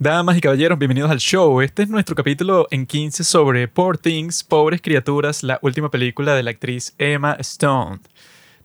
Damas 0.00 0.36
y 0.36 0.40
caballeros, 0.40 0.76
bienvenidos 0.76 1.08
al 1.08 1.18
show. 1.18 1.60
Este 1.60 1.84
es 1.84 1.88
nuestro 1.88 2.16
capítulo 2.16 2.66
en 2.72 2.84
15 2.84 3.22
sobre 3.22 3.68
Poor 3.68 3.96
Things, 3.96 4.42
Pobres 4.42 4.82
Criaturas, 4.82 5.44
la 5.44 5.60
última 5.62 5.88
película 5.88 6.34
de 6.34 6.42
la 6.42 6.50
actriz 6.50 6.96
Emma 6.98 7.36
Stone. 7.38 8.00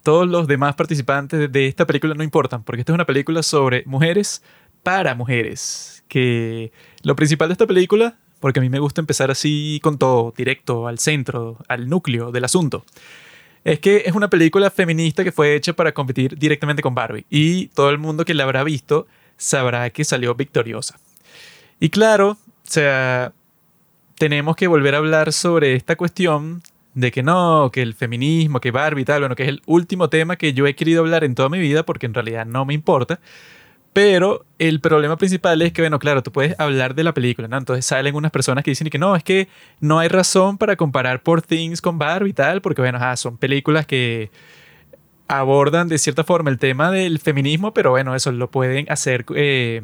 Todos 0.01 0.27
los 0.27 0.47
demás 0.47 0.73
participantes 0.73 1.51
de 1.51 1.67
esta 1.67 1.85
película 1.85 2.15
no 2.15 2.23
importan, 2.23 2.63
porque 2.63 2.81
esta 2.81 2.93
es 2.93 2.95
una 2.95 3.05
película 3.05 3.43
sobre 3.43 3.83
mujeres 3.85 4.41
para 4.81 5.13
mujeres. 5.13 6.03
Que 6.07 6.71
lo 7.03 7.15
principal 7.15 7.49
de 7.49 7.53
esta 7.53 7.67
película, 7.67 8.17
porque 8.39 8.57
a 8.57 8.63
mí 8.63 8.69
me 8.69 8.79
gusta 8.79 8.99
empezar 8.99 9.29
así 9.29 9.79
con 9.83 9.99
todo, 9.99 10.33
directo, 10.35 10.87
al 10.87 10.97
centro, 10.97 11.59
al 11.67 11.89
núcleo 11.89 12.31
del 12.31 12.45
asunto, 12.45 12.85
es 13.63 13.79
que 13.79 13.97
es 14.07 14.15
una 14.15 14.31
película 14.31 14.71
feminista 14.71 15.23
que 15.23 15.31
fue 15.31 15.53
hecha 15.53 15.73
para 15.73 15.93
competir 15.93 16.39
directamente 16.39 16.81
con 16.81 16.95
Barbie. 16.95 17.27
Y 17.29 17.67
todo 17.67 17.91
el 17.91 17.99
mundo 17.99 18.25
que 18.25 18.33
la 18.33 18.45
habrá 18.45 18.63
visto 18.63 19.05
sabrá 19.37 19.87
que 19.91 20.03
salió 20.03 20.33
victoriosa. 20.33 20.97
Y 21.79 21.89
claro, 21.89 22.31
o 22.31 22.37
sea, 22.63 23.33
tenemos 24.17 24.55
que 24.55 24.67
volver 24.67 24.95
a 24.95 24.97
hablar 24.97 25.31
sobre 25.33 25.75
esta 25.75 25.95
cuestión 25.95 26.61
de 26.93 27.11
que 27.11 27.23
no, 27.23 27.69
que 27.71 27.81
el 27.81 27.93
feminismo, 27.93 28.59
que 28.59 28.71
Barbie 28.71 29.03
y 29.03 29.05
tal, 29.05 29.21
bueno, 29.21 29.35
que 29.35 29.43
es 29.43 29.49
el 29.49 29.61
último 29.65 30.09
tema 30.09 30.35
que 30.35 30.53
yo 30.53 30.67
he 30.67 30.75
querido 30.75 31.01
hablar 31.01 31.23
en 31.23 31.35
toda 31.35 31.49
mi 31.49 31.59
vida 31.59 31.83
porque 31.83 32.05
en 32.05 32.13
realidad 32.13 32.45
no 32.45 32.65
me 32.65 32.73
importa. 32.73 33.19
Pero 33.93 34.45
el 34.59 34.81
problema 34.81 35.17
principal 35.17 35.61
es 35.61 35.73
que, 35.73 35.81
bueno, 35.81 35.97
claro, 35.99 36.21
tú 36.21 36.31
puedes 36.31 36.59
hablar 36.59 36.93
de 36.95 37.03
la 37.03 37.13
película, 37.13 37.47
¿no? 37.47 37.57
Entonces 37.57 37.85
salen 37.85 38.15
unas 38.15 38.31
personas 38.31 38.63
que 38.63 38.71
dicen 38.71 38.89
que 38.89 38.99
no, 38.99 39.15
es 39.15 39.23
que 39.23 39.47
no 39.79 39.99
hay 39.99 40.09
razón 40.09 40.57
para 40.57 40.75
comparar 40.75 41.23
Poor 41.23 41.41
Things 41.41 41.81
con 41.81 41.97
Barbie 41.97 42.29
y 42.29 42.33
tal, 42.33 42.61
porque, 42.61 42.81
bueno, 42.81 42.99
son 43.17 43.37
películas 43.37 43.85
que 43.87 44.29
abordan 45.29 45.87
de 45.87 45.99
cierta 45.99 46.23
forma 46.23 46.49
el 46.49 46.57
tema 46.57 46.91
del 46.91 47.19
feminismo, 47.19 47.71
pero 47.71 47.91
bueno, 47.91 48.15
eso 48.15 48.31
lo 48.31 48.49
pueden 48.49 48.91
hacer 48.91 49.25
eh, 49.35 49.81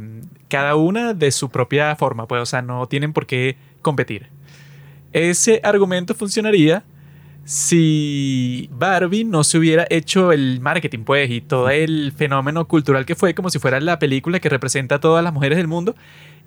cada 0.49 0.75
una 0.75 1.13
de 1.13 1.31
su 1.31 1.49
propia 1.49 1.95
forma, 1.95 2.27
pues, 2.27 2.41
o 2.41 2.45
sea, 2.47 2.63
no 2.63 2.87
tienen 2.87 3.13
por 3.13 3.27
qué 3.27 3.55
competir. 3.83 4.27
Ese 5.13 5.61
argumento 5.63 6.15
funcionaría 6.15 6.83
si 7.45 8.69
Barbie 8.73 9.23
no 9.23 9.43
se 9.43 9.59
hubiera 9.59 9.85
hecho 9.91 10.31
el 10.31 10.59
marketing, 10.61 11.03
pues, 11.03 11.29
y 11.29 11.41
todo 11.41 11.69
el 11.69 12.11
fenómeno 12.11 12.67
cultural 12.67 13.05
que 13.05 13.15
fue, 13.15 13.35
como 13.35 13.51
si 13.51 13.59
fuera 13.59 13.79
la 13.79 13.99
película 13.99 14.39
que 14.39 14.49
representa 14.49 14.95
a 14.95 14.99
todas 14.99 15.23
las 15.23 15.31
mujeres 15.31 15.57
del 15.57 15.67
mundo, 15.67 15.95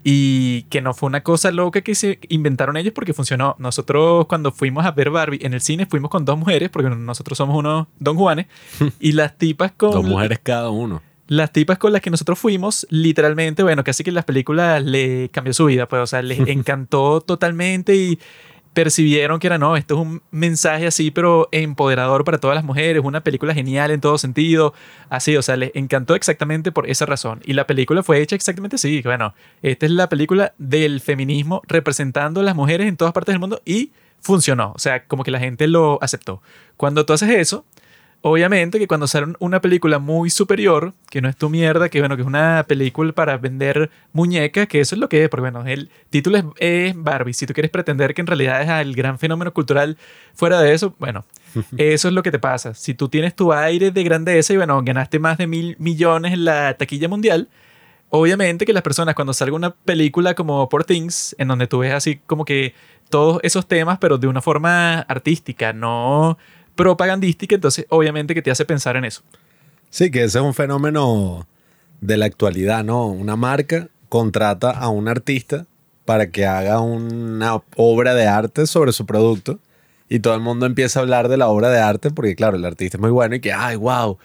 y 0.03 0.63
que 0.65 0.81
no 0.81 0.95
fue 0.95 1.07
una 1.07 1.23
cosa 1.23 1.51
loca 1.53 1.83
que 1.83 1.95
se 1.95 2.19
inventaron 2.29 2.77
ellos 2.77 2.93
porque 2.93 3.13
funcionó. 3.13 3.57
Nosotros 3.59 4.27
cuando 4.27 4.53
fuimos 4.53 4.87
a 4.87 4.93
ver 4.93 5.11
Barbie 5.11 5.41
en 5.43 5.55
el 5.55 5.61
cine 5.61 5.87
fuimos 5.87 6.11
con 6.11 6.25
dos 6.25 6.37
mujeres, 6.37 6.69
porque 6.69 6.91
nosotros 6.91 7.39
somos 7.39 7.57
unos 7.57 7.87
Don 8.01 8.17
Juanes, 8.17 8.47
y 9.01 9.13
las 9.13 9.39
tipas 9.39 9.73
con... 9.73 9.93
Dos 9.93 10.05
mujeres 10.05 10.41
cada 10.43 10.71
uno. 10.71 11.01
Las 11.29 11.53
tipas 11.53 11.79
con 11.79 11.93
las 11.93 12.01
que 12.01 12.11
nosotros 12.11 12.39
fuimos, 12.39 12.87
literalmente, 12.91 13.63
bueno, 13.63 13.85
casi 13.85 14.03
que 14.03 14.11
las 14.11 14.25
películas 14.25 14.83
le 14.83 15.29
cambió 15.29 15.53
su 15.53 15.67
vida, 15.67 15.87
pues, 15.87 16.03
o 16.03 16.07
sea, 16.07 16.23
les 16.23 16.41
encantó 16.49 17.21
totalmente 17.21 17.95
y 17.95 18.19
percibieron 18.73 19.41
que 19.41 19.47
era, 19.47 19.59
no, 19.59 19.77
esto 19.77 19.95
es 19.95 20.01
un 20.01 20.23
mensaje 20.31 20.87
así, 20.87 21.11
pero 21.11 21.49
empoderador 21.53 22.25
para 22.25 22.39
todas 22.39 22.55
las 22.55 22.65
mujeres, 22.65 23.03
una 23.05 23.23
película 23.23 23.55
genial 23.55 23.91
en 23.91 24.01
todo 24.01 24.19
sentido, 24.19 24.75
así, 25.09 25.37
o 25.37 25.43
sea, 25.43 25.57
les 25.57 25.71
encantó 25.75 26.15
exactamente 26.15 26.73
por 26.73 26.89
esa 26.89 27.07
razón. 27.07 27.41
Y 27.45 27.55
la 27.55 27.67
película 27.67 28.03
fue 28.03 28.21
hecha 28.21 28.37
exactamente 28.37 28.77
así, 28.77 29.03
bueno, 29.03 29.35
esta 29.63 29.87
es 29.87 29.93
la 29.93 30.09
película 30.09 30.55
del 30.59 31.01
feminismo 31.01 31.63
representando 31.67 32.41
a 32.41 32.45
las 32.45 32.55
mujeres 32.55 32.89
en 32.89 32.97
todas 32.97 33.13
partes 33.13 33.33
del 33.33 33.41
mundo 33.41 33.61
y 33.65 33.93
funcionó, 34.21 34.73
o 34.75 34.79
sea, 34.79 35.05
como 35.05 35.25
que 35.25 35.31
la 35.31 35.39
gente 35.41 35.67
lo 35.67 35.99
aceptó. 36.03 36.43
Cuando 36.77 37.07
tú 37.07 37.13
haces 37.13 37.31
eso, 37.31 37.65
Obviamente 38.21 38.81
que 38.81 38.89
cuando 38.89 39.07
sale 39.07 39.35
una 39.39 39.61
película 39.61 40.01
muy 40.01 40.29
superior, 40.29 40.93
que 41.09 41.23
no 41.23 41.29
es 41.29 41.37
tu 41.37 41.49
mierda, 41.49 41.89
que 41.89 42.01
bueno, 42.01 42.17
que 42.17 42.23
es 42.23 42.27
una 42.27 42.65
película 42.67 43.13
para 43.13 43.37
vender 43.37 43.91
muñecas, 44.13 44.67
que 44.67 44.81
eso 44.81 44.97
es 44.97 44.99
lo 44.99 45.09
que 45.09 45.23
es, 45.23 45.29
porque 45.29 45.43
bueno, 45.43 45.65
el 45.65 45.89
título 46.11 46.53
es, 46.59 46.95
Barbie. 46.97 47.33
Si 47.33 47.47
tú 47.47 47.55
quieres 47.55 47.71
pretender 47.71 48.15
que 48.15 48.21
en 48.21 48.27
realidad 48.27 48.61
es 48.63 48.87
el 48.87 48.97
gran 48.97 49.21
fenómeno 49.21 49.55
cultural 49.55 49.97
fuera 50.35 50.61
de 50.61 50.75
eso, 50.75 50.97
bueno, 50.99 51.27
eso 51.77 52.09
es 52.09 52.15
lo 52.15 52.25
que 52.25 52.33
te 52.33 52.41
pasa. 52.41 52.75
Si 52.75 52.93
tú 52.93 53.09
tienes 53.09 53.37
tu 53.37 53.53
aire 53.53 53.93
de 53.93 54.03
grandeza 54.03 54.53
y 54.53 54.57
bueno, 54.57 54.83
ganaste 54.83 55.21
más 55.21 55.39
de 55.39 55.47
mil 55.47 55.77
millones 55.79 56.33
en 56.33 56.45
la 56.45 56.75
taquilla 56.75 57.09
mundial, 57.09 57.49
obviamente 58.11 58.67
que 58.67 58.73
las 58.73 58.83
personas 58.83 59.15
cuando 59.15 59.33
salga 59.33 59.55
una 59.55 59.71
película 59.71 60.35
como 60.35 60.69
Poor 60.69 60.85
Things, 60.85 61.37
en 61.39 61.47
donde 61.47 61.69
tú 61.69 61.79
ves 61.79 61.93
así 61.93 62.17
como 62.27 62.45
que 62.45 62.75
todos 63.11 63.39
esos 63.45 63.67
temas, 63.67 63.99
pero 63.99 64.19
de 64.19 64.27
una 64.27 64.43
forma 64.43 65.01
artística, 65.03 65.73
no 65.73 66.37
propagandística, 66.79 67.57
entonces 67.57 67.87
obviamente 67.89 68.35
que 68.35 68.41
te 68.41 68.53
hace 68.53 68.65
pensar 68.65 68.97
en 68.97 69.05
eso. 69.05 69.23
Sí, 69.91 70.13
que 70.13 70.23
ese 70.23 70.39
es 70.39 70.45
un 70.45 70.55
fenómeno 70.55 71.49
de 72.01 72.17
la 72.17 72.27
actualidad, 72.27 72.85
¿no? 72.85 73.09
Una 73.09 73.35
marca 73.35 73.89
contrata 74.09 74.71
a 74.71 74.89
un 74.89 75.09
artista 75.09 75.67
para 76.05 76.31
que 76.31 76.47
haga 76.47 76.81
una 76.81 77.61
obra 77.75 78.15
de 78.15 78.29
arte 78.29 78.69
sobre 78.69 78.93
su 78.93 79.07
producto 79.07 79.59
y 80.09 80.21
todo 80.21 80.37
el 80.37 80.41
mundo 80.41 80.67
empieza 80.67 81.01
a 81.01 81.03
hablar 81.03 81.29
de 81.29 81.37
la 81.37 81.49
obra 81.49 81.69
de 81.69 81.81
arte 81.81 82.13
porque 82.13 82.37
claro, 82.37 82.57
el 82.57 82.65
artista 82.65 82.97
es 82.97 83.01
muy 83.01 83.11
bueno 83.11 83.35
y 83.35 83.41
que, 83.41 83.53
ay, 83.53 83.75
wow, 83.75 84.17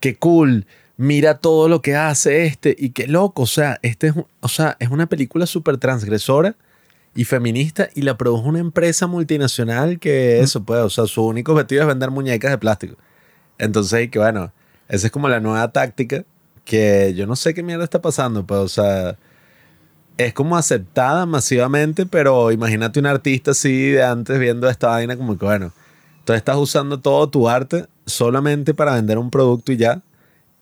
qué 0.00 0.16
cool, 0.16 0.66
mira 0.96 1.36
todo 1.36 1.68
lo 1.68 1.82
que 1.82 1.94
hace 1.94 2.46
este 2.46 2.74
y 2.76 2.90
qué 2.90 3.06
loco, 3.06 3.42
o 3.42 3.46
sea, 3.46 3.78
este 3.82 4.08
es, 4.08 4.14
o 4.40 4.48
sea, 4.48 4.78
es 4.80 4.88
una 4.88 5.06
película 5.06 5.44
súper 5.44 5.76
transgresora 5.76 6.56
y 7.18 7.24
feminista 7.24 7.88
y 7.96 8.02
la 8.02 8.16
produjo 8.16 8.48
una 8.48 8.60
empresa 8.60 9.08
multinacional 9.08 9.98
que 9.98 10.38
eso, 10.38 10.62
pues, 10.62 10.78
o 10.82 10.88
sea, 10.88 11.06
su 11.06 11.26
único 11.26 11.50
objetivo 11.50 11.80
es 11.80 11.88
vender 11.88 12.12
muñecas 12.12 12.52
de 12.52 12.58
plástico. 12.58 12.94
Entonces, 13.58 14.08
que 14.08 14.20
bueno, 14.20 14.52
esa 14.88 15.08
es 15.08 15.10
como 15.10 15.28
la 15.28 15.40
nueva 15.40 15.72
táctica 15.72 16.24
que 16.64 17.14
yo 17.16 17.26
no 17.26 17.34
sé 17.34 17.54
qué 17.54 17.64
mierda 17.64 17.82
está 17.82 18.00
pasando, 18.00 18.46
pues, 18.46 18.60
o 18.60 18.68
sea, 18.68 19.18
es 20.16 20.32
como 20.32 20.56
aceptada 20.56 21.26
masivamente, 21.26 22.06
pero 22.06 22.52
imagínate 22.52 23.00
un 23.00 23.06
artista 23.06 23.50
así 23.50 23.90
de 23.90 24.04
antes 24.04 24.38
viendo 24.38 24.68
esta 24.68 24.86
vaina 24.86 25.16
como 25.16 25.36
que, 25.36 25.44
bueno, 25.44 25.72
tú 26.24 26.34
estás 26.34 26.56
usando 26.56 27.00
todo 27.00 27.28
tu 27.28 27.48
arte 27.48 27.86
solamente 28.06 28.74
para 28.74 28.94
vender 28.94 29.18
un 29.18 29.32
producto 29.32 29.72
y 29.72 29.76
ya. 29.76 30.02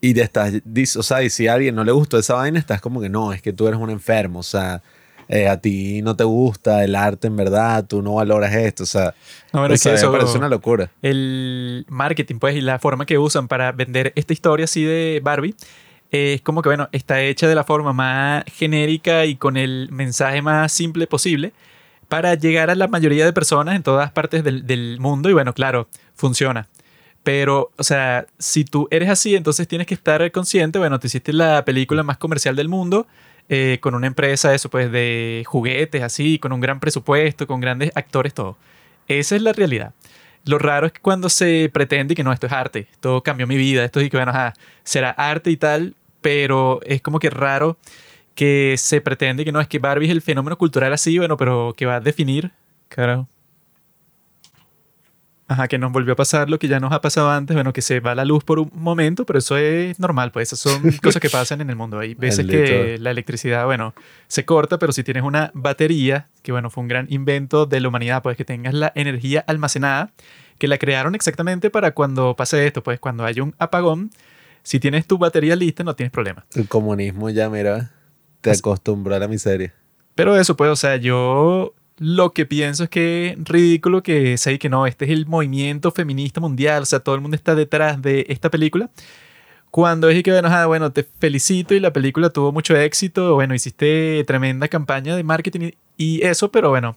Y 0.01 0.15
te 0.15 0.23
estás, 0.23 0.55
o 0.97 1.03
sea, 1.03 1.23
y 1.23 1.29
si 1.29 1.49
a 1.49 1.53
alguien 1.53 1.75
no 1.75 1.85
le 1.85 1.93
gustó 1.93 2.17
esa 2.19 2.33
vaina, 2.33 2.59
estás 2.59 2.81
como 2.81 3.03
que 3.03 3.11
no, 3.11 3.35
es 3.35 3.43
que 3.43 3.53
tú 3.53 3.69
eres 3.69 3.79
un 3.79 3.91
enfermo, 3.91 4.39
o 4.39 4.43
sea, 4.43 4.83
eh, 5.29 5.49
a 5.49 5.61
ti 5.61 6.03
no 6.03 6.17
te 6.17 6.25
gusta 6.25 6.85
el 6.85 6.95
arte 6.95 7.27
en 7.27 7.37
verdad, 7.37 7.85
tú 7.87 8.03
no 8.03 8.15
valoras 8.15 8.55
esto, 8.55 8.85
o 8.85 8.87
sea, 8.87 9.15
no, 9.53 9.63
o 9.63 9.77
sea 9.77 9.95
eso, 9.95 10.11
me 10.11 10.19
parece 10.19 10.39
una 10.39 10.49
locura. 10.49 10.91
El 11.03 11.85
marketing, 11.89 12.39
pues, 12.39 12.57
y 12.57 12.61
la 12.61 12.79
forma 12.79 13.07
que 13.07 13.19
usan 13.19 13.49
para 13.49 13.73
vender 13.73 14.13
esta 14.17 14.33
historia 14.33 14.65
así 14.65 14.85
de 14.85 15.21
Barbie, 15.23 15.55
es 16.11 16.41
como 16.43 16.63
que, 16.63 16.69
bueno, 16.69 16.89
está 16.93 17.21
hecha 17.23 17.49
de 17.49 17.55
la 17.55 17.65
forma 17.65 17.93
más 17.93 18.45
genérica 18.53 19.27
y 19.27 19.37
con 19.37 19.57
el 19.57 19.89
mensaje 19.91 20.43
más 20.43 20.73
simple 20.73 21.07
posible 21.07 21.53
para 22.09 22.35
llegar 22.35 22.71
a 22.71 22.75
la 22.75 22.87
mayoría 22.87 23.25
de 23.25 23.33
personas 23.33 23.75
en 23.75 23.83
todas 23.83 24.13
partes 24.13 24.45
del, 24.45 24.67
del 24.67 25.01
mundo 25.01 25.29
y 25.29 25.33
bueno, 25.33 25.53
claro, 25.53 25.89
funciona. 26.15 26.69
Pero, 27.25 27.73
o 27.77 27.83
sea, 27.83 28.27
si 28.39 28.65
tú 28.65 28.87
eres 28.93 29.09
así, 29.09 29.35
entonces 29.35 29.67
tienes 29.67 29.89
que 29.89 29.95
estar 29.95 30.31
consciente, 30.31 30.79
bueno, 30.79 31.01
te 31.01 31.09
hiciste 31.09 31.33
la 31.33 31.65
película 31.65 32.05
más 32.05 32.19
comercial 32.19 32.55
del 32.55 32.69
mundo, 32.69 33.09
eh, 33.49 33.79
con 33.81 33.95
una 33.95 34.07
empresa, 34.07 34.55
eso 34.55 34.69
pues, 34.69 34.91
de 34.91 35.45
juguetes, 35.47 36.03
así, 36.03 36.39
con 36.39 36.53
un 36.53 36.61
gran 36.61 36.81
presupuesto, 36.81 37.47
con 37.47 37.61
grandes 37.61 37.93
actores, 37.95 38.35
todo. 38.35 38.57
Esa 39.09 39.37
es 39.37 39.43
la 39.43 39.53
realidad. 39.53 39.95
Lo 40.45 40.59
raro 40.59 40.87
es 40.87 40.93
que 40.93 41.01
cuando 41.01 41.29
se 41.29 41.71
pretende 41.73 42.15
que 42.15 42.23
no, 42.25 42.33
esto 42.33 42.47
es 42.47 42.53
arte, 42.53 42.89
esto 42.93 43.23
cambió 43.23 43.47
mi 43.47 43.57
vida, 43.57 43.85
esto 43.85 44.01
es 44.01 44.11
que, 44.11 44.17
bueno, 44.17 44.33
será 44.85 45.11
arte 45.11 45.51
y 45.51 45.57
tal, 45.57 45.95
pero 46.21 46.81
es 46.85 47.03
como 47.03 47.19
que 47.19 47.31
raro 47.31 47.77
que 48.35 48.77
se 48.79 49.01
pretende 49.01 49.45
que 49.45 49.51
no, 49.51 49.61
es 49.61 49.67
que 49.67 49.79
Barbie 49.79 50.07
es 50.07 50.13
el 50.13 50.23
fenómeno 50.23 50.59
cultural 50.59 50.93
así, 50.93 51.19
bueno, 51.19 51.37
pero 51.37 51.75
que 51.77 51.87
va 51.87 51.97
a 51.97 52.01
definir, 52.01 52.53
carajo, 52.89 53.29
Ajá, 55.49 55.69
que 55.69 55.79
nos 55.79 55.93
volvió 55.93 56.15
a 56.15 56.17
pasar 56.17 56.51
lo 56.51 56.59
que 56.59 56.67
ya 56.67 56.81
nos 56.81 56.93
ha 56.93 57.01
pasado 57.01 57.31
antes, 57.31 57.55
bueno, 57.55 57.73
que 57.73 57.81
se 57.81 58.01
va 58.01 58.17
la 58.17 58.25
luz 58.25 58.43
por 58.43 58.59
un 58.59 58.69
momento, 58.75 59.25
pero 59.25 59.39
eso 59.39 59.57
es 59.57 60.01
normal, 60.01 60.33
pues 60.33 60.49
esas 60.49 60.59
son 60.59 60.83
cosas 61.03 61.21
que 61.21 61.31
pasan 61.31 61.61
en 61.61 61.71
el 61.71 61.77
mundo. 61.77 62.01
Hay 62.01 62.15
veces 62.15 62.47
que 62.47 62.99
la 62.99 63.13
electricidad, 63.13 63.65
bueno, 63.65 63.95
se 64.27 64.45
corta, 64.45 64.79
pero 64.81 64.93
si 64.93 65.05
tienes 65.05 65.23
una 65.23 65.53
batería, 65.55 66.27
que 66.43 66.51
bueno, 66.51 66.69
fue 66.69 66.83
un 66.83 66.89
gran 66.89 67.07
invento 67.11 67.65
de 67.65 67.79
la 67.79 67.89
humanidad, 67.89 68.23
pues 68.25 68.37
que 68.37 68.45
tengas 68.45 68.75
la 68.75 68.91
energía 68.97 69.45
almacenada, 69.47 70.11
que 70.59 70.67
la 70.67 70.79
crearon 70.79 71.15
exactamente 71.15 71.71
para 71.71 71.93
cuando 71.93 72.35
pase 72.35 72.67
esto, 72.67 72.83
pues 72.83 72.99
cuando 72.99 73.25
hay 73.25 73.39
un 73.39 73.55
apagón, 73.59 74.11
si 74.65 74.81
tienes 74.81 75.07
tu 75.07 75.17
batería 75.17 75.55
lista, 75.55 75.85
no 75.85 75.95
tienes 75.95 76.11
problema. 76.11 76.45
El 76.57 76.67
comunismo 76.67 77.31
ya, 77.31 77.49
mira, 77.49 77.93
te 78.41 78.51
acostumbró 78.51 79.15
a 79.15 79.21
la 79.21 79.29
miseria. 79.29 79.73
Pero 80.17 80.37
eso, 80.37 80.57
pues, 80.57 80.71
o 80.71 80.77
sea, 80.77 80.97
yo 80.97 81.75
lo 81.99 82.33
que 82.33 82.47
pienso 82.47 82.85
es 82.85 82.91
que 82.91 83.29
es 83.29 83.45
ridículo 83.45 84.03
que 84.03 84.37
se 84.37 84.59
que 84.59 84.69
no, 84.69 84.87
este 84.87 85.07
es 85.07 85.11
el 85.11 85.27
movimiento 85.27 85.91
feminista 85.91 86.41
mundial, 86.41 86.83
o 86.83 86.87
sea, 86.87 87.01
todo 87.01 87.15
el 87.15 87.21
mundo 87.21 87.37
está 87.37 87.55
detrás 87.55 88.01
de 88.03 88.27
esta 88.29 88.51
película. 88.51 88.91
Cuando 89.71 90.09
dije 90.09 90.23
que, 90.23 90.31
bueno, 90.33 90.49
ah, 90.51 90.67
bueno, 90.67 90.93
te 90.93 91.03
felicito 91.05 91.75
y 91.75 91.81
la 91.81 91.93
película 91.93 92.31
tuvo 92.31 92.53
mucho 92.53 92.77
éxito, 92.77 93.35
bueno, 93.35 93.55
hiciste 93.55 94.25
tremenda 94.27 94.69
campaña 94.69 95.17
de 95.17 95.23
marketing 95.23 95.73
y 95.97 96.25
eso, 96.25 96.51
pero 96.51 96.71
bueno, 96.71 96.97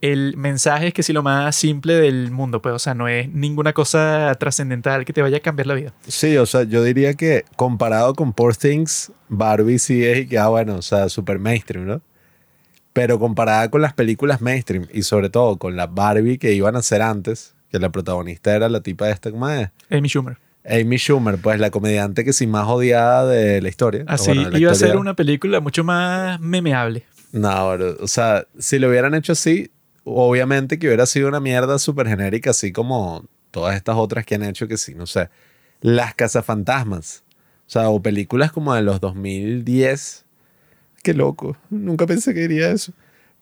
el 0.00 0.36
mensaje 0.36 0.88
es 0.88 0.94
que 0.94 1.02
sí 1.02 1.12
lo 1.12 1.22
más 1.22 1.54
simple 1.56 1.94
del 1.94 2.30
mundo, 2.30 2.62
pues, 2.62 2.74
o 2.74 2.78
sea, 2.78 2.94
no 2.94 3.08
es 3.08 3.28
ninguna 3.28 3.72
cosa 3.72 4.34
trascendental 4.38 5.04
que 5.04 5.12
te 5.12 5.22
vaya 5.22 5.38
a 5.38 5.40
cambiar 5.40 5.66
la 5.66 5.74
vida. 5.74 5.94
Sí, 6.06 6.36
o 6.36 6.46
sea, 6.46 6.62
yo 6.64 6.82
diría 6.82 7.14
que 7.14 7.44
comparado 7.56 8.14
con 8.14 8.32
Poor 8.32 8.56
Things, 8.56 9.12
Barbie 9.28 9.78
sí 9.78 10.04
es 10.04 10.18
y 10.20 10.26
que, 10.26 10.38
ah, 10.38 10.48
bueno, 10.48 10.76
o 10.76 10.82
sea, 10.82 11.08
super 11.08 11.38
mainstream, 11.38 11.86
¿no? 11.86 12.02
Pero 12.92 13.18
comparada 13.18 13.70
con 13.70 13.82
las 13.82 13.92
películas 13.94 14.40
mainstream 14.40 14.86
y 14.92 15.02
sobre 15.02 15.30
todo 15.30 15.56
con 15.58 15.76
la 15.76 15.86
Barbie 15.86 16.38
que 16.38 16.52
iban 16.52 16.76
a 16.76 16.80
hacer 16.80 17.02
antes, 17.02 17.54
que 17.70 17.78
la 17.78 17.90
protagonista 17.90 18.54
era 18.54 18.68
la 18.68 18.80
tipa 18.80 19.06
de 19.06 19.12
esta, 19.12 19.30
¿cómo 19.30 19.48
es? 19.48 19.70
Amy 19.90 20.08
Schumer. 20.08 20.38
Amy 20.64 20.96
Schumer, 20.96 21.38
pues 21.38 21.58
la 21.58 21.70
comediante 21.70 22.24
que 22.24 22.32
sí 22.32 22.46
más 22.46 22.66
odiada 22.66 23.26
de 23.26 23.62
la 23.62 23.68
historia. 23.68 24.04
Así, 24.06 24.32
bueno, 24.32 24.50
la 24.50 24.58
iba 24.58 24.72
a 24.72 24.74
ser 24.74 24.96
una 24.96 25.14
película 25.14 25.60
mucho 25.60 25.84
más 25.84 26.40
memeable. 26.40 27.04
No, 27.32 27.72
bro, 27.72 27.96
o 28.00 28.08
sea, 28.08 28.46
si 28.58 28.78
lo 28.78 28.88
hubieran 28.88 29.14
hecho 29.14 29.32
así, 29.32 29.70
obviamente 30.04 30.78
que 30.78 30.88
hubiera 30.88 31.06
sido 31.06 31.28
una 31.28 31.40
mierda 31.40 31.78
súper 31.78 32.08
genérica, 32.08 32.50
así 32.50 32.72
como 32.72 33.24
todas 33.50 33.76
estas 33.76 33.96
otras 33.96 34.26
que 34.26 34.34
han 34.34 34.42
hecho 34.42 34.68
que 34.68 34.76
sí, 34.76 34.94
no 34.94 35.06
sé. 35.06 35.28
Las 35.80 36.14
cazafantasmas. 36.14 37.24
O 37.66 37.70
sea, 37.72 37.88
o 37.88 38.02
películas 38.02 38.52
como 38.52 38.74
de 38.74 38.82
los 38.82 39.00
2010. 39.00 40.24
Qué 41.02 41.14
loco, 41.14 41.56
nunca 41.70 42.06
pensé 42.06 42.34
que 42.34 42.40
diría 42.40 42.70
eso. 42.70 42.92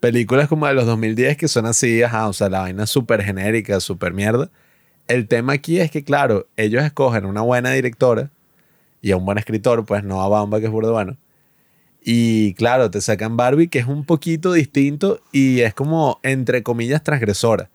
Películas 0.00 0.49
como 0.49 0.66
de 0.66 0.75
los 0.75 0.87
2010 0.87 1.37
que 1.37 1.49
son 1.49 1.66
así, 1.66 2.02
ajá, 2.02 2.28
o 2.28 2.32
sea, 2.32 2.49
la 2.49 2.60
vaina 2.60 2.87
súper 2.87 3.22
genérica, 3.22 3.81
súper 3.81 4.12
mierda. 4.12 4.49
El 5.08 5.26
tema 5.26 5.55
aquí 5.55 5.81
es 5.81 5.90
que, 5.90 6.05
claro, 6.05 6.46
ellos 6.56 6.84
escogen 6.84 7.25
una 7.25 7.40
buena 7.40 7.70
directora 7.70 8.31
y 9.00 9.10
a 9.10 9.16
un 9.16 9.25
buen 9.25 9.38
escritor, 9.38 9.84
pues 9.84 10.05
no 10.05 10.22
a 10.22 10.28
Bamba, 10.28 10.60
que 10.60 10.66
es 10.66 10.72
burdo 10.72 10.93
bueno. 10.93 11.16
Y 12.02 12.55
claro, 12.55 12.90
te 12.90 13.00
sacan 13.00 13.37
Barbie, 13.37 13.69
que 13.69 13.81
es 13.81 13.87
un 13.87 14.05
poquito 14.05 14.52
distinto 14.52 15.20
y 15.32 15.60
es 15.60 15.75
como, 15.75 16.20
entre 16.22 16.62
comillas, 16.62 17.02
transgresora. 17.02 17.70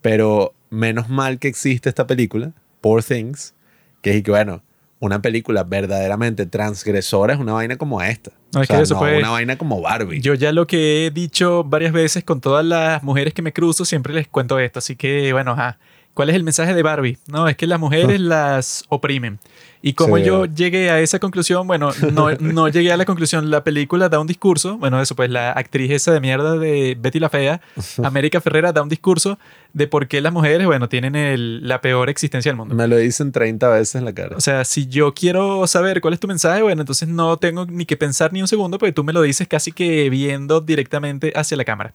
Pero 0.00 0.54
menos 0.70 1.08
mal 1.08 1.38
que 1.38 1.48
existe 1.48 1.88
esta 1.88 2.06
película, 2.06 2.52
Poor 2.80 3.02
Things, 3.02 3.54
que 4.00 4.16
es 4.16 4.22
que, 4.22 4.30
bueno, 4.30 4.62
una 5.04 5.20
película 5.22 5.62
verdaderamente 5.64 6.46
transgresora 6.46 7.34
es 7.34 7.38
una 7.40 7.52
vaina 7.52 7.76
como 7.76 8.02
esta. 8.02 8.30
No, 8.52 8.62
es 8.62 8.64
O 8.64 8.72
sea, 8.72 8.76
que 8.78 8.82
eso 8.82 8.94
no 8.94 9.00
fue- 9.00 9.18
una 9.18 9.30
vaina 9.30 9.56
como 9.58 9.80
Barbie. 9.80 10.20
Yo 10.20 10.34
ya 10.34 10.52
lo 10.52 10.66
que 10.66 11.06
he 11.06 11.10
dicho 11.10 11.64
varias 11.64 11.92
veces 11.92 12.24
con 12.24 12.40
todas 12.40 12.64
las 12.64 13.02
mujeres 13.02 13.34
que 13.34 13.42
me 13.42 13.52
cruzo, 13.52 13.84
siempre 13.84 14.12
les 14.14 14.28
cuento 14.28 14.58
esto. 14.58 14.78
Así 14.78 14.96
que, 14.96 15.32
bueno, 15.32 15.52
ajá. 15.52 15.78
¿Cuál 16.14 16.30
es 16.30 16.36
el 16.36 16.44
mensaje 16.44 16.74
de 16.74 16.82
Barbie? 16.84 17.18
No, 17.26 17.48
es 17.48 17.56
que 17.56 17.66
las 17.66 17.80
mujeres 17.80 18.20
las 18.20 18.84
oprimen. 18.88 19.40
Y 19.86 19.92
como 19.92 20.16
Sí. 20.16 20.24
yo 20.24 20.46
llegué 20.46 20.88
a 20.88 20.98
esa 21.00 21.18
conclusión, 21.18 21.66
bueno, 21.66 21.90
no, 22.10 22.30
no 22.40 22.68
llegué 22.70 22.90
a 22.90 22.96
la 22.96 23.04
conclusión. 23.04 23.50
La 23.50 23.62
película 23.64 24.08
da 24.08 24.18
un 24.18 24.26
discurso, 24.26 24.78
bueno, 24.78 24.98
eso, 25.02 25.14
pues 25.14 25.28
la 25.28 25.52
actriz 25.52 25.90
esa 25.90 26.10
de 26.10 26.20
mierda 26.20 26.56
de 26.56 26.96
Betty 26.98 27.20
la 27.20 27.28
Fea, 27.28 27.60
América 28.02 28.40
Ferrera, 28.40 28.72
da 28.72 28.80
un 28.80 28.88
discurso 28.88 29.38
de 29.74 29.86
por 29.86 30.08
qué 30.08 30.22
las 30.22 30.32
mujeres, 30.32 30.66
bueno, 30.66 30.88
tienen 30.88 31.14
el- 31.16 31.68
la 31.68 31.82
peor 31.82 32.08
existencia 32.08 32.50
del 32.50 32.56
mundo. 32.56 32.74
Me 32.74 32.88
lo 32.88 32.96
dicen 32.96 33.30
30 33.30 33.68
veces 33.68 33.96
en 33.96 34.06
la 34.06 34.14
cara. 34.14 34.34
O 34.38 34.40
sea, 34.40 34.64
si 34.64 34.86
yo 34.86 35.12
quiero 35.12 35.66
saber 35.66 36.00
cuál 36.00 36.14
es 36.14 36.20
tu 36.20 36.28
mensaje, 36.28 36.62
bueno, 36.62 36.80
entonces 36.80 37.06
no 37.06 37.36
tengo 37.36 37.66
ni 37.66 37.84
que 37.84 37.98
pensar 37.98 38.32
ni 38.32 38.40
un 38.40 38.48
segundo, 38.48 38.78
porque 38.78 38.92
tú 38.92 39.04
me 39.04 39.12
lo 39.12 39.20
dices 39.20 39.46
casi 39.48 39.70
que 39.70 40.08
viendo 40.08 40.62
directamente 40.62 41.30
hacia 41.36 41.58
la 41.58 41.64
cámara. 41.66 41.92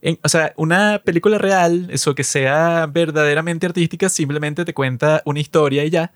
En- 0.00 0.18
o 0.22 0.28
sea, 0.30 0.54
una 0.56 1.02
película 1.04 1.36
real, 1.36 1.88
eso 1.90 2.14
que 2.14 2.24
sea 2.24 2.86
verdaderamente 2.90 3.66
artística, 3.66 4.08
simplemente 4.08 4.64
te 4.64 4.72
cuenta 4.72 5.20
una 5.26 5.40
historia 5.40 5.84
y 5.84 5.90
ya. 5.90 6.10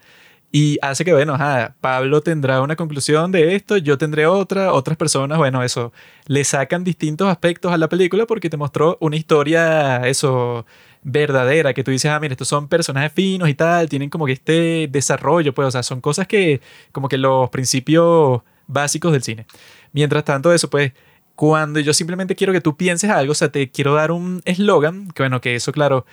Y 0.54 0.78
hace 0.82 1.06
que, 1.06 1.14
bueno, 1.14 1.34
ajá, 1.34 1.76
Pablo 1.80 2.20
tendrá 2.20 2.60
una 2.60 2.76
conclusión 2.76 3.32
de 3.32 3.54
esto, 3.54 3.78
yo 3.78 3.96
tendré 3.96 4.26
otra, 4.26 4.74
otras 4.74 4.98
personas, 4.98 5.38
bueno, 5.38 5.62
eso, 5.62 5.94
le 6.26 6.44
sacan 6.44 6.84
distintos 6.84 7.26
aspectos 7.28 7.72
a 7.72 7.78
la 7.78 7.88
película 7.88 8.26
porque 8.26 8.50
te 8.50 8.58
mostró 8.58 8.98
una 9.00 9.16
historia, 9.16 10.06
eso, 10.06 10.66
verdadera, 11.02 11.72
que 11.72 11.82
tú 11.82 11.90
dices, 11.90 12.10
ah, 12.10 12.20
mira, 12.20 12.32
estos 12.32 12.48
son 12.48 12.68
personajes 12.68 13.12
finos 13.12 13.48
y 13.48 13.54
tal, 13.54 13.88
tienen 13.88 14.10
como 14.10 14.26
que 14.26 14.32
este 14.32 14.88
desarrollo, 14.90 15.54
pues, 15.54 15.68
o 15.68 15.70
sea, 15.70 15.82
son 15.82 16.02
cosas 16.02 16.26
que, 16.26 16.60
como 16.92 17.08
que 17.08 17.16
los 17.16 17.48
principios 17.48 18.42
básicos 18.66 19.12
del 19.12 19.22
cine. 19.22 19.46
Mientras 19.92 20.22
tanto, 20.22 20.52
eso, 20.52 20.68
pues, 20.68 20.92
cuando 21.34 21.80
yo 21.80 21.94
simplemente 21.94 22.36
quiero 22.36 22.52
que 22.52 22.60
tú 22.60 22.76
pienses 22.76 23.08
algo, 23.08 23.32
o 23.32 23.34
sea, 23.34 23.50
te 23.50 23.70
quiero 23.70 23.94
dar 23.94 24.12
un 24.12 24.42
eslogan, 24.44 25.08
que 25.12 25.22
bueno, 25.22 25.40
que 25.40 25.54
eso, 25.54 25.72
claro, 25.72 26.04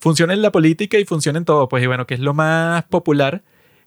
funciona 0.00 0.34
en 0.34 0.42
la 0.42 0.52
política 0.52 0.98
y 0.98 1.06
funciona 1.06 1.38
en 1.38 1.46
todo, 1.46 1.66
pues, 1.68 1.82
y 1.82 1.86
bueno, 1.86 2.06
que 2.06 2.12
es 2.12 2.20
lo 2.20 2.34
más 2.34 2.84
popular, 2.84 3.42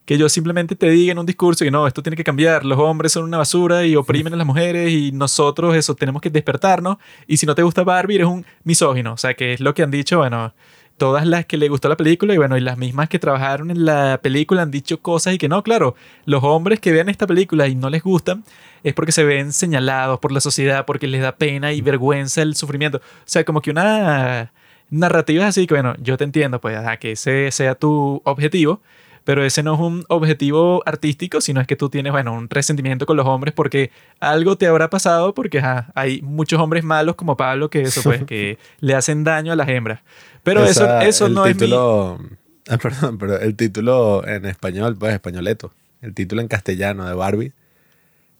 que 0.05 0.17
yo 0.17 0.27
simplemente 0.27 0.75
te 0.75 0.89
diga 0.89 1.11
en 1.11 1.19
un 1.19 1.25
discurso 1.25 1.63
que 1.63 1.71
no, 1.71 1.85
esto 1.85 2.01
tiene 2.01 2.17
que 2.17 2.23
cambiar, 2.23 2.65
los 2.65 2.79
hombres 2.79 3.11
son 3.11 3.25
una 3.25 3.37
basura 3.37 3.85
y 3.85 3.95
oprimen 3.95 4.33
a 4.33 4.37
las 4.37 4.47
mujeres 4.47 4.91
y 4.91 5.11
nosotros 5.11 5.75
eso 5.75 5.95
tenemos 5.95 6.21
que 6.21 6.29
despertarnos 6.29 6.97
y 7.27 7.37
si 7.37 7.45
no 7.45 7.53
te 7.53 7.61
gusta 7.61 7.83
Barbie 7.83 8.15
eres 8.15 8.27
un 8.27 8.45
misógino, 8.63 9.13
o 9.13 9.17
sea, 9.17 9.35
que 9.35 9.53
es 9.53 9.59
lo 9.59 9.73
que 9.73 9.83
han 9.83 9.91
dicho, 9.91 10.17
bueno, 10.17 10.53
todas 10.99 11.25
las 11.25 11.45
que 11.45 11.57
le 11.57 11.69
gustó 11.69 11.89
la 11.89 11.97
película 11.97 12.35
y 12.35 12.37
bueno, 12.37 12.57
y 12.57 12.59
las 12.59 12.77
mismas 12.77 13.09
que 13.09 13.17
trabajaron 13.17 13.71
en 13.71 13.85
la 13.85 14.19
película 14.21 14.61
han 14.61 14.69
dicho 14.69 14.99
cosas 14.99 15.33
y 15.33 15.39
que 15.39 15.49
no, 15.49 15.63
claro, 15.63 15.95
los 16.25 16.43
hombres 16.43 16.79
que 16.79 16.91
vean 16.91 17.09
esta 17.09 17.25
película 17.25 17.67
y 17.67 17.73
no 17.73 17.89
les 17.89 18.03
gustan 18.03 18.43
es 18.83 18.93
porque 18.93 19.11
se 19.11 19.23
ven 19.23 19.51
señalados 19.51 20.19
por 20.19 20.31
la 20.31 20.41
sociedad, 20.41 20.85
porque 20.85 21.07
les 21.07 21.21
da 21.21 21.35
pena 21.35 21.71
y 21.73 21.81
vergüenza 21.81 22.41
el 22.41 22.55
sufrimiento. 22.55 22.97
O 22.99 23.01
sea, 23.25 23.43
como 23.43 23.61
que 23.61 23.71
una 23.71 24.51
narrativa 24.89 25.47
así 25.47 25.65
que 25.67 25.73
bueno, 25.73 25.95
yo 25.99 26.17
te 26.17 26.25
entiendo, 26.25 26.59
pues, 26.61 26.77
ajá, 26.77 26.97
que 26.97 27.13
ese 27.13 27.49
sea 27.51 27.75
tu 27.75 28.21
objetivo, 28.25 28.81
pero 29.29 29.45
ese 29.45 29.61
no 29.61 29.75
es 29.75 29.79
un 29.79 30.05
objetivo 30.07 30.81
artístico, 30.87 31.39
sino 31.39 31.61
es 31.61 31.67
que 31.67 31.75
tú 31.75 31.87
tienes, 31.87 32.11
bueno, 32.11 32.33
un 32.33 32.49
resentimiento 32.49 33.05
con 33.05 33.15
los 33.15 33.27
hombres 33.27 33.53
porque 33.53 33.91
algo 34.19 34.57
te 34.57 34.65
habrá 34.65 34.89
pasado, 34.89 35.35
porque 35.35 35.59
ajá, 35.59 35.91
hay 35.93 36.23
muchos 36.23 36.59
hombres 36.59 36.83
malos 36.83 37.13
como 37.13 37.37
Pablo 37.37 37.69
que 37.69 37.83
eso, 37.83 38.01
pues, 38.01 38.23
que 38.23 38.57
le 38.79 38.95
hacen 38.95 39.23
daño 39.23 39.51
a 39.53 39.55
las 39.55 39.69
hembras. 39.69 39.99
Pero 40.41 40.65
Esa- 40.65 41.03
eso, 41.03 41.25
eso 41.27 41.29
no 41.29 41.45
es 41.45 41.53
mi... 41.55 41.59
título, 41.59 42.17
Ah, 42.69 42.79
perdón, 42.79 43.19
pero 43.19 43.39
el 43.39 43.55
título 43.55 44.27
en 44.27 44.47
español, 44.47 44.97
pues 44.97 45.13
españoleto. 45.13 45.71
El 46.01 46.15
título 46.15 46.41
en 46.41 46.47
castellano 46.47 47.05
de 47.05 47.13
Barbie 47.13 47.53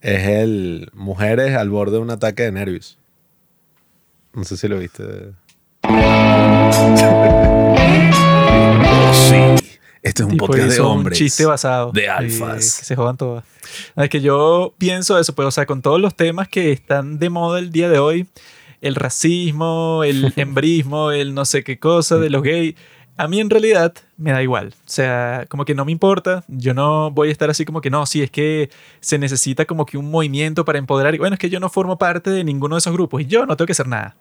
es 0.01 0.27
el 0.27 0.89
Mujeres 0.95 1.56
al 1.56 1.69
borde 1.69 1.97
de 1.97 2.00
un 2.00 2.09
ataque 2.09 2.41
de 2.41 2.51
nervios. 2.51 2.97
No 4.33 4.44
sé 4.44 4.57
si 4.57 4.68
lo 4.68 4.80
viste. 4.80 5.03
Sí. 10.01 10.07
Este 10.07 10.24
es 10.24 10.30
un 10.30 10.38
podcast 10.38 10.68
de 10.68 10.74
hizo 10.74 10.90
un 10.92 10.98
hombres. 11.00 11.18
chiste 11.18 11.46
basado. 11.46 11.92
de 11.92 12.10
alfas. 12.10 12.80
que 12.80 12.86
se 12.86 12.96
jodan 12.96 13.18
todas. 13.18 13.44
Es 13.96 14.10
que 14.10 14.22
yo 14.22 14.74
pienso 14.78 15.19
eso, 15.19 15.34
pues, 15.36 15.48
o 15.48 15.51
sea, 15.51 15.66
con 15.66 15.81
todos 15.81 16.00
los 16.00 16.16
temas 16.16 16.48
que 16.48 16.72
están 16.72 17.19
de 17.19 17.30
moda 17.30 17.60
el 17.60 17.72
día 17.72 17.90
de 17.90 18.00
hoy, 18.00 18.28
el 18.81 18.96
racismo, 18.96 20.04
el 20.04 20.34
embrismo, 20.38 21.12
el 21.12 21.34
no 21.34 21.46
sé 21.46 21.63
qué 21.63 21.80
cosa 21.80 22.18
de 22.18 22.30
los 22.30 22.44
gays, 22.44 22.75
a 23.18 23.28
mí 23.28 23.42
en 23.42 23.50
realidad 23.50 23.94
me 24.16 24.31
da 24.31 24.42
igual. 24.42 24.68
O 24.69 24.90
sea, 24.90 25.46
como 25.50 25.66
que 25.66 25.75
no 25.75 25.84
me 25.84 25.92
importa. 25.92 26.46
Yo 26.48 26.74
no 26.74 27.12
voy 27.12 27.28
a 27.28 27.31
estar 27.34 27.50
así 27.50 27.66
como 27.66 27.81
que 27.81 27.90
no, 27.90 28.06
si 28.06 28.24
es 28.24 28.31
que 28.31 28.69
se 29.01 29.18
necesita 29.18 29.66
como 29.66 29.86
que 29.86 29.98
un 29.98 30.10
movimiento 30.10 30.63
para 30.63 30.80
empoderar. 30.80 31.13
Y 31.13 31.18
bueno, 31.18 31.34
es 31.34 31.40
que 31.40 31.50
yo 31.50 31.60
no 31.60 31.68
formo 31.68 31.98
parte 31.98 32.30
de 32.30 32.46
ninguno 32.46 32.75
de 32.75 32.80
esos 32.80 32.94
grupos 32.94 33.22
y 33.22 33.25
yo 33.25 33.46
no 33.46 33.57
tengo 33.57 33.66
que 33.66 33.74
hacer 33.74 33.90
nada. 33.90 34.16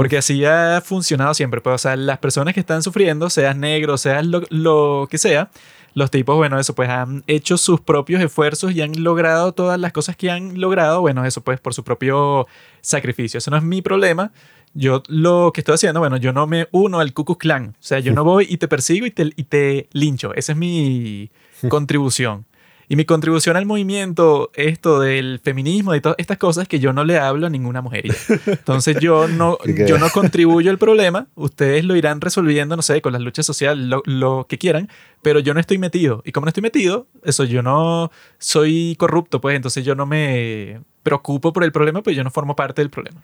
Porque 0.00 0.16
así 0.16 0.42
ha 0.46 0.80
funcionado 0.82 1.34
siempre. 1.34 1.60
Pues, 1.60 1.74
o 1.74 1.78
sea, 1.78 1.94
las 1.94 2.16
personas 2.16 2.54
que 2.54 2.60
están 2.60 2.82
sufriendo, 2.82 3.28
seas 3.28 3.54
negro, 3.54 3.98
seas 3.98 4.24
lo, 4.24 4.40
lo 4.48 5.06
que 5.10 5.18
sea, 5.18 5.50
los 5.92 6.10
tipos, 6.10 6.36
bueno, 6.36 6.58
eso, 6.58 6.74
pues 6.74 6.88
han 6.88 7.22
hecho 7.26 7.58
sus 7.58 7.82
propios 7.82 8.22
esfuerzos 8.22 8.72
y 8.72 8.80
han 8.80 8.92
logrado 9.02 9.52
todas 9.52 9.78
las 9.78 9.92
cosas 9.92 10.16
que 10.16 10.30
han 10.30 10.58
logrado, 10.58 11.02
bueno, 11.02 11.26
eso, 11.26 11.42
pues 11.42 11.60
por 11.60 11.74
su 11.74 11.84
propio 11.84 12.46
sacrificio. 12.80 13.36
Eso 13.36 13.50
no 13.50 13.58
es 13.58 13.62
mi 13.62 13.82
problema. 13.82 14.32
Yo 14.72 15.02
lo 15.08 15.50
que 15.52 15.60
estoy 15.60 15.74
haciendo, 15.74 16.00
bueno, 16.00 16.16
yo 16.16 16.32
no 16.32 16.46
me 16.46 16.66
uno 16.70 17.00
al 17.00 17.12
Ku 17.12 17.26
Klux 17.26 17.38
Klan. 17.38 17.76
O 17.78 17.82
sea, 17.82 17.98
yo 17.98 18.14
no 18.14 18.24
voy 18.24 18.46
y 18.48 18.56
te 18.56 18.68
persigo 18.68 19.04
y 19.04 19.10
te, 19.10 19.24
y 19.36 19.44
te 19.44 19.90
lincho. 19.92 20.32
Esa 20.32 20.52
es 20.52 20.58
mi 20.58 21.30
contribución. 21.68 22.46
Y 22.90 22.96
mi 22.96 23.04
contribución 23.04 23.56
al 23.56 23.66
movimiento, 23.66 24.50
esto 24.52 24.98
del 24.98 25.38
feminismo 25.38 25.94
y 25.94 26.00
todas 26.00 26.16
estas 26.18 26.38
cosas, 26.38 26.66
que 26.66 26.80
yo 26.80 26.92
no 26.92 27.04
le 27.04 27.20
hablo 27.20 27.46
a 27.46 27.50
ninguna 27.50 27.82
mujer. 27.82 28.06
Entonces 28.46 28.96
yo 29.00 29.28
no, 29.28 29.58
yo 29.64 29.96
no 29.96 30.10
contribuyo 30.10 30.72
al 30.72 30.78
problema. 30.78 31.28
Ustedes 31.36 31.84
lo 31.84 31.94
irán 31.94 32.20
resolviendo, 32.20 32.74
no 32.74 32.82
sé, 32.82 33.00
con 33.00 33.12
las 33.12 33.22
luchas 33.22 33.46
sociales, 33.46 33.86
lo, 33.86 34.02
lo 34.06 34.46
que 34.48 34.58
quieran. 34.58 34.88
Pero 35.22 35.38
yo 35.38 35.54
no 35.54 35.60
estoy 35.60 35.78
metido. 35.78 36.20
Y 36.26 36.32
como 36.32 36.46
no 36.46 36.48
estoy 36.48 36.64
metido, 36.64 37.06
eso, 37.22 37.44
yo 37.44 37.62
no 37.62 38.10
soy 38.38 38.96
corrupto, 38.98 39.40
pues 39.40 39.54
entonces 39.54 39.84
yo 39.84 39.94
no 39.94 40.04
me 40.04 40.80
preocupo 41.04 41.52
por 41.52 41.62
el 41.62 41.70
problema, 41.70 42.02
pues 42.02 42.16
yo 42.16 42.24
no 42.24 42.32
formo 42.32 42.56
parte 42.56 42.82
del 42.82 42.90
problema. 42.90 43.22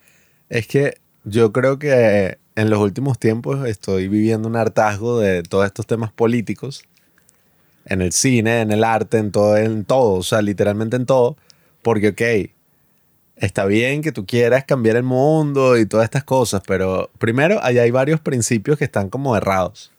Es 0.48 0.68
que 0.68 0.98
yo 1.24 1.50
creo 1.50 1.76
que 1.80 2.38
en 2.54 2.70
los 2.70 2.78
últimos 2.78 3.18
tiempos 3.18 3.66
estoy 3.66 4.06
viviendo 4.06 4.46
un 4.46 4.54
hartazgo 4.54 5.18
de 5.18 5.42
todos 5.42 5.66
estos 5.66 5.88
temas 5.88 6.12
políticos. 6.12 6.84
En 7.86 8.02
el 8.02 8.12
cine, 8.12 8.60
en 8.60 8.72
el 8.72 8.84
arte, 8.84 9.18
en 9.18 9.32
todo, 9.32 9.56
en 9.56 9.84
todo. 9.84 10.14
O 10.14 10.22
sea, 10.22 10.42
literalmente 10.42 10.96
en 10.96 11.06
todo. 11.06 11.36
Porque, 11.82 12.08
ok, 12.08 12.50
está 13.36 13.64
bien 13.64 14.02
que 14.02 14.12
tú 14.12 14.26
quieras 14.26 14.64
cambiar 14.64 14.96
el 14.96 15.04
mundo 15.04 15.78
y 15.78 15.86
todas 15.86 16.04
estas 16.04 16.24
cosas, 16.24 16.62
pero 16.66 17.10
primero, 17.18 17.62
allá 17.62 17.82
hay 17.82 17.90
varios 17.90 18.20
principios 18.20 18.78
que 18.78 18.84
están 18.84 19.08
como 19.10 19.36
errados. 19.36 19.92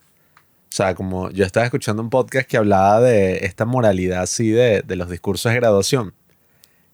O 0.70 0.72
sea, 0.72 0.94
como 0.94 1.30
yo 1.30 1.46
estaba 1.46 1.64
escuchando 1.64 2.02
un 2.02 2.10
podcast 2.10 2.48
que 2.48 2.58
hablaba 2.58 3.00
de 3.00 3.38
esta 3.46 3.64
moralidad 3.64 4.22
así 4.22 4.50
de, 4.50 4.82
de 4.82 4.96
los 4.96 5.08
discursos 5.08 5.50
de 5.50 5.56
graduación 5.56 6.12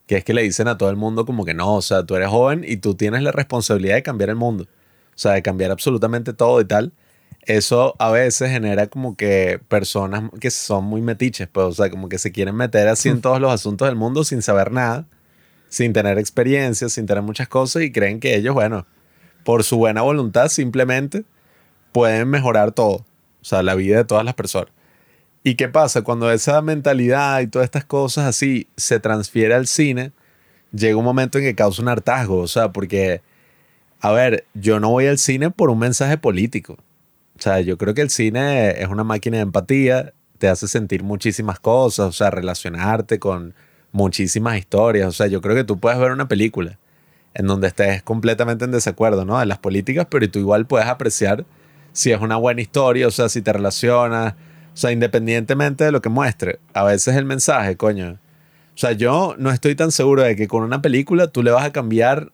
que 0.06 0.16
es 0.16 0.24
que 0.24 0.34
le 0.34 0.42
dicen 0.42 0.68
a 0.68 0.76
todo 0.78 0.90
el 0.90 0.96
mundo 0.96 1.24
como 1.24 1.44
que 1.44 1.54
no, 1.54 1.76
o 1.76 1.82
sea, 1.82 2.04
tú 2.04 2.14
eres 2.16 2.28
joven 2.28 2.64
y 2.66 2.76
tú 2.76 2.94
tienes 2.94 3.22
la 3.22 3.32
responsabilidad 3.32 3.94
de 3.96 4.02
cambiar 4.02 4.30
el 4.30 4.36
mundo. 4.36 4.64
o 4.64 5.18
sea, 5.18 5.32
de 5.32 5.42
cambiar 5.42 5.70
absolutamente 5.70 6.32
todo 6.32 6.60
y 6.60 6.64
tal, 6.66 6.92
eso 7.46 7.94
a 7.98 8.10
veces 8.10 8.50
genera 8.50 8.86
como 8.86 9.16
que 9.16 9.60
personas 9.68 10.30
que 10.40 10.50
son 10.50 10.84
muy 10.84 11.02
metiches, 11.02 11.48
pues, 11.48 11.66
o 11.66 11.72
sea, 11.72 11.90
como 11.90 12.08
que 12.08 12.18
se 12.18 12.32
quieren 12.32 12.54
meter 12.56 12.88
así 12.88 13.08
en 13.08 13.20
todos 13.20 13.40
los 13.40 13.52
asuntos 13.52 13.88
del 13.88 13.96
mundo 13.96 14.24
sin 14.24 14.42
saber 14.42 14.72
nada, 14.72 15.06
sin 15.68 15.92
tener 15.92 16.18
experiencia, 16.18 16.88
sin 16.88 17.06
tener 17.06 17.22
muchas 17.22 17.48
cosas 17.48 17.82
y 17.82 17.92
creen 17.92 18.20
que 18.20 18.36
ellos, 18.36 18.54
bueno, 18.54 18.86
por 19.44 19.64
su 19.64 19.76
buena 19.76 20.02
voluntad 20.02 20.48
simplemente 20.48 21.24
pueden 21.92 22.28
mejorar 22.28 22.72
todo, 22.72 22.96
o 22.96 23.44
sea, 23.44 23.62
la 23.62 23.74
vida 23.74 23.98
de 23.98 24.04
todas 24.04 24.24
las 24.24 24.34
personas. 24.34 24.72
¿Y 25.42 25.56
qué 25.56 25.68
pasa? 25.68 26.02
Cuando 26.02 26.30
esa 26.32 26.62
mentalidad 26.62 27.40
y 27.40 27.46
todas 27.46 27.66
estas 27.66 27.84
cosas 27.84 28.24
así 28.24 28.66
se 28.76 28.98
transfiere 28.98 29.54
al 29.54 29.66
cine, 29.66 30.12
llega 30.72 30.96
un 30.96 31.04
momento 31.04 31.38
en 31.38 31.44
que 31.44 31.54
causa 31.54 31.82
un 31.82 31.88
hartazgo, 31.88 32.38
o 32.38 32.48
sea, 32.48 32.72
porque, 32.72 33.20
a 34.00 34.10
ver, 34.10 34.46
yo 34.54 34.80
no 34.80 34.90
voy 34.90 35.06
al 35.06 35.18
cine 35.18 35.50
por 35.50 35.68
un 35.70 35.78
mensaje 35.78 36.16
político. 36.16 36.78
O 37.38 37.42
sea, 37.42 37.60
yo 37.60 37.76
creo 37.78 37.94
que 37.94 38.02
el 38.02 38.10
cine 38.10 38.80
es 38.80 38.88
una 38.88 39.04
máquina 39.04 39.38
de 39.38 39.42
empatía, 39.42 40.12
te 40.38 40.48
hace 40.48 40.68
sentir 40.68 41.02
muchísimas 41.02 41.58
cosas, 41.58 42.06
o 42.06 42.12
sea, 42.12 42.30
relacionarte 42.30 43.18
con 43.18 43.54
muchísimas 43.92 44.58
historias. 44.58 45.08
O 45.08 45.12
sea, 45.12 45.26
yo 45.26 45.40
creo 45.40 45.56
que 45.56 45.64
tú 45.64 45.78
puedes 45.78 45.98
ver 45.98 46.12
una 46.12 46.28
película 46.28 46.78
en 47.34 47.46
donde 47.46 47.68
estés 47.68 48.02
completamente 48.02 48.64
en 48.64 48.70
desacuerdo, 48.70 49.24
¿no? 49.24 49.38
De 49.38 49.46
las 49.46 49.58
políticas, 49.58 50.06
pero 50.08 50.30
tú 50.30 50.38
igual 50.38 50.66
puedes 50.66 50.86
apreciar 50.86 51.44
si 51.92 52.12
es 52.12 52.20
una 52.20 52.36
buena 52.36 52.60
historia, 52.60 53.06
o 53.06 53.10
sea, 53.10 53.28
si 53.28 53.42
te 53.42 53.52
relacionas, 53.52 54.34
o 54.34 54.76
sea, 54.76 54.92
independientemente 54.92 55.84
de 55.84 55.92
lo 55.92 56.00
que 56.02 56.08
muestre. 56.08 56.58
A 56.72 56.84
veces 56.84 57.16
el 57.16 57.24
mensaje, 57.24 57.76
coño. 57.76 58.18
O 58.74 58.78
sea, 58.78 58.92
yo 58.92 59.36
no 59.38 59.50
estoy 59.50 59.76
tan 59.76 59.92
seguro 59.92 60.22
de 60.22 60.34
que 60.34 60.48
con 60.48 60.64
una 60.64 60.82
película 60.82 61.28
tú 61.28 61.42
le 61.42 61.52
vas 61.52 61.64
a 61.64 61.72
cambiar 61.72 62.32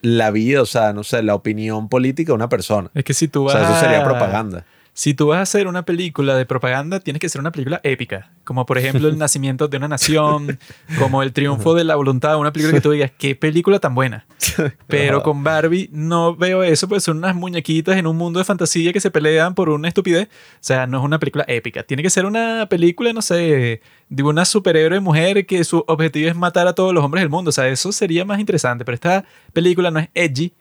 la 0.00 0.30
vida, 0.30 0.62
o 0.62 0.66
sea, 0.66 0.92
no 0.92 1.04
sé, 1.04 1.22
la 1.22 1.34
opinión 1.34 1.88
política 1.88 2.32
de 2.32 2.36
una 2.36 2.48
persona. 2.48 2.90
Es 2.94 3.04
que 3.04 3.14
si 3.14 3.28
tú 3.28 3.44
vas 3.44 3.54
O 3.54 3.58
sea, 3.58 3.70
eso 3.70 3.80
sería 3.80 4.04
propaganda. 4.04 4.64
Si 4.98 5.14
tú 5.14 5.28
vas 5.28 5.38
a 5.38 5.42
hacer 5.42 5.68
una 5.68 5.84
película 5.84 6.34
de 6.34 6.44
propaganda, 6.44 6.98
tienes 6.98 7.20
que 7.20 7.28
ser 7.28 7.40
una 7.40 7.52
película 7.52 7.80
épica. 7.84 8.32
Como 8.42 8.66
por 8.66 8.78
ejemplo 8.78 9.06
El 9.06 9.16
nacimiento 9.18 9.68
de 9.68 9.76
una 9.76 9.86
nación, 9.86 10.58
como 10.98 11.22
El 11.22 11.32
triunfo 11.32 11.74
de 11.74 11.84
la 11.84 11.94
voluntad, 11.94 12.36
una 12.36 12.52
película 12.52 12.74
que 12.74 12.80
tú 12.80 12.90
digas, 12.90 13.12
qué 13.16 13.36
película 13.36 13.78
tan 13.78 13.94
buena. 13.94 14.26
Pero 14.88 15.22
con 15.22 15.44
Barbie 15.44 15.88
no 15.92 16.34
veo 16.34 16.64
eso, 16.64 16.88
pues 16.88 17.04
son 17.04 17.18
unas 17.18 17.36
muñequitas 17.36 17.96
en 17.96 18.08
un 18.08 18.16
mundo 18.16 18.40
de 18.40 18.44
fantasía 18.44 18.92
que 18.92 18.98
se 18.98 19.12
pelean 19.12 19.54
por 19.54 19.68
una 19.68 19.86
estupidez. 19.86 20.26
O 20.26 20.58
sea, 20.58 20.88
no 20.88 20.98
es 20.98 21.04
una 21.04 21.20
película 21.20 21.44
épica. 21.46 21.84
Tiene 21.84 22.02
que 22.02 22.10
ser 22.10 22.26
una 22.26 22.66
película, 22.68 23.12
no 23.12 23.22
sé, 23.22 23.80
de 24.08 24.22
una 24.24 24.44
superhéroe 24.44 24.98
mujer 24.98 25.46
que 25.46 25.62
su 25.62 25.84
objetivo 25.86 26.28
es 26.28 26.34
matar 26.34 26.66
a 26.66 26.72
todos 26.72 26.92
los 26.92 27.04
hombres 27.04 27.22
del 27.22 27.30
mundo. 27.30 27.50
O 27.50 27.52
sea, 27.52 27.68
eso 27.68 27.92
sería 27.92 28.24
más 28.24 28.40
interesante. 28.40 28.84
Pero 28.84 28.96
esta 28.96 29.24
película 29.52 29.92
no 29.92 30.00
es 30.00 30.08
edgy, 30.12 30.52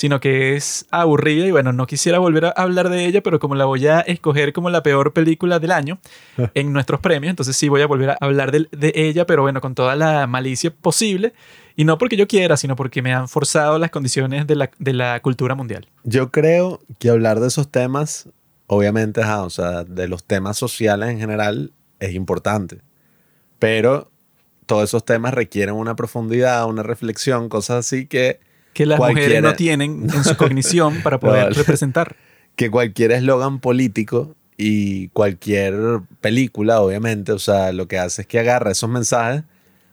sino 0.00 0.18
que 0.18 0.56
es 0.56 0.86
aburrida 0.90 1.44
y 1.44 1.50
bueno, 1.50 1.74
no 1.74 1.86
quisiera 1.86 2.18
volver 2.18 2.46
a 2.46 2.50
hablar 2.56 2.88
de 2.88 3.04
ella, 3.04 3.22
pero 3.22 3.38
como 3.38 3.54
la 3.54 3.66
voy 3.66 3.86
a 3.86 4.00
escoger 4.00 4.54
como 4.54 4.70
la 4.70 4.82
peor 4.82 5.12
película 5.12 5.58
del 5.58 5.72
año 5.72 5.98
en 6.54 6.72
nuestros 6.72 7.00
premios, 7.00 7.28
entonces 7.28 7.54
sí 7.54 7.68
voy 7.68 7.82
a 7.82 7.86
volver 7.86 8.08
a 8.08 8.16
hablar 8.18 8.50
de, 8.50 8.66
de 8.72 8.94
ella, 8.94 9.26
pero 9.26 9.42
bueno, 9.42 9.60
con 9.60 9.74
toda 9.74 9.96
la 9.96 10.26
malicia 10.26 10.70
posible, 10.70 11.34
y 11.76 11.84
no 11.84 11.98
porque 11.98 12.16
yo 12.16 12.26
quiera, 12.26 12.56
sino 12.56 12.76
porque 12.76 13.02
me 13.02 13.12
han 13.12 13.28
forzado 13.28 13.78
las 13.78 13.90
condiciones 13.90 14.46
de 14.46 14.56
la, 14.56 14.70
de 14.78 14.94
la 14.94 15.20
cultura 15.20 15.54
mundial. 15.54 15.86
Yo 16.04 16.30
creo 16.30 16.80
que 16.98 17.10
hablar 17.10 17.38
de 17.38 17.48
esos 17.48 17.70
temas, 17.70 18.26
obviamente, 18.68 19.20
o 19.22 19.50
sea, 19.50 19.84
de 19.84 20.08
los 20.08 20.24
temas 20.24 20.56
sociales 20.56 21.10
en 21.10 21.18
general, 21.18 21.74
es 21.98 22.14
importante. 22.14 22.80
Pero 23.58 24.10
todos 24.64 24.84
esos 24.84 25.04
temas 25.04 25.34
requieren 25.34 25.74
una 25.74 25.94
profundidad, 25.94 26.66
una 26.66 26.82
reflexión, 26.82 27.50
cosas 27.50 27.84
así 27.84 28.06
que, 28.06 28.40
Que 28.72 28.86
las 28.86 28.98
mujeres 28.98 29.42
no 29.42 29.54
tienen 29.54 30.08
en 30.12 30.24
su 30.24 30.36
cognición 30.36 31.02
para 31.02 31.18
poder 31.20 31.52
representar. 31.54 32.16
que 32.56 32.70
cualquier 32.70 33.12
eslogan 33.12 33.60
político 33.60 34.36
y 34.56 35.08
cualquier 35.08 36.00
película, 36.20 36.80
obviamente, 36.80 37.32
o 37.32 37.38
sea, 37.38 37.72
lo 37.72 37.88
que 37.88 37.98
hace 37.98 38.22
es 38.22 38.28
que 38.28 38.38
agarra 38.38 38.72
esos 38.72 38.90
mensajes, 38.90 39.42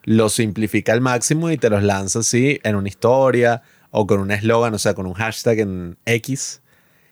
los 0.03 0.33
simplifica 0.33 0.93
al 0.93 1.01
máximo 1.01 1.49
y 1.51 1.57
te 1.57 1.69
los 1.69 1.83
lanza 1.83 2.19
así 2.19 2.59
en 2.63 2.75
una 2.75 2.89
historia 2.89 3.61
o 3.91 4.05
con 4.05 4.19
un 4.19 4.31
eslogan, 4.31 4.73
o 4.73 4.79
sea, 4.79 4.93
con 4.93 5.05
un 5.05 5.13
hashtag 5.13 5.59
en 5.59 5.97
X 6.05 6.61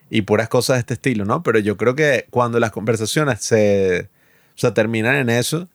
y 0.09 0.21
puras 0.23 0.49
cosas 0.49 0.75
de 0.75 0.79
este 0.81 0.93
estilo, 0.95 1.25
¿no? 1.25 1.43
Pero 1.43 1.59
yo 1.59 1.77
creo 1.77 1.95
que 1.95 2.25
cuando 2.29 2.59
las 2.59 2.71
conversaciones 2.71 3.39
se, 3.41 4.09
o 4.55 4.57
sea, 4.57 4.73
terminan 4.73 5.15
en 5.15 5.29
eso, 5.29 5.69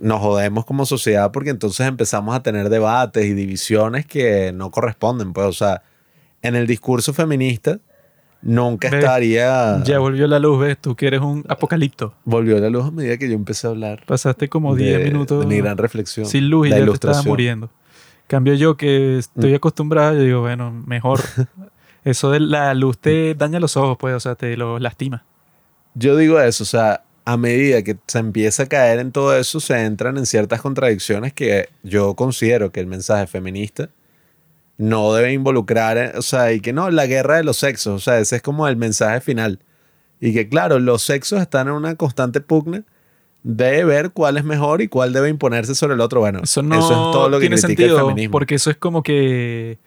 nos 0.00 0.20
jodemos 0.20 0.64
como 0.64 0.84
sociedad 0.86 1.30
porque 1.32 1.50
entonces 1.50 1.86
empezamos 1.86 2.34
a 2.34 2.42
tener 2.42 2.68
debates 2.68 3.24
y 3.24 3.34
divisiones 3.34 4.06
que 4.06 4.52
no 4.52 4.70
corresponden, 4.70 5.32
pues, 5.32 5.46
o 5.46 5.52
sea, 5.52 5.82
en 6.42 6.56
el 6.56 6.66
discurso 6.66 7.12
feminista 7.12 7.78
nunca 8.40 8.90
Ve, 8.90 8.98
estaría... 8.98 9.82
Ya 9.84 10.00
volvió 10.00 10.26
la 10.26 10.40
luz, 10.40 10.58
¿ves? 10.60 10.76
Tú 10.80 10.96
que 10.96 11.06
eres 11.06 11.20
un 11.20 11.44
apocalipto. 11.48 12.14
Volvió 12.24 12.58
la 12.58 12.68
luz 12.70 12.86
a 12.86 12.90
medida 12.90 13.16
que 13.16 13.28
yo 13.28 13.34
empecé 13.34 13.68
a 13.68 13.70
hablar. 13.70 14.04
Pasaste 14.06 14.48
como 14.48 14.74
10 14.74 14.98
de- 14.98 15.04
minutos 15.04 15.40
De 15.40 15.46
mi 15.46 15.58
gran 15.58 15.78
reflexión. 15.78 16.26
sin 16.26 16.48
luz 16.50 16.66
y 16.66 16.70
ya 16.70 16.76
te. 16.84 17.08
Mm. 17.08 17.26
muriendo. 17.28 17.70
Cambio 18.26 18.54
yo 18.54 18.76
que 18.76 19.18
estoy 19.18 19.54
acostumbrado, 19.54 20.14
yo 20.14 20.22
digo, 20.22 20.40
bueno, 20.40 20.72
mejor. 20.86 21.20
Eso 22.04 22.32
de 22.32 22.40
la 22.40 22.74
luz 22.74 22.98
te 22.98 23.34
daña 23.36 23.60
los 23.60 23.76
ojos, 23.76 23.96
pues, 24.00 24.14
o 24.16 24.20
sea, 24.20 24.34
te 24.34 24.56
los 24.56 24.80
lastima. 24.80 25.24
Yo 25.94 26.16
digo 26.16 26.40
eso, 26.40 26.64
o 26.64 26.66
sea, 26.66 27.04
a 27.24 27.36
medida 27.36 27.82
que 27.82 27.96
se 28.06 28.18
empieza 28.18 28.64
a 28.64 28.66
caer 28.66 28.98
en 28.98 29.12
todo 29.12 29.36
eso, 29.36 29.60
se 29.60 29.84
entran 29.84 30.18
en 30.18 30.26
ciertas 30.26 30.60
contradicciones 30.60 31.32
que 31.32 31.68
yo 31.82 32.14
considero 32.14 32.72
que 32.72 32.80
el 32.80 32.86
mensaje 32.86 33.26
feminista 33.26 33.90
no 34.78 35.12
debe 35.14 35.32
involucrar, 35.32 35.98
eh, 35.98 36.12
o 36.16 36.22
sea, 36.22 36.52
y 36.52 36.60
que 36.60 36.72
no, 36.72 36.90
la 36.90 37.06
guerra 37.06 37.36
de 37.36 37.44
los 37.44 37.58
sexos, 37.58 37.94
o 37.94 37.98
sea, 38.00 38.18
ese 38.18 38.36
es 38.36 38.42
como 38.42 38.66
el 38.66 38.76
mensaje 38.76 39.20
final. 39.20 39.60
Y 40.20 40.32
que 40.32 40.48
claro, 40.48 40.78
los 40.78 41.02
sexos 41.02 41.40
están 41.40 41.68
en 41.68 41.74
una 41.74 41.94
constante 41.96 42.40
pugna 42.40 42.84
de 43.42 43.84
ver 43.84 44.12
cuál 44.12 44.36
es 44.36 44.44
mejor 44.44 44.82
y 44.82 44.88
cuál 44.88 45.12
debe 45.12 45.28
imponerse 45.28 45.74
sobre 45.74 45.94
el 45.94 46.00
otro. 46.00 46.20
Bueno, 46.20 46.40
Eso 46.42 46.62
no 46.62 46.78
es 46.78 46.88
todo 46.88 47.28
lo 47.28 47.38
que 47.38 47.48
tiene 47.48 47.60
critica 47.60 47.82
el 47.82 47.88
sentido, 47.88 48.06
feminismo. 48.08 48.32
porque 48.32 48.54
eso 48.54 48.70
es 48.70 48.76
como 48.76 49.02
que 49.02 49.78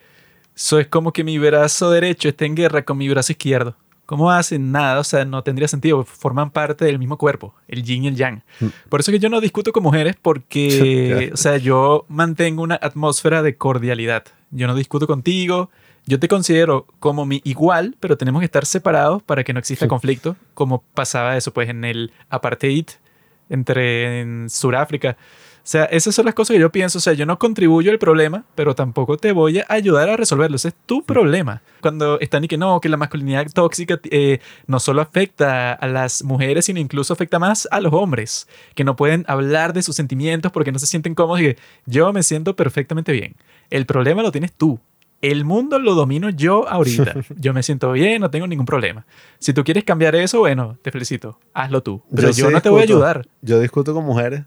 eso 0.56 0.80
es 0.80 0.88
como 0.88 1.14
que 1.14 1.24
mi 1.24 1.38
brazo 1.38 1.90
derecho 1.92 2.30
esté 2.30 2.46
en 2.46 2.56
guerra 2.56 2.84
con 2.84 2.98
mi 2.98 3.10
brazo 3.10 3.32
izquierdo. 3.32 3.76
¿Cómo 4.06 4.30
hacen? 4.32 4.72
Nada, 4.72 5.00
o 5.00 5.04
sea, 5.04 5.26
no 5.26 5.44
tendría 5.44 5.68
sentido. 5.68 6.04
Forman 6.04 6.52
parte 6.52 6.86
del 6.86 7.00
mismo 7.00 7.18
cuerpo, 7.18 7.56
el 7.68 7.84
yin 7.84 8.04
y 8.04 8.08
el 8.10 8.16
yang. 8.16 8.42
Mm. 8.60 8.66
Por 8.90 9.00
eso 9.00 9.12
que 9.12 9.20
yo 9.20 9.30
no 9.30 9.42
discuto 9.42 9.72
con 9.72 9.84
mujeres, 9.84 10.16
porque, 10.22 11.30
o 11.34 11.38
sea, 11.38 11.58
yo 11.58 12.06
mantengo 12.08 12.62
una 12.62 12.76
atmósfera 12.76 13.42
de 13.42 13.56
cordialidad. 13.56 14.24
Yo 14.52 14.68
no 14.68 14.76
discuto 14.76 15.08
contigo. 15.08 15.70
Yo 16.08 16.20
te 16.20 16.28
considero 16.28 16.86
como 17.00 17.26
mi 17.26 17.42
igual, 17.46 17.96
pero 18.00 18.16
tenemos 18.16 18.40
que 18.42 18.46
estar 18.46 18.66
separados 18.68 19.24
para 19.24 19.44
que 19.44 19.54
no 19.54 19.60
exista 19.60 19.86
Sí. 19.86 19.90
conflicto, 19.90 20.36
como 20.54 20.84
pasaba 20.94 21.36
eso, 21.36 21.52
pues, 21.52 21.68
en 21.70 21.84
el 21.84 22.12
apartheid 22.30 22.86
entre 23.50 24.22
en 24.22 24.50
Sudáfrica. 24.50 25.18
O 25.66 25.68
sea, 25.68 25.86
esas 25.86 26.14
son 26.14 26.26
las 26.26 26.36
cosas 26.36 26.54
que 26.54 26.60
yo 26.60 26.72
pienso. 26.72 27.00
O 27.00 27.02
sea, 27.02 27.14
yo 27.14 27.26
no 27.26 27.40
contribuyo 27.40 27.90
al 27.90 27.98
problema, 27.98 28.44
pero 28.54 28.76
tampoco 28.76 29.18
te 29.18 29.32
voy 29.32 29.58
a 29.58 29.66
ayudar 29.68 30.08
a 30.10 30.16
resolverlo. 30.16 30.58
Ese 30.58 30.68
es 30.68 30.76
tu 30.86 31.04
problema. 31.04 31.64
Cuando 31.82 32.20
están 32.20 32.44
y 32.44 32.48
que 32.48 32.56
no, 32.56 32.80
que 32.80 32.88
la 32.88 32.98
masculinidad 32.98 33.48
tóxica 33.52 34.00
eh, 34.12 34.42
no 34.68 34.80
solo 34.80 35.02
afecta 35.02 35.74
a 35.74 35.88
las 35.88 36.24
mujeres, 36.24 36.66
sino 36.66 36.80
incluso 36.80 37.14
afecta 37.14 37.40
más 37.40 37.68
a 37.72 37.82
los 37.82 37.92
hombres, 37.94 38.48
que 38.76 38.84
no 38.84 38.96
pueden 38.96 39.26
hablar 39.28 39.74
de 39.74 39.82
sus 39.82 39.96
sentimientos 39.96 40.52
porque 40.52 40.72
no 40.72 40.78
se 40.78 40.86
sienten 40.86 41.16
cómodos. 41.16 41.42
Y 41.42 41.46
que 41.46 41.58
yo 41.88 42.14
me 42.14 42.22
siento 42.22 42.56
perfectamente 42.56 43.12
bien. 43.12 43.36
El 43.72 43.88
problema 43.88 44.22
lo 44.22 44.32
tienes 44.32 44.54
tú. 44.54 44.80
El 45.24 45.46
mundo 45.46 45.80
lo 45.80 45.96
domino 45.96 46.30
yo 46.30 46.70
ahorita. 46.70 47.16
Yo 47.38 47.56
me 47.56 47.64
siento 47.64 47.92
bien, 47.92 48.22
no 48.22 48.30
tengo 48.30 48.46
ningún 48.46 48.68
problema. 48.68 49.08
Si 49.40 49.52
tú 49.52 49.64
quieres 49.64 49.84
cambiar 49.84 50.14
eso, 50.16 50.40
bueno, 50.40 50.78
te 50.84 50.92
felicito. 50.92 51.40
Hazlo 51.56 51.82
tú. 51.82 52.04
Pero 52.14 52.30
yo, 52.30 52.52
no 52.52 52.62
te 52.62 52.70
voy 52.70 52.82
a 52.82 52.84
ayudar. 52.84 53.28
Yo 53.42 53.60
discuto 53.60 53.96
con 53.96 54.06
mujeres 54.06 54.44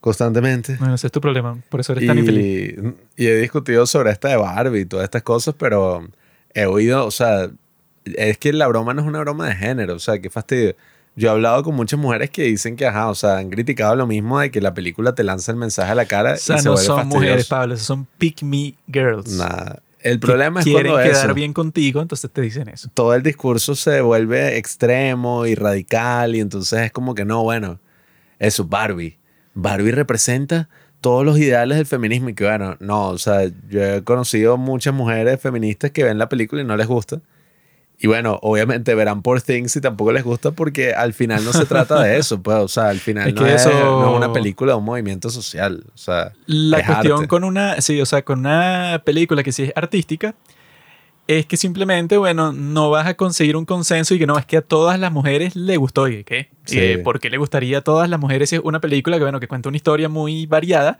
constantemente. 0.00 0.76
Bueno, 0.78 0.94
ese 0.94 1.06
es 1.08 1.12
tu 1.12 1.20
problema. 1.20 1.58
Por 1.68 1.80
eso 1.80 1.92
eres 1.92 2.06
tan 2.06 2.18
infeliz. 2.18 2.74
Y, 3.16 3.24
y 3.24 3.26
he 3.26 3.36
discutido 3.36 3.86
sobre 3.86 4.10
esta 4.10 4.28
de 4.28 4.36
Barbie 4.36 4.80
y 4.80 4.84
todas 4.84 5.04
estas 5.04 5.22
cosas, 5.22 5.54
pero 5.58 6.06
he 6.54 6.66
oído, 6.66 7.06
o 7.06 7.10
sea, 7.10 7.50
es 8.04 8.38
que 8.38 8.52
la 8.52 8.66
broma 8.68 8.94
no 8.94 9.02
es 9.02 9.08
una 9.08 9.20
broma 9.20 9.48
de 9.48 9.54
género, 9.54 9.94
o 9.94 9.98
sea, 9.98 10.18
qué 10.20 10.30
fastidio. 10.30 10.74
Yo 11.16 11.28
he 11.28 11.32
hablado 11.32 11.64
con 11.64 11.74
muchas 11.74 11.98
mujeres 11.98 12.30
que 12.30 12.44
dicen 12.44 12.76
que, 12.76 12.86
ajá, 12.86 13.08
o 13.10 13.14
sea, 13.14 13.38
han 13.38 13.50
criticado 13.50 13.96
lo 13.96 14.06
mismo 14.06 14.38
de 14.38 14.52
que 14.52 14.60
la 14.60 14.72
película 14.72 15.16
te 15.16 15.24
lanza 15.24 15.50
el 15.50 15.58
mensaje 15.58 15.90
a 15.90 15.94
la 15.96 16.04
cara 16.06 16.34
O 16.34 16.36
sea, 16.36 16.56
y 16.56 16.60
se 16.60 16.68
no 16.68 16.76
son 16.76 16.96
fastidioso. 16.96 17.18
mujeres, 17.18 17.46
Pablo, 17.48 17.76
son 17.76 18.06
pick 18.18 18.42
me 18.42 18.74
girls. 18.86 19.32
Nada. 19.32 19.82
El 20.00 20.20
que 20.20 20.26
problema 20.26 20.60
es 20.60 20.64
quieren 20.64 20.92
cuando 20.92 21.10
quedar 21.10 21.24
eso, 21.26 21.34
bien 21.34 21.52
contigo, 21.52 22.00
entonces 22.00 22.30
te 22.30 22.40
dicen 22.40 22.68
eso. 22.68 22.88
todo 22.94 23.14
el 23.14 23.24
discurso 23.24 23.74
se 23.74 24.00
vuelve 24.00 24.56
extremo 24.56 25.44
y 25.44 25.56
radical 25.56 26.36
y 26.36 26.40
entonces 26.40 26.82
es 26.82 26.92
como 26.92 27.16
que 27.16 27.24
no, 27.24 27.42
bueno, 27.42 27.80
eso, 28.38 28.64
Barbie. 28.64 29.17
Barbie 29.60 29.90
representa 29.92 30.68
todos 31.00 31.24
los 31.24 31.38
ideales 31.38 31.76
del 31.78 31.86
feminismo 31.86 32.28
y 32.30 32.34
que 32.34 32.44
bueno, 32.44 32.76
no, 32.80 33.08
o 33.08 33.18
sea, 33.18 33.42
yo 33.68 33.82
he 33.82 34.04
conocido 34.04 34.56
muchas 34.56 34.94
mujeres 34.94 35.40
feministas 35.40 35.90
que 35.92 36.04
ven 36.04 36.18
la 36.18 36.28
película 36.28 36.62
y 36.62 36.64
no 36.64 36.76
les 36.76 36.86
gusta. 36.86 37.20
Y 38.00 38.06
bueno, 38.06 38.38
obviamente 38.42 38.94
verán 38.94 39.22
por 39.22 39.42
Things 39.42 39.74
y 39.74 39.80
tampoco 39.80 40.12
les 40.12 40.22
gusta 40.22 40.52
porque 40.52 40.94
al 40.94 41.12
final 41.14 41.44
no 41.44 41.52
se 41.52 41.66
trata 41.66 42.00
de 42.02 42.16
eso, 42.18 42.40
pues, 42.40 42.56
o 42.58 42.68
sea, 42.68 42.90
al 42.90 43.00
final 43.00 43.28
Es 43.28 43.34
no, 43.34 43.42
que 43.44 43.54
es, 43.54 43.60
eso- 43.66 43.70
no 44.00 44.10
es 44.12 44.16
una 44.16 44.32
película 44.32 44.72
de 44.72 44.78
un 44.78 44.84
movimiento 44.84 45.30
social, 45.30 45.84
o 45.92 45.98
sea, 45.98 46.32
La 46.46 46.78
es 46.78 46.86
cuestión 46.86 47.14
arte. 47.16 47.28
con 47.28 47.42
una, 47.42 47.80
sí, 47.80 48.00
o 48.00 48.06
sea, 48.06 48.22
con 48.22 48.38
una 48.40 49.02
película 49.04 49.42
que 49.42 49.50
sí 49.50 49.64
es 49.64 49.72
artística, 49.74 50.36
es 51.28 51.44
que 51.44 51.58
simplemente, 51.58 52.16
bueno, 52.16 52.52
no 52.54 52.88
vas 52.88 53.06
a 53.06 53.14
conseguir 53.14 53.54
un 53.56 53.66
consenso 53.66 54.14
y 54.14 54.18
que 54.18 54.26
no, 54.26 54.38
es 54.38 54.46
que 54.46 54.56
a 54.56 54.62
todas 54.62 54.98
las 54.98 55.12
mujeres 55.12 55.54
le 55.54 55.76
gustó. 55.76 56.08
¿Y 56.08 56.24
qué? 56.24 56.48
Sí. 56.64 56.78
Eh, 56.80 56.98
¿Por 56.98 57.20
qué 57.20 57.28
le 57.28 57.36
gustaría 57.36 57.78
a 57.78 57.80
todas 57.82 58.08
las 58.08 58.18
mujeres 58.18 58.50
es 58.54 58.60
una 58.64 58.80
película 58.80 59.18
que, 59.18 59.22
bueno, 59.24 59.38
que 59.38 59.46
cuenta 59.46 59.68
una 59.68 59.76
historia 59.76 60.08
muy 60.08 60.46
variada 60.46 60.96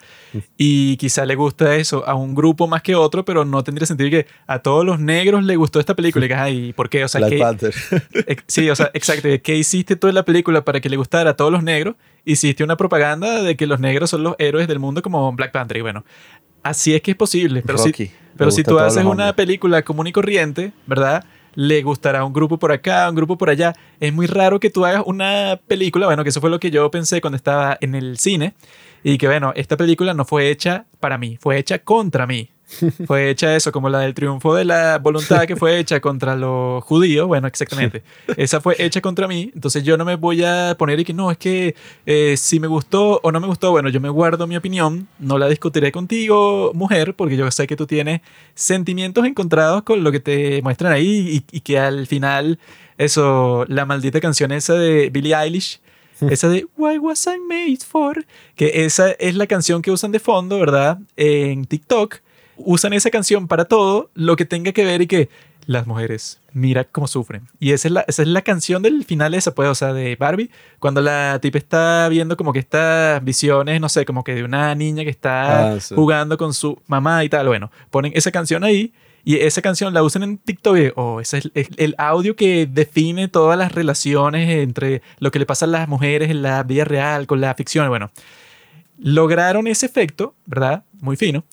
y 0.58 0.98
quizá 0.98 1.24
le 1.24 1.34
gusta 1.34 1.76
eso 1.76 2.06
a 2.06 2.14
un 2.14 2.34
grupo 2.34 2.66
más 2.68 2.82
que 2.82 2.94
otro, 2.94 3.24
pero 3.24 3.44
no 3.46 3.64
tendría 3.64 3.86
sentido 3.86 4.10
que 4.10 4.26
a 4.46 4.58
todos 4.60 4.84
los 4.84 5.00
negros 5.00 5.44
le 5.44 5.56
gustó 5.56 5.80
esta 5.80 5.96
película? 5.96 6.26
Y 6.26 6.28
que, 6.28 6.34
ay, 6.34 6.72
¿por 6.74 6.90
qué? 6.90 7.04
O 7.04 7.08
sea, 7.08 7.20
Black 7.20 7.30
¿qué- 7.32 7.38
Panther. 7.38 7.74
Sí, 8.46 8.68
o 8.68 8.76
sea, 8.76 8.90
exacto. 8.92 9.28
¿Qué 9.42 9.56
hiciste 9.56 9.96
tú 9.96 10.08
en 10.08 10.14
la 10.14 10.24
película 10.26 10.62
para 10.62 10.80
que 10.80 10.90
le 10.90 10.96
gustara 10.98 11.30
a 11.30 11.36
todos 11.36 11.50
los 11.50 11.62
negros? 11.62 11.96
Hiciste 12.26 12.62
una 12.64 12.76
propaganda 12.76 13.42
de 13.42 13.56
que 13.56 13.66
los 13.66 13.80
negros 13.80 14.10
son 14.10 14.22
los 14.22 14.34
héroes 14.38 14.68
del 14.68 14.78
mundo 14.78 15.00
como 15.00 15.32
Black 15.32 15.52
Panther. 15.52 15.78
Y 15.78 15.80
bueno, 15.80 16.04
así 16.62 16.94
es 16.94 17.02
que 17.02 17.12
es 17.12 17.16
posible. 17.16 17.62
Pero 17.64 17.78
Rocky. 17.78 18.06
si, 18.06 18.12
pero 18.36 18.50
si 18.50 18.62
tú 18.62 18.78
haces 18.78 19.04
una 19.04 19.34
película 19.34 19.82
común 19.82 20.06
y 20.06 20.12
corriente, 20.12 20.72
¿verdad? 20.86 21.24
Le 21.54 21.82
gustará 21.82 22.24
un 22.24 22.32
grupo 22.32 22.58
por 22.58 22.70
acá, 22.70 23.08
un 23.08 23.16
grupo 23.16 23.36
por 23.36 23.50
allá. 23.50 23.74
Es 23.98 24.12
muy 24.12 24.26
raro 24.26 24.60
que 24.60 24.70
tú 24.70 24.84
hagas 24.84 25.02
una 25.06 25.60
película, 25.66 26.06
bueno, 26.06 26.22
que 26.22 26.30
eso 26.30 26.40
fue 26.40 26.50
lo 26.50 26.60
que 26.60 26.70
yo 26.70 26.90
pensé 26.90 27.20
cuando 27.20 27.36
estaba 27.36 27.76
en 27.80 27.94
el 27.94 28.18
cine. 28.18 28.54
Y 29.02 29.18
que 29.18 29.26
bueno, 29.26 29.52
esta 29.56 29.76
película 29.76 30.14
no 30.14 30.24
fue 30.24 30.50
hecha 30.50 30.86
para 31.00 31.18
mí, 31.18 31.36
fue 31.40 31.58
hecha 31.58 31.78
contra 31.78 32.26
mí. 32.26 32.50
Fue 33.06 33.30
hecha 33.30 33.56
eso, 33.56 33.72
como 33.72 33.88
la 33.88 34.00
del 34.00 34.14
triunfo 34.14 34.54
de 34.54 34.64
la 34.64 34.98
voluntad 34.98 35.46
que 35.46 35.56
fue 35.56 35.78
hecha 35.78 36.00
contra 36.00 36.36
los 36.36 36.84
judíos. 36.84 37.26
Bueno, 37.26 37.46
exactamente. 37.46 38.02
Esa 38.36 38.60
fue 38.60 38.76
hecha 38.78 39.00
contra 39.00 39.26
mí. 39.26 39.50
Entonces 39.54 39.82
yo 39.84 39.96
no 39.96 40.04
me 40.04 40.16
voy 40.16 40.44
a 40.44 40.76
poner 40.78 41.00
y 41.00 41.04
que 41.04 41.14
no, 41.14 41.30
es 41.30 41.38
que 41.38 41.74
eh, 42.04 42.36
si 42.36 42.60
me 42.60 42.66
gustó 42.66 43.20
o 43.22 43.32
no 43.32 43.40
me 43.40 43.46
gustó, 43.46 43.70
bueno, 43.70 43.88
yo 43.88 44.00
me 44.00 44.10
guardo 44.10 44.46
mi 44.46 44.56
opinión. 44.56 45.08
No 45.18 45.38
la 45.38 45.48
discutiré 45.48 45.90
contigo, 45.92 46.72
mujer, 46.74 47.14
porque 47.14 47.36
yo 47.36 47.50
sé 47.50 47.66
que 47.66 47.76
tú 47.76 47.86
tienes 47.86 48.20
sentimientos 48.54 49.24
encontrados 49.24 49.82
con 49.82 50.04
lo 50.04 50.12
que 50.12 50.20
te 50.20 50.60
muestran 50.62 50.92
ahí 50.92 51.42
y, 51.50 51.56
y 51.56 51.60
que 51.60 51.78
al 51.78 52.06
final, 52.06 52.58
eso, 52.98 53.64
la 53.68 53.86
maldita 53.86 54.20
canción 54.20 54.52
esa 54.52 54.74
de 54.74 55.10
Billie 55.10 55.34
Eilish. 55.34 55.80
Esa 56.30 56.48
de 56.48 56.66
Why 56.76 56.98
Was 56.98 57.28
I 57.28 57.38
Made 57.38 57.78
For, 57.86 58.26
que 58.56 58.84
esa 58.84 59.12
es 59.12 59.36
la 59.36 59.46
canción 59.46 59.82
que 59.82 59.92
usan 59.92 60.10
de 60.10 60.18
fondo, 60.18 60.58
¿verdad? 60.58 60.98
En 61.16 61.64
TikTok. 61.64 62.16
Usan 62.58 62.92
esa 62.92 63.10
canción 63.10 63.48
para 63.48 63.64
todo 63.64 64.10
lo 64.14 64.36
que 64.36 64.44
tenga 64.44 64.72
que 64.72 64.84
ver 64.84 65.00
y 65.02 65.06
que 65.06 65.28
las 65.66 65.86
mujeres, 65.86 66.40
mira 66.54 66.84
cómo 66.84 67.06
sufren. 67.06 67.42
Y 67.60 67.72
esa 67.72 67.88
es 67.88 67.92
la, 67.92 68.00
esa 68.08 68.22
es 68.22 68.28
la 68.28 68.40
canción 68.42 68.82
del 68.82 69.04
final 69.04 69.34
esa, 69.34 69.54
pues, 69.54 69.68
o 69.68 69.74
sea, 69.74 69.92
de 69.92 70.16
Barbie, 70.16 70.50
cuando 70.78 71.02
la 71.02 71.38
tipa 71.42 71.58
está 71.58 72.08
viendo 72.08 72.36
como 72.38 72.52
que 72.54 72.58
estas 72.58 73.22
visiones, 73.22 73.78
no 73.80 73.88
sé, 73.90 74.04
como 74.06 74.24
que 74.24 74.34
de 74.34 74.44
una 74.44 74.74
niña 74.74 75.04
que 75.04 75.10
está 75.10 75.72
Ah, 75.74 75.80
sí. 75.80 75.94
jugando 75.94 76.38
con 76.38 76.54
su 76.54 76.80
mamá 76.86 77.22
y 77.22 77.28
tal. 77.28 77.46
Bueno, 77.48 77.70
ponen 77.90 78.12
esa 78.14 78.30
canción 78.32 78.64
ahí 78.64 78.94
y 79.24 79.36
esa 79.36 79.60
canción 79.60 79.92
la 79.92 80.02
usan 80.02 80.22
en 80.22 80.38
TikTok. 80.38 80.76
y, 80.78 80.90
oh, 80.96 81.20
ese 81.20 81.38
es 81.38 81.50
el, 81.54 81.68
el 81.76 81.94
audio 81.98 82.34
que 82.34 82.66
define 82.66 83.28
todas 83.28 83.58
las 83.58 83.72
relaciones 83.72 84.48
entre 84.48 85.02
lo 85.18 85.30
que 85.30 85.38
le 85.38 85.44
pasa 85.44 85.66
a 85.66 85.68
las 85.68 85.86
mujeres 85.86 86.30
en 86.30 86.40
la 86.40 86.62
vida 86.62 86.84
real 86.86 87.26
con 87.26 87.42
la 87.42 87.52
ficción. 87.54 87.86
Bueno, 87.90 88.10
lograron 88.98 89.66
ese 89.66 89.84
efecto, 89.86 90.34
¿verdad? 90.46 90.84
Muy 91.00 91.16
fino. 91.16 91.44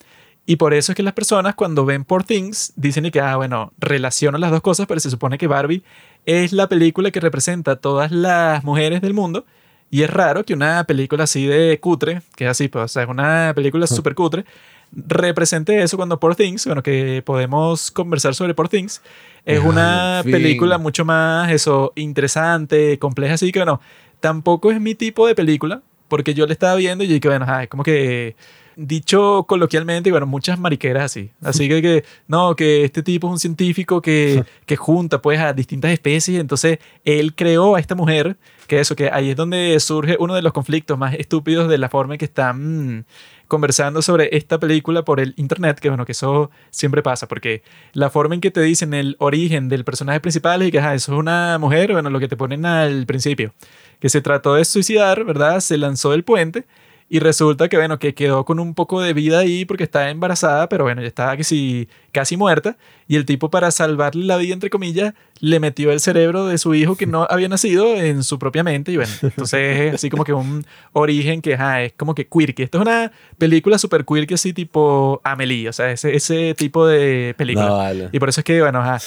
Y 0.46 0.58
por 0.58 0.74
eso 0.74 0.92
es 0.92 0.96
que 0.96 1.04
las 1.04 1.14
personas 1.14 1.56
cuando 1.56 1.86
ven 1.86 2.04
Poor 2.04 2.24
Things 2.24 2.74
dicen 2.76 3.06
y 3.06 3.12
que, 3.12 3.20
ah, 3.20 3.36
bueno, 3.36 3.74
relacionan 3.80 4.42
las 4.42 4.52
dos 4.52 4.62
cosas, 4.62 4.86
pero 4.86 5.00
se 5.00 5.10
supone 5.10 5.38
que 5.38 5.48
Barbie 5.48 5.84
es 6.26 6.54
la 6.54 6.70
película 6.70 7.10
que 7.12 7.20
representa 7.20 7.72
a 7.72 7.76
todas 7.78 8.12
las 8.12 8.64
mujeres 8.64 9.02
del 9.02 9.14
mundo. 9.14 9.46
Y 9.90 10.04
es 10.04 10.10
raro 10.10 10.44
que 10.44 10.54
una 10.54 10.84
película 10.84 11.24
así 11.24 11.46
de 11.46 11.80
cutre, 11.80 12.22
que 12.36 12.46
es 12.46 12.52
así, 12.52 12.68
pues, 12.68 12.86
o 12.86 12.88
sea, 12.88 13.04
es 13.04 13.10
una 13.10 13.54
película 13.56 13.88
súper 13.88 14.14
cutre, 14.14 14.46
represente 14.92 15.82
eso 15.82 15.98
cuando 15.98 16.20
Poor 16.20 16.36
Things, 16.36 16.66
bueno, 16.66 16.84
que 16.84 17.22
podemos 17.26 17.92
conversar 17.92 18.36
sobre 18.36 18.54
Poor 18.54 18.68
Things, 18.68 19.02
es 19.46 19.62
Ay, 19.62 19.68
una 19.68 20.22
fin. 20.24 20.32
película 20.32 20.78
mucho 20.78 21.06
más, 21.06 21.52
eso, 21.52 21.94
interesante, 21.96 22.98
compleja, 23.00 23.36
así 23.36 23.52
que, 23.52 23.60
bueno, 23.60 23.80
tampoco 24.20 24.72
es 24.72 24.82
mi 24.82 24.96
tipo 24.96 25.28
de 25.28 25.36
película, 25.36 25.82
porque 26.08 26.34
yo 26.34 26.46
le 26.46 26.54
estaba 26.54 26.76
viendo 26.76 27.04
y 27.04 27.08
yo 27.08 27.14
dije, 27.14 27.28
bueno, 27.30 27.46
ay, 27.48 27.68
como 27.68 27.84
que 27.84 28.36
dicho 28.76 29.46
coloquialmente, 29.48 30.12
bueno, 30.12 30.26
muchas 30.26 30.60
mariqueras 30.60 31.06
así. 31.06 31.32
Así 31.42 31.68
que, 31.68 31.82
que, 31.82 32.06
no, 32.28 32.56
que 32.56 32.84
este 32.84 33.04
tipo 33.04 33.28
es 33.28 33.34
un 33.34 33.40
científico 33.40 34.02
que, 34.02 34.44
que 34.66 34.76
junta 34.76 35.22
pues 35.22 35.40
a 35.40 35.54
distintas 35.54 35.92
especies, 35.92 36.40
entonces 36.40 36.80
él 37.04 37.36
creó 37.36 37.76
a 37.76 37.80
esta 37.80 37.96
mujer, 37.96 38.38
que 38.68 38.80
eso, 38.80 38.96
que 38.96 39.10
ahí 39.12 39.30
es 39.30 39.36
donde 39.36 39.80
surge 39.80 40.18
uno 40.20 40.36
de 40.36 40.42
los 40.42 40.54
conflictos 40.54 40.98
más 40.98 41.14
estúpidos 41.16 41.70
de 41.70 41.78
la 41.78 41.90
forma 41.90 42.16
en 42.16 42.18
que 42.18 42.26
están 42.26 42.98
mm, 42.98 43.06
conversando 43.48 44.02
sobre 44.02 44.36
esta 44.36 44.60
película 44.60 45.04
por 45.04 45.20
el 45.20 45.34
internet, 45.38 45.80
que 45.80 45.90
bueno, 45.90 46.06
que 46.06 46.14
eso 46.14 46.52
siempre 46.70 47.02
pasa, 47.02 47.28
porque 47.28 47.64
la 47.94 48.10
forma 48.10 48.36
en 48.36 48.42
que 48.42 48.52
te 48.52 48.62
dicen 48.62 48.94
el 48.94 49.16
origen 49.20 49.70
del 49.70 49.84
personaje 49.86 50.20
principal 50.20 50.64
y 50.64 50.72
que 50.72 50.80
ajá, 50.80 50.96
eso 50.96 51.14
es 51.14 51.20
una 51.20 51.58
mujer, 51.60 51.92
bueno, 51.94 52.10
lo 52.10 52.20
que 52.20 52.28
te 52.28 52.38
ponen 52.38 52.66
al 52.66 53.06
principio, 53.06 53.54
que 54.00 54.10
se 54.10 54.22
trató 54.22 54.56
de 54.56 54.66
suicidar, 54.66 55.24
¿verdad? 55.24 55.60
Se 55.60 55.78
lanzó 55.78 56.12
del 56.12 56.24
puente 56.24 56.66
y 57.10 57.20
resulta 57.20 57.70
que, 57.70 57.78
bueno, 57.78 58.00
que 58.00 58.14
quedó 58.16 58.46
con 58.46 58.60
un 58.60 58.74
poco 58.74 59.02
de 59.02 59.14
vida 59.14 59.40
ahí 59.40 59.66
porque 59.66 59.84
estaba 59.84 60.10
embarazada, 60.10 60.70
pero 60.70 60.84
bueno, 60.86 61.02
ya 61.02 61.08
estaba 61.08 61.38
que 61.38 61.44
sí, 61.44 61.88
casi 62.16 62.38
muerta. 62.38 62.78
Y 63.08 63.18
el 63.18 63.26
tipo, 63.26 63.52
para 63.52 63.70
salvarle 63.70 64.26
la 64.26 64.38
vida, 64.38 64.54
entre 64.54 64.70
comillas, 64.70 65.14
le 65.42 65.60
metió 65.60 65.92
el 65.92 66.00
cerebro 66.00 66.48
de 66.48 66.58
su 66.58 66.74
hijo 66.74 66.96
que 66.96 67.06
no 67.06 67.28
había 67.30 67.50
nacido 67.50 67.96
en 67.98 68.24
su 68.24 68.40
propia 68.40 68.64
mente. 68.64 68.94
Y 68.94 68.96
bueno, 68.96 69.12
entonces 69.22 69.80
es 69.80 69.94
así 69.96 70.10
como 70.10 70.24
que 70.24 70.34
un 70.34 70.66
origen 70.94 71.42
que 71.42 71.56
ajá, 71.56 71.84
es 71.84 71.94
como 71.94 72.16
que 72.16 72.26
quirky. 72.26 72.64
Esto 72.64 72.78
es 72.78 72.82
una 72.84 73.12
película 73.38 73.78
super 73.78 74.06
quirky, 74.06 74.34
así 74.34 74.54
tipo 74.54 75.20
Amelie, 75.24 75.68
o 75.68 75.74
sea, 75.74 75.92
ese, 75.92 76.16
ese 76.16 76.56
tipo 76.56 76.88
de 76.88 77.36
película. 77.38 77.68
No, 77.68 77.78
vale. 77.78 78.10
Y 78.14 78.20
por 78.20 78.30
eso 78.30 78.40
es 78.40 78.46
que, 78.46 78.62
bueno, 78.62 78.80
ajá, 78.80 79.00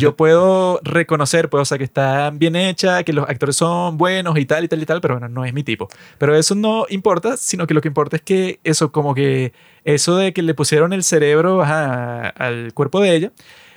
yo 0.00 0.16
puedo 0.16 0.80
reconocer, 0.82 1.48
pues, 1.48 1.62
o 1.62 1.64
sea, 1.64 1.78
que 1.78 1.84
está 1.84 2.30
bien 2.30 2.56
hecha, 2.56 3.04
que 3.04 3.12
los 3.12 3.28
actores 3.28 3.56
son 3.56 3.96
buenos 3.96 4.36
y 4.38 4.44
tal 4.44 4.64
y 4.64 4.68
tal 4.68 4.82
y 4.82 4.86
tal, 4.86 5.00
pero 5.00 5.14
bueno, 5.14 5.28
no 5.28 5.44
es 5.44 5.54
mi 5.54 5.62
tipo. 5.62 5.88
Pero 6.18 6.34
eso 6.36 6.56
no 6.56 6.86
importa, 6.90 7.36
sino 7.36 7.66
que 7.66 7.74
lo 7.74 7.80
que 7.80 7.88
importa 7.88 8.16
es 8.16 8.22
que 8.22 8.58
eso, 8.64 8.90
como 8.90 9.14
que 9.14 9.52
eso 9.86 10.16
de 10.16 10.32
que 10.32 10.42
le 10.42 10.52
pusieron 10.52 10.92
el 10.92 11.04
cerebro 11.04 11.62
ajá, 11.62 12.28
al 12.28 12.74
cuerpo 12.74 13.00
de 13.00 13.14
ella. 13.14 13.32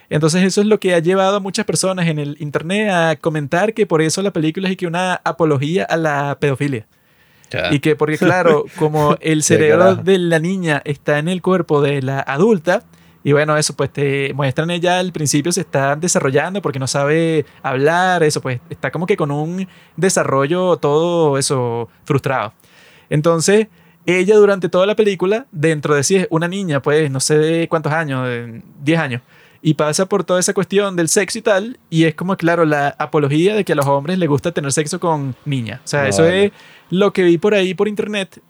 Entonces 0.09 0.43
eso 0.43 0.59
es 0.59 0.67
lo 0.67 0.79
que 0.79 0.95
ha 0.95 0.99
llevado 0.99 1.37
a 1.37 1.39
muchas 1.39 1.65
personas 1.65 2.07
en 2.07 2.17
el 2.17 2.35
internet 2.39 2.89
a 2.89 3.15
comentar 3.15 3.75
que 3.75 3.85
por 3.85 4.01
eso 4.01 4.23
la 4.23 4.33
película 4.33 4.67
es 4.67 4.75
que 4.75 4.87
una 4.87 5.21
apología 5.23 5.83
a 5.83 5.97
la 5.97 6.37
pedofilia. 6.39 6.87
Ya. 7.51 7.71
Y 7.71 7.79
que 7.79 7.95
porque 7.95 8.17
claro, 8.17 8.65
como 8.79 9.17
el 9.21 9.43
cerebro 9.43 9.95
de 9.95 10.17
la 10.17 10.39
niña 10.39 10.81
está 10.83 11.19
en 11.19 11.27
el 11.27 11.43
cuerpo 11.43 11.79
de 11.81 12.01
la 12.01 12.19
adulta, 12.21 12.83
y 13.23 13.33
bueno, 13.33 13.55
eso 13.55 13.75
pues 13.75 13.91
te 13.93 14.33
muestran 14.33 14.71
ella 14.71 14.97
al 14.97 15.11
principio 15.11 15.51
se 15.51 15.61
está 15.61 15.95
desarrollando 15.95 16.61
porque 16.61 16.79
no 16.79 16.87
sabe 16.87 17.45
hablar, 17.61 18.23
eso 18.23 18.41
pues 18.41 18.61
está 18.69 18.89
como 18.89 19.05
que 19.05 19.17
con 19.17 19.29
un 19.29 19.67
desarrollo 19.95 20.77
todo 20.77 21.37
eso 21.37 21.89
frustrado. 22.05 22.53
Entonces, 23.11 23.67
ella 24.17 24.35
durante 24.35 24.69
toda 24.69 24.85
la 24.85 24.95
película, 24.95 25.45
dentro 25.51 25.93
de 25.95 26.03
sí 26.03 26.15
es 26.15 26.27
una 26.29 26.47
niña, 26.47 26.81
pues 26.81 27.11
no 27.11 27.19
sé 27.19 27.37
de 27.37 27.67
cuántos 27.67 27.91
años, 27.91 28.27
de 28.27 28.61
10 28.83 28.99
años, 28.99 29.21
y 29.61 29.73
pasa 29.73 30.07
por 30.07 30.23
toda 30.23 30.39
esa 30.39 30.53
cuestión 30.53 30.95
del 30.95 31.09
sexo 31.09 31.39
y 31.39 31.41
tal, 31.41 31.79
y 31.89 32.05
es 32.05 32.15
como, 32.15 32.37
claro, 32.37 32.65
la 32.65 32.95
apología 32.97 33.55
de 33.55 33.65
que 33.65 33.73
a 33.73 33.75
los 33.75 33.85
hombres 33.85 34.17
les 34.17 34.29
gusta 34.29 34.51
tener 34.51 34.71
sexo 34.71 34.99
con 34.99 35.35
niñas. 35.45 35.81
O 35.83 35.87
sea, 35.87 36.07
eso 36.07 36.25
es 36.25 36.51
lo 36.89 37.11
que 37.11 37.23
vi 37.23 37.37
por 37.37 37.53
ahí 37.53 37.73
por 37.73 37.87
internet. 37.87 38.41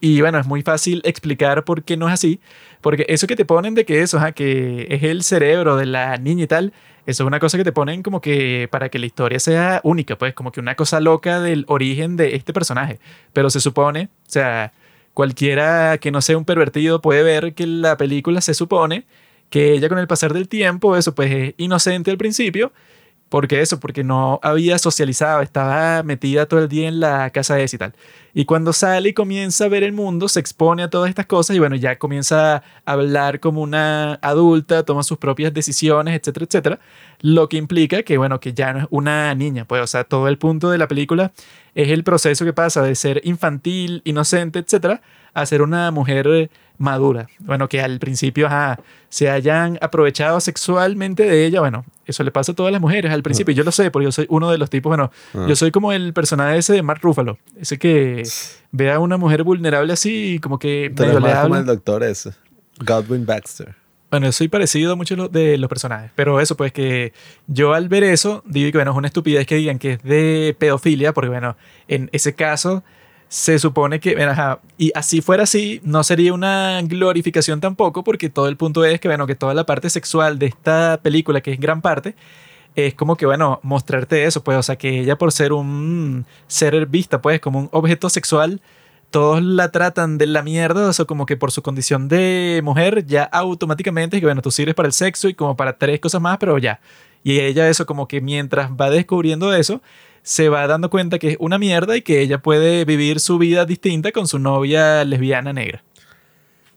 Y 0.00 0.20
bueno, 0.20 0.38
es 0.38 0.46
muy 0.46 0.62
fácil 0.62 1.00
explicar 1.04 1.64
por 1.64 1.82
qué 1.82 1.96
no 1.96 2.06
es 2.08 2.14
así. 2.14 2.40
Porque 2.80 3.06
eso 3.08 3.26
que 3.26 3.36
te 3.36 3.44
ponen 3.44 3.74
de 3.74 3.84
que 3.84 4.02
eso, 4.02 4.18
ajá, 4.18 4.32
que 4.32 4.86
es 4.90 5.02
el 5.02 5.22
cerebro 5.22 5.76
de 5.76 5.86
la 5.86 6.16
niña 6.18 6.44
y 6.44 6.46
tal, 6.46 6.72
eso 7.06 7.22
es 7.22 7.26
una 7.26 7.40
cosa 7.40 7.56
que 7.56 7.64
te 7.64 7.72
ponen 7.72 8.02
como 8.02 8.20
que 8.20 8.68
para 8.70 8.88
que 8.88 8.98
la 8.98 9.06
historia 9.06 9.40
sea 9.40 9.80
única, 9.84 10.18
pues 10.18 10.34
como 10.34 10.52
que 10.52 10.60
una 10.60 10.74
cosa 10.74 11.00
loca 11.00 11.40
del 11.40 11.64
origen 11.68 12.16
de 12.16 12.34
este 12.34 12.52
personaje. 12.52 12.98
Pero 13.32 13.48
se 13.48 13.60
supone, 13.60 14.10
o 14.26 14.30
sea, 14.30 14.72
cualquiera 15.16 15.96
que 15.96 16.10
no 16.10 16.20
sea 16.20 16.36
un 16.36 16.44
pervertido 16.44 17.00
puede 17.00 17.22
ver 17.22 17.54
que 17.54 17.66
la 17.66 17.96
película 17.96 18.42
se 18.42 18.52
supone 18.52 19.06
que 19.48 19.72
ella 19.72 19.88
con 19.88 19.98
el 19.98 20.06
pasar 20.06 20.34
del 20.34 20.46
tiempo, 20.46 20.94
eso 20.94 21.14
pues 21.14 21.32
es 21.32 21.54
inocente 21.56 22.10
al 22.10 22.18
principio, 22.18 22.70
porque 23.30 23.62
eso, 23.62 23.80
porque 23.80 24.04
no 24.04 24.38
había 24.42 24.78
socializado, 24.78 25.40
estaba 25.40 26.02
metida 26.02 26.44
todo 26.44 26.60
el 26.60 26.68
día 26.68 26.88
en 26.88 27.00
la 27.00 27.30
casa 27.30 27.54
de 27.54 27.64
ese 27.64 27.76
y 27.76 27.78
tal. 27.78 27.94
Y 28.34 28.44
cuando 28.44 28.74
sale 28.74 29.08
y 29.08 29.12
comienza 29.14 29.64
a 29.64 29.68
ver 29.68 29.84
el 29.84 29.94
mundo, 29.94 30.28
se 30.28 30.38
expone 30.38 30.82
a 30.82 30.90
todas 30.90 31.08
estas 31.08 31.24
cosas 31.24 31.56
y 31.56 31.60
bueno, 31.60 31.76
ya 31.76 31.98
comienza 31.98 32.56
a 32.56 32.62
hablar 32.84 33.40
como 33.40 33.62
una 33.62 34.16
adulta, 34.16 34.82
toma 34.82 35.02
sus 35.02 35.16
propias 35.16 35.54
decisiones, 35.54 36.14
etcétera, 36.14 36.44
etcétera. 36.44 36.80
Lo 37.20 37.48
que 37.48 37.56
implica 37.56 38.02
que 38.02 38.18
bueno, 38.18 38.40
que 38.40 38.52
ya 38.52 38.72
no 38.72 38.78
es 38.80 38.86
una 38.90 39.34
niña, 39.34 39.64
pues 39.64 39.82
o 39.82 39.86
sea, 39.86 40.04
todo 40.04 40.28
el 40.28 40.38
punto 40.38 40.70
de 40.70 40.78
la 40.78 40.88
película 40.88 41.32
es 41.74 41.88
el 41.90 42.04
proceso 42.04 42.44
que 42.44 42.52
pasa 42.52 42.82
de 42.82 42.94
ser 42.94 43.20
infantil, 43.24 44.02
inocente, 44.04 44.58
etcétera, 44.58 45.00
a 45.34 45.44
ser 45.46 45.62
una 45.62 45.90
mujer 45.90 46.50
madura. 46.78 47.26
Bueno, 47.38 47.68
que 47.68 47.80
al 47.80 47.98
principio 47.98 48.46
ajá, 48.46 48.78
se 49.08 49.30
hayan 49.30 49.78
aprovechado 49.80 50.40
sexualmente 50.40 51.22
de 51.24 51.46
ella, 51.46 51.60
bueno, 51.60 51.84
eso 52.04 52.22
le 52.22 52.30
pasa 52.30 52.52
a 52.52 52.54
todas 52.54 52.70
las 52.72 52.80
mujeres 52.80 53.12
al 53.12 53.22
principio. 53.22 53.54
Yo 53.54 53.64
lo 53.64 53.72
sé, 53.72 53.90
porque 53.90 54.04
yo 54.04 54.12
soy 54.12 54.26
uno 54.28 54.50
de 54.50 54.58
los 54.58 54.68
tipos, 54.70 54.90
bueno, 54.90 55.10
Ah. 55.34 55.46
yo 55.48 55.56
soy 55.56 55.70
como 55.70 55.92
el 55.92 56.12
personaje 56.12 56.58
ese 56.58 56.74
de 56.74 56.82
Mark 56.82 57.00
Ruffalo, 57.02 57.38
ese 57.58 57.78
que 57.78 58.22
ve 58.72 58.92
a 58.92 58.98
una 58.98 59.16
mujer 59.16 59.42
vulnerable 59.42 59.92
así 59.92 60.34
y 60.34 60.38
como 60.38 60.58
que 60.58 60.92
medio 60.98 61.20
le 61.20 61.32
como 61.42 61.56
el 61.56 61.64
doctor 61.66 62.02
ese. 62.02 62.32
Godwin 62.84 63.24
Baxter. 63.24 63.74
Bueno, 64.10 64.30
soy 64.30 64.46
parecido 64.48 64.92
a 64.92 64.96
muchos 64.96 65.32
de 65.32 65.58
los 65.58 65.68
personajes, 65.68 66.12
pero 66.14 66.40
eso, 66.40 66.56
pues 66.56 66.72
que 66.72 67.12
yo 67.48 67.74
al 67.74 67.88
ver 67.88 68.04
eso, 68.04 68.42
digo 68.46 68.70
que 68.70 68.78
bueno, 68.78 68.92
es 68.92 68.96
una 68.96 69.08
estupidez 69.08 69.46
que 69.46 69.56
digan 69.56 69.80
que 69.80 69.94
es 69.94 70.02
de 70.04 70.54
pedofilia, 70.58 71.12
porque 71.12 71.28
bueno, 71.28 71.56
en 71.88 72.08
ese 72.12 72.32
caso 72.34 72.84
se 73.28 73.58
supone 73.58 73.98
que, 73.98 74.14
bueno, 74.14 74.30
ajá, 74.30 74.60
y 74.78 74.92
así 74.94 75.20
fuera 75.20 75.42
así, 75.42 75.80
no 75.82 76.04
sería 76.04 76.32
una 76.32 76.80
glorificación 76.82 77.60
tampoco, 77.60 78.04
porque 78.04 78.30
todo 78.30 78.46
el 78.48 78.56
punto 78.56 78.84
es 78.84 79.00
que, 79.00 79.08
bueno, 79.08 79.26
que 79.26 79.34
toda 79.34 79.54
la 79.54 79.66
parte 79.66 79.90
sexual 79.90 80.38
de 80.38 80.46
esta 80.46 81.00
película, 81.02 81.40
que 81.40 81.52
es 81.52 81.58
gran 81.60 81.82
parte, 81.82 82.14
es 82.76 82.94
como 82.94 83.16
que, 83.16 83.26
bueno, 83.26 83.58
mostrarte 83.64 84.24
eso, 84.24 84.44
pues, 84.44 84.56
o 84.58 84.62
sea, 84.62 84.76
que 84.76 85.00
ella 85.00 85.18
por 85.18 85.32
ser 85.32 85.52
un 85.52 86.26
ser 86.46 86.86
vista, 86.86 87.20
pues, 87.20 87.40
como 87.40 87.58
un 87.58 87.68
objeto 87.72 88.08
sexual, 88.10 88.60
todos 89.16 89.42
la 89.42 89.72
tratan 89.72 90.18
de 90.18 90.26
la 90.26 90.42
mierda, 90.42 90.90
o 90.90 91.06
como 91.06 91.24
que 91.24 91.38
por 91.38 91.50
su 91.50 91.62
condición 91.62 92.06
de 92.06 92.60
mujer, 92.62 93.06
ya 93.06 93.22
automáticamente 93.22 94.20
que, 94.20 94.26
bueno, 94.26 94.42
tú 94.42 94.50
sirves 94.50 94.74
para 94.74 94.88
el 94.88 94.92
sexo 94.92 95.30
y 95.30 95.32
como 95.32 95.56
para 95.56 95.78
tres 95.78 96.00
cosas 96.00 96.20
más, 96.20 96.36
pero 96.36 96.58
ya. 96.58 96.80
Y 97.24 97.40
ella 97.40 97.66
eso 97.70 97.86
como 97.86 98.08
que 98.08 98.20
mientras 98.20 98.70
va 98.72 98.90
descubriendo 98.90 99.54
eso, 99.54 99.80
se 100.22 100.50
va 100.50 100.66
dando 100.66 100.90
cuenta 100.90 101.18
que 101.18 101.30
es 101.30 101.36
una 101.40 101.56
mierda 101.56 101.96
y 101.96 102.02
que 102.02 102.20
ella 102.20 102.42
puede 102.42 102.84
vivir 102.84 103.18
su 103.18 103.38
vida 103.38 103.64
distinta 103.64 104.12
con 104.12 104.28
su 104.28 104.38
novia 104.38 105.02
lesbiana 105.06 105.54
negra. 105.54 105.82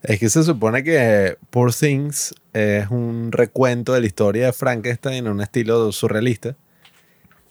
Es 0.02 0.18
que 0.18 0.30
se 0.30 0.42
supone 0.44 0.82
que 0.82 1.36
Poor 1.50 1.74
Things 1.74 2.34
es 2.54 2.90
un 2.90 3.34
recuento 3.34 3.92
de 3.92 4.00
la 4.00 4.08
historia 4.08 4.46
de 4.46 4.54
Frankenstein 4.54 5.26
en 5.26 5.28
un 5.28 5.42
estilo 5.42 5.92
surrealista. 5.92 6.56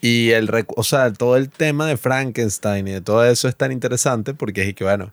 Y 0.00 0.30
el, 0.30 0.48
o 0.76 0.84
sea, 0.84 1.12
todo 1.12 1.36
el 1.36 1.50
tema 1.50 1.86
de 1.86 1.96
Frankenstein 1.96 2.86
y 2.86 2.92
de 2.92 3.00
todo 3.00 3.24
eso 3.24 3.48
es 3.48 3.56
tan 3.56 3.72
interesante 3.72 4.32
porque 4.34 4.62
es 4.62 4.74
que, 4.74 4.84
bueno, 4.84 5.12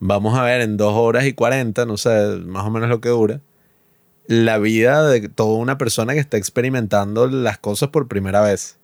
vamos 0.00 0.38
a 0.38 0.42
ver 0.44 0.62
en 0.62 0.76
dos 0.76 0.94
horas 0.94 1.26
y 1.26 1.34
cuarenta, 1.34 1.84
no 1.84 1.96
sé, 1.96 2.38
más 2.44 2.64
o 2.64 2.70
menos 2.70 2.88
lo 2.88 3.00
que 3.00 3.10
dura, 3.10 3.40
la 4.26 4.58
vida 4.58 5.06
de 5.08 5.28
toda 5.28 5.58
una 5.58 5.78
persona 5.78 6.14
que 6.14 6.20
está 6.20 6.36
experimentando 6.36 7.26
las 7.26 7.58
cosas 7.58 7.90
por 7.90 8.08
primera 8.08 8.40
vez. 8.40 8.78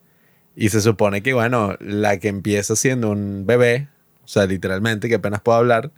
Y 0.57 0.69
se 0.69 0.81
supone 0.81 1.23
que, 1.23 1.33
bueno, 1.35 1.77
la 1.81 2.19
que 2.19 2.29
empieza 2.29 2.77
siendo 2.77 3.11
un 3.11 3.45
bebé, 3.47 3.89
o 4.25 4.29
sea, 4.29 4.47
literalmente, 4.47 5.09
que 5.09 5.17
apenas 5.17 5.41
puede 5.41 5.59
hablar, 5.59 5.91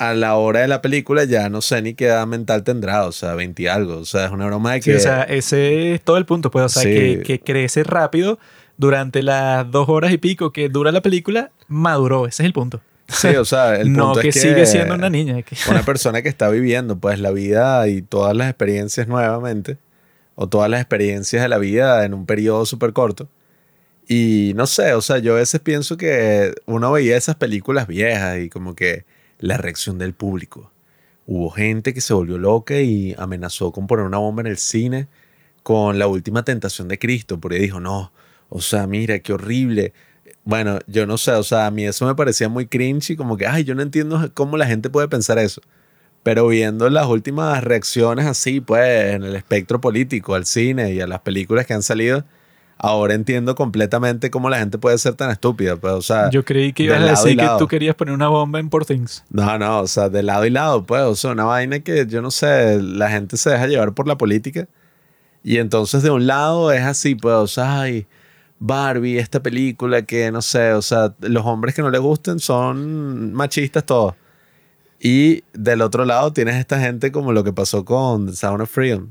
a 0.00 0.14
la 0.14 0.34
hora 0.36 0.60
de 0.60 0.68
la 0.68 0.80
película 0.80 1.24
ya 1.24 1.50
no 1.50 1.60
sé 1.60 1.82
ni 1.82 1.92
qué 1.92 2.06
edad 2.06 2.26
mental 2.26 2.64
tendrá, 2.64 3.04
o 3.04 3.12
sea, 3.12 3.34
20 3.34 3.62
y 3.62 3.66
algo. 3.66 3.98
O 3.98 4.06
sea, 4.06 4.24
es 4.24 4.32
una 4.32 4.46
broma 4.46 4.72
de 4.72 4.80
que. 4.80 4.92
Sí, 4.92 4.96
o 4.96 5.00
sea, 5.00 5.24
ese 5.24 5.92
es 5.92 6.00
todo 6.00 6.16
el 6.16 6.24
punto, 6.24 6.50
pues, 6.50 6.64
o 6.64 6.68
sea, 6.70 6.84
que, 6.84 7.20
que, 7.22 7.38
crece 7.38 7.82
rápido 7.82 8.38
durante 8.78 9.22
las 9.22 9.70
dos 9.70 9.90
horas 9.90 10.10
y 10.10 10.16
pico 10.16 10.52
que 10.52 10.70
dura 10.70 10.90
la 10.90 11.02
película, 11.02 11.50
maduró, 11.68 12.26
ese 12.26 12.42
es 12.42 12.46
el 12.46 12.54
punto. 12.54 12.80
Sí, 13.08 13.28
o 13.36 13.44
sea, 13.44 13.76
el 13.76 13.88
punto 13.88 14.14
no 14.14 14.14
que, 14.14 14.28
es 14.28 14.34
que 14.36 14.40
sigue 14.40 14.64
siendo 14.64 14.94
una 14.94 15.10
niña. 15.10 15.42
Que... 15.42 15.54
Una 15.70 15.82
persona 15.82 16.22
que 16.22 16.30
está 16.30 16.48
viviendo, 16.48 16.98
pues, 16.98 17.18
la 17.18 17.30
vida 17.30 17.86
y 17.86 18.00
todas 18.00 18.34
las 18.34 18.48
experiencias 18.48 19.06
nuevamente 19.06 19.76
o 20.34 20.48
todas 20.48 20.70
las 20.70 20.80
experiencias 20.80 21.42
de 21.42 21.48
la 21.50 21.58
vida 21.58 22.06
en 22.06 22.14
un 22.14 22.24
periodo 22.24 22.64
súper 22.64 22.94
corto. 22.94 23.28
Y 24.08 24.52
no 24.56 24.66
sé, 24.66 24.94
o 24.94 25.02
sea, 25.02 25.18
yo 25.18 25.34
a 25.34 25.36
veces 25.40 25.60
pienso 25.60 25.98
que 25.98 26.54
uno 26.64 26.90
veía 26.90 27.18
esas 27.18 27.36
películas 27.36 27.86
viejas 27.86 28.38
y 28.38 28.48
como 28.48 28.74
que 28.74 29.04
la 29.40 29.56
reacción 29.56 29.98
del 29.98 30.14
público. 30.14 30.70
Hubo 31.26 31.50
gente 31.50 31.92
que 31.94 32.00
se 32.00 32.14
volvió 32.14 32.38
loca 32.38 32.80
y 32.80 33.14
amenazó 33.18 33.72
con 33.72 33.86
poner 33.86 34.04
una 34.04 34.18
bomba 34.18 34.42
en 34.42 34.46
el 34.46 34.58
cine 34.58 35.08
con 35.62 35.98
la 35.98 36.06
última 36.06 36.44
tentación 36.44 36.88
de 36.88 36.98
Cristo, 36.98 37.38
porque 37.40 37.58
dijo, 37.58 37.80
no, 37.80 38.12
o 38.48 38.60
sea, 38.60 38.86
mira, 38.86 39.18
qué 39.20 39.32
horrible. 39.32 39.92
Bueno, 40.44 40.78
yo 40.86 41.06
no 41.06 41.18
sé, 41.18 41.32
o 41.32 41.42
sea, 41.42 41.66
a 41.66 41.70
mí 41.70 41.84
eso 41.84 42.06
me 42.06 42.14
parecía 42.14 42.48
muy 42.48 42.66
cringe 42.66 43.10
y 43.10 43.16
como 43.16 43.36
que, 43.36 43.46
ay, 43.46 43.64
yo 43.64 43.74
no 43.74 43.82
entiendo 43.82 44.30
cómo 44.34 44.56
la 44.56 44.66
gente 44.66 44.90
puede 44.90 45.08
pensar 45.08 45.38
eso. 45.38 45.60
Pero 46.22 46.48
viendo 46.48 46.88
las 46.90 47.06
últimas 47.06 47.62
reacciones 47.64 48.26
así, 48.26 48.60
pues, 48.60 49.14
en 49.14 49.22
el 49.22 49.36
espectro 49.36 49.80
político, 49.80 50.34
al 50.34 50.46
cine 50.46 50.92
y 50.92 51.00
a 51.00 51.06
las 51.06 51.20
películas 51.20 51.66
que 51.66 51.74
han 51.74 51.82
salido, 51.82 52.24
ahora 52.82 53.14
entiendo 53.14 53.54
completamente 53.54 54.30
cómo 54.30 54.48
la 54.48 54.58
gente 54.58 54.78
puede 54.78 54.96
ser 54.98 55.14
tan 55.14 55.30
estúpida. 55.30 55.76
Pues, 55.76 55.92
o 55.92 56.02
sea, 56.02 56.30
Yo 56.30 56.44
creí 56.44 56.72
que 56.72 56.84
ibas 56.84 57.00
a 57.02 57.10
decir 57.10 57.36
que 57.36 57.48
tú 57.58 57.68
querías 57.68 57.94
poner 57.94 58.14
una 58.14 58.28
bomba 58.28 58.58
en 58.58 58.70
Poor 58.70 58.86
Things. 58.86 59.22
No, 59.30 59.58
no, 59.58 59.80
o 59.80 59.86
sea, 59.86 60.08
de 60.08 60.22
lado 60.22 60.46
y 60.46 60.50
lado, 60.50 60.84
pues, 60.84 61.02
o 61.02 61.14
sea, 61.14 61.32
una 61.32 61.44
vaina 61.44 61.80
que 61.80 62.06
yo 62.06 62.22
no 62.22 62.30
sé, 62.30 62.80
la 62.82 63.10
gente 63.10 63.36
se 63.36 63.50
deja 63.50 63.66
llevar 63.66 63.92
por 63.92 64.08
la 64.08 64.16
política. 64.16 64.66
Y 65.42 65.58
entonces 65.58 66.02
de 66.02 66.10
un 66.10 66.26
lado 66.26 66.72
es 66.72 66.82
así, 66.82 67.14
pues, 67.14 67.34
o 67.34 67.46
sea, 67.46 67.82
ay, 67.82 68.06
Barbie, 68.58 69.18
esta 69.18 69.42
película 69.42 70.02
que 70.02 70.30
no 70.32 70.42
sé, 70.42 70.72
o 70.72 70.82
sea, 70.82 71.14
los 71.20 71.44
hombres 71.44 71.74
que 71.74 71.82
no 71.82 71.90
les 71.90 72.00
gusten 72.00 72.38
son 72.38 73.32
machistas 73.32 73.84
todos. 73.84 74.14
Y 74.98 75.44
del 75.52 75.80
otro 75.82 76.04
lado 76.04 76.32
tienes 76.32 76.56
esta 76.56 76.78
gente 76.78 77.12
como 77.12 77.32
lo 77.32 77.44
que 77.44 77.52
pasó 77.52 77.84
con 77.84 78.26
The 78.26 78.32
Sound 78.34 78.62
of 78.62 78.70
Freedom. 78.70 79.10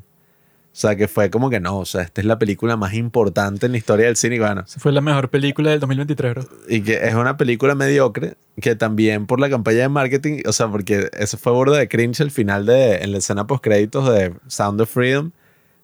O 0.72 0.76
sea, 0.80 0.96
que 0.96 1.08
fue 1.08 1.30
como 1.30 1.50
que 1.50 1.60
no, 1.60 1.80
o 1.80 1.86
sea, 1.86 2.04
esta 2.04 2.22
es 2.22 2.28
la 2.28 2.38
película 2.38 2.78
más 2.78 2.94
importante 2.94 3.66
en 3.66 3.72
la 3.72 3.80
historia 3.80 4.06
del 4.06 4.16
cine. 4.16 4.36
Y 4.36 4.40
bueno, 4.40 4.64
fue 4.68 4.92
la 4.92 5.02
mejor 5.02 5.30
película 5.30 5.72
del 5.72 5.80
2023, 5.80 6.34
bro. 6.36 6.46
Y 6.70 6.82
que 6.82 7.08
es 7.08 7.16
una 7.16 7.38
película 7.38 7.74
mediocre, 7.76 8.36
que 8.62 8.76
también 8.76 9.26
por 9.26 9.40
la 9.40 9.50
campaña 9.50 9.80
de 9.80 9.90
marketing, 9.90 10.44
o 10.46 10.54
sea, 10.54 10.68
porque 10.68 11.10
eso 11.18 11.38
fue 11.38 11.52
bordo 11.52 11.74
de 11.74 11.88
cringe 11.88 12.22
al 12.22 12.32
final 12.32 12.66
de, 12.66 12.98
en 12.98 13.12
la 13.12 13.18
escena 13.18 13.48
post 13.48 13.64
créditos 13.64 14.14
de 14.14 14.34
Sound 14.48 14.80
of 14.80 14.90
Freedom, 14.92 15.32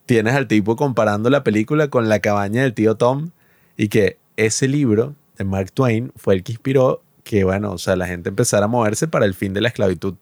tienes 0.05 0.35
al 0.35 0.47
tipo 0.47 0.75
comparando 0.75 1.29
la 1.29 1.43
película 1.43 1.89
con 1.89 2.07
la 2.07 2.19
cabaña 2.19 2.61
del 2.61 2.73
tío 2.73 2.95
Tom 2.95 3.31
y 3.77 3.87
que 3.87 4.17
ese 4.37 4.67
libro 4.67 5.15
de 5.37 5.45
Mark 5.45 5.71
Twain 5.71 6.11
fue 6.15 6.35
el 6.35 6.43
que 6.43 6.53
inspiró 6.53 7.01
que, 7.23 7.43
bueno, 7.43 7.71
o 7.71 7.77
sea, 7.77 7.95
la 7.95 8.05
gente 8.05 8.29
empezara 8.29 8.65
a 8.65 8.67
moverse 8.67 9.07
para 9.07 9.25
el 9.25 9.33
fin 9.33 9.53
de 9.53 9.61
la 9.61 9.69
esclavitud. 9.69 10.13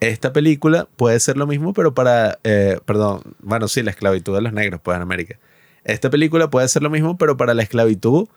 Esta 0.00 0.32
película 0.32 0.88
puede 0.96 1.20
ser 1.20 1.36
lo 1.36 1.46
mismo, 1.46 1.72
pero 1.72 1.94
para, 1.94 2.38
eh, 2.44 2.78
perdón, 2.84 3.22
bueno, 3.40 3.68
sí, 3.68 3.82
la 3.82 3.90
esclavitud 3.90 4.34
de 4.34 4.42
los 4.42 4.52
negros, 4.52 4.80
pues 4.82 4.96
en 4.96 5.02
América. 5.02 5.38
Esta 5.84 6.10
película 6.10 6.50
puede 6.50 6.68
ser 6.68 6.82
lo 6.82 6.90
mismo, 6.90 7.16
pero 7.18 7.36
para 7.36 7.54
la 7.54 7.62
esclavitud 7.62 8.28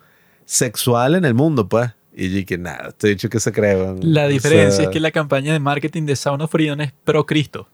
sexual 0.45 1.15
en 1.15 1.25
el 1.25 1.33
mundo, 1.33 1.67
pues. 1.67 1.91
Y 2.19 2.45
que 2.45 2.57
nada, 2.57 2.91
te 2.93 3.07
he 3.07 3.09
dicho 3.11 3.29
que 3.29 3.39
se 3.39 3.51
cree. 3.51 3.95
La 4.01 4.27
diferencia 4.27 4.85
es 4.85 4.89
que 4.89 4.99
la 4.99 5.11
campaña 5.11 5.53
de 5.53 5.59
marketing 5.59 6.03
de 6.03 6.15
Sound 6.15 6.41
of 6.41 6.51
Freedom 6.51 6.81
es 6.81 6.91
pro 7.03 7.25
Cristo. 7.25 7.69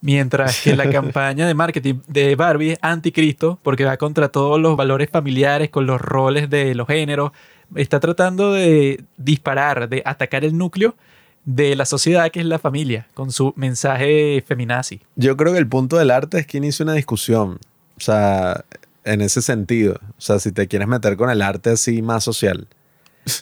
Mientras 0.00 0.60
que 0.62 0.74
la 0.74 0.90
campaña 0.90 1.46
de 1.46 1.54
marketing 1.54 2.00
de 2.08 2.34
Barbie 2.34 2.72
es 2.72 2.78
anticristo, 2.82 3.58
porque 3.62 3.84
va 3.84 3.96
contra 3.96 4.28
todos 4.28 4.60
los 4.60 4.76
valores 4.76 5.10
familiares, 5.10 5.70
con 5.70 5.86
los 5.86 6.00
roles 6.00 6.50
de 6.50 6.74
los 6.74 6.88
géneros. 6.88 7.30
Está 7.76 8.00
tratando 8.00 8.52
de 8.52 9.04
disparar, 9.16 9.88
de 9.88 10.02
atacar 10.04 10.44
el 10.44 10.58
núcleo 10.58 10.96
de 11.44 11.76
la 11.76 11.84
sociedad 11.84 12.30
que 12.30 12.40
es 12.40 12.46
la 12.46 12.58
familia, 12.58 13.06
con 13.14 13.30
su 13.30 13.52
mensaje 13.56 14.42
feminazi. 14.46 15.00
Yo 15.16 15.36
creo 15.36 15.52
que 15.52 15.58
el 15.58 15.68
punto 15.68 15.98
del 15.98 16.10
arte 16.10 16.38
es 16.38 16.46
que 16.46 16.58
inicia 16.58 16.84
una 16.84 16.94
discusión, 16.94 17.58
o 17.96 18.00
sea, 18.00 18.64
en 19.04 19.20
ese 19.20 19.42
sentido, 19.42 20.00
o 20.16 20.20
sea, 20.20 20.38
si 20.38 20.52
te 20.52 20.66
quieres 20.66 20.88
meter 20.88 21.16
con 21.16 21.30
el 21.30 21.42
arte 21.42 21.70
así 21.70 22.02
más 22.02 22.24
social. 22.24 22.66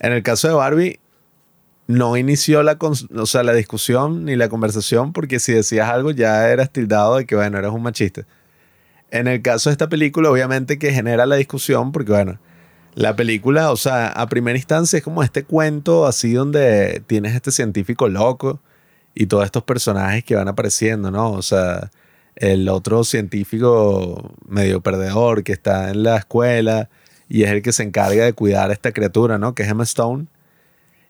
En 0.00 0.12
el 0.12 0.22
caso 0.22 0.48
de 0.48 0.54
Barbie, 0.54 1.00
no 1.86 2.16
inició 2.16 2.62
la, 2.62 2.78
o 2.80 3.26
sea, 3.26 3.42
la 3.42 3.52
discusión 3.52 4.24
ni 4.24 4.36
la 4.36 4.48
conversación 4.48 5.12
porque 5.12 5.40
si 5.40 5.52
decías 5.52 5.88
algo 5.88 6.10
ya 6.10 6.48
eras 6.48 6.70
tildado 6.70 7.16
de 7.16 7.26
que, 7.26 7.34
bueno, 7.36 7.58
eres 7.58 7.70
un 7.70 7.82
machista. 7.82 8.26
En 9.10 9.28
el 9.28 9.42
caso 9.42 9.68
de 9.68 9.72
esta 9.72 9.88
película, 9.88 10.30
obviamente 10.30 10.78
que 10.78 10.92
genera 10.92 11.26
la 11.26 11.36
discusión 11.36 11.92
porque, 11.92 12.12
bueno, 12.12 12.38
la 12.94 13.16
película, 13.16 13.70
o 13.70 13.76
sea, 13.76 14.08
a 14.08 14.26
primera 14.28 14.58
instancia 14.58 14.98
es 14.98 15.02
como 15.02 15.22
este 15.22 15.44
cuento 15.44 16.06
así 16.06 16.32
donde 16.32 17.02
tienes 17.06 17.34
este 17.34 17.50
científico 17.50 18.08
loco 18.08 18.60
y 19.14 19.26
todos 19.26 19.44
estos 19.44 19.62
personajes 19.62 20.24
que 20.24 20.34
van 20.36 20.48
apareciendo, 20.48 21.10
¿no? 21.10 21.32
O 21.32 21.42
sea, 21.42 21.90
el 22.36 22.68
otro 22.68 23.04
científico 23.04 24.34
medio 24.46 24.80
perdedor 24.80 25.42
que 25.44 25.52
está 25.52 25.90
en 25.90 26.02
la 26.02 26.16
escuela 26.18 26.90
y 27.28 27.44
es 27.44 27.50
el 27.50 27.62
que 27.62 27.72
se 27.72 27.82
encarga 27.82 28.24
de 28.24 28.34
cuidar 28.34 28.70
a 28.70 28.74
esta 28.74 28.92
criatura, 28.92 29.38
¿no? 29.38 29.54
Que 29.54 29.62
es 29.62 29.70
Emma 29.70 29.84
Stone. 29.84 30.26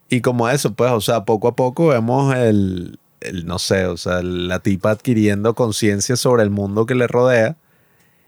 Y 0.09 0.21
como 0.21 0.49
eso, 0.49 0.75
pues, 0.75 0.93
o 0.93 1.01
sea, 1.01 1.25
poco 1.25 1.49
a 1.49 1.57
poco 1.57 1.89
vemos 1.89 2.35
el, 2.37 2.99
el 3.21 3.47
no 3.47 3.59
sé, 3.59 3.87
o 3.87 3.97
sea, 3.97 4.23
la 4.23 4.61
tipa 4.61 4.91
adquiriendo 4.91 5.55
conciencia 5.55 6.17
sobre 6.17 6.43
el 6.45 6.51
mundo 6.51 6.87
que 6.87 6.95
le 6.95 7.07
rodea 7.09 7.57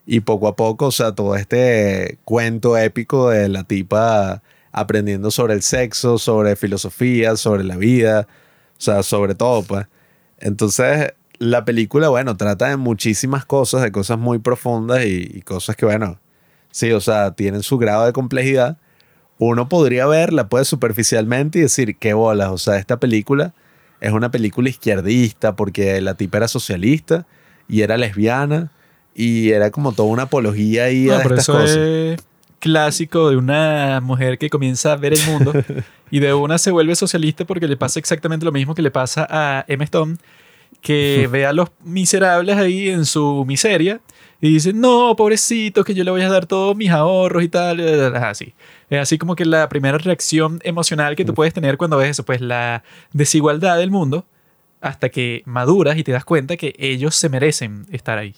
y 0.06 0.20
poco 0.20 0.48
a 0.48 0.56
poco, 0.56 0.86
o 0.86 0.92
sea, 0.92 1.12
todo 1.12 1.36
este 1.36 2.18
cuento 2.24 2.76
épico 2.76 3.30
de 3.30 3.48
la 3.48 3.64
tipa 3.64 4.42
aprendiendo 4.72 5.30
sobre 5.30 5.54
el 5.54 5.62
sexo, 5.62 6.18
sobre 6.18 6.56
filosofía, 6.56 7.36
sobre 7.36 7.64
la 7.64 7.76
vida, 7.76 8.26
o 8.76 8.80
sea, 8.80 9.02
sobre 9.02 9.34
todo, 9.34 9.62
pues. 9.62 9.86
Entonces, 10.38 11.14
la 11.38 11.64
película, 11.64 12.08
bueno, 12.08 12.36
trata 12.36 12.68
de 12.68 12.76
muchísimas 12.76 13.44
cosas, 13.46 13.82
de 13.82 13.92
cosas 13.92 14.18
muy 14.18 14.38
profundas 14.40 15.04
y, 15.06 15.42
cosas 15.42 15.76
que, 15.76 15.86
bueno, 15.86 16.18
sí, 16.70 16.92
o 16.92 17.00
sea, 17.00 17.30
tienen 17.32 17.62
su 17.62 17.78
grado 17.78 18.04
de 18.04 18.12
complejidad. 18.12 18.78
Uno 19.38 19.68
podría 19.68 20.06
verla, 20.06 20.48
pues, 20.48 20.68
superficialmente 20.68 21.60
y 21.60 21.62
decir, 21.62 21.96
qué 21.96 22.14
bolas, 22.14 22.50
o 22.50 22.58
sea, 22.58 22.76
esta 22.76 22.98
película 22.98 23.54
es 24.00 24.12
una 24.12 24.30
película 24.30 24.68
izquierdista 24.68 25.56
porque 25.56 26.00
la 26.00 26.14
tipa 26.14 26.38
era 26.38 26.48
socialista 26.48 27.26
y 27.68 27.82
era 27.82 27.96
lesbiana 27.96 28.70
y 29.14 29.50
era 29.50 29.70
como 29.70 29.92
toda 29.92 30.08
una 30.08 30.24
apología 30.24 30.84
ahí 30.84 31.08
a 31.08 31.22
estas 31.22 31.48
eso 31.48 31.62
Es 31.62 32.20
clásico 32.58 33.30
de 33.30 33.36
una 33.36 34.00
mujer 34.02 34.38
que 34.38 34.50
comienza 34.50 34.92
a 34.92 34.96
ver 34.96 35.12
el 35.12 35.24
mundo 35.26 35.52
y 36.10 36.20
de 36.20 36.32
una 36.34 36.58
se 36.58 36.70
vuelve 36.70 36.96
socialista 36.96 37.44
porque 37.44 37.68
le 37.68 37.76
pasa 37.76 37.98
exactamente 37.98 38.44
lo 38.44 38.52
mismo 38.52 38.74
que 38.74 38.82
le 38.82 38.90
pasa 38.90 39.26
a 39.28 39.64
Emma 39.68 39.84
Stone, 39.84 40.16
que 40.80 41.28
ve 41.32 41.46
a 41.46 41.52
los 41.52 41.68
miserables 41.82 42.56
ahí 42.56 42.88
en 42.88 43.04
su 43.04 43.44
miseria 43.46 44.00
y 44.40 44.50
dice, 44.52 44.72
no, 44.74 45.16
pobrecitos, 45.16 45.86
que 45.86 45.94
yo 45.94 46.04
le 46.04 46.10
voy 46.10 46.20
a 46.20 46.28
dar 46.28 46.44
todos 46.44 46.76
mis 46.76 46.90
ahorros 46.90 47.42
y 47.42 47.48
tal. 47.48 47.80
Así. 48.16 48.52
Es 48.90 49.00
así 49.00 49.16
como 49.16 49.36
que 49.36 49.46
la 49.46 49.70
primera 49.70 49.96
reacción 49.96 50.60
emocional 50.64 51.16
que 51.16 51.24
tú 51.24 51.32
puedes 51.32 51.54
tener 51.54 51.78
cuando 51.78 51.96
ves 51.96 52.10
eso, 52.10 52.24
pues 52.24 52.42
la 52.42 52.82
desigualdad 53.12 53.78
del 53.78 53.90
mundo, 53.90 54.26
hasta 54.82 55.08
que 55.08 55.42
maduras 55.46 55.96
y 55.96 56.04
te 56.04 56.12
das 56.12 56.26
cuenta 56.26 56.58
que 56.58 56.74
ellos 56.78 57.14
se 57.14 57.30
merecen 57.30 57.86
estar 57.90 58.18
ahí. 58.18 58.34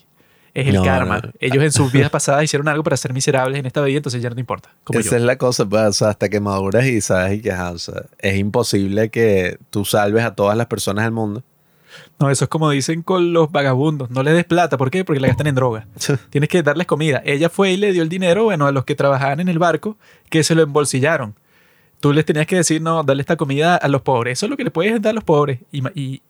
Es 0.57 0.69
el 0.69 0.75
No, 0.77 0.83
karma. 0.85 1.19
no. 1.21 1.31
Ellos 1.39 1.63
en 1.63 1.71
sus 1.73 1.93
vidas 1.93 2.09
pasadas 2.11 2.43
hicieron 2.45 2.67
algo 2.69 2.83
para 2.83 2.97
ser 2.97 3.13
miserables 3.13 3.59
en 3.61 3.67
esta 3.67 3.83
vida, 3.83 3.99
entonces 3.99 4.23
ya 4.23 4.31
no 4.31 4.35
te 4.35 4.41
importa. 4.41 4.71
Como 4.85 4.99
Esa 4.99 5.11
yo. 5.11 5.17
es 5.19 5.23
la 5.23 5.37
cosa, 5.37 5.67
pues, 5.69 5.83
o 5.83 5.93
sea, 5.93 6.09
hasta 6.09 6.29
que 6.31 6.41
maduras 6.41 6.87
y 6.87 7.01
sabes 7.03 7.39
y 7.39 7.43
que 7.43 7.53
ajá, 7.53 7.73
o 7.73 7.79
sea, 7.79 8.05
es 8.19 8.39
imposible 8.39 9.11
que 9.11 9.59
tú 9.71 9.85
salves 9.85 10.25
a 10.25 10.35
todas 10.35 10.57
las 10.57 10.67
personas 10.67 11.05
del 11.05 11.13
mundo. 11.13 11.43
No, 12.19 12.31
eso 12.31 12.45
es 12.45 12.49
como 12.49 12.71
dicen 12.71 13.03
con 13.03 13.33
los 13.35 13.53
vagabundos. 13.53 14.11
No 14.11 14.23
les 14.23 14.33
des 14.35 14.45
plata. 14.45 14.79
¿Por 14.79 14.91
qué? 14.91 15.05
Porque 15.05 15.21
la 15.21 15.29
gastan 15.29 15.47
en 15.49 15.55
droga. 15.55 15.87
Tienes 16.31 16.49
que 16.49 16.63
darles 16.63 16.87
comida. 16.87 17.21
Ella 17.25 17.49
fue 17.51 17.73
y 17.73 17.77
le 17.77 17.93
dio 17.93 18.03
el 18.03 18.09
dinero, 18.09 18.45
bueno, 18.45 18.67
a 18.67 18.73
los 18.73 18.85
que 18.87 18.95
trabajaban 18.95 19.41
en 19.41 19.49
el 19.49 19.59
barco, 19.59 19.97
que 20.31 20.43
se 20.43 20.55
lo 20.55 20.63
embolsillaron. 20.63 21.35
Tú 22.01 22.13
les 22.13 22.25
tenías 22.25 22.47
que 22.47 22.57
decir, 22.57 22.81
no, 22.83 23.03
darle 23.03 23.23
esta 23.23 23.37
comida 23.37 23.77
a 23.77 23.89
los 23.89 24.03
pobres. 24.03 24.39
Eso 24.39 24.47
es 24.47 24.51
lo 24.51 24.57
que 24.57 24.65
le 24.65 24.71
puedes 24.71 25.01
dar 25.01 25.11
a 25.11 25.15
los 25.15 25.25
pobres. 25.25 25.61
Y, 25.73 25.83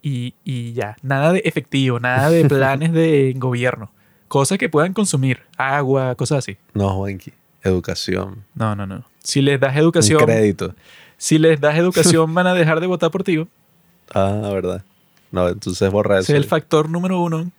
y, 0.02 0.34
y 0.44 0.72
ya. 0.72 0.96
Nada 1.02 1.32
de 1.32 1.40
efectivo, 1.44 1.98
nada 2.00 2.30
de 2.30 2.44
planes 2.48 2.92
de 2.92 3.34
gobierno. 3.36 3.92
Cosas 4.28 4.58
que 4.58 4.68
puedan 4.68 4.92
consumir. 4.92 5.40
Agua, 5.56 6.14
cosas 6.14 6.38
así. 6.38 6.56
No, 6.74 6.90
Juanqui. 6.90 7.32
Educación. 7.62 8.44
No, 8.54 8.74
no, 8.76 8.86
no. 8.86 9.04
Si 9.22 9.42
les 9.42 9.58
das 9.60 9.72
Un 9.72 9.78
educación, 9.78 10.24
crédito. 10.24 10.74
si 11.16 11.38
les 11.38 11.60
das 11.60 11.76
educación, 11.76 12.32
van 12.34 12.46
a 12.46 12.54
dejar 12.54 12.80
de 12.80 12.86
votar 12.86 13.10
por 13.10 13.24
ti. 13.24 13.46
Ah, 14.14 14.50
verdad. 14.52 14.84
No, 15.32 15.48
entonces 15.48 15.90
borra 15.90 16.20
eso. 16.20 16.32
es 16.32 16.36
el 16.36 16.44
factor 16.44 16.88
número 16.88 17.20
uno. 17.20 17.50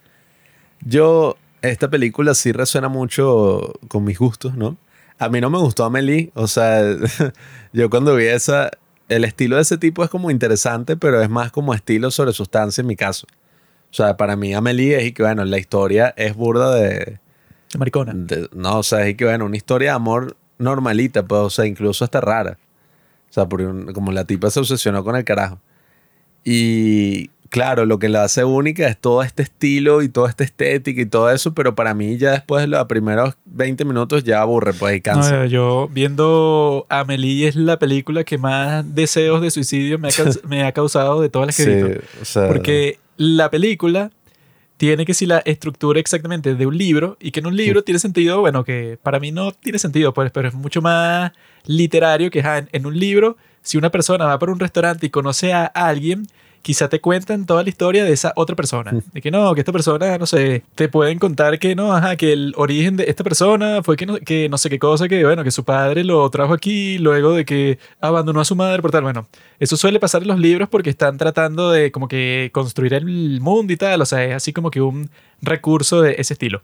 Yo, 0.85 1.35
esta 1.61 1.89
película 1.89 2.33
sí 2.33 2.51
resuena 2.51 2.87
mucho 2.87 3.73
con 3.87 4.03
mis 4.03 4.17
gustos, 4.17 4.55
¿no? 4.55 4.77
A 5.19 5.29
mí 5.29 5.41
no 5.41 5.49
me 5.49 5.57
gustó 5.57 5.83
Amelie, 5.83 6.31
o 6.35 6.47
sea, 6.47 6.83
yo 7.73 7.89
cuando 7.89 8.15
vi 8.15 8.25
esa, 8.25 8.69
el 9.09 9.25
estilo 9.25 9.55
de 9.55 9.63
ese 9.63 9.77
tipo 9.77 10.03
es 10.03 10.09
como 10.09 10.29
interesante, 10.31 10.95
pero 10.95 11.21
es 11.21 11.29
más 11.29 11.51
como 11.51 11.73
estilo 11.73 12.11
sobre 12.11 12.33
sustancia 12.33 12.81
en 12.81 12.87
mi 12.87 12.95
caso. 12.95 13.27
O 13.91 13.93
sea, 13.93 14.17
para 14.17 14.35
mí 14.35 14.53
Amelie 14.53 14.97
es 14.97 15.05
y 15.05 15.11
que, 15.13 15.23
bueno, 15.23 15.43
la 15.45 15.57
historia 15.57 16.13
es 16.17 16.35
burda 16.35 16.75
de, 16.75 17.19
Maricona. 17.77 18.13
de- 18.15 18.49
no, 18.53 18.79
o 18.79 18.83
sea, 18.83 19.07
es 19.07 19.15
que, 19.15 19.25
bueno, 19.25 19.45
una 19.45 19.57
historia 19.57 19.91
de 19.91 19.95
amor 19.95 20.35
normalita, 20.59 21.23
pues, 21.25 21.41
o 21.41 21.49
sea, 21.49 21.65
incluso 21.65 22.03
hasta 22.03 22.19
rara. 22.21 22.57
O 23.29 23.33
sea, 23.33 23.47
porque 23.47 23.65
un- 23.65 23.93
como 23.93 24.11
la 24.11 24.25
tipa 24.25 24.49
se 24.49 24.59
obsesionó 24.59 25.03
con 25.03 25.15
el 25.15 25.23
carajo. 25.23 25.59
Y 26.43 27.29
claro, 27.49 27.85
lo 27.85 27.99
que 27.99 28.09
la 28.09 28.23
hace 28.23 28.43
única 28.43 28.87
es 28.87 28.97
todo 28.97 29.23
este 29.23 29.43
estilo 29.43 30.01
y 30.01 30.09
toda 30.09 30.29
esta 30.29 30.43
estética 30.43 31.01
y 31.01 31.05
todo 31.05 31.31
eso, 31.31 31.53
pero 31.53 31.75
para 31.75 31.93
mí 31.93 32.17
ya 32.17 32.31
después 32.31 32.61
de 32.61 32.67
los 32.67 32.85
primeros 32.85 33.35
20 33.45 33.85
minutos 33.85 34.23
ya 34.23 34.41
aburre, 34.41 34.73
pues, 34.73 34.95
y 34.97 35.01
cansa. 35.01 35.37
No, 35.37 35.45
yo 35.45 35.89
viendo 35.91 36.85
Amelie 36.89 37.47
es 37.47 37.55
la 37.55 37.79
película 37.79 38.23
que 38.23 38.37
más 38.37 38.95
deseos 38.95 39.41
de 39.41 39.51
suicidio 39.51 39.99
me 39.99 40.09
ha, 40.09 40.11
me 40.47 40.63
ha 40.63 40.71
causado 40.71 41.21
de 41.21 41.29
todas 41.29 41.47
las 41.47 41.57
que 41.57 41.63
he 41.63 41.83
visto. 41.83 42.01
o 42.21 42.25
sea, 42.25 42.47
Porque 42.47 42.99
la 43.17 43.49
película 43.49 44.11
tiene 44.77 45.05
que 45.05 45.13
si 45.13 45.25
la 45.25 45.39
estructura 45.39 45.99
exactamente 45.99 46.53
de 46.53 46.65
un 46.65 46.77
libro 46.77 47.17
y 47.19 47.31
que 47.31 47.39
en 47.39 47.47
un 47.47 47.57
libro 47.57 47.83
tiene 47.83 47.99
sentido, 47.99 48.39
bueno, 48.41 48.63
que 48.63 48.99
para 49.01 49.19
mí 49.19 49.31
no 49.31 49.51
tiene 49.51 49.79
sentido, 49.79 50.13
pues, 50.13 50.31
pero 50.31 50.47
es 50.47 50.53
mucho 50.53 50.81
más 50.81 51.31
literario 51.65 52.29
que 52.29 52.39
en, 52.39 52.69
en 52.71 52.85
un 52.85 52.97
libro, 52.97 53.37
si 53.63 53.77
una 53.77 53.89
persona 53.89 54.25
va 54.25 54.37
por 54.37 54.51
un 54.51 54.59
restaurante 54.59 55.07
y 55.07 55.09
conoce 55.09 55.51
a 55.51 55.65
alguien, 55.65 56.27
quizá 56.67 56.89
te 56.89 56.99
cuentan 56.99 57.45
toda 57.45 57.63
la 57.63 57.69
historia 57.69 58.03
de 58.03 58.11
esa 58.11 58.33
otra 58.35 58.53
persona. 58.53 58.91
De 59.13 59.21
que 59.21 59.31
no, 59.31 59.55
que 59.55 59.61
esta 59.61 59.71
persona, 59.71 60.17
no 60.17 60.25
sé, 60.25 60.63
te 60.75 60.89
pueden 60.89 61.17
contar 61.17 61.59
que 61.59 61.75
no, 61.75 61.93
ajá, 61.93 62.17
que 62.17 62.33
el 62.33 62.53
origen 62.57 62.97
de 62.97 63.05
esta 63.05 63.23
persona 63.23 63.81
fue 63.83 63.95
que 63.95 64.05
no, 64.05 64.17
que 64.17 64.49
no 64.49 64.57
sé 64.57 64.69
qué 64.69 64.77
cosa, 64.77 65.07
que 65.07 65.23
bueno, 65.23 65.45
que 65.45 65.51
su 65.51 65.63
padre 65.63 66.03
lo 66.03 66.29
trajo 66.29 66.51
aquí 66.53 66.97
luego 66.97 67.31
de 67.31 67.45
que 67.45 67.79
abandonó 68.01 68.41
a 68.41 68.43
su 68.43 68.57
madre 68.57 68.81
por 68.81 68.91
tal. 68.91 69.03
Bueno, 69.03 69.29
eso 69.61 69.77
suele 69.77 69.97
pasar 69.97 70.23
en 70.23 70.27
los 70.27 70.39
libros 70.39 70.67
porque 70.67 70.89
están 70.89 71.17
tratando 71.17 71.71
de 71.71 71.89
como 71.89 72.09
que 72.09 72.49
construir 72.51 72.93
el 72.95 73.39
mundo 73.39 73.71
y 73.71 73.77
tal, 73.77 74.01
o 74.01 74.05
sea, 74.05 74.25
es 74.25 74.33
así 74.33 74.51
como 74.51 74.69
que 74.69 74.81
un 74.81 75.09
recurso 75.41 76.01
de 76.01 76.15
ese 76.17 76.33
estilo. 76.33 76.63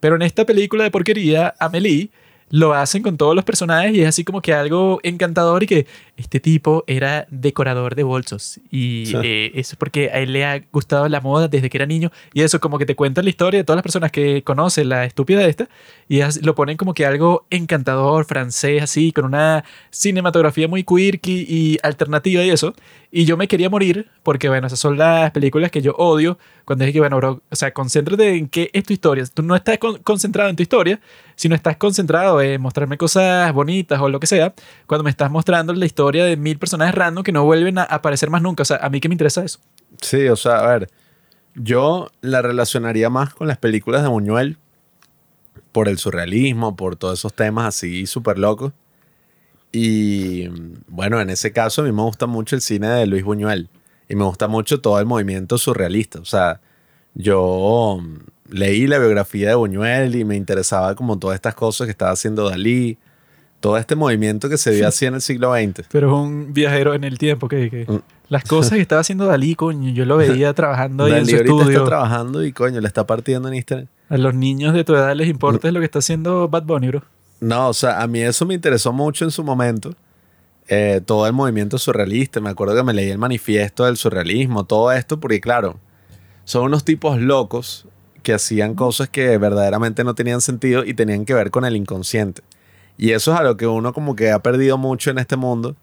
Pero 0.00 0.16
en 0.16 0.22
esta 0.22 0.44
película 0.44 0.82
de 0.82 0.90
porquería, 0.90 1.54
Amelie 1.60 2.10
lo 2.56 2.72
hacen 2.72 3.02
con 3.02 3.16
todos 3.16 3.34
los 3.34 3.44
personajes 3.44 3.92
y 3.96 4.02
es 4.02 4.06
así 4.06 4.22
como 4.22 4.40
que 4.40 4.54
algo 4.54 5.00
encantador 5.02 5.64
y 5.64 5.66
que 5.66 5.86
este 6.16 6.38
tipo 6.38 6.84
era 6.86 7.26
decorador 7.28 7.96
de 7.96 8.04
bolsos 8.04 8.60
y 8.70 9.06
Sí. 9.06 9.16
eh, 9.24 9.50
eso 9.54 9.72
es 9.72 9.76
porque 9.76 10.10
a 10.12 10.20
él 10.20 10.32
le 10.32 10.44
ha 10.44 10.60
gustado 10.72 11.08
la 11.08 11.20
moda 11.20 11.48
desde 11.48 11.68
que 11.68 11.76
era 11.78 11.86
niño 11.86 12.12
y 12.32 12.42
eso 12.42 12.60
como 12.60 12.78
que 12.78 12.86
te 12.86 12.94
cuentan 12.94 13.24
la 13.24 13.30
historia 13.30 13.58
de 13.58 13.64
todas 13.64 13.78
las 13.78 13.82
personas 13.82 14.12
que 14.12 14.44
conocen 14.44 14.88
la 14.88 15.04
estúpida 15.04 15.44
esta 15.44 15.68
y 16.08 16.20
lo 16.42 16.54
ponen 16.54 16.76
como 16.76 16.94
que 16.94 17.04
algo 17.06 17.44
encantador, 17.50 18.24
francés, 18.24 18.82
así, 18.84 19.10
con 19.10 19.24
una 19.24 19.64
cinematografía 19.90 20.68
muy 20.68 20.84
quirky 20.84 21.46
y 21.48 21.78
alternativa 21.82 22.44
y 22.44 22.50
eso. 22.50 22.74
Y 23.16 23.26
yo 23.26 23.36
me 23.36 23.46
quería 23.46 23.70
morir 23.70 24.10
porque, 24.24 24.48
bueno, 24.48 24.66
esas 24.66 24.80
son 24.80 24.98
las 24.98 25.30
películas 25.30 25.70
que 25.70 25.80
yo 25.80 25.92
odio 25.92 26.36
cuando 26.64 26.84
es 26.84 26.92
que, 26.92 26.98
bueno, 26.98 27.16
o 27.48 27.54
sea, 27.54 27.72
concéntrate 27.72 28.34
en 28.34 28.48
qué 28.48 28.70
es 28.72 28.82
tu 28.82 28.92
historia. 28.92 29.24
Tú 29.32 29.42
no 29.44 29.54
estás 29.54 29.78
con- 29.78 29.98
concentrado 29.98 30.50
en 30.50 30.56
tu 30.56 30.64
historia, 30.64 30.98
sino 31.36 31.54
estás 31.54 31.76
concentrado 31.76 32.40
en 32.42 32.60
mostrarme 32.60 32.98
cosas 32.98 33.52
bonitas 33.52 34.00
o 34.00 34.08
lo 34.08 34.18
que 34.18 34.26
sea, 34.26 34.52
cuando 34.88 35.04
me 35.04 35.10
estás 35.10 35.30
mostrando 35.30 35.72
la 35.74 35.86
historia 35.86 36.24
de 36.24 36.36
mil 36.36 36.58
personajes 36.58 36.92
random 36.92 37.22
que 37.22 37.30
no 37.30 37.44
vuelven 37.44 37.78
a 37.78 37.84
aparecer 37.84 38.30
más 38.30 38.42
nunca. 38.42 38.62
O 38.62 38.64
sea, 38.64 38.78
a 38.78 38.90
mí 38.90 38.98
que 38.98 39.08
me 39.08 39.14
interesa 39.14 39.44
eso. 39.44 39.60
Sí, 40.00 40.26
o 40.26 40.34
sea, 40.34 40.58
a 40.58 40.66
ver, 40.66 40.90
yo 41.54 42.08
la 42.20 42.42
relacionaría 42.42 43.10
más 43.10 43.32
con 43.32 43.46
las 43.46 43.58
películas 43.58 44.02
de 44.02 44.08
Buñuel 44.08 44.58
por 45.70 45.88
el 45.88 45.98
surrealismo, 45.98 46.74
por 46.74 46.96
todos 46.96 47.20
esos 47.20 47.32
temas 47.32 47.66
así 47.66 48.06
súper 48.06 48.40
locos. 48.40 48.72
Y 49.76 50.48
bueno, 50.86 51.20
en 51.20 51.30
ese 51.30 51.52
caso 51.52 51.82
a 51.82 51.84
mí 51.84 51.90
me 51.90 52.02
gusta 52.02 52.26
mucho 52.26 52.54
el 52.54 52.62
cine 52.62 52.86
de 52.88 53.06
Luis 53.06 53.24
Buñuel 53.24 53.68
y 54.08 54.14
me 54.14 54.22
gusta 54.24 54.46
mucho 54.46 54.80
todo 54.80 55.00
el 55.00 55.06
movimiento 55.06 55.58
surrealista. 55.58 56.20
O 56.20 56.24
sea, 56.24 56.60
yo 57.14 57.98
mm, 58.00 58.54
leí 58.54 58.86
la 58.86 58.98
biografía 58.98 59.48
de 59.48 59.54
Buñuel 59.56 60.14
y 60.14 60.24
me 60.24 60.36
interesaba 60.36 60.94
como 60.94 61.18
todas 61.18 61.34
estas 61.34 61.56
cosas 61.56 61.86
que 61.86 61.90
estaba 61.90 62.12
haciendo 62.12 62.48
Dalí, 62.48 62.98
todo 63.58 63.76
este 63.76 63.96
movimiento 63.96 64.48
que 64.48 64.58
se 64.58 64.70
dio 64.70 64.86
así 64.88 65.06
en 65.06 65.14
el 65.14 65.20
siglo 65.22 65.52
XX. 65.54 65.88
Pero 65.90 66.08
es 66.08 66.14
un 66.14 66.52
viajero 66.52 66.94
en 66.94 67.02
el 67.02 67.18
tiempo 67.18 67.48
que, 67.48 67.68
que 67.68 67.84
Mm. 67.90 67.98
las 68.28 68.44
cosas 68.44 68.74
que 68.74 68.80
estaba 68.80 69.00
haciendo 69.00 69.26
Dalí, 69.26 69.56
coño, 69.56 69.90
yo 69.90 70.04
lo 70.04 70.16
veía 70.18 70.52
trabajando 70.54 71.04
ahí 71.06 71.12
en 71.14 71.18
Dalí 71.18 71.30
su 71.30 71.36
ahorita 71.38 71.52
estudio. 71.56 71.78
está 71.78 71.84
trabajando 71.88 72.44
y 72.44 72.52
coño, 72.52 72.80
le 72.80 72.86
está 72.86 73.06
partiendo 73.06 73.48
en 73.48 73.54
Instagram. 73.54 73.86
A 74.08 74.18
los 74.18 74.34
niños 74.34 74.72
de 74.72 74.84
tu 74.84 74.94
edad 74.94 75.14
les 75.16 75.28
importa 75.28 75.72
lo 75.72 75.80
que 75.80 75.86
está 75.86 75.98
haciendo 75.98 76.48
Bad 76.48 76.62
Bunny, 76.62 76.88
bro. 76.88 77.02
No, 77.40 77.68
o 77.68 77.74
sea, 77.74 78.02
a 78.02 78.06
mí 78.06 78.20
eso 78.20 78.46
me 78.46 78.54
interesó 78.54 78.92
mucho 78.92 79.24
en 79.24 79.30
su 79.30 79.44
momento. 79.44 79.94
Eh, 80.68 81.02
todo 81.04 81.26
el 81.26 81.32
movimiento 81.34 81.78
surrealista. 81.78 82.40
Me 82.40 82.50
acuerdo 82.50 82.74
que 82.74 82.82
me 82.82 82.94
leí 82.94 83.10
el 83.10 83.18
manifiesto 83.18 83.84
del 83.84 83.96
surrealismo, 83.96 84.64
todo 84.64 84.92
esto, 84.92 85.20
porque 85.20 85.40
claro, 85.40 85.78
son 86.44 86.64
unos 86.64 86.84
tipos 86.84 87.20
locos 87.20 87.86
que 88.22 88.32
hacían 88.32 88.74
cosas 88.74 89.08
que 89.10 89.36
verdaderamente 89.38 90.02
no 90.04 90.14
tenían 90.14 90.40
sentido 90.40 90.84
y 90.84 90.94
tenían 90.94 91.26
que 91.26 91.34
ver 91.34 91.50
con 91.50 91.64
el 91.64 91.76
inconsciente. 91.76 92.42
Y 92.96 93.10
eso 93.10 93.34
es 93.34 93.40
a 93.40 93.42
lo 93.42 93.56
que 93.56 93.66
uno 93.66 93.92
como 93.92 94.16
que 94.16 94.30
ha 94.30 94.42
perdido 94.42 94.78
mucho 94.78 95.10
en 95.10 95.18
este 95.18 95.36
mundo, 95.36 95.76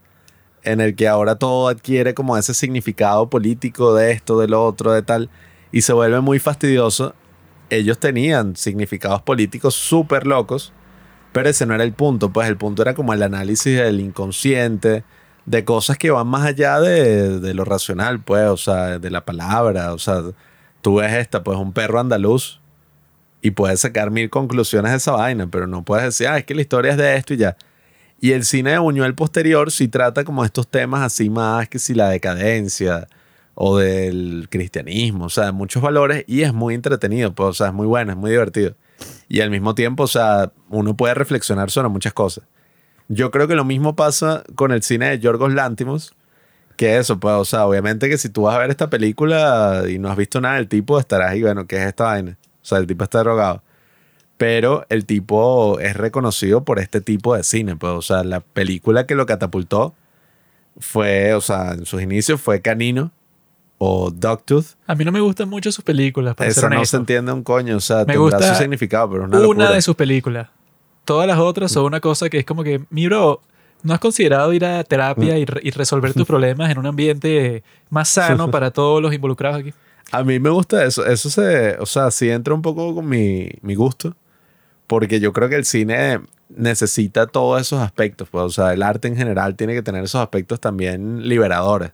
en 0.64 0.82
el 0.82 0.96
que 0.96 1.08
ahora 1.08 1.36
todo 1.36 1.68
adquiere 1.68 2.14
como 2.14 2.38
ese 2.38 2.54
significado 2.54 3.30
político 3.30 3.94
de 3.94 4.12
esto, 4.12 4.40
de 4.40 4.48
lo 4.48 4.66
otro, 4.66 4.92
de 4.92 5.04
tal, 5.04 5.30
y 5.72 5.82
se 5.82 5.94
vuelve 5.94 6.22
muy 6.22 6.40
fastidioso. 6.40 7.14
Ellos 7.70 8.00
tenían 8.00 8.56
significados 8.56 9.22
políticos 9.22 9.76
súper 9.76 10.26
locos, 10.26 10.74
pero 11.32 11.50
ese 11.50 11.66
no 11.66 11.74
era 11.74 11.84
el 11.84 11.94
punto, 11.94 12.32
pues 12.32 12.48
el 12.48 12.58
punto 12.58 12.82
era 12.82 12.94
como 12.94 13.14
el 13.14 13.24
análisis 13.24 13.78
del 13.78 14.00
inconsciente, 14.00 15.04
de 15.46 15.66
cosas 15.66 15.98
que 15.98 16.12
van 16.12 16.28
más 16.28 16.46
allá 16.46 16.80
de, 16.80 17.40
de 17.40 17.54
lo 17.54 17.66
racional, 17.66 18.22
pues, 18.22 18.48
o 18.48 18.58
sea, 18.58 19.00
de 19.00 19.10
la 19.10 19.26
palabra, 19.26 19.94
o 19.94 20.00
sea, 20.00 20.22
tú 20.82 20.96
ves 20.96 21.14
esta, 21.14 21.44
pues 21.44 21.58
un 21.58 21.74
perro 21.74 22.00
andaluz 22.00 22.60
y 23.42 23.52
puedes 23.52 23.80
sacar 23.82 24.12
mil 24.12 24.30
conclusiones 24.30 24.92
de 24.92 24.98
esa 24.98 25.14
vaina, 25.14 25.48
pero 25.48 25.68
no 25.68 25.84
puedes 25.84 26.06
decir, 26.06 26.28
ah, 26.28 26.38
es 26.38 26.46
que 26.46 26.56
la 26.56 26.62
historia 26.62 26.92
es 26.92 26.98
de 26.98 27.16
esto 27.16 27.34
y 27.34 27.38
ya. 27.38 27.58
Y 28.20 28.34
el 28.34 28.46
cine 28.46 28.72
de 28.72 28.78
Buñuel 28.78 29.16
posterior 29.16 29.72
sí 29.72 29.88
trata 29.88 30.24
como 30.24 30.46
estos 30.46 30.68
temas 30.68 31.02
así 31.02 31.30
más 31.30 31.68
que 31.68 31.80
si 31.80 31.96
la 31.96 32.10
decadencia 32.10 33.08
o 33.56 33.78
del 33.80 34.48
cristianismo, 34.50 35.26
o 35.26 35.30
sea, 35.30 35.46
de 35.46 35.52
muchos 35.54 35.82
valores 35.82 36.24
y 36.28 36.44
es 36.44 36.54
muy 36.54 36.76
entretenido, 36.76 37.34
pues, 37.34 37.50
o 37.50 37.54
sea, 37.54 37.68
es 37.68 37.74
muy 37.74 37.88
bueno, 37.88 38.12
es 38.12 38.18
muy 38.18 38.32
divertido. 38.32 38.76
Y 39.28 39.42
al 39.42 39.50
mismo 39.50 39.76
tiempo, 39.76 40.04
o 40.04 40.08
sea, 40.08 40.52
uno 40.70 40.96
puede 40.96 41.14
reflexionar 41.14 41.72
sobre 41.72 41.90
muchas 41.90 42.14
cosas. 42.14 42.44
Yo 43.08 43.32
creo 43.32 43.48
que 43.48 43.56
lo 43.56 43.66
mismo 43.66 43.96
pasa 43.96 44.44
con 44.56 44.72
el 44.72 44.84
cine 44.84 45.10
de 45.10 45.20
Yorgos 45.20 45.54
Lántimos, 45.54 46.16
que 46.78 46.98
eso, 46.98 47.20
pues, 47.20 47.36
o 47.36 47.46
sea, 47.46 47.66
obviamente 47.66 48.10
que 48.10 48.18
si 48.18 48.30
tú 48.30 48.44
vas 48.44 48.56
a 48.56 48.60
ver 48.60 48.70
esta 48.70 48.90
película 48.90 49.84
y 49.90 50.00
no 50.00 50.10
has 50.10 50.18
visto 50.18 50.42
nada 50.42 50.56
del 50.56 50.68
tipo, 50.68 51.00
estarás 51.00 51.32
ahí, 51.32 51.42
bueno, 51.42 51.68
¿qué 51.68 51.78
es 51.78 51.88
esta 51.88 52.06
vaina? 52.06 52.38
O 52.62 52.66
sea, 52.66 52.78
el 52.78 52.88
tipo 52.88 53.04
está 53.04 53.20
drogado. 53.20 53.64
Pero 54.38 54.86
el 54.90 55.06
tipo 55.06 55.80
es 55.80 55.96
reconocido 55.96 56.64
por 56.64 56.80
este 56.80 57.02
tipo 57.02 57.36
de 57.36 57.44
cine, 57.44 57.76
pues, 57.76 57.94
o 57.94 58.02
sea, 58.02 58.24
la 58.24 58.40
película 58.40 59.06
que 59.06 59.16
lo 59.16 59.26
catapultó 59.26 59.94
fue, 60.80 61.34
o 61.34 61.42
sea, 61.42 61.74
en 61.74 61.86
sus 61.86 62.02
inicios 62.02 62.42
fue 62.42 62.62
Canino, 62.62 63.12
o 63.84 64.12
Dogtooth. 64.12 64.76
A 64.86 64.94
mí 64.94 65.04
no 65.04 65.12
me 65.12 65.20
gustan 65.22 65.50
mucho 65.50 65.72
sus 65.72 65.84
películas, 65.84 66.36
para 66.36 66.52
ser 66.52 66.66
Esa 66.66 66.70
no 66.70 66.86
se 66.86 66.98
entiende 66.98 67.32
un 67.32 67.42
coño, 67.42 67.78
o 67.78 67.80
sea, 67.80 67.98
Me 68.00 68.14
tendrá 68.14 68.20
gusta 68.22 68.54
su 68.54 68.60
significado, 68.62 69.10
pero 69.10 69.24
una 69.24 69.38
una, 69.40 69.48
locura. 69.48 69.72
de 69.72 69.82
sus 69.82 69.96
películas. 69.96 70.50
Todas 71.04 71.26
las 71.28 71.40
otras 71.40 71.72
son 71.72 71.86
una 71.86 72.00
cosa 72.00 72.30
que 72.30 72.38
es 72.38 72.46
como 72.46 72.64
que, 72.64 72.84
mi 72.92 73.08
bro, 73.08 73.42
¿no 73.82 73.94
has 73.96 74.00
considerado 74.00 74.54
ir 74.54 74.66
a 74.66 74.84
terapia 74.84 75.36
y, 75.40 75.46
re- 75.46 75.62
y 75.64 75.72
resolver 75.72 76.14
tus 76.14 76.28
problemas 76.28 76.70
en 76.70 76.78
un 76.78 76.86
ambiente 76.86 77.64
más 77.90 78.08
sano 78.10 78.52
para 78.52 78.70
todos 78.70 79.02
los 79.02 79.12
involucrados 79.16 79.62
aquí? 79.62 79.74
A 80.12 80.24
mí 80.24 80.40
me 80.40 80.52
gusta 80.52 80.86
eso. 80.86 81.04
Eso 81.04 81.32
se, 81.32 81.78
o 81.80 81.86
sea, 81.88 82.12
sí 82.12 82.30
entra 82.30 82.54
un 82.54 82.62
poco 82.62 82.94
con 82.94 83.10
mi, 83.10 83.50
mi 83.64 83.74
gusto. 83.74 84.16
Porque 84.86 85.20
yo 85.20 85.34
creo 85.34 85.50
que 85.50 85.56
el 85.56 85.66
cine 85.66 86.20
necesita 86.50 87.26
todos 87.26 87.62
esos 87.62 87.80
aspectos. 87.82 88.28
Pues, 88.30 88.44
o 88.44 88.50
sea, 88.50 88.74
el 88.74 88.84
arte 88.84 89.08
en 89.08 89.16
general 89.16 89.56
tiene 89.56 89.74
que 89.74 89.82
tener 89.82 90.04
esos 90.04 90.22
aspectos 90.22 90.60
también 90.60 91.28
liberadores. 91.28 91.94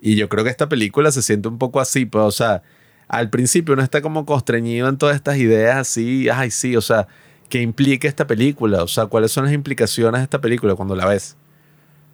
Y 0.00 0.16
yo 0.16 0.28
creo 0.28 0.44
que 0.44 0.50
esta 0.50 0.68
película 0.68 1.10
se 1.10 1.22
siente 1.22 1.48
un 1.48 1.58
poco 1.58 1.80
así. 1.80 2.06
Pues, 2.06 2.24
o 2.24 2.30
sea, 2.30 2.62
al 3.08 3.30
principio 3.30 3.74
uno 3.74 3.82
está 3.82 4.00
como 4.02 4.24
constreñido 4.26 4.88
en 4.88 4.96
todas 4.98 5.16
estas 5.16 5.36
ideas 5.38 5.76
así. 5.76 6.28
Ay, 6.28 6.50
sí, 6.50 6.76
o 6.76 6.80
sea, 6.80 7.08
¿qué 7.48 7.60
implica 7.62 8.06
esta 8.08 8.26
película? 8.26 8.82
O 8.82 8.88
sea, 8.88 9.06
¿cuáles 9.06 9.32
son 9.32 9.44
las 9.44 9.52
implicaciones 9.54 10.20
de 10.20 10.24
esta 10.24 10.40
película 10.40 10.74
cuando 10.74 10.94
la 10.94 11.06
ves? 11.06 11.36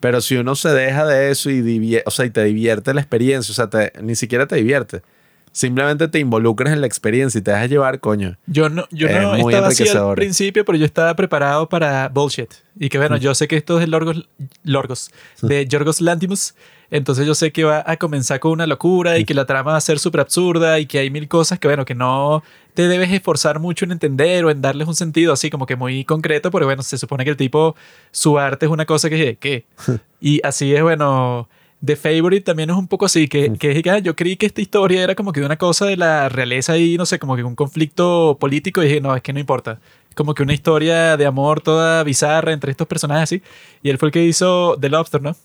Pero 0.00 0.20
si 0.20 0.36
uno 0.36 0.54
se 0.54 0.68
deja 0.70 1.06
de 1.06 1.30
eso 1.30 1.50
y, 1.50 2.00
o 2.04 2.10
sea, 2.10 2.26
y 2.26 2.30
te 2.30 2.44
divierte 2.44 2.92
la 2.94 3.00
experiencia, 3.00 3.50
o 3.52 3.54
sea, 3.54 3.68
te- 3.70 3.92
ni 4.02 4.14
siquiera 4.14 4.46
te 4.46 4.56
divierte. 4.56 5.02
Simplemente 5.50 6.08
te 6.08 6.18
involucras 6.18 6.72
en 6.72 6.80
la 6.80 6.86
experiencia 6.88 7.38
y 7.38 7.42
te 7.42 7.52
dejas 7.52 7.70
llevar, 7.70 8.00
coño. 8.00 8.36
Yo 8.46 8.68
no, 8.68 8.86
yo 8.90 9.06
Es 9.06 9.22
no 9.22 9.36
estaba 9.36 9.68
así 9.68 9.84
al 9.88 10.14
principio, 10.16 10.64
pero 10.64 10.76
yo 10.76 10.84
estaba 10.84 11.14
preparado 11.14 11.68
para 11.68 12.08
bullshit. 12.08 12.52
Y 12.78 12.88
que 12.88 12.98
bueno, 12.98 13.16
yo 13.18 13.34
sé 13.36 13.46
que 13.46 13.56
esto 13.56 13.74
es 13.76 13.82
de 13.82 13.86
Lorgos, 13.86 14.28
Lorgos 14.64 15.10
de 15.42 15.66
Yorgos 15.66 16.00
Lantimos. 16.00 16.54
Entonces 16.90 17.26
yo 17.26 17.34
sé 17.34 17.52
que 17.52 17.64
va 17.64 17.82
a 17.86 17.96
comenzar 17.96 18.40
con 18.40 18.52
una 18.52 18.66
locura 18.66 19.18
y 19.18 19.24
que 19.24 19.34
la 19.34 19.46
trama 19.46 19.72
va 19.72 19.76
a 19.76 19.80
ser 19.80 19.98
súper 19.98 20.20
absurda 20.20 20.78
y 20.78 20.86
que 20.86 20.98
hay 20.98 21.10
mil 21.10 21.28
cosas 21.28 21.58
que 21.58 21.68
bueno, 21.68 21.84
que 21.84 21.94
no 21.94 22.42
te 22.74 22.88
debes 22.88 23.10
esforzar 23.12 23.60
mucho 23.60 23.84
en 23.84 23.92
entender 23.92 24.44
o 24.44 24.50
en 24.50 24.60
darles 24.60 24.88
un 24.88 24.94
sentido 24.94 25.32
así 25.32 25.50
como 25.50 25.66
que 25.66 25.76
muy 25.76 26.04
concreto, 26.04 26.50
porque 26.50 26.66
bueno, 26.66 26.82
se 26.82 26.98
supone 26.98 27.24
que 27.24 27.30
el 27.30 27.36
tipo, 27.36 27.76
su 28.10 28.38
arte 28.38 28.66
es 28.66 28.72
una 28.72 28.84
cosa 28.84 29.08
que, 29.08 29.36
¿qué? 29.36 29.64
Y 30.20 30.40
así 30.42 30.74
es, 30.74 30.82
bueno, 30.82 31.48
The 31.84 31.96
Favorite 31.96 32.40
también 32.44 32.70
es 32.70 32.76
un 32.76 32.88
poco 32.88 33.04
así, 33.04 33.28
que, 33.28 33.52
que 33.58 33.82
que 33.82 33.90
ah, 33.90 33.98
yo 33.98 34.16
creí 34.16 34.36
que 34.36 34.46
esta 34.46 34.62
historia 34.62 35.02
era 35.02 35.14
como 35.14 35.32
que 35.32 35.42
una 35.42 35.56
cosa 35.56 35.84
de 35.86 35.96
la 35.96 36.28
realeza 36.30 36.78
y 36.78 36.96
no 36.96 37.04
sé, 37.04 37.18
como 37.18 37.36
que 37.36 37.42
un 37.44 37.54
conflicto 37.54 38.38
político 38.40 38.82
y 38.82 38.86
dije, 38.86 39.00
no, 39.00 39.14
es 39.14 39.22
que 39.22 39.32
no 39.32 39.38
importa. 39.38 39.80
Es 40.08 40.14
como 40.14 40.34
que 40.34 40.42
una 40.42 40.54
historia 40.54 41.16
de 41.16 41.26
amor 41.26 41.60
toda 41.60 42.02
bizarra 42.02 42.52
entre 42.52 42.70
estos 42.70 42.86
personajes 42.86 43.24
así. 43.24 43.42
Y 43.82 43.90
él 43.90 43.98
fue 43.98 44.08
el 44.08 44.12
que 44.12 44.24
hizo 44.24 44.78
The 44.80 44.88
Lobster, 44.88 45.20
¿no? 45.20 45.36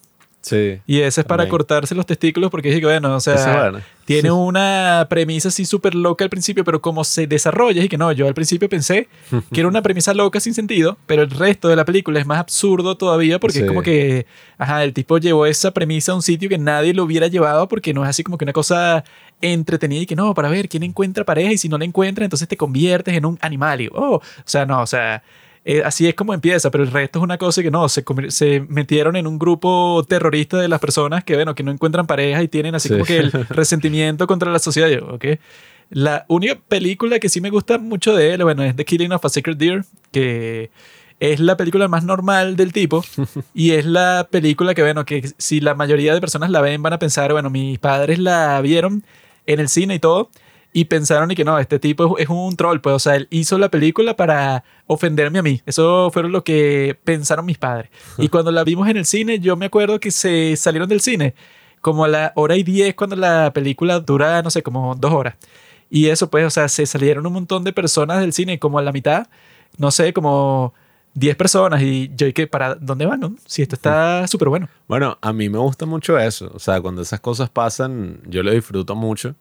Sí. 0.41 0.79
Y 0.87 1.01
ese 1.01 1.21
es 1.21 1.27
para 1.27 1.43
También. 1.43 1.49
cortarse 1.51 1.93
los 1.95 2.05
testículos 2.05 2.49
porque 2.49 2.69
dije, 2.69 2.85
bueno, 2.85 3.13
o 3.13 3.19
sea, 3.19 3.35
Eso 3.35 3.49
es 3.51 3.57
bueno. 3.57 3.81
tiene 4.05 4.31
una 4.31 5.05
premisa 5.09 5.49
así 5.49 5.65
súper 5.65 5.95
loca 5.95 6.23
al 6.23 6.29
principio, 6.29 6.63
pero 6.63 6.81
como 6.81 7.03
se 7.03 7.27
desarrolla, 7.27 7.83
y 7.83 7.89
que 7.89 7.97
no, 7.97 8.09
yo 8.13 8.25
al 8.25 8.33
principio 8.33 8.69
pensé 8.69 9.09
que 9.53 9.59
era 9.59 9.67
una 9.67 9.81
premisa 9.81 10.13
loca 10.13 10.39
sin 10.39 10.53
sentido, 10.53 10.97
pero 11.05 11.23
el 11.23 11.29
resto 11.29 11.67
de 11.67 11.75
la 11.75 11.83
película 11.83 12.19
es 12.21 12.25
más 12.25 12.39
absurdo 12.39 12.95
todavía 12.95 13.37
porque 13.39 13.57
Sí. 13.57 13.63
es 13.63 13.67
como 13.67 13.81
que, 13.81 14.25
ajá, 14.57 14.83
el 14.85 14.93
tipo 14.93 15.17
llevó 15.17 15.45
esa 15.45 15.71
premisa 15.71 16.13
a 16.13 16.15
un 16.15 16.21
sitio 16.21 16.47
que 16.47 16.57
nadie 16.57 16.93
lo 16.93 17.03
hubiera 17.03 17.27
llevado 17.27 17.67
porque 17.67 17.93
no 17.93 18.03
es 18.03 18.09
así 18.09 18.23
como 18.23 18.37
que 18.37 18.45
una 18.45 18.53
cosa 18.53 19.03
entretenida 19.41 20.01
y 20.01 20.05
que 20.05 20.15
no, 20.15 20.33
para 20.33 20.47
ver 20.49 20.69
quién 20.69 20.83
encuentra 20.83 21.25
pareja 21.25 21.51
y 21.51 21.57
si 21.57 21.67
no 21.67 21.77
la 21.77 21.83
encuentra, 21.85 22.23
entonces 22.23 22.47
te 22.47 22.55
conviertes 22.57 23.13
en 23.13 23.25
un 23.25 23.37
animal 23.41 23.81
y, 23.81 23.89
oh, 23.91 24.15
o 24.15 24.21
sea, 24.45 24.65
no, 24.65 24.81
o 24.81 24.87
sea... 24.87 25.21
eh, 25.71 25.83
así 25.85 26.07
es 26.07 26.15
como 26.15 26.33
empieza, 26.33 26.71
pero 26.71 26.83
el 26.83 26.89
resto 26.89 27.19
es 27.19 27.23
una 27.23 27.37
cosa 27.37 27.61
que 27.61 27.69
no, 27.69 27.87
se, 27.89 28.03
se 28.29 28.61
metieron 28.69 29.15
en 29.15 29.27
un 29.27 29.37
grupo 29.37 30.03
terrorista 30.07 30.57
de 30.57 30.67
las 30.67 30.79
personas 30.79 31.23
que, 31.23 31.35
bueno, 31.35 31.53
que 31.53 31.61
no 31.61 31.71
encuentran 31.71 32.07
pareja 32.07 32.41
y 32.41 32.47
tienen 32.47 32.73
así 32.73 32.87
Sí. 32.87 32.93
como 32.95 33.05
que 33.05 33.17
el 33.17 33.31
resentimiento 33.49 34.25
contra 34.25 34.51
la 34.51 34.57
sociedad. 34.57 34.87
Yo, 34.89 35.05
¿ok? 35.13 35.25
La 35.91 36.25
única 36.27 36.55
película 36.67 37.19
que 37.19 37.29
sí 37.29 37.39
me 37.39 37.51
gusta 37.51 37.77
mucho 37.77 38.15
de 38.15 38.33
él, 38.33 38.43
bueno, 38.43 38.63
es 38.63 38.75
The 38.75 38.83
Killing 38.83 39.11
of 39.11 39.23
a 39.23 39.29
Sacred 39.29 39.57
Deer, 39.57 39.85
que 40.11 40.71
es 41.19 41.39
la 41.39 41.55
película 41.55 41.87
más 41.87 42.03
normal 42.03 42.55
del 42.55 42.73
tipo 42.73 43.03
y 43.53 43.71
es 43.71 43.85
la 43.85 44.27
película 44.31 44.73
que, 44.73 44.81
bueno, 44.81 45.05
que 45.05 45.29
si 45.37 45.59
la 45.59 45.75
mayoría 45.75 46.15
de 46.15 46.19
personas 46.21 46.49
la 46.49 46.61
ven 46.61 46.81
van 46.81 46.93
a 46.93 46.99
pensar, 46.99 47.31
bueno, 47.31 47.51
mis 47.51 47.77
padres 47.77 48.17
la 48.17 48.59
vieron 48.61 49.03
en 49.45 49.59
el 49.59 49.69
cine 49.69 49.95
y 49.95 49.99
todo 49.99 50.31
y 50.71 50.85
pensaron 50.85 51.31
y 51.31 51.35
que 51.35 51.43
no, 51.43 51.57
este 51.57 51.79
tipo 51.79 52.17
es, 52.17 52.29
un 52.29 52.55
troll, 52.55 52.79
pues, 52.79 52.95
o 52.95 52.99
sea, 52.99 53.15
él 53.15 53.27
hizo 53.31 53.57
la 53.57 53.69
película 53.69 54.15
para 54.15 54.63
ofenderme 54.87 55.39
a 55.39 55.43
mí. 55.43 55.61
Eso 55.65 56.11
fueron 56.11 56.31
lo 56.31 56.43
que 56.43 56.97
pensaron 57.03 57.45
mis 57.45 57.57
padres. 57.57 57.89
Y 58.17 58.29
cuando 58.29 58.51
la 58.51 58.63
vimos 58.63 58.87
en 58.87 58.97
el 58.97 59.05
cine, 59.05 59.39
yo 59.39 59.55
me 59.55 59.65
acuerdo 59.65 59.99
que 59.99 60.11
se 60.11 60.55
salieron 60.55 60.87
del 60.87 61.01
cine 61.01 61.33
como 61.81 62.03
a 62.03 62.07
la 62.07 62.33
hora 62.35 62.55
y 62.57 62.63
diez 62.63 62.93
cuando 62.95 63.15
la 63.15 63.53
película 63.53 63.99
dura, 63.99 64.41
no 64.41 64.49
sé, 64.49 64.61
como 64.61 64.95
dos 64.95 65.11
horas. 65.11 65.35
Y 65.89 66.07
eso, 66.07 66.29
pues, 66.29 66.45
o 66.45 66.49
sea, 66.49 66.67
se 66.67 66.85
salieron 66.85 67.25
un 67.25 67.33
montón 67.33 67.63
de 67.63 67.73
personas 67.73 68.19
del 68.19 68.33
cine, 68.33 68.59
como 68.59 68.77
a 68.77 68.81
la 68.81 68.91
mitad, 68.91 69.27
no 69.77 69.89
sé, 69.89 70.13
como 70.13 70.73
10 71.15 71.35
personas. 71.35 71.81
Y 71.81 72.11
yo, 72.15 72.27
¿y 72.27 72.33
qué? 72.33 72.45
¿Para 72.45 72.75
dónde 72.75 73.05
van? 73.05 73.19
No? 73.19 73.35
Si 73.45 73.63
esto 73.63 73.75
está 73.75 74.27
súper 74.27 74.49
bueno. 74.49 74.69
Bueno, 74.87 75.17
a 75.21 75.33
mí 75.33 75.49
me 75.49 75.57
gusta 75.57 75.85
mucho 75.87 76.19
eso. 76.19 76.51
O 76.53 76.59
sea, 76.59 76.79
cuando 76.79 77.01
esas 77.01 77.19
cosas 77.19 77.49
pasan, 77.49 78.21
yo 78.27 78.43
lo 78.43 78.51
disfruto 78.51 78.95
mucho. 78.95 79.35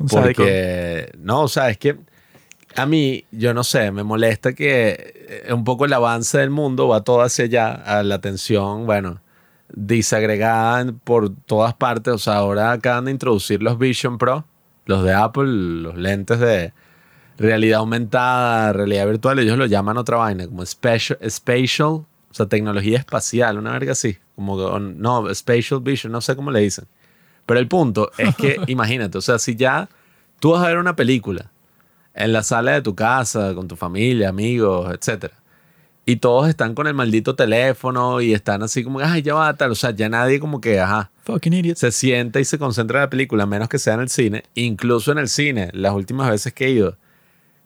Un 0.00 0.08
sádico. 0.08 0.42
Porque, 0.42 1.12
no, 1.18 1.42
o 1.42 1.48
sea, 1.48 1.70
es 1.70 1.78
que 1.78 1.98
a 2.76 2.86
mí, 2.86 3.24
yo 3.30 3.54
no 3.54 3.62
sé, 3.64 3.90
me 3.92 4.02
molesta 4.02 4.52
que 4.52 5.42
eh, 5.46 5.52
un 5.52 5.64
poco 5.64 5.84
el 5.84 5.92
avance 5.92 6.38
del 6.38 6.50
mundo 6.50 6.88
va 6.88 7.02
todo 7.02 7.22
hacia 7.22 7.44
allá, 7.44 7.72
a 7.72 8.02
la 8.02 8.16
atención, 8.16 8.86
bueno, 8.86 9.20
disagregada 9.72 10.92
por 11.04 11.34
todas 11.34 11.74
partes. 11.74 12.14
O 12.14 12.18
sea, 12.18 12.36
ahora 12.36 12.72
acaban 12.72 13.06
de 13.06 13.12
introducir 13.12 13.62
los 13.62 13.78
Vision 13.78 14.18
Pro, 14.18 14.44
los 14.86 15.04
de 15.04 15.12
Apple, 15.12 15.46
los 15.46 15.96
lentes 15.96 16.40
de 16.40 16.72
realidad 17.38 17.80
aumentada, 17.80 18.72
realidad 18.72 19.06
virtual, 19.06 19.38
ellos 19.38 19.58
lo 19.58 19.66
llaman 19.66 19.96
otra 19.96 20.18
vaina, 20.18 20.46
como 20.46 20.64
spatial, 20.64 21.18
spatial 21.28 21.88
o 22.34 22.36
sea, 22.36 22.46
tecnología 22.46 22.98
espacial, 22.98 23.58
una 23.58 23.72
verga 23.72 23.92
así, 23.92 24.18
como, 24.34 24.78
no, 24.78 25.32
spatial 25.34 25.80
vision, 25.80 26.12
no 26.12 26.20
sé 26.20 26.34
cómo 26.34 26.50
le 26.50 26.60
dicen. 26.60 26.86
Pero 27.46 27.60
el 27.60 27.68
punto 27.68 28.10
es 28.18 28.34
que, 28.36 28.60
imagínate, 28.66 29.18
o 29.18 29.20
sea, 29.20 29.38
si 29.38 29.56
ya 29.56 29.88
tú 30.40 30.52
vas 30.52 30.64
a 30.64 30.68
ver 30.68 30.78
una 30.78 30.96
película 30.96 31.50
en 32.14 32.32
la 32.32 32.42
sala 32.42 32.72
de 32.72 32.82
tu 32.82 32.94
casa, 32.94 33.54
con 33.54 33.68
tu 33.68 33.76
familia, 33.76 34.28
amigos, 34.28 34.92
etcétera, 34.92 35.34
y 36.06 36.16
todos 36.16 36.48
están 36.48 36.74
con 36.74 36.86
el 36.86 36.94
maldito 36.94 37.34
teléfono 37.34 38.20
y 38.20 38.34
están 38.34 38.62
así 38.62 38.84
como, 38.84 39.00
ay, 39.00 39.22
ya 39.22 39.34
va, 39.34 39.54
tal, 39.54 39.70
o 39.70 39.74
sea, 39.74 39.90
ya 39.90 40.08
nadie 40.08 40.38
como 40.38 40.60
que, 40.60 40.78
ajá, 40.78 41.10
Fucking 41.24 41.54
idiots. 41.54 41.80
se 41.80 41.92
sienta 41.92 42.40
y 42.40 42.44
se 42.44 42.58
concentra 42.58 42.98
en 42.98 43.04
la 43.04 43.10
película, 43.10 43.44
a 43.44 43.46
menos 43.46 43.68
que 43.68 43.78
sea 43.78 43.94
en 43.94 44.00
el 44.00 44.10
cine. 44.10 44.44
Incluso 44.54 45.12
en 45.12 45.18
el 45.18 45.28
cine, 45.28 45.70
las 45.72 45.94
últimas 45.94 46.28
veces 46.28 46.52
que 46.52 46.66
he 46.66 46.70
ido, 46.70 46.98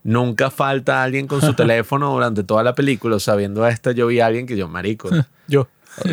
nunca 0.04 0.50
falta 0.50 1.02
alguien 1.02 1.26
con 1.26 1.40
su 1.40 1.52
teléfono 1.54 2.12
durante 2.12 2.44
toda 2.44 2.62
la 2.62 2.76
película. 2.76 3.16
O 3.16 3.20
sea, 3.20 3.34
viendo 3.34 3.66
esta, 3.66 3.90
yo 3.90 4.06
vi 4.06 4.20
a 4.20 4.26
alguien 4.26 4.46
que 4.46 4.56
yo, 4.56 4.68
marico. 4.68 5.10
Yo. 5.48 5.66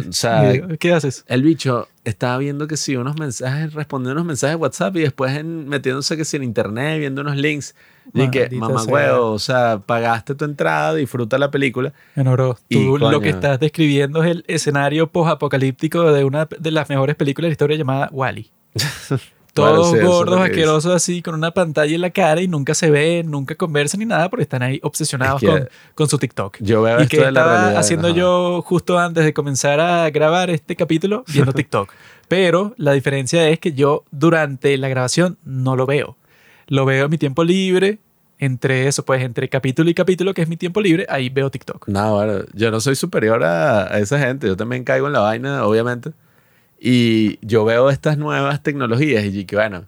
O 0.09 0.11
sea, 0.13 0.51
¿Qué 0.79 0.93
haces? 0.93 1.23
el 1.27 1.43
bicho 1.43 1.87
estaba 2.03 2.37
viendo 2.37 2.67
que 2.67 2.77
sí, 2.77 2.95
unos 2.95 3.17
mensajes, 3.19 3.73
respondiendo 3.73 4.13
unos 4.13 4.25
mensajes 4.25 4.55
de 4.57 4.61
WhatsApp 4.61 4.95
y 4.97 5.01
después 5.01 5.35
en- 5.37 5.67
metiéndose 5.67 6.15
que 6.17 6.25
sí 6.25 6.37
en 6.37 6.43
internet, 6.43 6.99
viendo 6.99 7.21
unos 7.21 7.35
links. 7.35 7.75
Y 8.13 8.29
que, 8.29 8.49
mamá 8.51 8.83
huevo, 8.83 9.31
o 9.31 9.39
sea, 9.39 9.79
pagaste 9.83 10.35
tu 10.35 10.45
entrada, 10.45 10.93
disfruta 10.93 11.37
la 11.39 11.49
película. 11.49 11.91
Bueno, 12.15 12.31
bro, 12.33 12.57
tú 12.69 12.97
lo 12.99 13.07
coño. 13.07 13.19
que 13.21 13.29
estás 13.29 13.59
describiendo 13.59 14.23
es 14.23 14.31
el 14.31 14.45
escenario 14.47 15.07
post-apocalíptico 15.07 16.11
de 16.13 16.23
una 16.23 16.45
de 16.45 16.71
las 16.71 16.87
mejores 16.89 17.15
películas 17.15 17.45
de 17.45 17.49
la 17.49 17.53
historia 17.53 17.77
llamada 17.77 18.09
Wally. 18.11 18.51
Todos 19.55 19.97
lo 19.97 20.07
gordos, 20.07 20.41
asquerosos 20.41 20.93
así, 20.93 21.21
con 21.21 21.33
una 21.33 21.51
pantalla 21.51 21.95
en 21.95 22.01
la 22.01 22.09
cara 22.09 22.41
y 22.41 22.47
nunca 22.47 22.73
se 22.73 22.89
ven, 22.91 23.31
nunca 23.31 23.55
conversan 23.55 23.99
ni 23.99 24.05
nada 24.05 24.29
porque 24.29 24.43
están 24.43 24.61
ahí 24.61 24.79
obsesionados 24.83 25.41
Es 25.41 25.49
que 25.49 25.59
con, 25.59 25.69
con 25.95 26.09
su 26.09 26.17
TikTok. 26.17 26.57
Yo 26.59 26.81
veo 26.81 26.99
y 26.99 27.03
esto 27.03 27.17
que 27.17 27.23
de 27.23 27.31
la 27.31 27.39
estaba 27.39 27.57
realidad. 27.61 27.79
haciendo 27.79 28.07
ajá. 28.09 28.17
yo 28.17 28.61
justo 28.63 28.99
antes 28.99 29.23
de 29.23 29.33
comenzar 29.33 29.79
a 29.79 30.09
grabar 30.09 30.49
este 30.49 30.75
capítulo 30.75 31.23
viendo 31.27 31.53
TikTok. 31.53 31.91
Pero 32.27 32.73
la 32.77 32.91
diferencia 32.91 33.47
es 33.49 33.59
que 33.59 33.73
yo 33.73 34.03
durante 34.11 34.77
la 34.77 34.89
grabación 34.89 35.37
no 35.43 35.75
lo 35.75 35.85
veo. 35.85 36.17
Lo 36.67 36.85
veo 36.85 37.05
en 37.05 37.11
mi 37.11 37.17
tiempo 37.17 37.43
libre, 37.43 37.99
entre 38.39 38.87
eso, 38.87 39.05
pues 39.05 39.23
entre 39.23 39.47
capítulo 39.47 39.89
y 39.89 39.93
capítulo, 39.93 40.33
que 40.33 40.41
es 40.41 40.49
mi 40.49 40.57
tiempo 40.57 40.81
libre, 40.81 41.05
ahí 41.07 41.29
veo 41.29 41.49
TikTok. 41.49 41.87
No, 41.87 42.15
bueno, 42.15 42.43
yo 42.53 42.71
no 42.71 42.81
soy 42.81 42.95
superior 42.95 43.43
a, 43.43 43.83
a 43.93 43.99
esa 43.99 44.19
gente. 44.19 44.47
Yo 44.47 44.57
también 44.57 44.83
caigo 44.83 45.07
en 45.07 45.13
la 45.13 45.19
vaina, 45.19 45.65
obviamente. 45.65 46.11
Y 46.87 47.39
yo 47.41 47.65
veo 47.65 47.89
estas 47.89 48.17
nuevas 48.19 48.61
tecnologías 48.61 49.25
y 49.25 49.45
que, 49.45 49.55
bueno, 49.55 49.85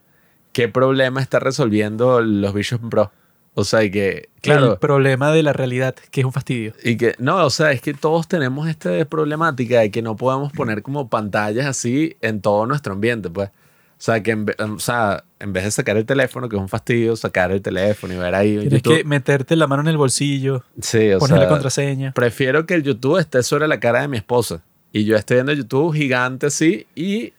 ¿qué 0.52 0.68
problema 0.68 1.22
está 1.22 1.40
resolviendo 1.40 2.22
los 2.22 2.54
Vision 2.56 2.90
Pro? 2.90 3.12
O 3.54 3.64
sea, 3.64 3.84
y 3.84 3.92
que, 3.92 4.30
El 4.36 4.42
claro, 4.42 4.80
problema 4.80 5.32
de 5.32 5.44
la 5.44 5.54
realidad, 5.54 5.94
que 6.10 6.22
es 6.22 6.26
un 6.26 6.34
fastidio. 6.34 6.74
y 6.84 6.98
que, 6.98 7.14
no, 7.20 7.46
o 7.46 7.50
sea, 7.52 7.72
es 7.72 7.82
que 7.82 7.94
todos 7.94 8.28
tenemos 8.28 8.68
esta 8.68 9.06
problemática 9.06 9.80
de 9.82 9.92
que 9.92 10.02
no 10.02 10.16
podemos 10.16 10.52
poner 10.54 10.82
como 10.82 11.08
pantallas 11.08 11.68
así 11.68 12.18
en 12.22 12.42
todo 12.42 12.66
nuestro 12.66 12.94
ambiente, 12.94 13.30
pues. 13.30 13.50
O 13.50 14.00
sea, 14.00 14.22
que 14.24 14.32
en, 14.32 14.46
ve- 14.46 14.56
o 14.60 14.80
sea, 14.80 15.24
en 15.40 15.54
vez 15.54 15.66
de 15.66 15.72
sacar 15.72 15.98
el 15.98 16.06
teléfono, 16.06 16.50
que 16.50 16.56
es 16.56 16.62
un 16.62 16.70
fastidio, 16.70 17.16
sacar 17.16 17.52
el 17.52 17.62
teléfono 17.62 18.14
y 18.14 18.18
ver 18.18 18.34
ahí 18.34 18.54
en 18.56 18.60
Tienes 18.62 18.82
YouTube. 18.84 18.98
que 18.98 19.04
meterte 19.04 19.56
la 19.56 19.68
mano 19.68 19.82
en 19.84 19.88
el 19.90 19.98
bolsillo, 19.98 20.64
sí, 20.82 21.12
o 21.14 21.20
poner 21.20 21.38
la 21.38 21.44
sea, 21.44 21.50
contraseña. 21.50 22.12
Prefiero 22.14 22.66
que 22.68 22.74
el 22.76 22.82
YouTube 22.84 23.18
esté 23.20 23.42
sobre 23.44 23.68
la 23.68 23.80
cara 23.80 24.02
de 24.02 24.08
mi 24.08 24.18
esposa. 24.18 24.64
Y 24.98 25.06
yo 25.06 25.16
esté 25.16 25.36
viendo 25.36 25.54
YouTube 25.54 25.94
gigante 25.94 26.48
así 26.48 26.88
y 26.96 27.34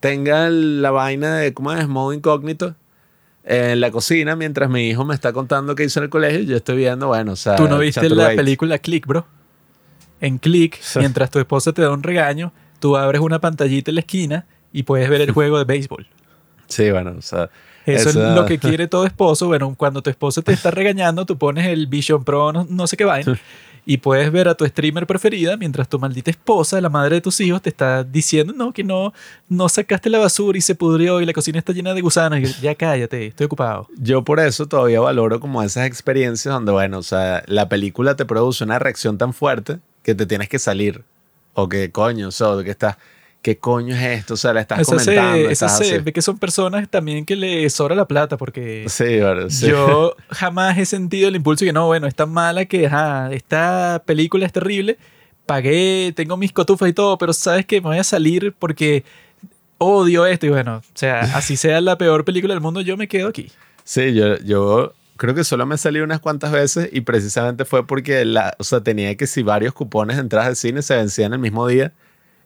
tenga 0.00 0.50
la 0.50 0.90
vaina 0.90 1.36
de, 1.36 1.54
¿cómo 1.54 1.72
es? 1.72 1.86
Modo 1.86 2.12
incógnito 2.12 2.74
en 3.44 3.80
la 3.80 3.92
cocina 3.92 4.34
mientras 4.34 4.68
mi 4.68 4.88
hijo 4.88 5.04
me 5.04 5.14
está 5.14 5.32
contando 5.32 5.76
qué 5.76 5.84
hizo 5.84 6.00
en 6.00 6.04
el 6.04 6.10
colegio. 6.10 6.40
Yo 6.40 6.56
estoy 6.56 6.78
viendo, 6.78 7.06
bueno, 7.06 7.32
o 7.32 7.36
sea. 7.36 7.54
¿Tú 7.54 7.68
no 7.68 7.78
viste 7.78 8.10
la 8.10 8.34
película 8.34 8.78
Click, 8.78 9.06
bro? 9.06 9.24
En 10.20 10.38
Click, 10.38 10.80
mientras 10.96 11.30
tu 11.30 11.38
esposa 11.38 11.72
te 11.72 11.82
da 11.82 11.92
un 11.92 12.02
regaño, 12.02 12.52
tú 12.80 12.96
abres 12.96 13.20
una 13.20 13.40
pantallita 13.40 13.92
en 13.92 13.94
la 13.94 14.00
esquina 14.00 14.46
y 14.72 14.82
puedes 14.82 15.08
ver 15.08 15.20
el 15.20 15.30
juego 15.32 15.58
de 15.58 15.64
béisbol. 15.64 16.08
Sí, 16.66 16.90
bueno, 16.90 17.14
o 17.16 17.22
sea. 17.22 17.50
Eso 17.86 18.10
esa- 18.10 18.30
es 18.30 18.34
lo 18.36 18.44
que 18.46 18.58
quiere 18.58 18.88
todo 18.88 19.06
esposo. 19.06 19.46
Bueno, 19.46 19.74
cuando 19.76 20.02
tu 20.02 20.10
esposa 20.10 20.42
te 20.42 20.52
está 20.52 20.70
regañando, 20.70 21.24
tú 21.24 21.38
pones 21.38 21.66
el 21.66 21.86
Vision 21.86 22.24
Pro, 22.24 22.52
no, 22.52 22.66
no 22.68 22.86
sé 22.86 22.96
qué 22.96 23.04
vaina, 23.04 23.38
y 23.88 23.98
puedes 23.98 24.32
ver 24.32 24.48
a 24.48 24.56
tu 24.56 24.66
streamer 24.66 25.06
preferida 25.06 25.56
mientras 25.56 25.88
tu 25.88 25.96
maldita 26.00 26.28
esposa, 26.30 26.80
la 26.80 26.88
madre 26.88 27.14
de 27.16 27.20
tus 27.20 27.40
hijos, 27.40 27.62
te 27.62 27.68
está 27.70 28.02
diciendo, 28.02 28.52
no, 28.52 28.72
que 28.72 28.82
no, 28.82 29.12
no 29.48 29.68
sacaste 29.68 30.10
la 30.10 30.18
basura 30.18 30.58
y 30.58 30.60
se 30.60 30.74
pudrió 30.74 31.20
y 31.20 31.26
la 31.26 31.32
cocina 31.32 31.60
está 31.60 31.72
llena 31.72 31.94
de 31.94 32.00
gusanos. 32.00 32.40
Y 32.40 32.42
yo, 32.46 32.50
ya 32.60 32.74
cállate, 32.74 33.26
estoy 33.28 33.46
ocupado. 33.46 33.86
Yo 33.96 34.22
por 34.24 34.40
eso 34.40 34.66
todavía 34.66 35.00
valoro 35.00 35.38
como 35.38 35.62
esas 35.62 35.86
experiencias 35.86 36.52
donde, 36.52 36.72
bueno, 36.72 36.98
o 36.98 37.02
sea, 37.04 37.44
la 37.46 37.68
película 37.68 38.16
te 38.16 38.24
produce 38.24 38.64
una 38.64 38.80
reacción 38.80 39.18
tan 39.18 39.32
fuerte 39.32 39.78
que 40.02 40.16
te 40.16 40.26
tienes 40.26 40.48
que 40.48 40.58
salir. 40.58 41.04
O 41.54 41.68
que 41.68 41.90
coño, 41.92 42.28
o 42.28 42.32
sea, 42.32 42.48
que 42.64 42.70
estás, 42.70 42.96
¿qué 43.46 43.58
coño 43.58 43.94
es 43.94 44.02
esto? 44.02 44.34
O 44.34 44.36
sea, 44.36 44.52
la 44.52 44.62
estás 44.62 44.80
Eso 44.80 44.98
se, 44.98 45.14
comentando. 45.14 45.50
eso 45.50 45.68
se 45.68 46.00
ve 46.00 46.12
que 46.12 46.20
son 46.20 46.36
personas 46.36 46.88
también 46.90 47.24
que 47.24 47.36
le 47.36 47.70
sobra 47.70 47.94
la 47.94 48.04
plata 48.08 48.36
porque... 48.36 48.86
Sí, 48.88 49.20
bueno, 49.20 49.48
sí. 49.50 49.68
Yo 49.68 50.16
jamás 50.30 50.76
he 50.78 50.84
sentido 50.84 51.28
el 51.28 51.36
impulso 51.36 51.64
de 51.64 51.68
que 51.68 51.72
no, 51.72 51.86
bueno, 51.86 52.08
es 52.08 52.16
tan 52.16 52.28
mala 52.28 52.64
que 52.64 52.90
esta 53.30 54.02
película 54.04 54.46
es 54.46 54.52
terrible. 54.52 54.98
Pagué, 55.46 56.12
tengo 56.16 56.36
mis 56.36 56.50
cotufas 56.50 56.88
y 56.88 56.92
todo, 56.92 57.18
pero 57.18 57.32
sabes 57.32 57.64
que 57.66 57.80
me 57.80 57.86
voy 57.86 57.98
a 57.98 58.02
salir 58.02 58.52
porque 58.58 59.04
odio 59.78 60.26
esto. 60.26 60.46
Y 60.46 60.48
bueno, 60.48 60.78
o 60.78 60.98
sea, 60.98 61.20
así 61.36 61.56
sea 61.56 61.80
la 61.80 61.96
peor 61.96 62.24
película 62.24 62.52
del 62.52 62.60
mundo, 62.60 62.80
yo 62.80 62.96
me 62.96 63.06
quedo 63.06 63.28
aquí. 63.28 63.52
Sí, 63.84 64.12
yo, 64.12 64.38
yo 64.38 64.92
creo 65.16 65.36
que 65.36 65.44
solo 65.44 65.66
me 65.66 65.78
salí 65.78 66.00
unas 66.00 66.18
cuantas 66.18 66.50
veces 66.50 66.88
y 66.90 67.02
precisamente 67.02 67.64
fue 67.64 67.86
porque 67.86 68.24
la, 68.24 68.56
o 68.58 68.64
sea, 68.64 68.80
tenía 68.80 69.14
que 69.14 69.28
si 69.28 69.44
varios 69.44 69.72
cupones 69.72 70.16
de 70.16 70.22
entradas 70.22 70.48
al 70.48 70.56
cine 70.56 70.82
se 70.82 70.96
vencían 70.96 71.32
el 71.32 71.38
mismo 71.38 71.68
día 71.68 71.92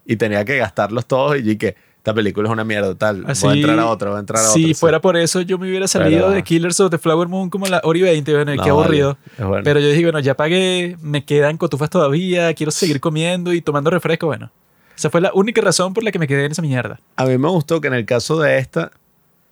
y 0.05 0.15
tenía 0.15 0.43
que 0.45 0.57
gastarlos 0.57 1.05
todos 1.05 1.37
y 1.39 1.57
que 1.57 1.75
esta 1.97 2.13
película 2.15 2.47
es 2.49 2.51
una 2.53 2.63
mierda 2.63 2.95
tal. 2.95 3.23
Así, 3.27 3.45
voy 3.45 3.53
a 3.57 3.61
entrar 3.61 3.79
a 3.79 3.85
otra, 3.85 4.09
voy 4.09 4.17
a 4.17 4.19
entrar 4.21 4.39
a 4.43 4.49
otra. 4.49 4.53
si 4.53 4.73
fuera 4.73 4.99
por 4.99 5.15
eso, 5.17 5.41
yo 5.41 5.59
me 5.59 5.69
hubiera 5.69 5.87
salido 5.87 6.21
Pero- 6.21 6.31
de 6.31 6.43
Killers 6.43 6.79
of 6.79 6.89
the 6.89 6.97
Flower 6.97 7.27
Moon 7.27 7.49
como 7.51 7.67
la 7.67 7.79
y 7.83 8.01
20. 8.01 8.33
Bueno, 8.33 8.55
No, 8.55 8.63
qué 8.63 8.69
aburrido. 8.71 9.17
bueno. 9.37 9.61
Pero 9.63 9.79
yo 9.79 9.87
dije, 9.89 10.01
bueno, 10.03 10.19
ya 10.19 10.35
pagué, 10.35 10.97
me 11.01 11.23
quedan 11.25 11.57
cotufas 11.57 11.89
todavía, 11.91 12.51
quiero 12.55 12.71
seguir 12.71 12.99
comiendo 12.99 13.53
y 13.53 13.61
tomando 13.61 13.91
refresco. 13.91 14.25
Bueno, 14.25 14.51
esa 14.97 15.11
fue 15.11 15.21
la 15.21 15.31
única 15.35 15.61
razón 15.61 15.93
por 15.93 16.03
la 16.03 16.11
que 16.11 16.17
me 16.17 16.27
quedé 16.27 16.45
en 16.45 16.51
esa 16.53 16.63
mierda. 16.63 16.99
A 17.17 17.25
mí 17.25 17.37
me 17.37 17.49
gustó 17.49 17.79
que 17.79 17.87
en 17.89 17.93
el 17.93 18.05
caso 18.07 18.39
de 18.39 18.57
esta, 18.57 18.91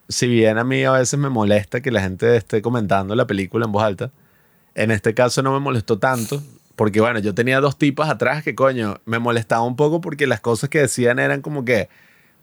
si 0.08 0.26
bien 0.28 0.58
a 0.58 0.64
mí 0.64 0.84
a 0.86 0.92
veces 0.94 1.20
me 1.20 1.30
molesta 1.30 1.82
que 1.82 1.92
la 1.92 2.02
gente 2.02 2.36
esté 2.36 2.64
comentando 2.64 3.14
la 3.14 3.28
película 3.28 3.66
en 3.68 3.72
voz 3.72 3.84
alta, 3.84 4.10
en 4.74 4.90
este 4.90 5.14
caso 5.14 5.44
no 5.44 5.54
me 5.54 5.60
molestó 5.60 6.00
tanto, 6.00 6.42
porque 6.80 7.02
bueno, 7.02 7.20
yo 7.20 7.36
tenía 7.36 7.60
dos 7.60 7.78
tipas 7.78 8.10
atrás 8.10 8.42
que 8.42 8.56
coño, 8.56 9.02
me 9.04 9.20
molestaba 9.20 9.64
un 9.64 9.76
poco 9.76 10.00
porque 10.00 10.26
las 10.28 10.40
cosas 10.40 10.70
que 10.70 10.80
decían 10.80 11.20
eran 11.20 11.42
como 11.42 11.66
que, 11.66 11.90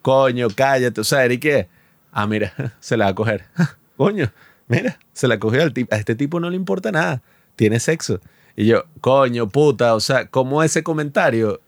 coño, 0.03 0.49
cállate, 0.55 1.01
o 1.01 1.05
sea, 1.05 1.25
era 1.25 1.35
que, 1.39 1.69
ah, 2.13 2.27
mira, 2.27 2.53
se 2.81 2.99
la 2.99 3.07
va 3.07 3.13
a 3.13 3.15
coger, 3.15 3.47
coño, 3.97 4.31
mira, 4.69 4.99
se 5.15 5.27
la 5.27 5.39
cogió 5.39 5.63
al 5.63 5.73
tipo, 5.73 5.95
a 5.95 5.99
este 5.99 6.15
tipo 6.15 6.39
no 6.39 6.51
le 6.51 6.57
importa 6.57 6.93
nada, 6.93 7.23
tiene 7.57 7.81
sexo. 7.81 8.21
Y 8.57 8.67
yo, 8.67 8.85
coño, 9.01 9.49
puta, 9.49 9.95
o 9.95 10.01
sea, 10.01 10.27
¿cómo 10.27 10.63
ese 10.63 10.83
comentario 10.83 11.63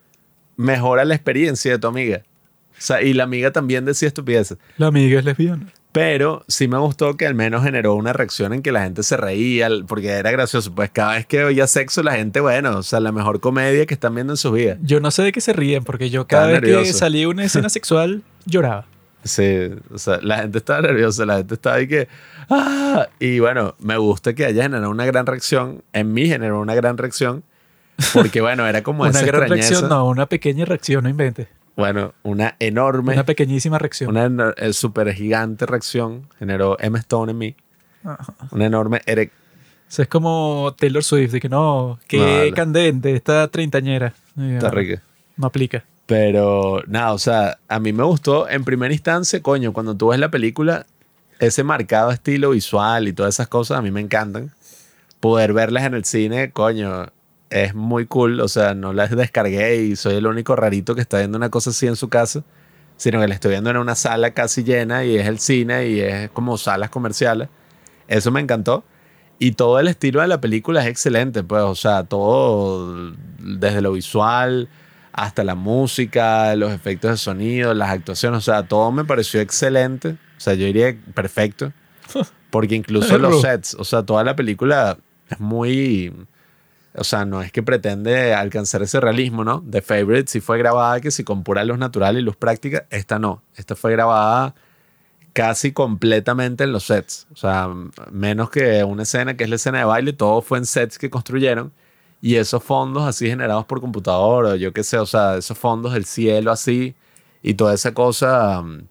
mejora 0.58 1.06
la 1.06 1.14
experiencia 1.14 1.72
de 1.72 1.78
tu 1.78 1.86
amiga? 1.86 2.22
O 2.72 2.80
sea, 2.82 3.00
y 3.00 3.14
la 3.14 3.24
amiga 3.24 3.50
también 3.50 3.86
decía 3.86 4.08
estupideces. 4.08 4.58
La 4.76 4.88
amiga 4.88 5.18
es 5.20 5.24
lesbiana. 5.24 5.72
Pero 5.90 6.44
sí 6.48 6.68
me 6.68 6.76
gustó 6.78 7.16
que 7.16 7.26
al 7.26 7.34
menos 7.34 7.64
generó 7.64 7.94
una 7.94 8.12
reacción 8.12 8.52
en 8.52 8.60
que 8.62 8.72
la 8.72 8.82
gente 8.82 9.02
se 9.02 9.16
reía, 9.16 9.68
porque 9.86 10.08
era 10.10 10.30
gracioso. 10.30 10.72
Pues 10.74 10.90
cada 10.90 11.14
vez 11.14 11.26
que 11.26 11.42
oía 11.44 11.66
sexo, 11.66 12.02
la 12.02 12.12
gente, 12.12 12.40
bueno, 12.40 12.76
o 12.78 12.82
sea, 12.82 13.00
la 13.00 13.10
mejor 13.10 13.40
comedia 13.40 13.86
que 13.86 13.94
están 13.94 14.14
viendo 14.14 14.34
en 14.34 14.36
su 14.36 14.52
vida. 14.52 14.76
Yo 14.82 15.00
no 15.00 15.10
sé 15.10 15.22
de 15.22 15.32
qué 15.32 15.40
se 15.40 15.52
ríen, 15.54 15.84
porque 15.84 16.10
yo 16.10 16.26
cada 16.26 16.42
Estaba 16.44 16.60
vez 16.60 16.70
que 16.70 16.76
nervioso. 16.76 16.98
salía 16.98 17.28
una 17.28 17.44
escena 17.44 17.68
sexual 17.70 18.22
lloraba. 18.44 18.86
Sí, 19.24 19.70
o 19.92 19.98
sea, 19.98 20.20
la 20.22 20.38
gente 20.38 20.58
estaba 20.58 20.82
nerviosa, 20.82 21.26
la 21.26 21.38
gente 21.38 21.54
estaba 21.54 21.76
ahí 21.76 21.88
que. 21.88 22.06
¡Ah! 22.50 23.08
Y 23.18 23.40
bueno, 23.40 23.74
me 23.80 23.96
gusta 23.96 24.34
que 24.34 24.44
haya 24.46 24.62
generado 24.62 24.90
una 24.90 25.06
gran 25.06 25.26
reacción. 25.26 25.82
En 25.92 26.12
mí 26.12 26.26
generó 26.26 26.60
una 26.60 26.74
gran 26.74 26.96
reacción. 26.98 27.42
Porque 28.12 28.40
bueno, 28.40 28.66
era 28.66 28.82
como 28.82 29.02
una 29.04 29.10
esa 29.10 29.26
gran 29.26 29.42
extrañeza. 29.42 29.68
reacción, 29.70 29.90
no, 29.90 30.06
una 30.06 30.26
pequeña 30.26 30.64
reacción, 30.66 31.02
no 31.02 31.10
inventes. 31.10 31.48
Bueno, 31.78 32.12
una 32.24 32.56
enorme, 32.58 33.12
Una 33.14 33.24
pequeñísima 33.24 33.78
reacción. 33.78 34.10
una 34.16 34.52
eh, 34.56 34.72
super 34.72 35.12
gigante 35.14 35.64
reacción 35.64 36.28
generó 36.38 36.76
M. 36.80 36.98
Stone 36.98 37.30
en 37.32 37.38
mí. 37.38 37.56
Ajá. 38.04 38.34
Una 38.50 38.66
enorme 38.66 39.00
erec- 39.06 39.30
O 39.30 39.90
sea, 39.90 40.02
es 40.02 40.08
como 40.08 40.74
Taylor 40.76 41.04
Swift, 41.04 41.30
de 41.32 41.40
que 41.40 41.48
no, 41.48 41.98
qué 42.08 42.18
Vale. 42.18 42.52
candente, 42.52 43.14
esta 43.14 43.46
treintañera. 43.48 44.12
Está 44.36 44.70
rica. 44.70 45.00
No 45.36 45.46
aplica. 45.46 45.84
Pero 46.06 46.82
nada, 46.88 47.12
o 47.12 47.18
sea, 47.18 47.58
a 47.68 47.78
mí 47.78 47.92
me 47.92 48.02
gustó 48.02 48.48
en 48.48 48.64
primera 48.64 48.92
instancia, 48.92 49.40
coño, 49.40 49.72
cuando 49.72 49.94
tú 49.96 50.08
ves 50.08 50.18
la 50.18 50.30
película, 50.30 50.84
ese 51.38 51.62
marcado 51.62 52.10
estilo 52.10 52.50
visual 52.50 53.06
y 53.06 53.12
todas 53.12 53.36
esas 53.36 53.46
cosas 53.46 53.78
a 53.78 53.82
mí 53.82 53.90
me 53.92 54.00
encantan. 54.00 54.50
Poder 55.20 55.52
verlas 55.52 55.84
en 55.84 55.94
el 55.94 56.04
cine, 56.04 56.50
coño, 56.50 57.06
es 57.50 57.74
muy 57.74 58.06
cool. 58.06 58.40
O 58.40 58.48
sea, 58.48 58.74
no 58.74 58.92
las 58.92 59.14
descargué 59.14 59.76
y 59.76 59.96
soy 59.96 60.16
el 60.16 60.26
único 60.26 60.56
rarito 60.56 60.94
que 60.94 61.00
está 61.00 61.18
viendo 61.18 61.38
una 61.38 61.50
cosa 61.50 61.70
así 61.70 61.86
en 61.86 61.96
su 61.96 62.08
casa, 62.08 62.44
sino 62.96 63.20
que 63.20 63.28
la 63.28 63.34
estoy 63.34 63.52
viendo 63.52 63.70
en 63.70 63.76
una 63.76 63.94
sala 63.94 64.32
casi 64.32 64.64
llena 64.64 65.04
y 65.04 65.16
es 65.16 65.26
el 65.26 65.38
cine 65.38 65.88
y 65.88 66.00
es 66.00 66.30
como 66.30 66.58
salas 66.58 66.90
comerciales. 66.90 67.48
Eso 68.08 68.30
me 68.30 68.40
encantó. 68.40 68.84
Y 69.38 69.52
todo 69.52 69.78
el 69.78 69.88
estilo 69.88 70.20
de 70.20 70.26
la 70.26 70.40
película 70.40 70.82
es 70.82 70.88
excelente, 70.88 71.44
pues, 71.44 71.62
o 71.62 71.76
sea, 71.76 72.02
todo 72.02 73.12
desde 73.38 73.80
lo 73.82 73.92
visual 73.92 74.68
hasta 75.12 75.42
la 75.44 75.54
música, 75.54 76.54
los 76.56 76.72
efectos 76.72 77.10
de 77.10 77.16
sonido, 77.16 77.74
las 77.74 77.90
actuaciones, 77.90 78.38
o 78.38 78.40
sea, 78.40 78.64
todo 78.64 78.90
me 78.92 79.04
pareció 79.04 79.40
excelente. 79.40 80.10
O 80.10 80.40
sea, 80.40 80.54
yo 80.54 80.66
diría 80.66 80.96
perfecto. 81.14 81.72
Porque 82.50 82.76
incluso 82.76 83.18
los 83.18 83.42
sets, 83.42 83.74
o 83.74 83.84
sea, 83.84 84.04
toda 84.04 84.24
la 84.24 84.36
película 84.36 84.98
es 85.28 85.40
muy... 85.40 86.12
O 86.94 87.04
sea, 87.04 87.24
no 87.24 87.42
es 87.42 87.52
que 87.52 87.62
pretende 87.62 88.34
alcanzar 88.34 88.82
ese 88.82 89.00
realismo, 89.00 89.44
¿no? 89.44 89.62
The 89.70 89.82
Favorite 89.82 90.30
sí 90.30 90.40
fue 90.40 90.58
grabada 90.58 91.00
que 91.00 91.10
si 91.10 91.24
con 91.24 91.44
pura 91.44 91.64
luz 91.64 91.78
natural 91.78 92.16
y 92.18 92.22
luz 92.22 92.36
práctica, 92.36 92.86
esta 92.90 93.18
no. 93.18 93.42
Esta 93.56 93.76
fue 93.76 93.92
grabada 93.92 94.54
casi 95.32 95.72
completamente 95.72 96.64
en 96.64 96.72
los 96.72 96.84
sets. 96.84 97.28
O 97.32 97.36
sea, 97.36 97.68
menos 98.10 98.50
que 98.50 98.82
una 98.84 99.04
escena 99.04 99.36
que 99.36 99.44
es 99.44 99.50
la 99.50 99.56
escena 99.56 99.78
de 99.78 99.84
baile, 99.84 100.12
todo 100.12 100.42
fue 100.42 100.58
en 100.58 100.66
sets 100.66 100.98
que 100.98 101.10
construyeron. 101.10 101.72
Y 102.20 102.36
esos 102.36 102.64
fondos 102.64 103.04
así 103.04 103.28
generados 103.28 103.64
por 103.66 103.80
computador, 103.80 104.46
o 104.46 104.56
yo 104.56 104.72
qué 104.72 104.82
sé, 104.82 104.98
o 104.98 105.06
sea, 105.06 105.36
esos 105.36 105.56
fondos 105.56 105.92
del 105.92 106.04
cielo 106.04 106.50
así, 106.50 106.96
y 107.42 107.54
toda 107.54 107.74
esa 107.74 107.94
cosa, 107.94 108.60
mm, 108.62 108.88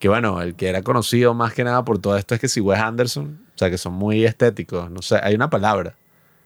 que 0.00 0.08
bueno, 0.08 0.42
el 0.42 0.56
que 0.56 0.68
era 0.68 0.82
conocido 0.82 1.34
más 1.34 1.54
que 1.54 1.62
nada 1.62 1.84
por 1.84 2.00
todo 2.00 2.16
esto 2.16 2.34
es 2.34 2.40
que 2.40 2.48
si 2.48 2.60
Wes 2.60 2.80
Anderson, 2.80 3.40
o 3.54 3.58
sea, 3.58 3.70
que 3.70 3.78
son 3.78 3.92
muy 3.92 4.24
estéticos, 4.24 4.90
no 4.90 5.02
sé, 5.02 5.20
hay 5.22 5.36
una 5.36 5.50
palabra. 5.50 5.94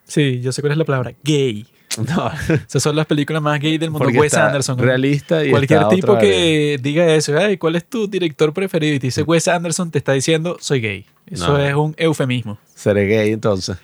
Sí, 0.09 0.41
yo 0.41 0.51
sé 0.51 0.61
cuál 0.61 0.73
es 0.73 0.77
la 0.77 0.85
palabra. 0.85 1.13
Gay. 1.23 1.65
No, 1.97 2.31
Esas 2.67 2.83
son 2.83 2.95
las 2.95 3.07
películas 3.07 3.41
más 3.41 3.59
gay 3.59 3.77
del 3.77 3.89
mundo. 3.89 4.05
porque 4.05 4.19
Wes 4.19 4.31
está 4.31 4.47
Anderson. 4.47 4.77
realista 4.77 5.43
y 5.43 5.49
Cualquier 5.49 5.79
está 5.81 5.89
tipo 5.95 6.11
otra 6.13 6.21
vez. 6.21 6.31
que 6.31 6.77
diga 6.81 7.05
eso, 7.15 7.37
Ay, 7.37 7.57
¿cuál 7.57 7.75
es 7.77 7.83
tu 7.89 8.07
director 8.07 8.53
preferido? 8.53 8.93
Y 8.95 8.99
te 8.99 9.07
dice 9.07 9.23
Wes 9.23 9.47
Anderson, 9.47 9.89
te 9.89 9.97
está 9.97 10.13
diciendo, 10.13 10.55
soy 10.61 10.81
gay. 10.81 11.05
Eso 11.25 11.47
No. 11.57 11.59
es 11.59 11.73
un 11.75 11.95
eufemismo. 11.97 12.57
Seré 12.75 13.05
gay 13.07 13.31
entonces. 13.31 13.77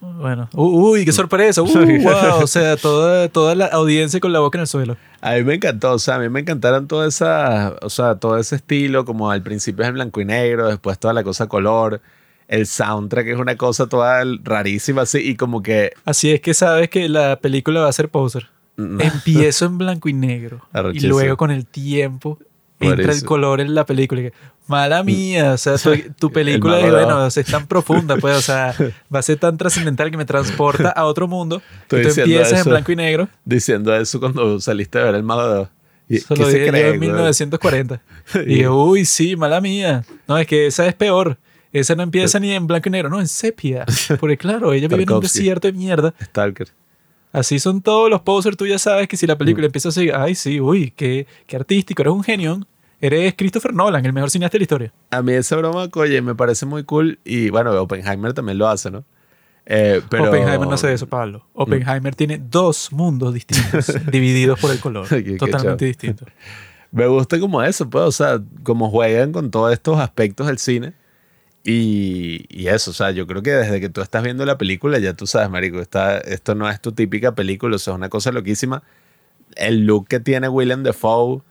Bueno, 0.00 0.50
uy, 0.52 1.04
qué 1.04 1.12
sorpresa. 1.12 1.62
Uh, 1.64 1.66
wow, 2.02 2.42
o 2.42 2.46
sea, 2.46 2.76
toda, 2.76 3.28
toda 3.28 3.54
la 3.54 3.66
audiencia 3.66 4.20
con 4.20 4.32
la 4.32 4.40
boca 4.40 4.58
en 4.58 4.62
el 4.62 4.66
suelo. 4.66 4.96
A 5.22 5.34
mí 5.34 5.44
me 5.44 5.54
encantó, 5.54 5.92
o 5.92 5.98
sea, 5.98 6.16
a 6.16 6.18
mí 6.18 6.28
me 6.28 6.40
encantaron 6.40 6.86
toda 6.88 7.06
esa, 7.08 7.76
o 7.80 7.88
sea, 7.88 8.16
todo 8.16 8.36
ese 8.36 8.56
estilo, 8.56 9.04
como 9.06 9.30
al 9.30 9.42
principio 9.42 9.84
es 9.84 9.88
en 9.88 9.94
blanco 9.94 10.20
y 10.20 10.24
negro, 10.26 10.68
después 10.68 10.98
toda 10.98 11.14
la 11.14 11.22
cosa 11.22 11.46
color, 11.46 12.02
el 12.48 12.66
soundtrack 12.66 13.26
es 13.28 13.38
una 13.38 13.56
cosa 13.56 13.86
toda 13.86 14.22
rarísima 14.42 15.02
así 15.02 15.18
y 15.18 15.36
como 15.36 15.62
que 15.62 15.92
Así 16.04 16.30
es 16.30 16.40
que 16.40 16.54
sabes 16.54 16.88
que 16.90 17.08
la 17.08 17.36
película 17.40 17.80
va 17.80 17.88
a 17.88 17.92
ser 17.92 18.08
poser. 18.08 18.48
mm, 18.76 19.00
Empiezo 19.00 19.66
en 19.66 19.78
blanco 19.78 20.08
y 20.08 20.12
negro. 20.12 20.60
y 20.92 21.00
luego 21.00 21.36
con 21.36 21.50
el 21.50 21.66
tiempo 21.66 22.38
entra 22.80 23.12
el 23.12 23.24
color 23.24 23.60
en 23.60 23.74
la 23.74 23.86
película. 23.86 24.22
Mala 24.66 25.02
mía, 25.04 25.52
o 25.52 25.58
sea, 25.58 25.76
tu, 25.76 25.90
tu 26.18 26.32
película 26.32 26.76
de 26.78 26.90
bueno, 26.90 27.24
Oz. 27.26 27.36
es 27.36 27.44
tan 27.46 27.66
profunda, 27.66 28.16
pues, 28.16 28.36
o 28.36 28.40
sea, 28.40 28.74
va 29.14 29.18
a 29.18 29.22
ser 29.22 29.38
tan 29.38 29.58
trascendental 29.58 30.10
que 30.10 30.16
me 30.16 30.24
transporta 30.24 30.88
a 30.88 31.04
otro 31.04 31.28
mundo. 31.28 31.60
Estoy 31.82 32.02
tú 32.02 32.20
empiezas 32.20 32.52
eso. 32.52 32.62
en 32.62 32.70
blanco 32.70 32.90
y 32.92 32.96
negro. 32.96 33.28
diciendo 33.44 33.94
eso 33.94 34.20
cuando 34.20 34.58
saliste 34.60 34.98
a 34.98 35.04
ver 35.04 35.14
el 35.16 35.22
mago 35.22 35.48
de 35.48 35.58
Oz. 35.60 35.68
¿Y 36.08 36.16
Eso 36.16 36.34
¿Qué 36.34 36.42
lo 36.42 36.48
dije 36.48 36.66
en 36.66 36.98
güey? 36.98 36.98
1940. 36.98 38.00
Y 38.34 38.44
dije, 38.46 38.68
uy, 38.68 39.04
sí, 39.06 39.36
mala 39.36 39.60
mía. 39.60 40.02
No, 40.28 40.36
es 40.38 40.46
que 40.46 40.66
esa 40.66 40.86
es 40.86 40.94
peor. 40.94 41.38
Esa 41.74 41.94
no 41.94 42.02
empieza 42.04 42.38
ni 42.40 42.52
en 42.52 42.66
blanco 42.66 42.88
y 42.88 42.92
negro, 42.92 43.10
no, 43.10 43.20
en 43.20 43.28
sepia. 43.28 43.84
Porque 44.20 44.38
claro, 44.38 44.72
ella 44.72 44.88
vive 44.88 45.02
en 45.02 45.12
un 45.12 45.20
desierto 45.20 45.66
de 45.68 45.72
mierda. 45.74 46.14
Stalker. 46.22 46.68
Así 47.32 47.58
son 47.58 47.82
todos 47.82 48.08
los 48.08 48.20
posers. 48.22 48.56
Tú 48.56 48.64
ya 48.66 48.78
sabes 48.78 49.08
que 49.08 49.16
si 49.16 49.26
la 49.26 49.34
Mm. 49.34 49.38
película 49.38 49.66
empieza 49.66 49.88
así, 49.90 50.08
ay, 50.08 50.34
sí, 50.36 50.60
uy, 50.60 50.92
qué, 50.96 51.26
qué 51.46 51.56
artístico, 51.56 52.00
eres 52.02 52.14
un 52.14 52.22
genio. 52.22 52.60
Eres 53.00 53.34
Christopher 53.36 53.74
Nolan, 53.74 54.06
el 54.06 54.12
mejor 54.12 54.30
cineasta 54.30 54.54
de 54.54 54.60
la 54.60 54.62
historia. 54.62 54.92
A 55.10 55.20
mí 55.20 55.32
esa 55.32 55.56
broma, 55.56 55.88
oye, 55.94 56.22
me 56.22 56.34
parece 56.34 56.64
muy 56.64 56.84
cool. 56.84 57.18
Y 57.24 57.50
bueno, 57.50 57.72
Oppenheimer 57.82 58.32
también 58.32 58.56
lo 58.56 58.68
hace, 58.68 58.90
¿no? 58.90 59.04
Eh, 59.66 60.00
pero... 60.08 60.28
Oppenheimer 60.28 60.60
no 60.68 60.72
hace 60.74 60.92
eso, 60.92 61.06
Pablo. 61.08 61.44
Oppenheimer 61.54 62.14
tiene 62.14 62.38
dos 62.38 62.92
mundos 62.92 63.34
distintos, 63.34 63.92
divididos 64.12 64.60
por 64.60 64.70
el 64.70 64.78
color. 64.78 65.08
Qué- 65.24 65.36
totalmente 65.36 65.84
distintos. 65.86 66.28
Me 66.92 67.06
gusta 67.08 67.40
como 67.40 67.62
eso, 67.64 67.90
pues, 67.90 68.04
o 68.04 68.12
sea, 68.12 68.40
como 68.62 68.88
juegan 68.90 69.32
con 69.32 69.50
todos 69.50 69.72
estos 69.72 69.98
aspectos 69.98 70.46
del 70.46 70.58
cine. 70.58 70.92
Y, 71.66 72.44
y 72.50 72.68
eso, 72.68 72.90
o 72.90 72.94
sea, 72.94 73.10
yo 73.10 73.26
creo 73.26 73.42
que 73.42 73.52
desde 73.52 73.80
que 73.80 73.88
tú 73.88 74.02
estás 74.02 74.22
viendo 74.22 74.44
la 74.44 74.58
película, 74.58 74.98
ya 74.98 75.14
tú 75.14 75.26
sabes, 75.26 75.48
Marico, 75.50 75.80
está, 75.80 76.18
esto 76.18 76.54
no 76.54 76.68
es 76.68 76.80
tu 76.80 76.92
típica 76.92 77.34
película, 77.34 77.76
o 77.76 77.78
sea, 77.78 77.94
es 77.94 77.96
una 77.96 78.10
cosa 78.10 78.32
loquísima. 78.32 78.82
El 79.56 79.86
look 79.86 80.08
que 80.08 80.20
tiene 80.20 80.48
Willem 80.48 80.82
Dafoe, 80.84 81.42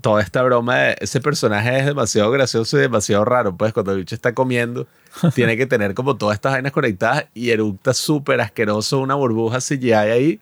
toda 0.00 0.22
esta 0.22 0.42
broma, 0.42 0.76
de- 0.78 0.96
ese 1.00 1.20
personaje 1.20 1.78
es 1.78 1.86
demasiado 1.86 2.30
gracioso 2.32 2.78
y 2.78 2.82
demasiado 2.82 3.24
raro, 3.24 3.56
pues, 3.56 3.72
cuando 3.72 3.92
el 3.92 3.98
bicho 4.00 4.14
está 4.16 4.34
comiendo, 4.34 4.88
tiene 5.34 5.56
que 5.56 5.66
tener 5.66 5.94
como 5.94 6.16
todas 6.16 6.34
estas 6.36 6.52
vainas 6.54 6.72
conectadas 6.72 7.26
y 7.34 7.50
eructa 7.50 7.94
súper 7.94 8.40
asqueroso 8.40 9.00
una 9.00 9.14
burbuja 9.16 9.60
CGI 9.60 9.92
ahí, 9.92 10.40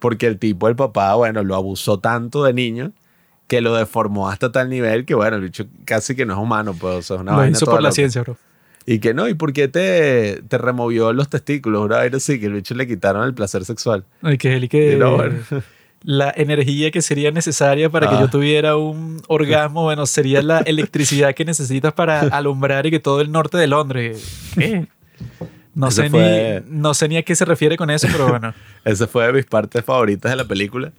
porque 0.00 0.26
el 0.28 0.38
tipo, 0.38 0.68
el 0.68 0.76
papá, 0.76 1.14
bueno, 1.14 1.42
lo 1.44 1.56
abusó 1.56 2.00
tanto 2.00 2.44
de 2.44 2.54
niño 2.54 2.92
que 3.48 3.60
lo 3.60 3.74
deformó 3.74 4.30
hasta 4.30 4.52
tal 4.52 4.70
nivel 4.70 5.04
que, 5.04 5.14
bueno, 5.14 5.36
el 5.36 5.42
bicho 5.42 5.66
casi 5.84 6.14
que 6.16 6.26
no 6.26 6.34
es 6.34 6.40
humano, 6.40 6.74
pues, 6.78 6.96
o 6.96 7.02
sea, 7.02 7.16
es 7.16 7.22
una 7.22 7.32
Lo 7.32 7.38
vaina 7.38 7.58
hizo 7.58 7.66
por 7.66 7.76
la 7.82 7.88
loca. 7.90 7.94
ciencia, 7.96 8.22
bro. 8.22 8.36
Y 8.86 8.98
que 8.98 9.14
no, 9.14 9.28
¿y 9.28 9.34
por 9.34 9.52
qué 9.52 9.68
te, 9.68 10.42
te 10.48 10.58
removió 10.58 11.12
los 11.12 11.28
testículos? 11.28 11.84
Una 11.84 11.96
vaina 11.98 12.16
así, 12.16 12.40
que 12.40 12.46
el 12.46 12.54
bicho 12.54 12.74
le 12.74 12.86
quitaron 12.86 13.24
el 13.24 13.34
placer 13.34 13.64
sexual. 13.64 14.04
Y 14.22 14.38
que 14.38 14.54
él 14.56 14.64
y 14.64 14.68
que 14.68 14.96
no, 14.96 15.16
bueno. 15.16 15.38
la 16.02 16.32
energía 16.36 16.90
que 16.90 17.00
sería 17.00 17.30
necesaria 17.30 17.88
para 17.90 18.08
que 18.08 18.16
Ah. 18.16 18.20
yo 18.22 18.28
tuviera 18.28 18.76
un 18.76 19.22
orgasmo, 19.28 19.82
bueno, 19.84 20.04
sería 20.06 20.42
la 20.42 20.58
electricidad 20.60 21.32
que 21.34 21.44
necesitas 21.44 21.92
para 21.92 22.20
alumbrar 22.22 22.86
y 22.86 22.90
que 22.90 22.98
todo 22.98 23.20
el 23.20 23.30
norte 23.30 23.56
de 23.56 23.68
Londres. 23.68 24.50
¿Qué? 24.56 24.88
No 25.74 25.88
Ese 25.88 26.02
sé, 26.02 26.10
fue- 26.10 26.62
ni, 26.68 26.80
no 26.80 26.92
sé 26.92 27.08
ni 27.08 27.16
a 27.18 27.22
qué 27.22 27.34
se 27.36 27.44
refiere 27.44 27.76
con 27.76 27.88
eso, 27.88 28.08
pero 28.10 28.28
bueno. 28.28 28.52
Esa 28.84 29.06
fue 29.06 29.26
de 29.28 29.32
mis 29.32 29.46
partes 29.46 29.84
favoritas 29.84 30.30
de 30.32 30.36
la 30.36 30.44
película. 30.44 30.92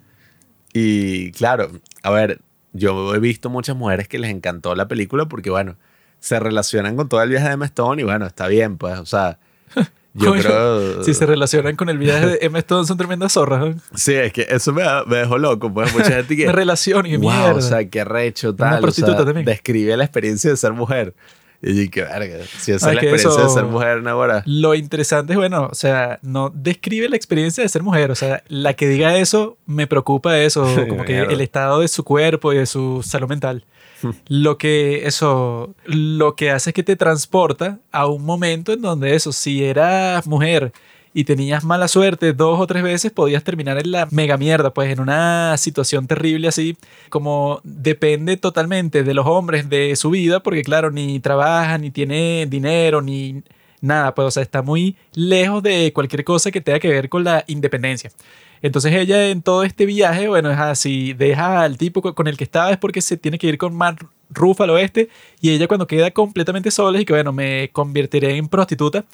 Y 0.72 1.30
claro, 1.32 1.70
a 2.02 2.10
ver, 2.10 2.40
yo 2.72 3.14
he 3.14 3.18
visto 3.20 3.50
muchas 3.50 3.76
mujeres 3.76 4.08
que 4.08 4.18
les 4.18 4.30
encantó 4.30 4.74
la 4.74 4.88
película 4.88 5.26
porque, 5.26 5.50
bueno, 5.50 5.76
se 6.24 6.40
relacionan 6.40 6.96
con 6.96 7.06
todo 7.06 7.22
el 7.22 7.28
viaje 7.28 7.54
de 7.54 7.64
Stone 7.66 8.00
y, 8.00 8.04
bueno, 8.06 8.24
está 8.24 8.48
bien, 8.48 8.78
pues, 8.78 8.98
o 8.98 9.04
sea, 9.04 9.38
yo 10.14 10.30
Coño, 10.30 10.40
creo... 10.42 11.04
Si 11.04 11.12
se 11.12 11.26
relacionan 11.26 11.76
con 11.76 11.90
el 11.90 11.98
viaje 11.98 12.38
de 12.38 12.58
Stone, 12.60 12.86
son 12.86 12.96
tremendas 12.96 13.34
zorras. 13.34 13.66
¿eh? 13.66 13.74
Sí, 13.94 14.14
es 14.14 14.32
que 14.32 14.46
eso 14.48 14.72
me, 14.72 14.82
me 15.06 15.18
dejó 15.18 15.36
loco, 15.36 15.70
pues, 15.70 15.92
mucha 15.92 16.12
gente 16.12 16.34
que... 16.34 16.46
Me 16.46 16.52
relaciono 16.52 17.06
y 17.06 17.18
wow, 17.18 17.30
mierda. 17.30 17.54
o 17.56 17.60
sea, 17.60 17.86
qué 17.90 18.04
recho, 18.04 18.54
tal. 18.54 18.78
o 18.78 18.80
prostituta 18.80 19.18
sea, 19.18 19.26
también. 19.26 19.44
Describe 19.44 19.94
la 19.98 20.04
experiencia 20.04 20.48
de 20.48 20.56
ser 20.56 20.72
mujer. 20.72 21.12
Y 21.60 21.90
qué 21.90 22.02
verga. 22.04 22.44
Si 22.58 22.72
esa 22.72 22.88
es 22.88 22.94
la 22.94 23.02
experiencia 23.02 23.28
eso- 23.28 23.42
de 23.44 23.50
ser 23.50 23.64
mujer, 23.64 24.02
no, 24.02 24.08
ahora. 24.08 24.42
Lo 24.46 24.74
interesante 24.74 25.34
es, 25.34 25.38
bueno, 25.38 25.68
o 25.70 25.74
sea, 25.74 26.20
no 26.22 26.50
describe 26.54 27.06
la 27.10 27.16
experiencia 27.16 27.62
de 27.62 27.68
ser 27.68 27.82
mujer. 27.82 28.10
O 28.10 28.14
sea, 28.14 28.42
la 28.48 28.72
que 28.72 28.88
diga 28.88 29.18
eso 29.18 29.58
me 29.66 29.86
preocupa 29.86 30.38
eso, 30.38 30.62
como 30.88 31.04
que 31.04 31.20
el 31.20 31.42
estado 31.42 31.80
de 31.80 31.88
su 31.88 32.02
cuerpo 32.02 32.54
y 32.54 32.56
de 32.58 32.66
su 32.66 33.02
salud 33.02 33.28
mental. 33.28 33.64
Lo 34.28 34.58
que 34.58 35.06
eso, 35.06 35.74
lo 35.84 36.36
que 36.36 36.50
hace 36.50 36.70
es 36.70 36.74
que 36.74 36.82
te 36.82 36.96
transporta 36.96 37.78
a 37.92 38.06
un 38.06 38.24
momento 38.24 38.72
en 38.72 38.82
donde 38.82 39.14
eso, 39.14 39.32
si 39.32 39.64
eras 39.64 40.26
mujer 40.26 40.72
y 41.16 41.24
tenías 41.24 41.62
mala 41.64 41.86
suerte 41.86 42.32
dos 42.32 42.60
o 42.60 42.66
tres 42.66 42.82
veces, 42.82 43.12
podías 43.12 43.44
terminar 43.44 43.78
en 43.78 43.92
la 43.92 44.08
mega 44.10 44.36
mierda, 44.36 44.74
pues 44.74 44.90
en 44.90 45.00
una 45.00 45.56
situación 45.56 46.08
terrible 46.08 46.48
así, 46.48 46.76
como 47.08 47.60
depende 47.62 48.36
totalmente 48.36 49.04
de 49.04 49.14
los 49.14 49.24
hombres, 49.26 49.68
de 49.68 49.94
su 49.94 50.10
vida, 50.10 50.42
porque 50.42 50.62
claro, 50.62 50.90
ni 50.90 51.20
trabaja, 51.20 51.78
ni 51.78 51.92
tiene 51.92 52.46
dinero, 52.46 53.00
ni 53.00 53.42
nada, 53.80 54.14
pues 54.14 54.26
o 54.26 54.30
sea, 54.32 54.42
está 54.42 54.62
muy 54.62 54.96
lejos 55.12 55.62
de 55.62 55.92
cualquier 55.92 56.24
cosa 56.24 56.50
que 56.50 56.60
tenga 56.60 56.80
que 56.80 56.88
ver 56.88 57.08
con 57.08 57.22
la 57.22 57.44
independencia. 57.46 58.10
Entonces 58.64 58.94
ella 58.94 59.28
en 59.28 59.42
todo 59.42 59.62
este 59.62 59.84
viaje, 59.84 60.26
bueno, 60.26 60.50
es 60.50 60.58
así, 60.58 61.12
deja 61.12 61.60
al 61.62 61.76
tipo 61.76 62.00
co- 62.00 62.14
con 62.14 62.26
el 62.28 62.38
que 62.38 62.44
estaba 62.44 62.70
es 62.70 62.78
porque 62.78 63.02
se 63.02 63.18
tiene 63.18 63.38
que 63.38 63.46
ir 63.46 63.58
con 63.58 63.76
Mark 63.76 64.08
Ruffalo 64.30 64.78
este 64.78 65.10
y 65.42 65.50
ella 65.50 65.68
cuando 65.68 65.86
queda 65.86 66.10
completamente 66.10 66.70
sola 66.70 66.98
y 66.98 67.04
que 67.04 67.12
bueno, 67.12 67.30
me 67.30 67.68
convertiré 67.72 68.36
en 68.38 68.48
prostituta 68.48 69.04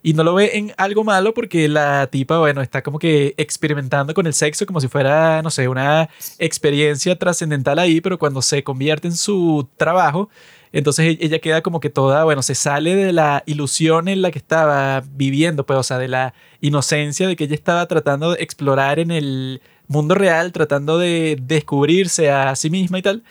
y 0.00 0.14
no 0.14 0.22
lo 0.22 0.34
ve 0.34 0.52
en 0.54 0.72
algo 0.78 1.02
malo 1.02 1.34
porque 1.34 1.68
la 1.68 2.06
tipa, 2.06 2.38
bueno, 2.38 2.62
está 2.62 2.80
como 2.82 3.00
que 3.00 3.34
experimentando 3.36 4.14
con 4.14 4.26
el 4.28 4.32
sexo 4.32 4.64
como 4.64 4.80
si 4.80 4.86
fuera, 4.86 5.42
no 5.42 5.50
sé, 5.50 5.66
una 5.66 6.08
experiencia 6.38 7.18
trascendental 7.18 7.78
ahí, 7.80 8.00
pero 8.00 8.16
cuando 8.16 8.40
se 8.42 8.62
convierte 8.62 9.08
en 9.08 9.16
su 9.16 9.68
trabajo, 9.76 10.30
entonces 10.72 11.06
e- 11.20 11.24
ella 11.24 11.38
queda 11.40 11.62
como 11.62 11.80
que 11.80 11.90
toda, 11.90 12.24
bueno, 12.24 12.42
se 12.42 12.54
sale 12.54 12.94
de 12.96 13.12
la 13.12 13.42
ilusión 13.46 14.08
en 14.08 14.22
la 14.22 14.30
que 14.30 14.38
estaba 14.38 15.02
viviendo, 15.14 15.66
pues, 15.66 15.78
o 15.78 15.82
sea, 15.82 15.98
de 15.98 16.08
la 16.08 16.34
inocencia 16.60 17.26
de 17.28 17.36
que 17.36 17.44
ella 17.44 17.54
estaba 17.54 17.86
tratando 17.86 18.32
de 18.32 18.42
explorar 18.42 18.98
en 18.98 19.10
el 19.10 19.60
mundo 19.88 20.14
real, 20.14 20.52
tratando 20.52 20.98
de 20.98 21.36
descubrirse 21.42 22.30
a 22.30 22.54
sí 22.56 22.70
misma 22.70 22.98
y 22.98 23.02
tal. 23.02 23.22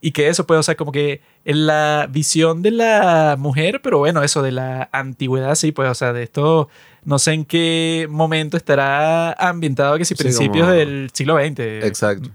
Y 0.00 0.12
que 0.12 0.28
eso, 0.28 0.46
pues, 0.46 0.60
o 0.60 0.62
sea, 0.62 0.76
como 0.76 0.92
que 0.92 1.22
en 1.44 1.66
la 1.66 2.06
visión 2.08 2.62
de 2.62 2.70
la 2.70 3.34
mujer, 3.38 3.80
pero 3.82 3.98
bueno, 3.98 4.22
eso 4.22 4.42
de 4.42 4.52
la 4.52 4.88
antigüedad, 4.92 5.54
sí, 5.56 5.72
pues, 5.72 5.90
o 5.90 5.94
sea, 5.94 6.12
de 6.12 6.22
esto, 6.22 6.68
no 7.04 7.18
sé 7.18 7.32
en 7.32 7.44
qué 7.44 8.06
momento 8.08 8.56
estará 8.56 9.32
ambientado, 9.32 9.98
que 9.98 10.04
si 10.04 10.14
Sí, 10.14 10.22
principios 10.22 10.66
como- 10.66 10.72
del 10.78 11.10
siglo 11.12 11.36
XX. 11.36 11.84
Exacto. 11.84 12.30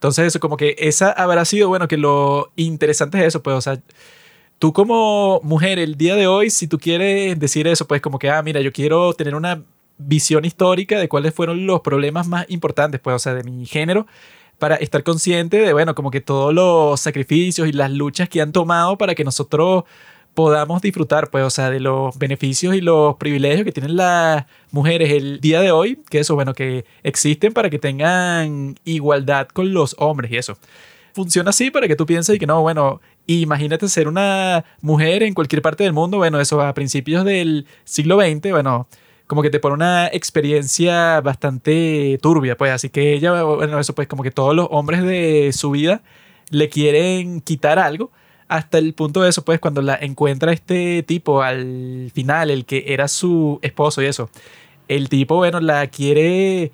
Entonces, 0.00 0.28
eso, 0.28 0.40
como 0.40 0.56
que 0.56 0.76
esa 0.78 1.12
habrá 1.12 1.44
sido, 1.44 1.68
bueno, 1.68 1.86
que 1.86 1.98
lo 1.98 2.52
interesante 2.56 3.18
es 3.18 3.26
eso, 3.26 3.42
pues, 3.42 3.54
o 3.54 3.60
sea, 3.60 3.78
tú 4.58 4.72
como 4.72 5.40
mujer 5.42 5.78
el 5.78 5.96
día 5.96 6.16
de 6.16 6.26
hoy, 6.26 6.48
si 6.48 6.66
tú 6.66 6.78
quieres 6.78 7.38
decir 7.38 7.66
eso, 7.66 7.86
pues 7.86 8.00
como 8.00 8.18
que, 8.18 8.30
ah, 8.30 8.42
mira, 8.42 8.62
yo 8.62 8.72
quiero 8.72 9.12
tener 9.12 9.34
una 9.34 9.62
visión 9.98 10.46
histórica 10.46 10.98
de 10.98 11.06
cuáles 11.06 11.34
fueron 11.34 11.66
los 11.66 11.82
problemas 11.82 12.26
más 12.26 12.46
importantes, 12.48 12.98
pues, 12.98 13.14
o 13.14 13.18
sea, 13.18 13.34
de 13.34 13.44
mi 13.44 13.66
género, 13.66 14.06
para 14.58 14.76
estar 14.76 15.02
consciente 15.02 15.58
de, 15.58 15.74
bueno, 15.74 15.94
como 15.94 16.10
que 16.10 16.22
todos 16.22 16.54
los 16.54 16.98
sacrificios 16.98 17.68
y 17.68 17.72
las 17.72 17.90
luchas 17.90 18.26
que 18.30 18.40
han 18.40 18.52
tomado 18.52 18.96
para 18.96 19.14
que 19.14 19.22
nosotros 19.22 19.84
podamos 20.40 20.80
disfrutar, 20.80 21.28
pues, 21.28 21.44
o 21.44 21.50
sea, 21.50 21.68
de 21.68 21.80
los 21.80 22.18
beneficios 22.18 22.74
y 22.74 22.80
los 22.80 23.16
privilegios 23.16 23.62
que 23.62 23.72
tienen 23.72 23.94
las 23.94 24.46
mujeres 24.70 25.10
el 25.10 25.38
día 25.38 25.60
de 25.60 25.70
hoy, 25.70 26.00
que 26.08 26.20
eso, 26.20 26.34
bueno, 26.34 26.54
que 26.54 26.86
existen 27.02 27.52
para 27.52 27.68
que 27.68 27.78
tengan 27.78 28.74
igualdad 28.86 29.48
con 29.48 29.74
los 29.74 29.94
hombres 29.98 30.32
y 30.32 30.38
eso. 30.38 30.56
Funciona 31.12 31.50
así 31.50 31.70
para 31.70 31.86
que 31.88 31.94
tú 31.94 32.06
pienses 32.06 32.38
que 32.38 32.46
no, 32.46 32.62
bueno, 32.62 33.02
imagínate 33.26 33.86
ser 33.88 34.08
una 34.08 34.64
mujer 34.80 35.24
en 35.24 35.34
cualquier 35.34 35.60
parte 35.60 35.84
del 35.84 35.92
mundo, 35.92 36.16
bueno, 36.16 36.40
eso 36.40 36.62
a 36.62 36.72
principios 36.72 37.26
del 37.26 37.66
siglo 37.84 38.18
XX, 38.18 38.50
bueno, 38.50 38.88
como 39.26 39.42
que 39.42 39.50
te 39.50 39.60
pone 39.60 39.74
una 39.74 40.06
experiencia 40.06 41.20
bastante 41.20 42.18
turbia, 42.22 42.56
pues, 42.56 42.72
así 42.72 42.88
que 42.88 43.12
ella, 43.12 43.42
bueno, 43.42 43.78
eso 43.78 43.94
pues 43.94 44.08
como 44.08 44.22
que 44.22 44.30
todos 44.30 44.56
los 44.56 44.68
hombres 44.70 45.02
de 45.02 45.52
su 45.52 45.72
vida 45.72 46.00
le 46.48 46.70
quieren 46.70 47.42
quitar 47.42 47.78
algo 47.78 48.10
hasta 48.50 48.78
el 48.78 48.92
punto 48.94 49.22
de 49.22 49.30
eso, 49.30 49.44
pues, 49.44 49.60
cuando 49.60 49.80
la 49.80 49.94
encuentra 50.00 50.52
este 50.52 51.02
tipo 51.04 51.40
al 51.42 52.10
final, 52.14 52.50
el 52.50 52.64
que 52.66 52.84
era 52.88 53.08
su 53.08 53.58
esposo 53.62 54.02
y 54.02 54.06
eso. 54.06 54.28
El 54.88 55.08
tipo, 55.08 55.36
bueno, 55.36 55.60
la 55.60 55.86
quiere. 55.86 56.72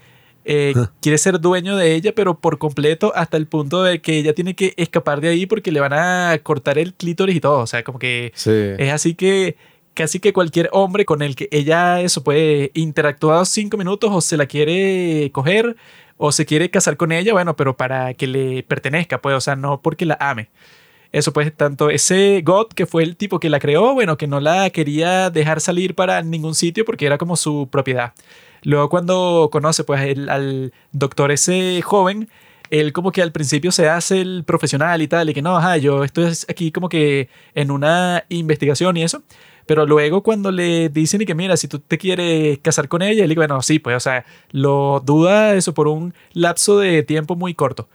eh, 0.49 0.75
quiere 1.01 1.19
ser 1.19 1.41
dueño 1.41 1.77
de 1.77 1.95
ella, 1.97 2.13
pero 2.15 2.39
por 2.39 2.59
completo, 2.59 3.13
hasta 3.17 3.37
el 3.37 3.47
punto 3.49 3.83
de 3.83 4.01
que 4.01 4.17
ella 4.19 4.33
tiene 4.33 4.55
que 4.55 4.75
escapar 4.77 5.21
de 5.21 5.29
ahí 5.31 5.45
porque 5.47 5.73
le 5.73 5.81
van 5.81 5.93
a 5.93 6.39
cortar 6.43 6.79
el 6.79 6.95
clítoris 6.95 7.35
y 7.37 7.41
todo. 7.41 7.59
O 7.61 7.67
sea, 7.67 7.83
como 7.83 7.99
que 7.99 8.31
Sí. 8.37 8.51
es 8.79 8.93
así 8.93 9.15
que 9.17 9.57
casi 9.95 10.21
que 10.21 10.33
cualquier 10.33 10.69
hombre 10.73 11.05
con 11.05 11.23
el 11.23 11.35
que 11.35 11.49
ella 11.51 12.01
eso 12.01 12.23
puede 12.23 12.71
interactuar 12.75 13.45
cinco 13.47 13.77
minutos 13.77 14.11
o 14.13 14.21
se 14.21 14.37
la 14.37 14.47
quiere 14.47 15.31
coger 15.33 15.75
o 16.17 16.31
se 16.33 16.47
quiere 16.47 16.71
casar 16.71 16.97
con 16.97 17.11
ella, 17.13 17.33
bueno, 17.33 17.57
pero 17.57 17.77
para 17.77 18.15
que 18.15 18.27
le 18.29 18.63
pertenezca, 18.63 19.21
pues, 19.21 19.35
o 19.35 19.41
sea, 19.41 19.57
no 19.57 19.83
porque 19.83 20.07
la 20.07 20.17
ame. 20.21 20.49
Eso 21.17 21.33
pues, 21.33 21.51
tanto 21.57 21.89
ese 21.89 22.43
God, 22.45 22.67
que 22.75 22.85
fue 22.85 23.03
el 23.03 23.17
tipo 23.17 23.41
que 23.41 23.49
la 23.49 23.59
creó, 23.59 23.95
bueno, 23.95 24.19
que 24.19 24.27
no 24.27 24.39
la 24.39 24.69
quería 24.69 25.31
dejar 25.31 25.63
salir 25.63 25.95
para 25.95 26.21
ningún 26.21 26.55
sitio 26.55 26.85
porque 26.85 27.07
era 27.07 27.17
como 27.17 27.37
su 27.37 27.69
propiedad. 27.73 28.13
Luego 28.63 28.91
cuando 28.91 29.49
conoce 29.51 29.83
pues 29.83 30.03
el- 30.03 30.29
al 30.29 30.75
doctor 30.93 31.33
ese 31.33 31.81
joven, 31.81 32.29
él 32.69 32.93
como 32.93 33.13
que 33.13 33.23
al 33.23 33.33
principio 33.33 33.73
se 33.73 33.89
hace 33.89 34.21
el 34.21 34.45
profesional 34.45 35.01
y 35.01 35.09
tal, 35.09 35.31
y 35.31 35.33
que 35.33 35.41
no, 35.41 35.57
ajá, 35.57 35.79
yo 35.79 36.05
estoy 36.05 36.27
aquí 36.51 36.71
como 36.71 36.91
que 36.91 37.31
en 37.55 37.71
una 37.71 38.25
investigación 38.29 38.99
y 38.99 39.03
eso. 39.05 39.23
Pero 39.65 39.87
luego 39.87 40.23
cuando 40.23 40.51
le 40.53 40.91
dicen 40.91 41.23
y 41.23 41.25
que 41.25 41.35
mira, 41.35 41.57
si 41.57 41.67
tú 41.67 41.79
te 41.79 41.97
quieres 41.97 42.59
casar 42.59 42.89
con 42.89 43.01
ella, 43.01 43.23
él 43.23 43.31
dice, 43.31 43.39
bueno, 43.41 43.63
sí, 43.63 43.79
pues, 43.79 43.97
o 43.97 44.01
sea, 44.01 44.27
lo 44.51 45.01
duda 45.03 45.55
eso 45.55 45.73
por 45.73 45.89
un 45.89 46.13
lapso 46.35 46.79
de 46.79 47.03
tiempo 47.03 47.37
muy 47.37 47.55
corto. 47.55 47.89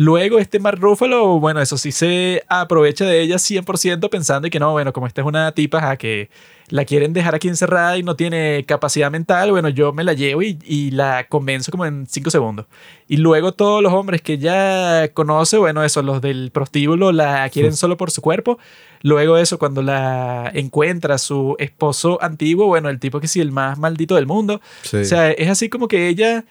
Luego 0.00 0.38
este 0.38 0.60
Mark 0.60 0.78
Ruffalo, 0.80 1.40
bueno, 1.40 1.60
eso 1.60 1.76
sí 1.76 1.90
se 1.90 2.44
aprovecha 2.46 3.04
de 3.04 3.20
ella 3.20 3.34
100% 3.34 4.08
pensando 4.08 4.48
que 4.48 4.60
no, 4.60 4.70
bueno, 4.70 4.92
como 4.92 5.08
esta 5.08 5.22
es 5.22 5.26
una 5.26 5.50
tipa 5.50 5.78
ajá, 5.78 5.96
que 5.96 6.30
la 6.68 6.84
quieren 6.84 7.12
dejar 7.12 7.34
aquí 7.34 7.48
encerrada 7.48 7.98
y 7.98 8.04
no 8.04 8.14
tiene 8.14 8.64
capacidad 8.64 9.10
mental, 9.10 9.50
bueno, 9.50 9.70
yo 9.70 9.92
me 9.92 10.04
la 10.04 10.12
llevo 10.12 10.42
y, 10.42 10.56
y 10.64 10.92
la 10.92 11.26
convenzo 11.28 11.72
como 11.72 11.84
en 11.84 12.06
5 12.06 12.30
segundos. 12.30 12.66
Y 13.08 13.16
luego 13.16 13.50
todos 13.50 13.82
los 13.82 13.92
hombres 13.92 14.22
que 14.22 14.34
ella 14.34 15.12
conoce, 15.14 15.56
bueno, 15.56 15.82
eso, 15.82 16.00
los 16.02 16.20
del 16.20 16.52
prostíbulo 16.52 17.10
la 17.10 17.48
quieren 17.48 17.74
solo 17.74 17.96
por 17.96 18.12
su 18.12 18.22
cuerpo. 18.22 18.56
Luego 19.02 19.36
eso, 19.36 19.58
cuando 19.58 19.82
la 19.82 20.48
encuentra 20.54 21.18
su 21.18 21.56
esposo 21.58 22.22
antiguo, 22.22 22.66
bueno, 22.66 22.88
el 22.88 23.00
tipo 23.00 23.18
que 23.18 23.26
sí, 23.26 23.40
el 23.40 23.50
más 23.50 23.78
maldito 23.78 24.14
del 24.14 24.26
mundo. 24.26 24.60
Sí. 24.82 24.98
O 24.98 25.04
sea, 25.04 25.32
es 25.32 25.48
así 25.48 25.68
como 25.68 25.88
que 25.88 26.06
ella, 26.06 26.44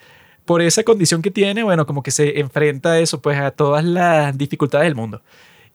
por 0.48 0.62
esa 0.62 0.84
condición 0.84 1.22
que 1.22 1.30
tiene, 1.30 1.62
bueno, 1.62 1.86
como 1.86 2.02
que 2.02 2.10
se 2.10 2.40
enfrenta 2.40 2.94
a 2.94 3.00
eso, 3.00 3.22
pues 3.22 3.38
a 3.38 3.52
todas 3.52 3.84
las 3.84 4.36
dificultades 4.38 4.86
del 4.88 4.96
mundo. 4.96 5.22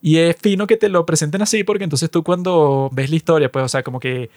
Y 0.01 0.17
es 0.17 0.35
fino 0.41 0.67
que 0.67 0.79
te 0.79 0.89
lo 0.89 1.07
presenten 1.07 1.43
así, 1.43 1.63
porque 1.63 1.85
entonces 1.85 2.11
tú 2.11 2.25
cuando 2.25 2.89
ves 2.93 3.11
la 3.11 3.17
historia, 3.17 3.53
pues, 3.53 3.67
o 3.67 3.69
sea, 3.69 3.83
como 3.83 4.01
que 4.01 4.31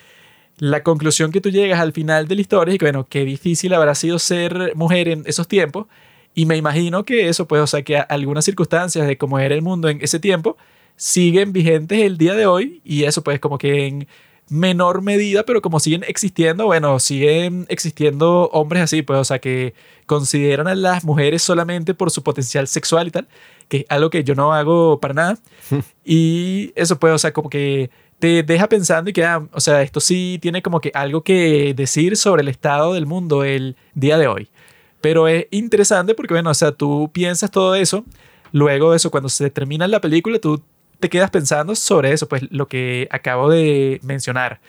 la 0.59 0.83
conclusión 0.83 1.31
que 1.31 1.41
tú 1.41 1.49
llegas 1.49 1.79
al 1.79 1.93
final 1.93 2.27
de 2.27 2.35
la 2.35 2.41
historia 2.41 2.73
es 2.73 2.79
que, 2.79 2.85
bueno, 2.85 3.07
qué 3.09 3.23
difícil 3.25 3.73
habrá 3.73 3.95
sido 3.95 4.19
ser 4.19 4.73
mujer 4.75 5.07
en 5.07 5.23
esos 5.25 5.47
tiempos. 5.47 5.87
Y 6.35 6.45
me 6.45 6.57
imagino 6.57 7.05
que 7.05 7.29
eso, 7.29 7.47
pues, 7.47 7.61
o 7.61 7.67
sea, 7.67 7.81
que 7.83 7.97
algunas 7.97 8.43
circunstancias 8.45 9.07
de 9.07 9.17
cómo 9.17 9.39
era 9.39 9.55
el 9.55 9.61
mundo 9.61 9.87
en 9.87 9.99
ese 10.01 10.19
tiempo 10.19 10.57
siguen 10.97 11.53
vigentes 11.53 11.99
el 12.01 12.17
día 12.17 12.35
de 12.35 12.45
hoy. 12.45 12.81
Y 12.83 13.05
eso, 13.05 13.23
pues, 13.23 13.39
como 13.39 13.57
que 13.57 13.87
en 13.87 14.07
menor 14.49 15.01
medida, 15.01 15.43
pero 15.43 15.61
como 15.61 15.79
siguen 15.79 16.03
existiendo, 16.07 16.65
bueno, 16.65 16.99
siguen 16.99 17.65
existiendo 17.69 18.49
hombres 18.53 18.83
así, 18.83 19.01
pues, 19.01 19.19
o 19.19 19.23
sea, 19.23 19.39
que 19.39 19.73
consideran 20.05 20.67
a 20.67 20.75
las 20.75 21.03
mujeres 21.03 21.41
solamente 21.41 21.93
por 21.93 22.11
su 22.11 22.21
potencial 22.23 22.67
sexual 22.67 23.07
y 23.07 23.11
tal, 23.11 23.27
que 23.67 23.77
es 23.77 23.85
algo 23.89 24.09
que 24.09 24.23
yo 24.23 24.35
no 24.35 24.53
hago 24.53 24.99
para 24.99 25.13
nada. 25.13 25.37
y 26.05 26.71
eso, 26.75 26.99
pues, 26.99 27.13
o 27.13 27.17
sea, 27.17 27.33
como 27.33 27.49
que 27.49 27.89
te 28.19 28.43
deja 28.43 28.69
pensando 28.69 29.09
y 29.09 29.13
que, 29.13 29.25
ah, 29.25 29.47
o 29.51 29.59
sea, 29.59 29.81
esto 29.81 29.99
sí 29.99 30.39
tiene 30.41 30.61
como 30.61 30.79
que 30.79 30.91
algo 30.93 31.23
que 31.23 31.73
decir 31.75 32.15
sobre 32.15 32.41
el 32.43 32.47
estado 32.47 32.93
del 32.93 33.05
mundo 33.05 33.43
el 33.43 33.75
día 33.93 34.17
de 34.17 34.27
hoy. 34.27 34.49
Pero 35.01 35.27
es 35.27 35.47
interesante 35.51 36.15
porque, 36.15 36.33
bueno, 36.33 36.51
o 36.51 36.53
sea, 36.53 36.71
tú 36.71 37.09
piensas 37.11 37.51
todo 37.51 37.75
eso, 37.75 38.05
luego 38.51 38.91
de 38.91 38.97
eso, 38.97 39.11
cuando 39.11 39.29
se 39.29 39.49
termina 39.49 39.87
la 39.87 40.01
película, 40.01 40.39
tú 40.39 40.61
te 41.05 41.09
quedas 41.09 41.29
pensando 41.29 41.75
sobre 41.75 42.13
eso, 42.13 42.27
pues 42.27 42.47
lo 42.49 42.67
que 42.67 43.07
acabo 43.11 43.47
de 43.51 43.99
mencionar. 44.01 44.59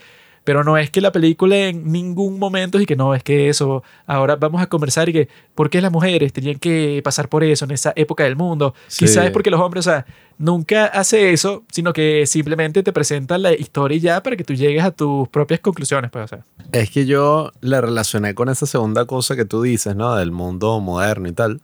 Pero 0.44 0.64
no 0.64 0.76
es 0.76 0.90
que 0.90 1.00
la 1.00 1.10
película 1.10 1.56
en 1.56 1.90
ningún 1.90 2.38
momento 2.38 2.78
y 2.78 2.84
que 2.84 2.94
no, 2.94 3.14
es 3.14 3.22
que 3.22 3.48
eso, 3.48 3.82
ahora 4.06 4.36
vamos 4.36 4.60
a 4.60 4.66
conversar 4.66 5.08
y 5.08 5.14
que, 5.14 5.28
¿por 5.54 5.70
qué 5.70 5.80
las 5.80 5.90
mujeres 5.90 6.34
tenían 6.34 6.58
que 6.58 7.00
pasar 7.02 7.30
por 7.30 7.42
eso 7.42 7.64
en 7.64 7.70
esa 7.70 7.94
época 7.96 8.24
del 8.24 8.36
mundo? 8.36 8.74
Sí. 8.86 9.06
Quizás 9.06 9.24
es 9.24 9.30
porque 9.30 9.50
los 9.50 9.58
hombres, 9.58 9.86
o 9.86 9.90
sea, 9.90 10.04
nunca 10.36 10.84
hace 10.84 11.32
eso, 11.32 11.64
sino 11.72 11.94
que 11.94 12.26
simplemente 12.26 12.82
te 12.82 12.92
presentan 12.92 13.40
la 13.40 13.54
historia 13.54 13.96
y 13.96 14.00
ya 14.00 14.22
para 14.22 14.36
que 14.36 14.44
tú 14.44 14.52
llegues 14.52 14.84
a 14.84 14.90
tus 14.90 15.26
propias 15.28 15.60
conclusiones, 15.60 16.10
pues, 16.10 16.26
o 16.26 16.28
sea. 16.28 16.44
Es 16.70 16.90
que 16.90 17.06
yo 17.06 17.50
la 17.62 17.80
relacioné 17.80 18.34
con 18.34 18.50
esa 18.50 18.66
segunda 18.66 19.06
cosa 19.06 19.36
que 19.36 19.46
tú 19.46 19.62
dices, 19.62 19.96
¿no? 19.96 20.14
Del 20.16 20.32
mundo 20.32 20.80
moderno 20.80 21.28
y 21.28 21.32
tal. 21.32 21.62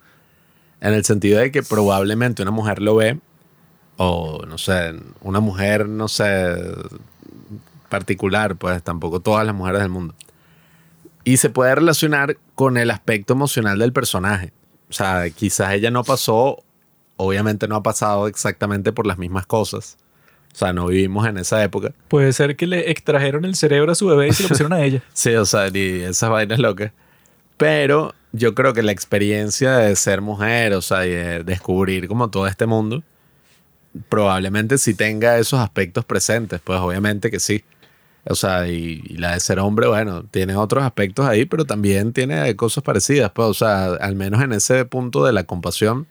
En 0.80 0.94
el 0.94 1.04
sentido 1.04 1.40
de 1.40 1.52
que 1.52 1.62
probablemente 1.62 2.40
una 2.42 2.50
mujer 2.52 2.80
lo 2.80 2.96
ve, 2.96 3.20
o 4.04 4.44
no 4.46 4.58
sé, 4.58 4.94
una 5.20 5.38
mujer, 5.38 5.88
no 5.88 6.08
sé, 6.08 6.56
particular, 7.88 8.56
pues 8.56 8.82
tampoco 8.82 9.20
todas 9.20 9.46
las 9.46 9.54
mujeres 9.54 9.80
del 9.80 9.90
mundo. 9.90 10.14
Y 11.22 11.36
se 11.36 11.50
puede 11.50 11.72
relacionar 11.76 12.36
con 12.56 12.78
el 12.78 12.90
aspecto 12.90 13.34
emocional 13.34 13.78
del 13.78 13.92
personaje. 13.92 14.52
O 14.90 14.92
sea, 14.92 15.30
quizás 15.30 15.74
ella 15.74 15.92
no 15.92 16.02
pasó, 16.02 16.64
obviamente 17.16 17.68
no 17.68 17.76
ha 17.76 17.82
pasado 17.84 18.26
exactamente 18.26 18.92
por 18.92 19.06
las 19.06 19.18
mismas 19.18 19.46
cosas. 19.46 19.98
O 20.52 20.56
sea, 20.56 20.72
no 20.72 20.86
vivimos 20.86 21.26
en 21.28 21.38
esa 21.38 21.62
época. 21.62 21.92
Puede 22.08 22.32
ser 22.32 22.56
que 22.56 22.66
le 22.66 22.90
extrajeron 22.90 23.44
el 23.44 23.54
cerebro 23.54 23.92
a 23.92 23.94
su 23.94 24.08
bebé 24.08 24.28
y 24.28 24.32
se 24.32 24.42
lo 24.42 24.48
pusieron 24.48 24.72
a 24.72 24.82
ella. 24.82 25.00
Sí, 25.12 25.32
o 25.36 25.46
sea, 25.46 25.70
ni 25.70 25.78
esas 25.78 26.28
vainas 26.28 26.58
locas. 26.58 26.90
Pero 27.56 28.14
yo 28.32 28.56
creo 28.56 28.74
que 28.74 28.82
la 28.82 28.90
experiencia 28.90 29.76
de 29.76 29.94
ser 29.94 30.22
mujer, 30.22 30.74
o 30.74 30.82
sea, 30.82 31.06
y 31.06 31.10
de 31.10 31.44
descubrir 31.44 32.08
como 32.08 32.30
todo 32.30 32.48
este 32.48 32.66
mundo, 32.66 33.04
probablemente 34.08 34.78
sí 34.78 34.94
tenga 34.94 35.38
esos 35.38 35.60
aspectos 35.60 36.04
presentes, 36.04 36.60
pues 36.62 36.80
obviamente 36.80 37.30
que 37.30 37.40
sí. 37.40 37.64
O 38.24 38.34
sea, 38.36 38.68
y, 38.68 39.00
la 39.16 39.32
de 39.34 39.40
ser 39.40 39.58
hombre, 39.58 39.88
bueno, 39.88 40.24
tiene 40.30 40.54
otros 40.56 40.84
aspectos 40.84 41.26
ahí, 41.26 41.44
pero 41.44 41.64
también 41.64 42.12
tiene 42.12 42.54
cosas 42.56 42.84
parecidas, 42.84 43.32
pues, 43.32 43.48
o 43.48 43.54
sea, 43.54 43.86
al 43.94 44.14
menos 44.14 44.42
en 44.42 44.52
ese 44.52 44.84
punto 44.84 45.24
de 45.24 45.32
la 45.32 45.44
compasión, 45.44 46.06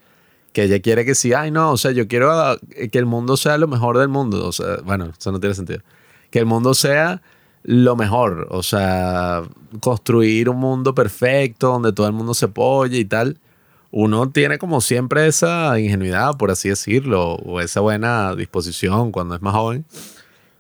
que 0.54 0.64
ella 0.64 0.82
quiere 0.82 1.06
que 1.06 1.16
sí, 1.16 1.34
ay, 1.34 1.52
no, 1.52 1.72
o 1.72 1.78
sea, 1.78 1.92
yo 1.92 2.08
quiero 2.08 2.32
ah, 2.32 2.58
que 2.92 3.00
el 3.00 3.06
mundo 3.06 3.38
sea 3.38 3.58
lo 3.58 3.68
mejor 3.68 3.98
del 3.98 4.10
mundo, 4.10 4.46
o 4.46 4.52
sea, 4.52 4.78
bueno, 4.84 5.12
eso 5.18 5.32
no 5.32 5.40
tiene 5.40 5.56
sentido. 5.56 5.82
Que 6.30 6.40
el 6.40 6.46
mundo 6.46 6.74
sea 6.74 7.22
lo 7.64 7.96
mejor, 7.96 8.48
o 8.52 8.64
sea, 8.64 9.44
construir 9.80 10.50
un 10.50 10.58
mundo 10.58 10.96
perfecto 10.96 11.68
donde 11.68 11.94
todo 11.94 12.08
el 12.08 12.14
mundo 12.14 12.34
se 12.34 12.46
apoye 12.46 12.98
y 13.00 13.06
tal. 13.06 13.38
Uno 13.92 14.30
tiene 14.30 14.58
como 14.58 14.80
siempre 14.82 15.28
esa 15.28 15.78
ingenuidad, 15.80 16.38
por 16.38 16.50
así 16.52 16.70
decirlo, 16.70 17.36
o 17.36 17.60
esa 17.60 17.82
buena 17.82 18.36
disposición 18.36 19.12
cuando 19.12 19.36
es 19.36 19.42
más 19.42 19.54
joven. 19.54 19.86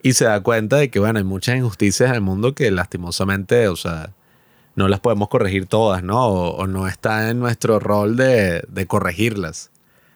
Y 0.03 0.13
se 0.13 0.25
da 0.25 0.41
cuenta 0.41 0.77
de 0.77 0.89
que, 0.89 0.99
bueno, 0.99 1.19
hay 1.19 1.23
muchas 1.23 1.55
injusticias 1.55 2.09
en 2.09 2.15
el 2.15 2.21
mundo 2.21 2.53
que 2.53 2.69
lastimosamente, 2.71 3.67
o 3.67 3.75
sea, 3.75 4.11
no 4.75 4.87
las 4.87 4.99
podemos 4.99 5.29
corregir 5.29 5.67
todas, 5.67 6.03
¿no? 6.03 6.25
O, 6.25 6.55
o 6.57 6.67
no 6.67 6.87
está 6.87 7.29
en 7.29 7.39
nuestro 7.39 7.79
rol 7.79 8.17
de, 8.17 8.63
de 8.67 8.87
corregirlas, 8.87 9.71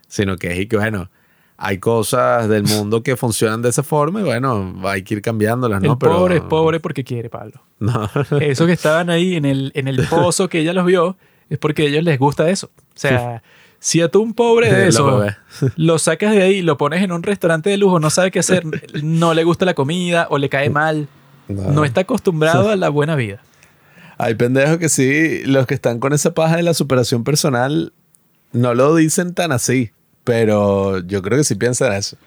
sino 0.08 0.38
que 0.38 0.52
es 0.52 0.60
y 0.60 0.68
que, 0.68 0.78
bueno, 0.78 1.10
hay 1.58 1.78
cosas 1.78 2.50
del 2.50 2.64
mundo 2.64 3.02
que 3.02 3.16
funcionan 3.16 3.62
de 3.62 3.70
esa 3.70 3.84
forma 3.84 4.22
y, 4.22 4.24
bueno, 4.24 4.76
hay 4.84 5.04
que 5.04 5.16
ir 5.16 5.22
cambiándolas, 5.22 5.82
¿no? 5.82 5.94
el 5.94 5.98
pobre 5.98 6.38
es 6.38 6.42
pobre 6.42 6.80
porque 6.80 7.04
quiere, 7.04 7.30
Pablo. 7.30 7.62
No. 7.78 8.10
Esos 8.40 8.68
que 8.68 8.74
estaban 8.74 9.10
ahí 9.10 9.36
en 9.36 9.44
el, 9.44 9.74
en 9.76 9.90
el 9.90 10.08
pozo 10.08 10.48
que 10.48 10.60
ella 10.60 10.72
los 10.72 10.86
vio, 10.86 11.18
es 11.50 11.58
porque 11.58 11.84
a 11.84 11.86
ellos 11.86 12.04
les 12.04 12.20
gusta 12.20 12.50
eso. 12.50 12.72
O 12.76 12.98
sea, 12.98 13.42
si 13.80 14.02
a 14.02 14.10
tú 14.10 14.22
un 14.22 14.34
pobre 14.34 14.74
de 14.74 14.88
eso 14.90 15.24
lo 15.76 16.00
sacas 16.00 16.32
de 16.32 16.42
ahí 16.42 16.56
y 16.56 16.62
lo 16.62 16.78
pones 16.78 17.04
en 17.04 17.12
un 17.12 17.24
restaurante 17.24 17.70
de 17.70 17.78
lujo, 17.78 18.00
no 18.00 18.10
sabe 18.10 18.32
qué 18.32 18.40
hacer, 18.40 18.64
no 19.04 19.34
le 19.34 19.44
gusta 19.44 19.66
la 19.66 19.74
comida 19.74 20.28
o 20.30 20.38
le 20.38 20.50
cae 20.50 20.70
mal, 20.70 21.08
no 21.48 21.86
está 21.86 22.02
acostumbrado 22.02 22.70
a 22.70 22.76
la 22.76 22.90
buena 22.90 23.16
vida. 23.16 23.42
Hay 24.18 24.36
pendejos 24.36 24.78
que 24.78 24.90
sí, 24.90 25.44
los 25.46 25.68
que 25.68 25.74
están 25.74 26.00
con 26.00 26.14
esa 26.14 26.34
paja 26.34 26.56
de 26.56 26.64
la 26.64 26.74
superación 26.74 27.24
personal 27.24 27.94
no 28.54 28.74
lo 28.74 28.96
dicen 28.96 29.34
tan 29.34 29.52
así, 29.52 29.92
pero 30.24 31.00
yo 31.00 31.22
creo 31.22 31.38
que 31.38 31.44
sí 31.44 31.56
piensan 31.56 31.94
eso. 31.94 32.18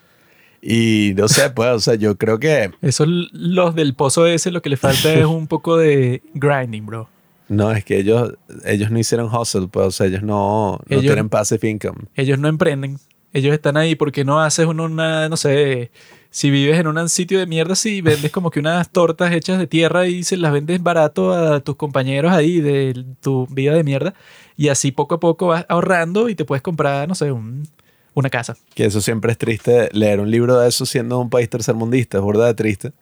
Y 0.60 1.14
no 1.16 1.28
sé, 1.28 1.50
pues, 1.50 1.70
o 1.70 1.80
sea, 1.80 1.94
yo 1.94 2.16
creo 2.16 2.38
que 2.38 2.70
Eso 2.82 3.04
los 3.06 3.74
del 3.74 3.94
pozo 3.94 4.26
ese 4.26 4.50
lo 4.50 4.60
que 4.60 4.68
le 4.68 4.76
falta 4.76 5.12
es 5.12 5.24
un 5.24 5.46
poco 5.46 5.76
de 5.76 6.22
grinding, 6.34 6.84
bro. 6.84 7.08
No, 7.48 7.72
es 7.72 7.84
que 7.84 7.98
ellos, 7.98 8.34
ellos 8.64 8.90
no 8.90 8.98
hicieron 8.98 9.34
hustle, 9.34 9.68
pues, 9.68 9.86
o 9.86 9.90
sea, 9.90 10.06
ellos 10.06 10.22
no, 10.22 10.72
no 10.72 10.80
Ellos- 10.88 11.02
tienen 11.02 11.28
passive 11.28 11.68
income. 11.68 11.98
Ellos 12.14 12.38
no 12.38 12.48
emprenden. 12.48 12.98
Ellos 13.32 13.52
están 13.52 13.76
ahí 13.76 13.94
porque 13.94 14.24
no 14.24 14.40
haces 14.40 14.66
una, 14.66 14.84
una, 14.84 15.28
no 15.28 15.36
sé, 15.36 15.90
si 16.30 16.50
vives 16.50 16.78
en 16.78 16.86
un 16.86 17.08
sitio 17.10 17.38
de 17.38 17.46
mierda, 17.46 17.74
si 17.74 18.00
vendes 18.00 18.30
como 18.30 18.50
que 18.50 18.58
unas 18.60 18.90
tortas 18.90 19.32
hechas 19.32 19.58
de 19.58 19.66
tierra 19.66 20.06
y 20.08 20.24
se 20.24 20.36
las 20.38 20.50
vendes 20.52 20.82
barato 20.82 21.32
a 21.34 21.60
tus 21.60 21.76
compañeros 21.76 22.32
ahí 22.32 22.60
de 22.60 23.04
tu 23.20 23.46
vida 23.48 23.74
de 23.74 23.84
mierda. 23.84 24.14
Y 24.56 24.68
así 24.68 24.92
poco 24.92 25.16
a 25.16 25.20
poco 25.20 25.48
vas 25.48 25.66
ahorrando 25.68 26.28
y 26.30 26.34
te 26.34 26.44
puedes 26.46 26.62
comprar, 26.62 27.06
no 27.06 27.14
sé, 27.14 27.30
un- 27.32 27.68
una 28.14 28.30
casa. 28.30 28.56
Que 28.74 28.86
eso 28.86 29.00
siempre 29.02 29.30
es 29.32 29.38
triste, 29.38 29.88
leer 29.92 30.20
un 30.20 30.30
libro 30.30 30.58
de 30.58 30.68
eso 30.68 30.84
siendo 30.86 31.18
un 31.20 31.28
país 31.30 31.48
tercermundista, 31.50 32.18
es 32.18 32.24
verdad 32.24 32.54
triste. 32.54 32.92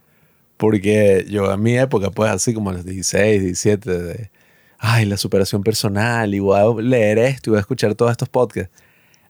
Porque 0.57 1.27
yo 1.29 1.53
en 1.53 1.63
mi 1.63 1.77
época, 1.79 2.11
pues 2.11 2.31
así 2.31 2.55
como 2.55 2.71
a 2.71 2.73
los 2.75 2.85
16, 2.85 3.43
17, 3.43 3.91
de, 4.03 4.31
ay, 4.79 5.07
la 5.07 5.17
superación 5.17 5.63
personal, 5.63 6.35
y 6.35 6.39
voy 6.39 6.59
a 6.59 6.83
leer 6.83 7.19
esto 7.19 7.49
y 7.49 7.53
voy 7.53 7.59
a 7.59 7.61
escuchar 7.61 7.95
todos 7.95 8.13
estos 8.13 8.29
podcasts. 8.29 8.71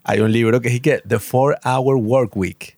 Hay 0.04 0.20
un 0.20 0.32
libro 0.32 0.60
que 0.60 0.68
es 0.68 0.80
que 0.80 1.00
The 1.06 1.18
Four 1.18 1.58
Hour 1.64 1.96
Work 1.96 2.36
Week, 2.36 2.76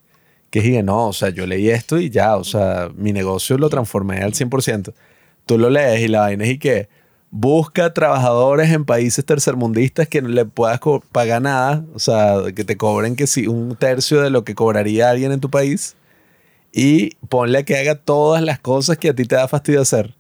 que 0.51 0.79
es 0.79 0.85
no, 0.85 1.09
o 1.09 1.13
sea, 1.13 1.29
yo 1.31 1.47
leí 1.47 1.69
esto 1.69 1.99
y 1.99 2.11
ya, 2.11 2.37
o 2.37 2.45
sea, 2.45 2.91
mi 2.97 3.13
negocio 3.13 3.59
lo 3.59 3.69
transformé 3.69 4.19
al 4.19 4.33
100%. 4.33 4.95
Tú 5.47 5.59
lo 5.59 5.71
lees 5.71 6.01
y 6.01 6.09
la 6.09 6.21
vaina 6.21 6.45
es 6.45 6.51
y 6.51 6.59
que 6.59 6.89
busca 7.31 7.93
trabajadores 7.93 8.71
en 8.71 8.85
países 8.85 9.25
tercermundistas 9.25 10.09
que 10.09 10.23
no 10.23 10.29
le 10.29 10.45
puedas 10.47 10.81
pagar 11.13 11.43
nada, 11.43 11.85
o 11.95 11.99
sea, 11.99 12.37
que 12.55 12.65
te 12.65 12.77
cobren 12.77 13.17
que 13.17 13.27
si 13.27 13.47
un 13.47 13.77
tercio 13.77 14.23
de 14.23 14.31
lo 14.31 14.45
que 14.45 14.55
cobraría 14.55 15.11
alguien 15.11 15.33
en 15.33 15.41
tu 15.41 15.51
país 15.51 15.97
y 16.73 17.17
ponle 17.29 17.59
a 17.59 17.63
que 17.65 17.77
haga 17.77 17.97
todas 17.97 18.43
las 18.43 18.59
cosas 18.59 18.99
que 18.99 19.11
a 19.11 19.15
ti 19.15 19.25
te 19.25 19.37
da 19.37 19.49
fastidio 19.49 19.83
hacer. 19.83 20.15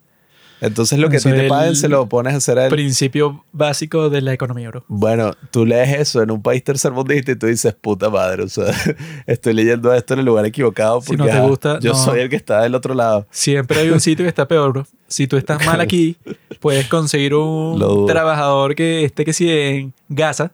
Entonces 0.60 0.98
lo 0.98 1.08
que 1.08 1.16
a 1.16 1.18
Eso 1.18 1.30
ti 1.30 1.36
es 1.36 1.42
te 1.42 1.48
paguen 1.48 1.76
se 1.76 1.88
lo 1.88 2.08
pones 2.08 2.34
a 2.34 2.36
hacer 2.38 2.58
a 2.58 2.64
él. 2.64 2.70
Principio 2.70 3.44
básico 3.52 4.10
de 4.10 4.22
la 4.22 4.32
economía, 4.32 4.68
bro. 4.70 4.84
Bueno, 4.88 5.32
tú 5.50 5.64
lees 5.64 5.98
eso 6.00 6.22
en 6.22 6.30
un 6.30 6.42
país 6.42 6.64
tercermundista 6.64 7.32
y 7.32 7.36
tú 7.36 7.46
dices, 7.46 7.74
puta 7.74 8.10
madre, 8.10 8.42
o 8.42 8.48
sea, 8.48 8.66
estoy 9.26 9.54
leyendo 9.54 9.92
esto 9.92 10.14
en 10.14 10.20
el 10.20 10.26
lugar 10.26 10.46
equivocado 10.46 11.00
Si 11.00 11.08
porque 11.16 11.22
no 11.22 11.28
te 11.28 11.40
gusta, 11.48 11.78
yo 11.80 11.92
no. 11.92 11.98
soy 11.98 12.20
el 12.20 12.28
que 12.28 12.36
está 12.36 12.62
del 12.62 12.74
otro 12.74 12.94
lado. 12.94 13.26
Siempre 13.30 13.80
hay 13.80 13.90
un 13.90 14.00
sitio 14.00 14.24
que 14.24 14.28
está 14.28 14.48
peor, 14.48 14.72
bro. 14.72 14.86
Si 15.06 15.26
tú 15.26 15.36
estás 15.36 15.64
mal 15.64 15.80
aquí, 15.80 16.16
puedes 16.60 16.86
conseguir 16.88 17.34
un 17.34 18.06
trabajador 18.06 18.74
que 18.74 19.04
esté 19.04 19.24
que 19.24 19.32
si 19.32 19.50
en 19.50 19.94
Gaza 20.08 20.52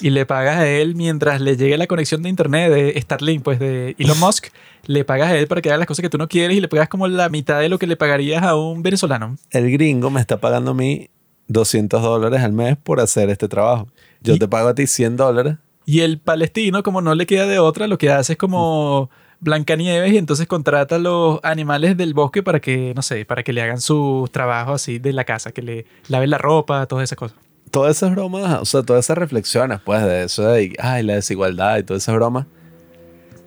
y 0.00 0.10
le 0.10 0.26
pagas 0.26 0.58
a 0.58 0.68
él 0.68 0.94
mientras 0.94 1.40
le 1.40 1.56
llegue 1.56 1.76
la 1.76 1.86
conexión 1.86 2.22
de 2.22 2.28
internet 2.28 2.70
de 2.72 3.00
Starlink, 3.00 3.42
pues 3.42 3.58
de 3.58 3.94
Elon 3.98 4.18
Musk, 4.20 4.46
le 4.86 5.04
pagas 5.04 5.30
a 5.30 5.36
él 5.36 5.46
para 5.46 5.60
que 5.60 5.68
haga 5.70 5.78
las 5.78 5.86
cosas 5.86 6.02
que 6.02 6.08
tú 6.10 6.18
no 6.18 6.28
quieres 6.28 6.56
y 6.56 6.60
le 6.60 6.68
pagas 6.68 6.88
como 6.88 7.06
la 7.08 7.28
mitad 7.28 7.60
de 7.60 7.68
lo 7.68 7.78
que 7.78 7.86
le 7.86 7.96
pagarías 7.96 8.42
a 8.42 8.56
un 8.56 8.82
venezolano. 8.82 9.36
El 9.50 9.70
gringo 9.70 10.10
me 10.10 10.20
está 10.20 10.38
pagando 10.40 10.70
a 10.70 10.74
mí 10.74 11.08
200 11.48 12.02
dólares 12.02 12.40
al 12.42 12.52
mes 12.52 12.76
por 12.76 13.00
hacer 13.00 13.30
este 13.30 13.48
trabajo. 13.48 13.88
Yo 14.22 14.34
Y- 14.34 14.38
te 14.38 14.48
pago 14.48 14.68
a 14.68 14.74
ti 14.74 14.86
100 14.86 15.16
dólares. 15.16 15.56
Y 15.86 16.00
el 16.00 16.18
palestino, 16.18 16.82
como 16.82 17.00
no 17.00 17.14
le 17.14 17.24
queda 17.26 17.46
de 17.46 17.58
otra, 17.58 17.86
lo 17.86 17.96
que 17.96 18.10
hace 18.10 18.32
es 18.34 18.38
como 18.38 19.08
Blancanieves 19.40 20.12
y 20.12 20.18
entonces 20.18 20.46
contrata 20.46 20.96
a 20.96 20.98
los 20.98 21.40
animales 21.42 21.96
del 21.96 22.12
bosque 22.12 22.42
para 22.42 22.60
que, 22.60 22.92
no 22.94 23.02
sé, 23.02 23.24
para 23.24 23.42
que 23.42 23.52
le 23.52 23.62
hagan 23.62 23.80
sus 23.80 24.30
trabajos 24.30 24.82
así 24.82 24.98
de 24.98 25.12
la 25.12 25.24
casa, 25.24 25.52
que 25.52 25.62
le 25.62 25.86
laven 26.08 26.28
la 26.30 26.38
ropa, 26.38 26.84
todas 26.86 27.04
esas 27.04 27.16
cosas. 27.16 27.38
Todas 27.70 27.96
esas 27.96 28.12
bromas, 28.12 28.60
o 28.60 28.64
sea, 28.64 28.82
todas 28.82 29.04
esas 29.04 29.18
reflexiones, 29.18 29.80
pues, 29.84 30.02
de 30.02 30.24
eso 30.24 30.48
de, 30.48 30.74
ay, 30.78 31.02
la 31.02 31.14
desigualdad 31.14 31.78
y 31.78 31.82
todas 31.82 32.02
esas 32.02 32.14
bromas, 32.14 32.46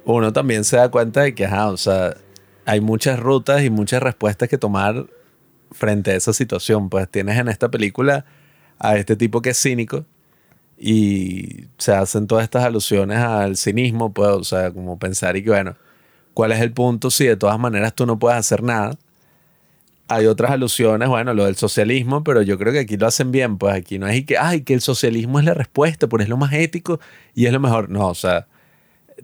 uno 0.05 0.33
también 0.33 0.63
se 0.63 0.77
da 0.77 0.89
cuenta 0.89 1.21
de 1.21 1.35
que, 1.35 1.47
o 1.47 1.77
sea, 1.77 2.15
hay 2.65 2.81
muchas 2.81 3.19
rutas 3.19 3.63
y 3.63 3.69
muchas 3.69 4.01
respuestas 4.01 4.49
que 4.49 4.57
tomar 4.57 5.05
frente 5.71 6.11
a 6.11 6.15
esa 6.15 6.33
situación. 6.33 6.89
Pues 6.89 7.09
tienes 7.09 7.37
en 7.37 7.47
esta 7.47 7.69
película 7.69 8.25
a 8.79 8.97
este 8.97 9.15
tipo 9.15 9.41
que 9.41 9.51
es 9.51 9.61
cínico 9.61 10.05
y 10.77 11.67
se 11.77 11.93
hacen 11.93 12.27
todas 12.27 12.43
estas 12.43 12.63
alusiones 12.63 13.19
al 13.19 13.55
cinismo, 13.57 14.11
pues, 14.13 14.29
o 14.29 14.43
sea, 14.43 14.71
como 14.71 14.97
pensar 14.97 15.37
y 15.37 15.43
que, 15.43 15.51
bueno, 15.51 15.75
¿cuál 16.33 16.51
es 16.51 16.59
el 16.61 16.73
punto 16.73 17.11
si 17.11 17.25
de 17.25 17.37
todas 17.37 17.59
maneras 17.59 17.93
tú 17.93 18.05
no 18.05 18.17
puedes 18.17 18.39
hacer 18.39 18.63
nada? 18.63 18.97
Hay 20.13 20.25
otras 20.25 20.51
alusiones, 20.51 21.07
bueno, 21.07 21.33
lo 21.33 21.45
del 21.45 21.55
socialismo, 21.55 22.23
pero 22.23 22.41
yo 22.41 22.57
creo 22.57 22.73
que 22.73 22.79
aquí 22.79 22.97
lo 22.97 23.07
hacen 23.07 23.31
bien, 23.31 23.57
pues 23.57 23.73
aquí 23.75 23.97
no 23.99 24.07
es 24.07 24.17
y 24.17 24.23
que, 24.25 24.37
ay, 24.37 24.61
que 24.61 24.73
el 24.73 24.81
socialismo 24.81 25.39
es 25.39 25.45
la 25.45 25.53
respuesta, 25.53 26.07
porque 26.07 26.23
es 26.23 26.29
lo 26.29 26.37
más 26.37 26.51
ético 26.53 26.99
y 27.33 27.45
es 27.45 27.53
lo 27.53 27.59
mejor. 27.59 27.89
No, 27.89 28.07
o 28.07 28.15
sea, 28.15 28.47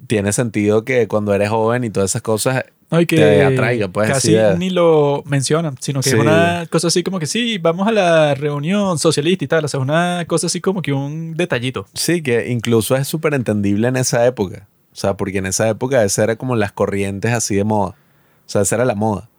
tiene 0.07 0.31
sentido 0.31 0.85
que 0.85 1.07
cuando 1.07 1.33
eres 1.33 1.49
joven 1.49 1.83
y 1.83 1.89
todas 1.89 2.11
esas 2.11 2.21
cosas, 2.21 2.63
No, 2.89 3.01
y 3.01 3.05
que 3.05 3.17
Te 3.17 3.43
atraiga, 3.43 3.89
pues, 3.89 4.09
casi 4.09 4.29
sí, 4.29 4.35
eh. 4.35 4.55
ni 4.57 4.69
lo 4.69 5.21
mencionan, 5.25 5.75
sino 5.81 5.99
que 5.99 6.09
Sí. 6.09 6.15
es 6.15 6.21
una 6.21 6.65
cosa 6.69 6.87
así 6.87 7.03
como 7.03 7.19
que 7.19 7.25
sí, 7.25 7.57
vamos 7.57 7.85
a 7.85 7.91
la 7.91 8.33
reunión 8.33 8.97
socialista 8.97 9.43
y 9.43 9.47
tal, 9.49 9.65
o 9.65 9.67
sea, 9.67 9.81
una 9.81 10.23
cosa 10.25 10.47
así 10.47 10.61
como 10.61 10.81
que 10.81 10.93
un 10.93 11.33
detallito. 11.35 11.85
Sí, 11.93 12.21
que 12.23 12.47
incluso 12.49 12.95
es 12.95 13.05
súper 13.05 13.33
entendible 13.33 13.89
en 13.89 13.97
esa 13.97 14.25
época. 14.25 14.67
O 14.93 14.95
sea, 14.95 15.17
porque 15.17 15.39
en 15.39 15.47
esa 15.47 15.67
época 15.67 16.01
esa 16.05 16.23
era 16.23 16.37
como 16.37 16.55
las 16.55 16.71
corrientes 16.71 17.33
así 17.33 17.55
de 17.55 17.65
moda. 17.65 17.89
O 17.89 18.49
sea, 18.49 18.61
esa 18.61 18.75
era 18.75 18.85
la 18.85 18.95
moda. 18.95 19.29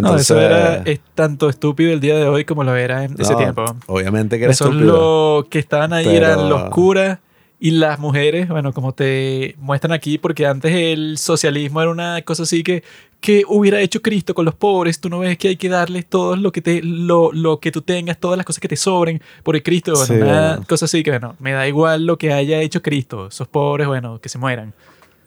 No, 0.00 0.16
eso 0.16 0.40
era 0.40 0.76
es 0.84 1.00
tanto 1.14 1.48
estúpido 1.48 1.92
el 1.92 2.00
día 2.00 2.16
de 2.16 2.26
hoy 2.28 2.44
como 2.44 2.64
lo 2.64 2.74
era 2.76 3.04
en 3.04 3.14
ese 3.18 3.34
tiempo. 3.34 3.64
Obviamente 3.86 4.38
que 4.38 4.44
era 4.44 4.52
Eso 4.52 4.64
es 4.64 4.70
estúpido. 4.70 5.38
lo 5.40 5.48
que 5.48 5.58
estaban 5.58 5.92
ahí 5.92 6.04
Pero- 6.04 6.16
eran 6.26 6.48
los 6.48 6.64
curas 6.70 7.18
y 7.60 7.70
las 7.70 7.98
mujeres, 7.98 8.48
bueno, 8.48 8.72
como 8.72 8.92
te 8.92 9.54
muestran 9.58 9.92
aquí, 9.92 10.18
porque 10.18 10.46
antes 10.46 10.72
el 10.74 11.16
socialismo 11.18 11.80
era 11.80 11.90
una 11.90 12.20
cosa 12.22 12.42
así 12.42 12.62
que, 12.62 12.82
que 13.20 13.42
hubiera 13.48 13.80
hecho 13.80 14.02
Cristo 14.02 14.34
con 14.34 14.44
los 14.44 14.54
pobres. 14.54 15.00
Tú 15.00 15.08
no 15.08 15.20
ves 15.20 15.38
que 15.38 15.48
hay 15.48 15.56
que 15.56 15.70
darles 15.70 16.04
todo 16.06 16.36
lo 16.36 16.52
que, 16.52 16.60
te, 16.60 16.82
lo, 16.82 17.32
lo 17.32 17.60
que 17.60 17.72
tú 17.72 17.80
tengas, 17.80 18.18
todas 18.18 18.36
las 18.36 18.44
cosas 18.44 18.60
que 18.60 18.68
te 18.68 18.76
sobren 18.76 19.22
por 19.42 19.56
el 19.56 19.62
Cristo. 19.62 19.92
Bueno, 19.92 20.06
Sí, 20.06 20.12
una 20.14 20.48
bueno. 20.50 20.64
cosa 20.68 20.84
así 20.84 21.02
que, 21.02 21.10
bueno, 21.12 21.36
me 21.38 21.52
da 21.52 21.66
igual 21.66 22.04
lo 22.04 22.18
que 22.18 22.34
haya 22.34 22.60
hecho 22.60 22.82
Cristo. 22.82 23.28
Esos 23.28 23.48
pobres, 23.48 23.86
bueno, 23.86 24.20
que 24.20 24.28
se 24.28 24.36
mueran. 24.36 24.74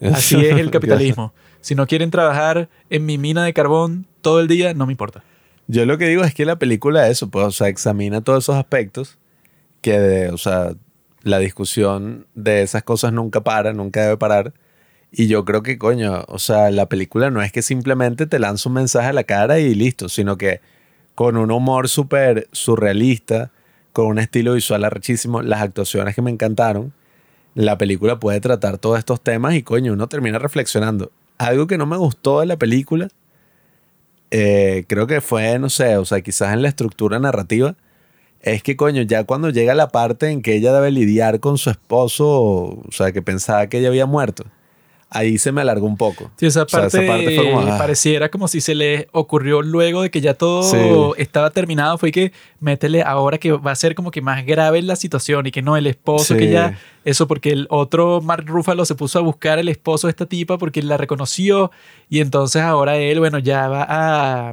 Así 0.00 0.36
es 0.36 0.56
el 0.58 0.70
capitalismo. 0.70 1.32
Si 1.60 1.74
no 1.74 1.86
quieren 1.86 2.10
trabajar 2.10 2.68
en 2.90 3.06
mi 3.06 3.18
mina 3.18 3.44
de 3.44 3.52
carbón 3.52 4.06
todo 4.20 4.40
el 4.40 4.48
día, 4.48 4.74
no 4.74 4.86
me 4.86 4.92
importa. 4.92 5.22
Yo 5.66 5.84
lo 5.84 5.98
que 5.98 6.08
digo 6.08 6.24
es 6.24 6.34
que 6.34 6.44
la 6.46 6.58
película 6.58 7.08
eso, 7.08 7.28
pues, 7.28 7.44
o 7.46 7.50
sea, 7.50 7.68
examina 7.68 8.22
todos 8.22 8.44
esos 8.44 8.56
aspectos 8.56 9.18
que, 9.82 9.98
de, 9.98 10.30
o 10.30 10.38
sea, 10.38 10.72
la 11.22 11.38
discusión 11.38 12.26
de 12.34 12.62
esas 12.62 12.82
cosas 12.82 13.12
nunca 13.12 13.42
para, 13.42 13.72
nunca 13.72 14.02
debe 14.02 14.16
parar. 14.16 14.54
Y 15.10 15.26
yo 15.26 15.44
creo 15.44 15.62
que, 15.62 15.78
coño, 15.78 16.24
o 16.28 16.38
sea, 16.38 16.70
la 16.70 16.86
película 16.88 17.30
no 17.30 17.42
es 17.42 17.52
que 17.52 17.62
simplemente 17.62 18.26
te 18.26 18.38
lanza 18.38 18.68
un 18.68 18.74
mensaje 18.74 19.08
a 19.08 19.12
la 19.12 19.24
cara 19.24 19.58
y 19.58 19.74
listo, 19.74 20.08
sino 20.08 20.36
que 20.36 20.60
con 21.14 21.36
un 21.36 21.50
humor 21.50 21.88
súper 21.88 22.48
surrealista, 22.52 23.50
con 23.92 24.06
un 24.06 24.18
estilo 24.18 24.54
visual 24.54 24.84
arrechísimo, 24.84 25.42
las 25.42 25.62
actuaciones 25.62 26.14
que 26.14 26.22
me 26.22 26.30
encantaron, 26.30 26.92
la 27.54 27.76
película 27.76 28.20
puede 28.20 28.40
tratar 28.40 28.78
todos 28.78 28.98
estos 28.98 29.20
temas 29.20 29.54
y, 29.54 29.62
coño, 29.62 29.94
uno 29.94 30.08
termina 30.08 30.38
reflexionando. 30.38 31.10
Algo 31.38 31.66
que 31.66 31.78
no 31.78 31.86
me 31.86 31.96
gustó 31.96 32.40
de 32.40 32.46
la 32.46 32.56
película, 32.56 33.08
eh, 34.30 34.84
creo 34.88 35.06
que 35.06 35.20
fue, 35.20 35.58
no 35.58 35.70
sé, 35.70 35.96
o 35.96 36.04
sea, 36.04 36.20
quizás 36.20 36.52
en 36.52 36.62
la 36.62 36.68
estructura 36.68 37.18
narrativa, 37.18 37.76
es 38.40 38.62
que, 38.62 38.76
coño, 38.76 39.02
ya 39.02 39.24
cuando 39.24 39.50
llega 39.50 39.74
la 39.74 39.88
parte 39.88 40.30
en 40.30 40.42
que 40.42 40.54
ella 40.54 40.72
debe 40.72 40.90
lidiar 40.90 41.40
con 41.40 41.58
su 41.58 41.70
esposo, 41.70 42.28
o 42.28 42.88
sea, 42.90 43.12
que 43.12 43.22
pensaba 43.22 43.68
que 43.68 43.78
ella 43.78 43.88
había 43.88 44.06
muerto, 44.06 44.44
ahí 45.10 45.38
se 45.38 45.52
me 45.52 45.60
alargó 45.62 45.86
un 45.86 45.96
poco. 45.96 46.30
Sí, 46.36 46.46
esa 46.46 46.62
O 46.64 46.68
sea, 46.68 46.80
parte, 46.82 46.98
esa 46.98 47.06
parte 47.12 47.34
fue 47.36 47.50
como, 47.50 47.60
ah. 47.60 47.78
pareciera 47.78 48.28
como 48.28 48.46
si 48.48 48.60
se 48.60 48.74
le 48.74 49.08
ocurrió 49.12 49.62
luego 49.62 50.02
de 50.02 50.10
que 50.10 50.20
ya 50.20 50.34
todo 50.34 50.62
Sí. 50.62 50.76
estaba 51.22 51.50
terminado. 51.50 51.96
Fue 51.98 52.10
que 52.12 52.32
métele 52.60 53.02
ahora 53.02 53.38
que 53.38 53.52
va 53.52 53.70
a 53.70 53.74
ser 53.76 53.94
como 53.94 54.10
que 54.10 54.20
más 54.20 54.44
grave 54.44 54.82
la 54.82 54.96
situación 54.96 55.46
y 55.46 55.50
que 55.50 55.62
no, 55.62 55.76
el 55.76 55.86
esposo 55.86 56.34
Sí. 56.34 56.40
que 56.40 56.50
ya. 56.50 56.78
Eso 57.04 57.26
porque 57.26 57.50
el 57.50 57.66
otro 57.70 58.20
Mark 58.20 58.44
Ruffalo 58.46 58.84
se 58.84 58.94
puso 58.94 59.18
a 59.18 59.22
buscar 59.22 59.58
el 59.58 59.68
esposo 59.68 60.06
de 60.08 60.10
esta 60.10 60.26
tipa 60.26 60.58
porque 60.58 60.82
la 60.82 60.96
reconoció 60.98 61.70
y 62.10 62.20
entonces 62.20 62.60
ahora 62.62 62.96
él, 62.98 63.18
bueno, 63.18 63.38
ya 63.38 63.68
va 63.68 63.86
a. 63.88 64.52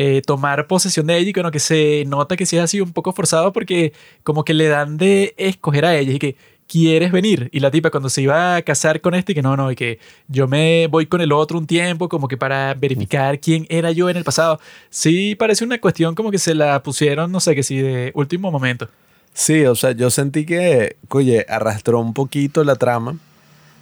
eh, 0.00 0.22
tomar 0.24 0.68
posesión 0.68 1.06
de 1.08 1.18
ella 1.18 1.30
y 1.30 1.32
bueno, 1.32 1.50
que 1.50 1.58
se 1.58 2.04
nota 2.06 2.36
que 2.36 2.46
sí 2.46 2.56
ha 2.56 2.66
sido 2.68 2.84
un 2.84 2.92
poco 2.92 3.12
forzado 3.12 3.52
porque 3.52 3.92
como 4.22 4.44
que 4.44 4.54
le 4.54 4.68
dan 4.68 4.96
de 4.96 5.34
escoger 5.36 5.84
a 5.84 5.96
ella 5.96 6.12
y 6.12 6.18
que 6.20 6.36
quieres 6.68 7.10
venir 7.10 7.48
y 7.52 7.60
la 7.60 7.70
tipa 7.70 7.90
cuando 7.90 8.10
se 8.10 8.22
iba 8.22 8.56
a 8.56 8.62
casar 8.62 9.00
con 9.00 9.14
este 9.14 9.34
que 9.34 9.42
no, 9.42 9.56
no, 9.56 9.72
y 9.72 9.74
que 9.74 9.98
yo 10.28 10.46
me 10.46 10.86
voy 10.86 11.06
con 11.06 11.20
el 11.20 11.32
otro 11.32 11.58
un 11.58 11.66
tiempo 11.66 12.08
como 12.08 12.28
que 12.28 12.36
para 12.36 12.74
verificar 12.74 13.40
quién 13.40 13.66
era 13.68 13.90
yo 13.90 14.08
en 14.10 14.16
el 14.16 14.24
pasado. 14.24 14.60
Sí 14.90 15.34
parece 15.34 15.64
una 15.64 15.80
cuestión 15.80 16.14
como 16.14 16.30
que 16.30 16.38
se 16.38 16.54
la 16.54 16.80
pusieron, 16.82 17.32
no 17.32 17.40
sé, 17.40 17.54
que 17.54 17.62
sí, 17.62 17.78
de 17.78 18.12
último 18.14 18.52
momento. 18.52 18.88
Sí, 19.32 19.64
o 19.64 19.74
sea, 19.74 19.92
yo 19.92 20.10
sentí 20.10 20.44
que, 20.44 20.96
oye, 21.08 21.46
arrastró 21.48 22.00
un 22.00 22.14
poquito 22.14 22.62
la 22.64 22.76
trama. 22.76 23.16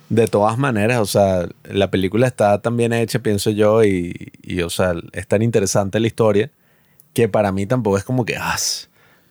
De 0.08 0.28
todas 0.28 0.56
maneras, 0.56 1.00
o 1.00 1.06
sea, 1.06 1.48
la 1.64 1.90
película 1.90 2.28
está 2.28 2.62
tan 2.62 2.76
bien 2.76 2.92
hecha, 2.92 3.18
pienso 3.18 3.50
yo, 3.50 3.82
y, 3.82 4.30
y, 4.42 4.60
o 4.60 4.70
sea, 4.70 4.94
es 5.12 5.26
tan 5.26 5.42
interesante 5.42 5.98
la 5.98 6.06
historia 6.06 6.50
que 7.12 7.28
para 7.28 7.50
mí 7.50 7.66
tampoco 7.66 7.98
es 7.98 8.04
como 8.04 8.24
que, 8.24 8.36
ah, 8.36 8.56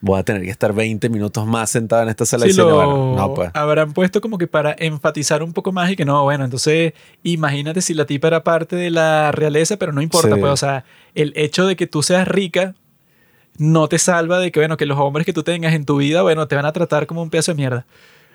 voy 0.05 0.19
a 0.19 0.23
tener 0.23 0.43
que 0.43 0.49
estar 0.51 0.71
20 0.71 1.09
minutos 1.09 1.45
más 1.47 1.69
sentado 1.71 2.03
en 2.03 2.09
esta 2.09 2.25
sala 2.25 2.43
Sí, 2.43 2.49
de 2.49 2.53
cine. 2.53 2.71
Bueno, 2.71 3.15
no, 3.15 3.33
pues. 3.33 3.49
habrán 3.53 3.91
puesto 3.93 4.21
como 4.21 4.37
que 4.37 4.45
para 4.47 4.75
enfatizar 4.77 5.41
un 5.41 5.51
poco 5.51 5.71
más 5.71 5.89
y 5.91 5.95
que 5.95 6.05
no, 6.05 6.21
bueno, 6.23 6.45
entonces 6.45 6.93
imagínate 7.23 7.81
si 7.81 7.93
la 7.95 8.05
tipa 8.05 8.27
era 8.27 8.43
parte 8.43 8.75
de 8.75 8.91
la 8.91 9.31
realeza, 9.31 9.77
pero 9.77 9.91
no 9.91 10.01
importa, 10.01 10.35
Sí. 10.35 10.39
pues, 10.39 10.51
o 10.53 10.57
sea, 10.57 10.85
el 11.15 11.33
hecho 11.35 11.65
de 11.65 11.75
que 11.75 11.87
tú 11.87 12.03
seas 12.03 12.27
rica 12.27 12.75
no 13.57 13.87
te 13.87 13.97
salva 13.97 14.37
de 14.39 14.51
que, 14.51 14.59
bueno, 14.59 14.77
que 14.77 14.85
los 14.85 14.99
hombres 14.99 15.25
que 15.25 15.33
tú 15.33 15.41
tengas 15.41 15.73
en 15.73 15.85
tu 15.85 15.97
vida, 15.97 16.21
bueno, 16.21 16.47
te 16.47 16.55
van 16.55 16.65
a 16.65 16.71
tratar 16.73 17.07
como 17.07 17.21
un 17.23 17.29
pedazo 17.29 17.51
de 17.53 17.55
mierda. 17.55 17.85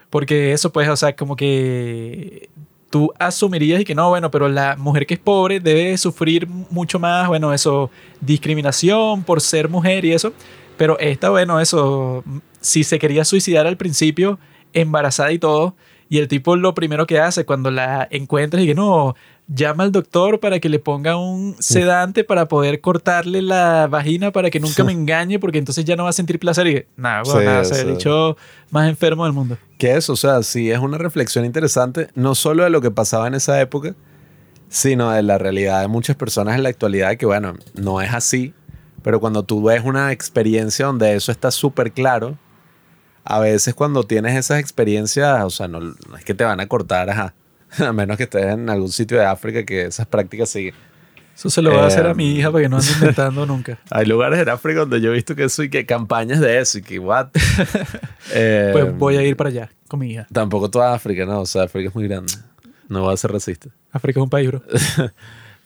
Porque 0.08 0.52
eso, 0.52 0.72
pues, 0.72 0.88
o 0.88 0.96
sea, 0.96 1.14
como 1.14 1.36
que 1.36 2.48
tú 2.90 3.12
asumirías 3.20 3.80
y 3.80 3.84
que 3.84 3.94
no, 3.94 4.08
bueno, 4.08 4.32
pero 4.32 4.48
la 4.48 4.74
mujer 4.76 5.06
que 5.06 5.14
es 5.14 5.20
pobre 5.20 5.60
debe 5.60 5.96
sufrir 5.98 6.48
mucho 6.48 6.98
más, 6.98 7.28
bueno, 7.28 7.52
eso, 7.54 7.90
discriminación 8.20 9.22
por 9.22 9.40
ser 9.40 9.68
mujer 9.68 10.04
y 10.04 10.12
eso. 10.12 10.32
Pero 10.80 10.98
esta, 10.98 11.28
bueno, 11.28 11.60
eso, 11.60 12.24
si 12.62 12.84
se 12.84 12.98
quería 12.98 13.26
suicidar 13.26 13.66
al 13.66 13.76
principio, 13.76 14.38
embarazada 14.72 15.30
y 15.30 15.38
todo, 15.38 15.74
y 16.08 16.16
el 16.16 16.26
tipo 16.26 16.56
lo 16.56 16.72
primero 16.72 17.06
que 17.06 17.20
hace 17.20 17.44
cuando 17.44 17.70
la 17.70 18.08
encuentra 18.10 18.62
y 18.62 18.66
que 18.66 18.74
no, 18.74 19.14
llama 19.46 19.82
al 19.82 19.92
doctor 19.92 20.40
para 20.40 20.58
que 20.58 20.70
le 20.70 20.78
ponga 20.78 21.18
un 21.18 21.54
sedante 21.58 22.24
para 22.24 22.48
poder 22.48 22.80
cortarle 22.80 23.42
la 23.42 23.88
vagina 23.88 24.30
para 24.32 24.48
que 24.48 24.58
nunca 24.58 24.82
me 24.82 24.92
engañe, 24.92 25.38
porque 25.38 25.58
entonces 25.58 25.84
ya 25.84 25.96
no 25.96 26.04
va 26.04 26.08
a 26.08 26.14
sentir 26.14 26.38
placer 26.38 26.66
y 26.66 26.86
nada, 26.96 27.24
bueno, 27.24 27.40
Sí, 27.40 27.44
nada, 27.44 27.64
se 27.66 27.82
el 27.82 27.98
dicho 27.98 28.38
más 28.70 28.88
enfermo 28.88 29.24
del 29.24 29.34
mundo. 29.34 29.58
Que 29.76 29.96
eso, 29.96 30.14
o 30.14 30.16
sea, 30.16 30.42
sí 30.42 30.70
es 30.70 30.78
una 30.78 30.96
reflexión 30.96 31.44
interesante, 31.44 32.08
no 32.14 32.34
solo 32.34 32.64
de 32.64 32.70
lo 32.70 32.80
que 32.80 32.90
pasaba 32.90 33.26
en 33.26 33.34
esa 33.34 33.60
época, 33.60 33.94
sino 34.70 35.10
de 35.10 35.22
la 35.22 35.36
realidad 35.36 35.82
de 35.82 35.88
muchas 35.88 36.16
personas 36.16 36.56
en 36.56 36.62
la 36.62 36.70
actualidad, 36.70 37.18
que 37.18 37.26
bueno, 37.26 37.52
no 37.74 38.00
es 38.00 38.14
así, 38.14 38.54
pero 39.02 39.20
cuando 39.20 39.42
tú 39.42 39.62
ves 39.62 39.82
una 39.84 40.12
experiencia 40.12 40.86
donde 40.86 41.14
eso 41.14 41.32
está 41.32 41.50
súper 41.50 41.92
claro, 41.92 42.38
a 43.24 43.38
veces 43.38 43.74
cuando 43.74 44.04
tienes 44.04 44.36
esas 44.36 44.58
experiencias, 44.58 45.44
o 45.44 45.50
sea, 45.50 45.68
no, 45.68 45.80
no 45.80 46.16
es 46.18 46.24
que 46.24 46.34
te 46.34 46.44
van 46.44 46.60
a 46.60 46.66
cortar, 46.66 47.10
ajá, 47.10 47.34
a 47.78 47.92
menos 47.92 48.16
que 48.16 48.24
estés 48.24 48.46
en 48.46 48.68
algún 48.70 48.90
sitio 48.90 49.18
de 49.18 49.24
África 49.26 49.64
que 49.64 49.86
esas 49.86 50.06
prácticas 50.06 50.48
siguen. 50.48 50.74
Eso 51.36 51.48
se 51.48 51.62
lo 51.62 51.70
voy 51.70 51.78
a 51.80 51.86
hacer 51.86 52.04
a 52.06 52.10
Eh, 52.10 52.14
mi 52.14 52.34
hija 52.36 52.50
para 52.52 52.64
que 52.64 52.68
no 52.68 52.76
ande 52.76 52.90
inventando 52.92 53.46
nunca. 53.46 53.78
Hay 53.90 54.04
lugares 54.04 54.38
en 54.40 54.48
África 54.50 54.80
donde 54.80 55.00
yo 55.00 55.10
he 55.10 55.14
visto 55.14 55.34
que 55.34 55.44
eso 55.44 55.62
y 55.62 55.70
que 55.70 55.86
campañas 55.86 56.38
de 56.40 56.58
eso 56.58 56.78
y 56.78 56.82
que, 56.82 56.98
what? 56.98 57.28
Eh, 58.34 58.70
Pues 58.72 58.98
voy 58.98 59.16
a 59.16 59.22
ir 59.22 59.36
para 59.36 59.48
allá 59.48 59.70
con 59.88 60.00
mi 60.00 60.12
hija. 60.12 60.26
Tampoco 60.32 60.68
toda 60.70 60.92
África, 60.94 61.24
¿no? 61.24 61.40
O 61.40 61.46
sea, 61.46 61.62
África 61.62 61.88
es 61.88 61.94
muy 61.94 62.06
grande. 62.06 62.32
No 62.88 63.02
voy 63.02 63.14
a 63.14 63.16
ser 63.16 63.32
racista. 63.32 63.70
África 63.90 64.20
es 64.20 64.24
un 64.24 64.28
país, 64.30 64.48
bro. 64.48 64.62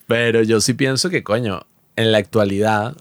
Pero 0.07 0.43
yo 0.43 0.61
sí 0.61 0.75
pienso 0.75 1.11
que, 1.11 1.23
coño, 1.25 1.63
en 1.97 2.13
la 2.13 2.19
actualidad 2.19 2.97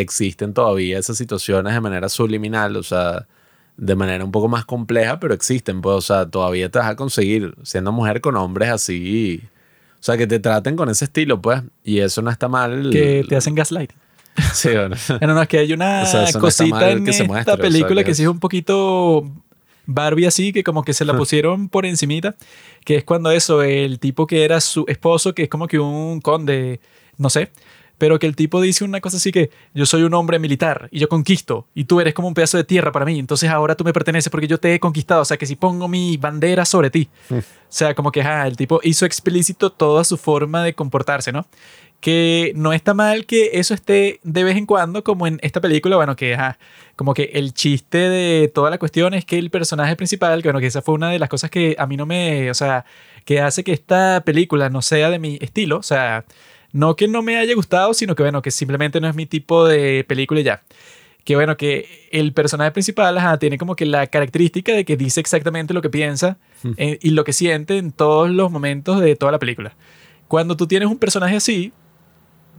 existen 0.00 0.54
todavía 0.54 0.98
esas 0.98 1.16
situaciones 1.18 1.74
de 1.74 1.80
manera 1.80 2.08
subliminal, 2.08 2.76
o 2.76 2.82
sea, 2.82 3.26
de 3.76 3.94
manera 3.94 4.24
un 4.24 4.32
poco 4.32 4.48
más 4.48 4.64
compleja, 4.64 5.20
pero 5.20 5.34
existen, 5.34 5.80
pues, 5.80 5.94
o 5.96 6.00
sea, 6.00 6.26
todavía 6.28 6.68
te 6.68 6.78
vas 6.78 6.88
a 6.88 6.96
conseguir 6.96 7.54
siendo 7.62 7.92
mujer 7.92 8.20
con 8.20 8.36
hombres 8.36 8.70
así, 8.70 9.40
o 9.94 10.02
sea, 10.02 10.16
que 10.16 10.26
te 10.26 10.38
traten 10.40 10.76
con 10.76 10.88
ese 10.88 11.04
estilo, 11.04 11.40
pues, 11.40 11.62
y 11.84 11.98
eso 12.00 12.22
no 12.22 12.30
está 12.30 12.48
mal. 12.48 12.90
Que 12.90 13.24
te 13.28 13.36
hacen 13.36 13.54
gaslighting. 13.54 13.96
Sí, 14.54 14.68
bueno. 14.70 14.94
Bueno, 15.18 15.34
no, 15.34 15.42
es 15.42 15.48
que 15.48 15.58
hay 15.58 15.72
una 15.72 16.02
O 16.02 16.06
sea, 16.06 16.24
no 16.32 16.40
cosita 16.40 16.90
en 16.92 17.04
que 17.04 17.10
esta 17.10 17.24
muestre, 17.24 17.52
o 17.54 17.56
sea, 17.56 17.62
película 17.62 18.00
que 18.02 18.04
que 18.06 18.10
es- 18.12 18.16
sí 18.16 18.22
es 18.22 18.28
un 18.28 18.38
poquito 18.40 19.28
Barbie 19.86 20.26
así, 20.26 20.52
que 20.52 20.62
como 20.62 20.84
que 20.84 20.92
se 20.92 21.04
la 21.04 21.16
pusieron 21.16 21.68
por 21.68 21.86
encimita, 21.86 22.36
que 22.84 22.96
es 22.96 23.04
cuando 23.04 23.30
eso, 23.30 23.62
el 23.62 23.98
tipo 23.98 24.26
que 24.26 24.44
era 24.44 24.60
su 24.60 24.84
esposo, 24.86 25.34
que 25.34 25.44
es 25.44 25.48
como 25.48 25.66
que 25.66 25.78
un 25.78 26.20
conde, 26.20 26.80
no 27.16 27.30
sé, 27.30 27.50
pero 27.98 28.18
que 28.18 28.26
el 28.26 28.36
tipo 28.36 28.60
dice 28.60 28.84
una 28.84 29.00
cosa 29.00 29.18
así 29.18 29.32
que 29.32 29.50
yo 29.74 29.84
soy 29.84 30.02
un 30.02 30.14
hombre 30.14 30.38
militar 30.38 30.88
y 30.90 31.00
yo 31.00 31.08
conquisto 31.08 31.66
y 31.74 31.84
tú 31.84 32.00
eres 32.00 32.14
como 32.14 32.28
un 32.28 32.34
pedazo 32.34 32.56
de 32.56 32.64
tierra 32.64 32.92
para 32.92 33.04
mí, 33.04 33.18
entonces 33.18 33.50
ahora 33.50 33.74
tú 33.74 33.84
me 33.84 33.92
perteneces 33.92 34.30
porque 34.30 34.46
yo 34.46 34.58
te 34.58 34.74
he 34.74 34.80
conquistado, 34.80 35.22
o 35.22 35.24
sea 35.24 35.36
que 35.36 35.46
si 35.46 35.56
pongo 35.56 35.88
mi 35.88 36.16
bandera 36.16 36.64
sobre 36.64 36.90
ti, 36.90 37.08
o 37.30 37.42
sea 37.68 37.94
como 37.94 38.12
que 38.12 38.22
ajá, 38.22 38.46
el 38.46 38.56
tipo 38.56 38.80
hizo 38.82 39.04
explícito 39.04 39.70
toda 39.70 40.04
su 40.04 40.16
forma 40.16 40.62
de 40.62 40.74
comportarse, 40.74 41.32
¿no? 41.32 41.46
que 42.00 42.52
no 42.54 42.72
está 42.72 42.94
mal 42.94 43.26
que 43.26 43.50
eso 43.54 43.74
esté 43.74 44.20
de 44.22 44.44
vez 44.44 44.56
en 44.56 44.66
cuando, 44.66 45.02
como 45.02 45.26
en 45.26 45.38
esta 45.42 45.60
película, 45.60 45.96
bueno, 45.96 46.14
que 46.14 46.34
ajá, 46.34 46.58
como 46.96 47.12
que 47.14 47.30
el 47.34 47.54
chiste 47.54 47.98
de 47.98 48.48
toda 48.48 48.70
la 48.70 48.78
cuestión 48.78 49.14
es 49.14 49.24
que 49.24 49.38
el 49.38 49.50
personaje 49.50 49.96
principal, 49.96 50.42
que 50.42 50.48
bueno, 50.48 50.60
que 50.60 50.66
esa 50.66 50.82
fue 50.82 50.94
una 50.94 51.10
de 51.10 51.18
las 51.18 51.28
cosas 51.28 51.50
que 51.50 51.74
a 51.78 51.86
mí 51.86 51.96
no 51.96 52.06
me, 52.06 52.50
o 52.50 52.54
sea, 52.54 52.84
que 53.24 53.40
hace 53.40 53.64
que 53.64 53.72
esta 53.72 54.22
película 54.24 54.70
no 54.70 54.80
sea 54.80 55.10
de 55.10 55.18
mi 55.18 55.38
estilo, 55.40 55.78
o 55.78 55.82
sea, 55.82 56.24
no 56.78 56.94
que 56.94 57.08
no 57.08 57.22
me 57.22 57.36
haya 57.36 57.54
gustado, 57.54 57.92
sino 57.92 58.14
que 58.14 58.22
bueno, 58.22 58.40
que 58.40 58.52
simplemente 58.52 59.00
no 59.00 59.08
es 59.08 59.16
mi 59.16 59.26
tipo 59.26 59.66
de 59.66 60.04
película 60.06 60.40
y 60.40 60.44
ya. 60.44 60.62
Que 61.24 61.34
bueno, 61.34 61.56
que 61.56 62.08
el 62.12 62.32
personaje 62.32 62.70
principal 62.70 63.18
ajá, 63.18 63.36
tiene 63.38 63.58
como 63.58 63.74
que 63.74 63.84
la 63.84 64.06
característica 64.06 64.72
de 64.72 64.84
que 64.84 64.96
dice 64.96 65.18
exactamente 65.20 65.74
lo 65.74 65.82
que 65.82 65.90
piensa 65.90 66.38
eh, 66.76 66.98
y 67.02 67.10
lo 67.10 67.24
que 67.24 67.32
siente 67.32 67.78
en 67.78 67.90
todos 67.90 68.30
los 68.30 68.52
momentos 68.52 69.00
de 69.00 69.16
toda 69.16 69.32
la 69.32 69.40
película. 69.40 69.74
Cuando 70.28 70.56
tú 70.56 70.68
tienes 70.68 70.88
un 70.88 70.98
personaje 70.98 71.34
así, 71.36 71.72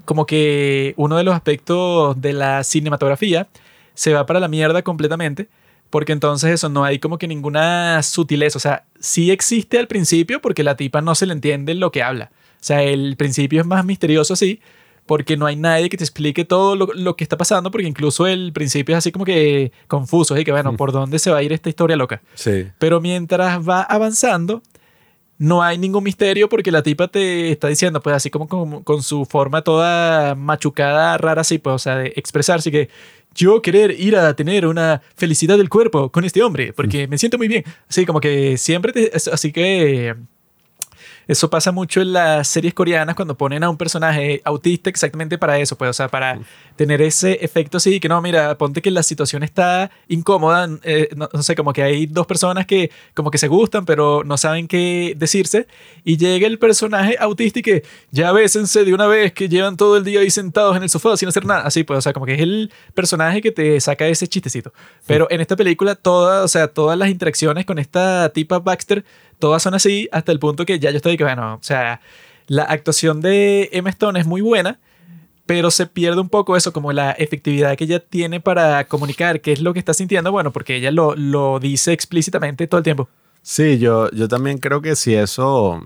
como 0.03 0.25
que 0.25 0.93
uno 0.97 1.17
de 1.17 1.23
los 1.23 1.33
aspectos 1.33 2.19
de 2.19 2.33
la 2.33 2.63
cinematografía 2.65 3.47
se 3.93 4.13
va 4.13 4.25
para 4.25 4.41
la 4.41 4.49
mierda 4.49 4.81
completamente, 4.81 5.47
porque 5.89 6.11
entonces 6.11 6.51
eso 6.51 6.67
no 6.67 6.83
hay 6.83 6.99
como 6.99 7.17
que 7.17 7.27
ninguna 7.27 8.03
sutileza, 8.03 8.57
o 8.57 8.59
sea, 8.59 8.83
sí 8.99 9.31
existe 9.31 9.79
al 9.79 9.87
principio 9.87 10.41
porque 10.41 10.63
la 10.63 10.75
tipa 10.75 10.99
no 10.99 11.15
se 11.15 11.25
le 11.25 11.33
entiende 11.33 11.73
lo 11.73 11.91
que 11.91 12.03
habla. 12.03 12.31
O 12.59 12.63
sea, 12.63 12.83
el 12.83 13.15
principio 13.15 13.61
es 13.61 13.67
más 13.67 13.85
misterioso 13.85 14.33
así, 14.33 14.59
porque 15.05 15.37
no 15.37 15.45
hay 15.45 15.55
nadie 15.55 15.89
que 15.89 15.97
te 15.97 16.03
explique 16.03 16.45
todo 16.45 16.75
lo, 16.75 16.87
lo 16.93 17.15
que 17.15 17.23
está 17.23 17.37
pasando, 17.37 17.71
porque 17.71 17.87
incluso 17.87 18.27
el 18.27 18.53
principio 18.53 18.93
es 18.93 18.99
así 18.99 19.11
como 19.11 19.25
que 19.25 19.71
confuso, 19.87 20.37
y 20.37 20.43
que 20.43 20.51
bueno, 20.51 20.75
¿por 20.77 20.91
dónde 20.91 21.17
se 21.19 21.31
va 21.31 21.37
a 21.37 21.43
ir 21.43 21.53
esta 21.53 21.69
historia 21.69 21.95
loca? 21.95 22.21
Sí. 22.35 22.67
Pero 22.77 23.01
mientras 23.01 23.67
va 23.67 23.81
avanzando, 23.81 24.61
no 25.39 25.63
hay 25.63 25.77
ningún 25.77 26.03
misterio 26.03 26.49
porque 26.49 26.69
la 26.69 26.83
tipa 26.83 27.07
te 27.07 27.49
está 27.51 27.69
diciendo, 27.69 28.01
pues 28.01 28.15
así 28.15 28.29
como 28.29 28.47
con, 28.47 28.83
con 28.83 29.01
su 29.01 29.25
forma 29.25 29.63
toda 29.63 30.35
machucada, 30.35 31.17
rara, 31.17 31.41
así, 31.41 31.57
pues, 31.57 31.73
o 31.75 31.79
sea, 31.79 31.95
de 31.95 32.13
expresarse 32.15 32.69
que 32.69 32.89
yo 33.33 33.61
querer 33.61 33.91
ir 33.99 34.17
a 34.17 34.35
tener 34.35 34.67
una 34.67 35.01
felicidad 35.15 35.57
del 35.57 35.69
cuerpo 35.69 36.11
con 36.11 36.25
este 36.25 36.43
hombre, 36.43 36.73
porque 36.73 37.07
me 37.07 37.17
siento 37.17 37.37
muy 37.37 37.47
bien. 37.47 37.63
Así 37.89 38.05
como 38.05 38.19
que 38.19 38.57
siempre 38.57 38.91
te, 38.91 39.11
así 39.13 39.51
que 39.53 40.15
eso 41.29 41.47
pasa 41.47 41.71
mucho 41.71 42.01
en 42.01 42.11
las 42.11 42.47
series 42.47 42.73
coreanas 42.73 43.13
cuando 43.13 43.37
ponen 43.37 43.63
a 43.63 43.69
un 43.69 43.77
personaje 43.77 44.41
autista 44.43 44.89
exactamente 44.89 45.37
para 45.37 45.59
eso, 45.59 45.77
pues, 45.77 45.91
o 45.91 45.93
sea, 45.93 46.07
para 46.07 46.39
tener 46.79 47.01
ese 47.01 47.43
efecto 47.43 47.75
así, 47.75 47.99
que 47.99 48.07
no, 48.07 48.21
mira, 48.21 48.57
ponte 48.57 48.81
que 48.81 48.89
la 48.89 49.03
situación 49.03 49.43
está 49.43 49.91
incómoda, 50.07 50.65
eh, 50.83 51.09
no, 51.13 51.27
sé, 51.43 51.53
como 51.53 51.73
que 51.73 51.83
hay 51.83 52.05
dos 52.05 52.25
personas 52.25 52.65
que 52.65 52.89
como 53.13 53.31
que 53.31 53.37
se 53.37 53.49
gustan, 53.49 53.83
pero 53.85 54.23
no 54.23 54.37
saben 54.37 54.65
qué 54.65 55.13
decirse, 55.17 55.67
y 56.05 56.15
llega 56.15 56.47
el 56.47 56.57
personaje 56.57 57.17
autista 57.19 57.59
y 57.59 57.63
que 57.63 57.83
ya 58.11 58.31
bésense 58.31 58.85
de 58.85 58.93
una 58.93 59.07
vez, 59.07 59.33
que 59.33 59.49
llevan 59.49 59.75
todo 59.75 59.97
el 59.97 60.05
día 60.05 60.21
ahí 60.21 60.29
sentados 60.29 60.77
en 60.77 60.83
el 60.83 60.89
sofá 60.89 61.17
sin 61.17 61.27
hacer 61.27 61.45
nada, 61.45 61.63
así, 61.63 61.83
pues, 61.83 61.97
o 61.97 62.01
sea, 62.01 62.13
como 62.13 62.25
que 62.25 62.35
es 62.35 62.39
el 62.39 62.71
personaje 62.93 63.41
que 63.41 63.51
te 63.51 63.81
saca 63.81 64.07
ese 64.07 64.29
chistecito. 64.29 64.71
Pero 65.05 65.27
en 65.29 65.41
esta 65.41 65.57
película, 65.57 65.95
todas, 65.95 66.45
o 66.45 66.47
sea, 66.47 66.69
todas 66.69 66.97
las 66.97 67.09
interacciones 67.09 67.65
con 67.65 67.77
esta 67.77 68.29
tipa 68.29 68.59
Baxter, 68.59 69.03
todas 69.37 69.61
son 69.61 69.73
así 69.73 70.07
hasta 70.13 70.31
el 70.31 70.39
punto 70.39 70.65
que 70.65 70.79
ya 70.79 70.91
yo 70.91 70.95
estoy 70.95 71.17
que, 71.17 71.25
bueno, 71.25 71.55
o 71.55 71.63
sea, 71.63 71.99
la 72.47 72.63
actuación 72.63 73.19
de 73.19 73.67
Emma 73.73 73.89
Stone 73.89 74.17
es 74.17 74.25
muy 74.25 74.39
buena, 74.39 74.79
pero 75.49 75.71
se 75.71 75.87
pierde 75.87 76.21
un 76.21 76.29
poco 76.29 76.55
eso, 76.55 76.71
como 76.71 76.93
la 76.93 77.09
efectividad 77.09 77.75
que 77.75 77.85
ella 77.85 77.99
tiene 77.99 78.39
para 78.39 78.85
comunicar 78.85 79.41
qué 79.41 79.51
es 79.51 79.61
lo 79.61 79.73
que 79.73 79.79
está 79.79 79.95
sintiendo, 79.95 80.31
bueno, 80.31 80.53
porque 80.53 80.75
ella 80.75 80.91
lo, 80.91 81.15
lo 81.15 81.59
dice 81.59 81.91
explícitamente 81.91 82.67
todo 82.67 82.77
el 82.77 82.83
tiempo. 82.83 83.09
Sí, 83.41 83.79
yo, 83.79 84.11
yo 84.11 84.27
también 84.27 84.59
creo 84.59 84.79
que 84.83 84.95
si 84.95 85.15
eso, 85.15 85.81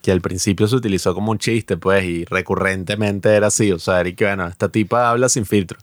que 0.00 0.12
al 0.12 0.20
principio 0.20 0.68
se 0.68 0.76
utilizó 0.76 1.12
como 1.12 1.32
un 1.32 1.38
chiste, 1.38 1.76
pues, 1.76 2.04
y 2.04 2.24
recurrentemente 2.24 3.30
era 3.30 3.48
así, 3.48 3.72
o 3.72 3.80
sea, 3.80 4.06
y 4.06 4.14
que, 4.14 4.26
bueno, 4.26 4.46
esta 4.46 4.68
tipa 4.68 5.10
habla 5.10 5.28
sin 5.28 5.44
filtro. 5.44 5.80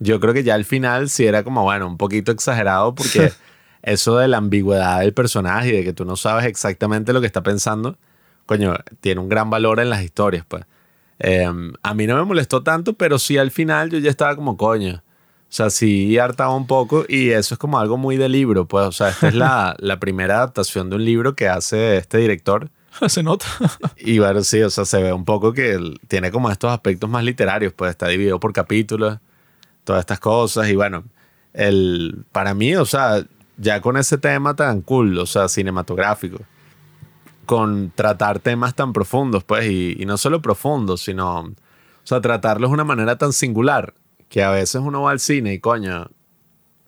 Yo 0.00 0.18
creo 0.18 0.34
que 0.34 0.42
ya 0.42 0.56
al 0.56 0.64
final 0.64 1.08
sí 1.08 1.26
era 1.26 1.44
como, 1.44 1.62
bueno, 1.62 1.86
un 1.86 1.96
poquito 1.96 2.32
exagerado 2.32 2.92
porque 2.96 3.30
eso 3.82 4.16
de 4.16 4.26
la 4.26 4.38
ambigüedad 4.38 4.98
del 4.98 5.14
personaje 5.14 5.68
y 5.68 5.76
de 5.76 5.84
que 5.84 5.92
tú 5.92 6.04
no 6.04 6.16
sabes 6.16 6.46
exactamente 6.46 7.12
lo 7.12 7.20
que 7.20 7.28
está 7.28 7.44
pensando, 7.44 7.96
coño, 8.46 8.74
tiene 9.00 9.20
un 9.20 9.28
gran 9.28 9.48
valor 9.48 9.78
en 9.78 9.90
las 9.90 10.02
historias, 10.02 10.44
pues. 10.44 10.64
Eh, 11.20 11.46
a 11.82 11.94
mí 11.94 12.06
no 12.06 12.16
me 12.16 12.24
molestó 12.24 12.62
tanto, 12.62 12.92
pero 12.94 13.18
sí 13.18 13.38
al 13.38 13.50
final 13.50 13.90
yo 13.90 13.98
ya 13.98 14.10
estaba 14.10 14.36
como, 14.36 14.56
coño. 14.56 15.02
O 15.50 15.50
sea, 15.50 15.70
sí 15.70 16.18
hartaba 16.18 16.54
un 16.54 16.66
poco 16.66 17.06
y 17.08 17.30
eso 17.30 17.54
es 17.54 17.58
como 17.58 17.78
algo 17.78 17.96
muy 17.96 18.16
de 18.18 18.28
libro, 18.28 18.66
pues. 18.66 18.86
O 18.86 18.92
sea, 18.92 19.08
esta 19.08 19.28
es 19.28 19.34
la, 19.34 19.76
la 19.80 19.98
primera 19.98 20.36
adaptación 20.36 20.90
de 20.90 20.96
un 20.96 21.04
libro 21.04 21.34
que 21.34 21.48
hace 21.48 21.96
este 21.96 22.18
director. 22.18 22.70
se 23.08 23.22
nota. 23.22 23.46
Y 23.96 24.18
bueno, 24.18 24.42
sí, 24.42 24.60
o 24.62 24.70
sea, 24.70 24.84
se 24.84 25.02
ve 25.02 25.12
un 25.12 25.24
poco 25.24 25.52
que 25.52 25.78
tiene 26.08 26.30
como 26.30 26.50
estos 26.50 26.70
aspectos 26.70 27.08
más 27.08 27.24
literarios, 27.24 27.72
pues 27.72 27.90
está 27.90 28.08
dividido 28.08 28.40
por 28.40 28.52
capítulos, 28.52 29.18
todas 29.84 30.00
estas 30.00 30.20
cosas. 30.20 30.68
Y 30.68 30.76
bueno, 30.76 31.04
el, 31.52 32.24
para 32.32 32.54
mí, 32.54 32.74
o 32.76 32.84
sea, 32.84 33.24
ya 33.56 33.80
con 33.80 33.96
ese 33.96 34.18
tema 34.18 34.54
tan 34.54 34.82
cool, 34.82 35.18
o 35.18 35.26
sea, 35.26 35.48
cinematográfico, 35.48 36.38
con 37.48 37.92
tratar 37.94 38.40
temas 38.40 38.74
tan 38.74 38.92
profundos, 38.92 39.42
pues, 39.42 39.64
y, 39.70 40.04
no 40.04 40.18
solo 40.18 40.42
profundos, 40.42 41.00
sino, 41.00 41.40
o 41.40 41.54
sea, 42.04 42.20
tratarlos 42.20 42.68
de 42.68 42.74
una 42.74 42.84
manera 42.84 43.16
tan 43.16 43.32
singular, 43.32 43.94
que 44.28 44.42
a 44.42 44.50
veces 44.50 44.82
uno 44.84 45.00
va 45.00 45.12
al 45.12 45.18
cine 45.18 45.54
y 45.54 45.58
coño, 45.58 46.10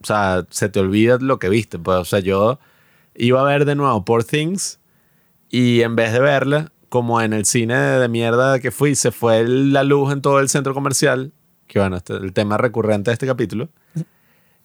o 0.03 0.05
sea, 0.05 0.45
se 0.51 0.69
te 0.69 0.79
olvida 0.79 1.17
lo 1.19 1.39
que 1.39 1.49
viste, 1.49 1.79
pues, 1.79 1.97
o 1.97 2.05
sea, 2.05 2.19
yo 2.19 2.59
iba 3.15 3.41
a 3.41 3.43
ver 3.43 3.65
de 3.65 3.73
nuevo 3.73 4.05
Poor 4.05 4.23
Things 4.23 4.79
y 5.49 5.81
en 5.81 5.95
vez 5.95 6.13
de 6.13 6.19
verla, 6.19 6.71
como 6.89 7.19
en 7.21 7.33
el 7.33 7.45
cine 7.45 7.75
de, 7.75 7.97
de 7.97 8.07
mierda 8.07 8.59
que 8.59 8.69
fui, 8.69 8.93
se 8.93 9.11
fue 9.11 9.43
la 9.47 9.83
luz 9.83 10.13
en 10.13 10.21
todo 10.21 10.39
el 10.39 10.47
centro 10.47 10.75
comercial, 10.75 11.33
que 11.65 11.79
bueno, 11.79 11.97
este 11.97 12.17
es 12.17 12.21
el 12.21 12.33
tema 12.33 12.59
recurrente 12.59 13.09
de 13.09 13.13
este 13.13 13.25
capítulo. 13.25 13.69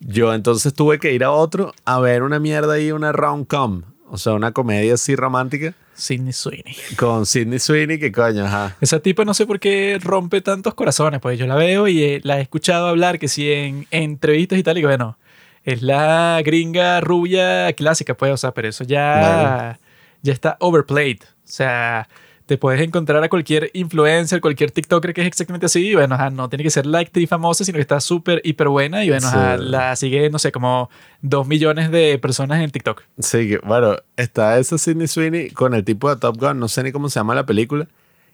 Yo 0.01 0.35
entonces 0.35 0.75
tuve 0.75 0.99
que 0.99 1.15
ir 1.15 1.25
a 1.25 1.31
otro 1.31 1.73
a 1.87 2.01
ver 2.01 2.23
una 2.23 2.39
mierda 2.39 2.75
ahí, 2.75 2.93
una 2.93 3.13
rom-com, 3.13 3.85
o 4.11 4.19
sea, 4.19 4.35
una 4.35 4.53
comedia 4.53 4.93
así 4.93 5.17
romántica 5.17 5.75
Sidney 5.97 6.33
Sweeney. 6.33 6.77
con 6.97 7.27
Sidney 7.27 7.59
Sweeney, 7.59 7.99
que 7.99 8.13
coño, 8.13 8.45
ajá. 8.45 8.77
Esa 8.81 9.01
tipa 9.01 9.25
no 9.25 9.35
sé 9.35 9.47
por 9.47 9.59
qué 9.59 9.99
rompe 10.01 10.41
tantos 10.41 10.75
corazones, 10.75 11.21
pues 11.21 11.39
yo 11.39 11.47
la 11.47 11.57
veo 11.57 11.89
y 11.89 12.03
eh, 12.03 12.21
la 12.23 12.39
he 12.39 12.43
escuchado 12.43 12.89
hablar 12.89 13.19
que 13.19 13.29
sí 13.29 13.51
en, 13.51 13.87
en 13.91 14.03
entrevistas 14.03 14.59
y 14.59 14.63
tal, 14.63 14.79
y 14.79 14.83
que 14.83 14.87
bueno, 14.87 15.19
es 15.65 15.83
la 15.83 16.41
gringa 16.45 17.01
rubia 17.01 17.73
clásica, 17.73 18.17
pues, 18.17 18.33
o 18.33 18.37
sea, 18.37 18.53
pero 18.53 18.69
eso 18.69 18.85
ya, 18.85 19.79
ya 20.23 20.33
está 20.33 20.57
overplayed. 20.61 21.23
O 21.23 21.49
sea, 21.49 22.09
te 22.47 22.57
puedes 22.59 22.81
encontrar 22.81 23.23
a 23.23 23.29
cualquier 23.29 23.71
influencer, 23.75 24.41
cualquier 24.41 24.71
TikToker 24.71 25.13
que 25.13 25.21
es 25.23 25.27
exactamente 25.27 25.67
así, 25.67 25.89
y 25.89 25.95
bueno, 25.95 26.15
ajá, 26.15 26.31
no 26.31 26.49
tiene 26.49 26.63
que 26.63 26.71
ser 26.71 26.87
la 26.87 27.01
actriz 27.01 27.29
famosa, 27.29 27.65
sino 27.65 27.77
que 27.77 27.83
está 27.83 28.01
súper, 28.01 28.41
hiper 28.45 28.69
buena, 28.69 29.05
y 29.05 29.09
bueno, 29.11 29.29
Sí. 29.29 29.37
ajá, 29.37 29.57
la 29.57 29.97
sigue, 29.97 30.31
no 30.31 30.39
sé, 30.39 30.53
como 30.53 30.89
dos 31.23 31.47
millones 31.47 31.91
de 31.91 32.19
personas 32.19 32.63
en 32.63 32.71
TikTok. 32.71 33.03
Sí, 33.19 33.57
bueno, 33.65 33.97
está 34.17 34.59
esa 34.59 34.79
Sidney 34.79 35.09
Sweeney 35.09 35.51
con 35.51 35.75
el 35.75 35.85
tipo 35.85 36.09
de 36.09 36.21
Top 36.21 36.37
Gun, 36.39 36.59
no 36.61 36.69
sé 36.69 36.83
ni 36.85 36.93
cómo 36.93 37.09
se 37.09 37.19
llama 37.19 37.35
la 37.35 37.45
película, 37.45 37.89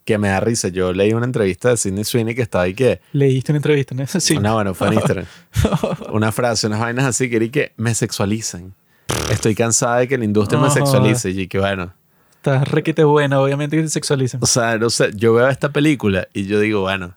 que 0.04 0.18
me 0.18 0.28
da 0.28 0.40
risa. 0.40 0.68
Yo 0.68 0.92
leí 0.92 1.12
una 1.12 1.26
entrevista 1.26 1.70
de 1.70 1.76
Sidney 1.76 2.04
Sweeney 2.04 2.34
que 2.34 2.42
estaba 2.42 2.64
ahí 2.64 2.74
que 2.74 3.00
Leíste 3.12 3.52
una 3.52 3.58
entrevista, 3.58 3.94
¿no? 3.94 4.04
Sí. 4.20 4.36
No, 4.38 4.54
bueno, 4.54 4.74
fue 4.74 4.88
en 4.88 4.94
Instagram. 4.94 5.26
Una 6.12 6.32
frase, 6.32 6.66
unas 6.66 6.80
vainas 6.80 7.04
así 7.06 7.30
que 7.30 7.50
que 7.50 7.72
me 7.76 7.94
sexualizan. 7.94 8.74
Estoy 9.30 9.54
cansada 9.54 9.98
de 9.98 10.08
que 10.08 10.18
la 10.18 10.24
industria 10.24 10.60
me 10.60 10.70
sexualice. 10.70 11.30
Y 11.30 11.46
que 11.46 11.58
bueno, 11.58 11.92
Está 12.42 12.64
requete 12.64 13.04
buena, 13.04 13.40
obviamente 13.40 13.76
que 13.76 13.84
te 13.84 13.88
sexualizan. 13.88 14.40
o 14.42 14.46
sea, 14.46 14.76
no 14.76 14.90
sé, 14.90 15.10
yo 15.14 15.32
veo 15.34 15.48
esta 15.48 15.68
película 15.68 16.26
y 16.34 16.46
yo 16.46 16.58
digo, 16.58 16.80
bueno, 16.80 17.14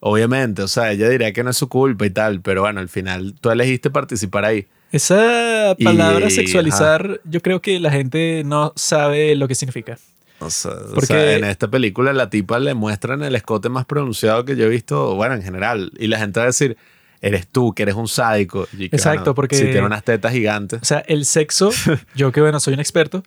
obviamente, 0.00 0.62
o 0.62 0.68
sea, 0.68 0.90
ella 0.90 1.06
diría 1.10 1.34
que 1.34 1.44
no 1.44 1.50
es 1.50 1.56
su 1.58 1.68
culpa 1.68 2.06
y 2.06 2.10
tal, 2.10 2.40
pero 2.40 2.62
bueno, 2.62 2.80
al 2.80 2.88
final 2.88 3.34
tú 3.42 3.50
elegiste 3.50 3.90
participar 3.90 4.46
ahí. 4.46 4.66
Esa 4.90 5.74
Y- 5.76 5.84
palabra 5.84 6.26
ajá. 6.28 6.30
sexualizar, 6.30 7.20
yo 7.24 7.42
creo 7.42 7.60
que 7.60 7.78
la 7.78 7.90
gente 7.90 8.42
no 8.46 8.72
sabe 8.74 9.34
lo 9.36 9.48
que 9.48 9.54
significa. 9.54 9.98
O 10.38 10.48
sea, 10.48 10.70
o 10.72 10.94
Porque- 10.94 11.06
sea, 11.08 11.36
en 11.36 11.44
esta 11.44 11.68
película 11.68 12.14
la 12.14 12.30
tipa 12.30 12.58
le 12.58 12.72
muestran 12.72 13.22
el 13.22 13.34
escote 13.34 13.68
más 13.68 13.84
pronunciado 13.84 14.46
que 14.46 14.56
yo 14.56 14.64
he 14.64 14.68
visto, 14.70 15.14
bueno, 15.14 15.34
en 15.34 15.42
general. 15.42 15.92
Y 15.98 16.06
la 16.06 16.18
gente 16.18 16.40
va 16.40 16.44
a 16.44 16.46
decir, 16.46 16.78
eres 17.20 17.46
tú, 17.48 17.74
que 17.74 17.82
eres 17.82 17.96
un 17.96 18.08
sádico. 18.08 18.66
Y 18.72 18.88
que, 18.88 18.96
Exacto, 18.96 19.20
bueno, 19.24 19.34
porque- 19.34 19.56
Si 19.56 19.64
tiene 19.64 19.82
unas 19.82 20.04
tetas 20.04 20.32
gigantes. 20.32 20.80
O 20.80 20.84
sea, 20.86 21.00
el 21.00 21.26
sexo, 21.26 21.70
yo 22.14 22.32
que 22.32 22.40
bueno, 22.40 22.60
soy 22.60 22.72
un 22.72 22.80
experto, 22.80 23.22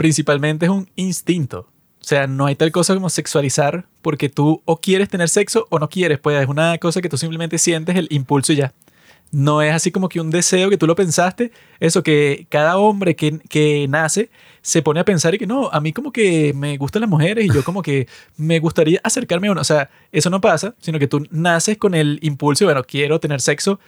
principalmente 0.00 0.64
es 0.64 0.70
un 0.70 0.88
instinto. 0.96 1.68
O 2.00 2.04
sea, 2.04 2.26
no 2.26 2.46
hay 2.46 2.56
tal 2.56 2.72
cosa 2.72 2.94
como 2.94 3.10
sexualizar 3.10 3.84
porque 4.00 4.30
tú 4.30 4.62
o 4.64 4.80
quieres 4.80 5.10
tener 5.10 5.28
sexo 5.28 5.66
o 5.68 5.78
no 5.78 5.90
quieres. 5.90 6.18
Pues 6.18 6.42
es 6.42 6.48
una 6.48 6.78
cosa 6.78 7.02
que 7.02 7.10
tú 7.10 7.18
simplemente 7.18 7.58
sientes 7.58 7.94
el 7.96 8.06
impulso 8.08 8.54
y 8.54 8.56
ya. 8.56 8.72
No 9.30 9.60
es 9.60 9.74
así 9.74 9.92
como 9.92 10.08
que 10.08 10.18
un 10.18 10.30
deseo 10.30 10.70
que 10.70 10.78
tú 10.78 10.86
lo 10.86 10.96
pensaste. 10.96 11.52
Eso 11.80 12.02
que 12.02 12.46
cada 12.48 12.78
hombre 12.78 13.14
que, 13.14 13.40
que 13.40 13.86
nace 13.90 14.30
se 14.62 14.80
pone 14.80 15.00
a 15.00 15.04
pensar 15.04 15.34
y 15.34 15.38
que 15.38 15.46
no, 15.46 15.68
a 15.70 15.82
mí 15.82 15.92
como 15.92 16.12
que 16.12 16.54
me 16.54 16.78
gustan 16.78 17.00
las 17.00 17.10
mujeres 17.10 17.44
y 17.44 17.52
yo 17.52 17.62
como 17.62 17.82
que 17.82 18.08
me 18.38 18.58
gustaría 18.58 19.00
acercarme 19.04 19.48
a 19.48 19.52
una. 19.52 19.60
O 19.60 19.64
sea, 19.64 19.90
eso 20.12 20.30
no 20.30 20.40
pasa, 20.40 20.74
sino 20.80 20.98
que 20.98 21.08
tú 21.08 21.26
naces 21.30 21.76
con 21.76 21.94
el 21.94 22.18
impulso 22.22 22.64
y 22.64 22.68
bueno, 22.68 22.84
quiero 22.84 23.20
tener 23.20 23.42
sexo 23.42 23.78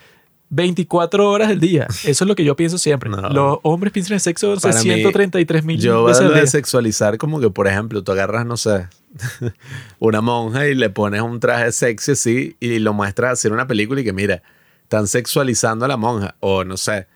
24 0.54 1.30
horas 1.30 1.48
del 1.48 1.60
día. 1.60 1.86
Eso 2.04 2.24
es 2.24 2.28
lo 2.28 2.34
que 2.34 2.44
yo 2.44 2.54
pienso 2.56 2.76
siempre. 2.76 3.08
No. 3.08 3.20
Los 3.30 3.58
hombres 3.62 3.90
piensan 3.92 4.14
en 4.14 4.20
sexo 4.20 4.48
no 4.54 4.60
sé, 4.60 4.68
Para 4.68 4.78
mí, 4.82 4.84
133 4.84 5.64
mil 5.64 5.80
Yo 5.80 6.04
veces 6.04 6.22
al 6.22 6.28
de 6.34 6.40
día. 6.40 6.46
sexualizar 6.46 7.16
como 7.16 7.40
que, 7.40 7.48
por 7.48 7.66
ejemplo, 7.66 8.04
tú 8.04 8.12
agarras, 8.12 8.44
no 8.44 8.58
sé, 8.58 8.86
una 9.98 10.20
monja 10.20 10.66
y 10.68 10.74
le 10.74 10.90
pones 10.90 11.22
un 11.22 11.40
traje 11.40 11.72
sexy 11.72 12.12
así 12.12 12.56
y 12.60 12.78
lo 12.80 12.92
muestras 12.92 13.32
hacer 13.32 13.52
una 13.52 13.66
película 13.66 14.02
y 14.02 14.04
que 14.04 14.12
mira, 14.12 14.42
están 14.82 15.06
sexualizando 15.06 15.84
a 15.86 15.88
la 15.88 15.96
monja. 15.96 16.34
O 16.40 16.64
no 16.64 16.76
sé, 16.76 17.06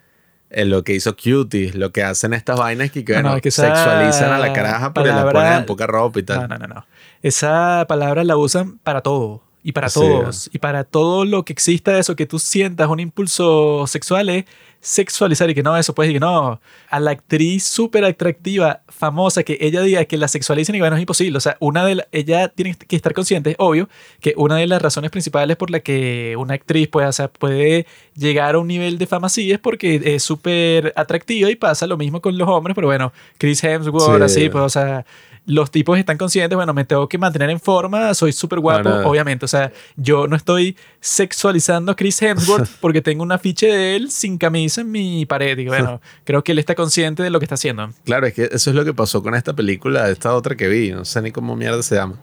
en 0.49 0.70
lo 0.70 0.82
que 0.82 0.95
hizo 0.95 1.14
Cutie, 1.14 1.72
lo 1.74 1.93
que 1.93 2.03
hacen 2.03 2.32
estas 2.32 2.59
vainas 2.59 2.91
que, 2.91 3.01
No, 3.03 3.14
no, 3.16 3.22
bueno, 3.22 3.37
es 3.37 3.43
que 3.43 3.49
esa 3.51 3.66
sexualizan 3.66 4.32
a 4.32 4.39
la 4.39 4.53
caraja 4.55 4.87
la 4.87 4.93
palabra- 4.95 5.32
ponen 5.32 5.53
en 5.59 5.66
poca 5.66 5.87
ropa 5.87 6.18
y 6.20 6.22
tal. 6.22 6.49
No, 6.49 6.57
no, 6.57 6.66
no, 6.66 6.74
no. 6.74 6.87
Esa 7.22 7.84
palabra 7.87 8.24
la 8.24 8.37
usan 8.39 8.78
para 8.78 9.03
todo. 9.03 9.43
Y 9.68 9.72
para 9.72 9.88
Sí, 9.88 9.98
todos. 9.98 10.48
Y 10.52 10.58
para 10.60 10.84
todo 10.84 11.24
lo 11.24 11.44
que 11.44 11.52
exista 11.52 11.98
eso, 11.98 12.14
que 12.14 12.24
tú 12.24 12.38
sientas 12.38 12.88
un 12.88 13.00
impulso 13.00 13.84
sexual 13.88 14.28
es 14.28 14.44
sexualizar 14.80 15.50
y 15.50 15.54
que 15.56 15.64
no, 15.64 15.76
eso 15.76 15.92
puedes 15.92 16.10
decir 16.10 16.20
que 16.20 16.24
no. 16.24 16.60
A 16.90 17.00
la 17.00 17.10
actriz 17.10 17.64
súper 17.64 18.04
atractiva, 18.04 18.82
famosa, 18.88 19.42
que 19.42 19.58
ella 19.60 19.80
diga 19.82 20.04
que 20.04 20.16
la 20.16 20.28
sexualicen 20.28 20.76
y 20.76 20.78
bueno, 20.78 20.94
es 20.94 21.00
imposible. 21.02 21.36
O 21.36 21.40
sea, 21.40 21.56
una 21.58 21.84
de 21.84 21.96
la- 21.96 22.06
ella 22.12 22.46
tiene 22.48 22.76
que 22.76 22.94
estar 22.94 23.12
consciente, 23.12 23.50
es 23.50 23.56
obvio, 23.58 23.88
que 24.20 24.34
una 24.36 24.56
de 24.56 24.68
las 24.68 24.80
razones 24.80 25.10
principales 25.10 25.56
por 25.56 25.70
la 25.72 25.80
que 25.80 26.36
una 26.38 26.54
actriz 26.54 26.86
puede, 26.86 27.08
o 27.08 27.12
sea, 27.12 27.26
puede 27.26 27.86
llegar 28.14 28.54
a 28.54 28.58
un 28.60 28.68
nivel 28.68 28.98
de 28.98 29.08
fama 29.08 29.26
así 29.26 29.50
es 29.50 29.58
porque 29.58 30.00
es 30.04 30.22
súper 30.22 30.92
atractiva 30.94 31.50
y 31.50 31.56
pasa 31.56 31.88
lo 31.88 31.96
mismo 31.96 32.20
con 32.20 32.38
los 32.38 32.48
hombres, 32.48 32.76
pero 32.76 32.86
bueno, 32.86 33.12
Chris 33.38 33.64
Hemsworth, 33.64 34.18
Sí. 34.18 34.22
así, 34.42 34.48
pues, 34.48 34.62
o 34.62 34.68
sea, 34.70 35.04
los 35.47 35.70
tipos 35.70 35.99
están 35.99 36.18
conscientes, 36.18 36.57
bueno, 36.57 36.74
me 36.74 36.84
tengo 36.84 37.09
que 37.09 37.18
mantener 37.18 37.51
en 37.51 37.61
forma, 37.61 38.12
soy 38.14 38.32
súper 38.32 38.59
guapo, 38.59 38.88
No, 38.88 39.03
no. 39.03 39.09
obviamente. 39.09 39.44
O 39.44 39.49
sea, 39.49 39.72
yo 39.97 40.26
no 40.26 40.34
estoy 40.36 40.76
sexualizando 41.01 41.92
a 41.92 41.97
Chris 41.97 42.20
Hemsworth 42.20 42.68
porque 42.80 43.01
tengo 43.01 43.22
un 43.22 43.32
afiche 43.32 43.68
de 43.68 43.97
él 43.97 44.11
sin 44.11 44.38
camisa 44.38 44.80
en 44.80 44.90
mi 44.90 45.24
pared. 45.24 45.57
Y 45.59 45.66
bueno, 45.68 46.01
creo 46.24 46.42
que 46.42 46.53
él 46.53 46.59
está 46.59 46.74
consciente 46.74 47.22
de 47.22 47.30
lo 47.30 47.38
que 47.38 47.44
está 47.44 47.55
haciendo. 47.55 47.90
Claro, 48.05 48.26
es 48.26 48.34
que 48.34 48.44
eso 48.53 48.70
es 48.70 48.76
lo 48.76 48.84
que 48.84 48.92
pasó 48.92 49.22
con 49.22 49.34
esta 49.34 49.55
película, 49.55 50.09
esta 50.11 50.34
otra 50.34 50.57
que 50.57 50.68
vi, 50.68 50.90
no 50.90 51.05
sé 51.05 51.22
ni 51.22 51.30
cómo 51.30 51.55
mierda 51.57 51.82
se 51.82 51.94
llama. 51.94 52.18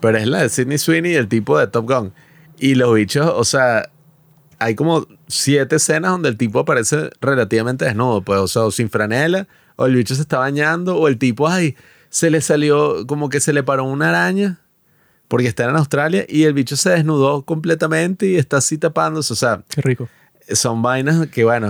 Pero 0.00 0.18
es 0.18 0.26
la 0.26 0.42
de 0.42 0.48
Sidney 0.50 0.78
Sweeney 0.78 1.12
y 1.12 1.16
el 1.16 1.28
tipo 1.28 1.58
de 1.58 1.66
Top 1.68 1.90
Gun. 1.90 2.12
Y 2.58 2.74
los 2.74 2.94
bichos, 2.94 3.32
o 3.34 3.44
sea, 3.44 3.90
hay 4.58 4.74
como 4.74 5.06
siete 5.26 5.76
escenas 5.76 6.10
donde 6.10 6.28
el 6.28 6.36
tipo 6.36 6.60
aparece 6.60 7.10
relativamente 7.20 7.84
desnudo, 7.84 8.22
pues, 8.22 8.38
o 8.38 8.48
sea, 8.48 8.62
o 8.62 8.70
sin 8.70 8.90
franela, 8.90 9.48
o 9.76 9.86
el 9.86 9.94
bicho 9.94 10.14
se 10.14 10.22
está 10.22 10.38
bañando, 10.38 10.96
o 10.96 11.08
el 11.08 11.18
tipo, 11.18 11.48
ay, 11.48 11.76
se 12.16 12.30
le 12.30 12.40
salió, 12.40 13.06
como 13.06 13.28
que 13.28 13.40
se 13.40 13.52
le 13.52 13.62
paró 13.62 13.84
una 13.84 14.08
araña, 14.08 14.58
porque 15.28 15.48
está 15.48 15.64
en 15.68 15.76
Australia, 15.76 16.24
y 16.26 16.44
el 16.44 16.54
bicho 16.54 16.74
se 16.74 16.88
desnudó 16.88 17.42
completamente 17.42 18.26
y 18.26 18.36
está 18.36 18.56
así 18.56 18.78
tapándose, 18.78 19.34
o 19.34 19.36
sea, 19.36 19.62
Qué 19.68 19.82
rico. 19.82 20.08
son 20.50 20.80
vainas 20.80 21.26
que, 21.28 21.44
bueno, 21.44 21.68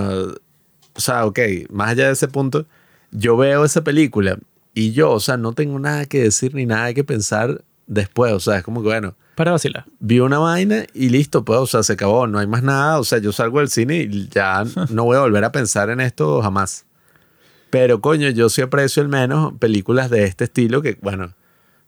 o 0.93 0.99
sea, 1.01 1.25
ok, 1.25 1.39
más 1.69 1.89
allá 1.89 2.07
de 2.07 2.13
ese 2.13 2.29
punto, 2.29 2.65
yo 3.11 3.35
veo 3.35 3.65
esa 3.65 3.83
película 3.83 4.37
y 4.73 4.93
yo, 4.93 5.11
o 5.11 5.19
sea, 5.19 5.35
no 5.35 5.51
tengo 5.51 5.77
nada 5.79 6.05
que 6.05 6.23
decir 6.23 6.55
ni 6.55 6.65
nada 6.65 6.93
que 6.93 7.03
pensar 7.03 7.61
después, 7.85 8.31
o 8.31 8.39
sea, 8.39 8.57
es 8.59 8.63
como 8.63 8.81
que, 8.81 8.87
bueno, 8.87 9.15
Para 9.35 9.51
vacilar. 9.51 9.83
vi 9.99 10.21
una 10.21 10.39
vaina 10.39 10.85
y 10.93 11.09
listo, 11.09 11.43
pues, 11.43 11.59
o 11.59 11.67
sea, 11.67 11.83
se 11.83 11.91
acabó, 11.93 12.25
no 12.25 12.39
hay 12.39 12.47
más 12.47 12.63
nada, 12.63 12.99
o 13.01 13.03
sea, 13.03 13.17
yo 13.17 13.33
salgo 13.33 13.59
del 13.59 13.67
cine 13.69 13.97
y 14.09 14.29
ya 14.29 14.63
no 14.91 15.03
voy 15.03 15.17
a 15.17 15.19
volver 15.19 15.43
a 15.43 15.51
pensar 15.51 15.89
en 15.89 15.99
esto 15.99 16.41
jamás. 16.41 16.85
Pero, 17.79 18.01
coño, 18.01 18.31
yo 18.31 18.49
sí 18.49 18.63
aprecio 18.63 19.03
al 19.03 19.07
menos 19.07 19.53
películas 19.59 20.09
de 20.09 20.23
este 20.23 20.45
estilo 20.45 20.81
que, 20.81 20.97
bueno, 20.99 21.25
o 21.25 21.31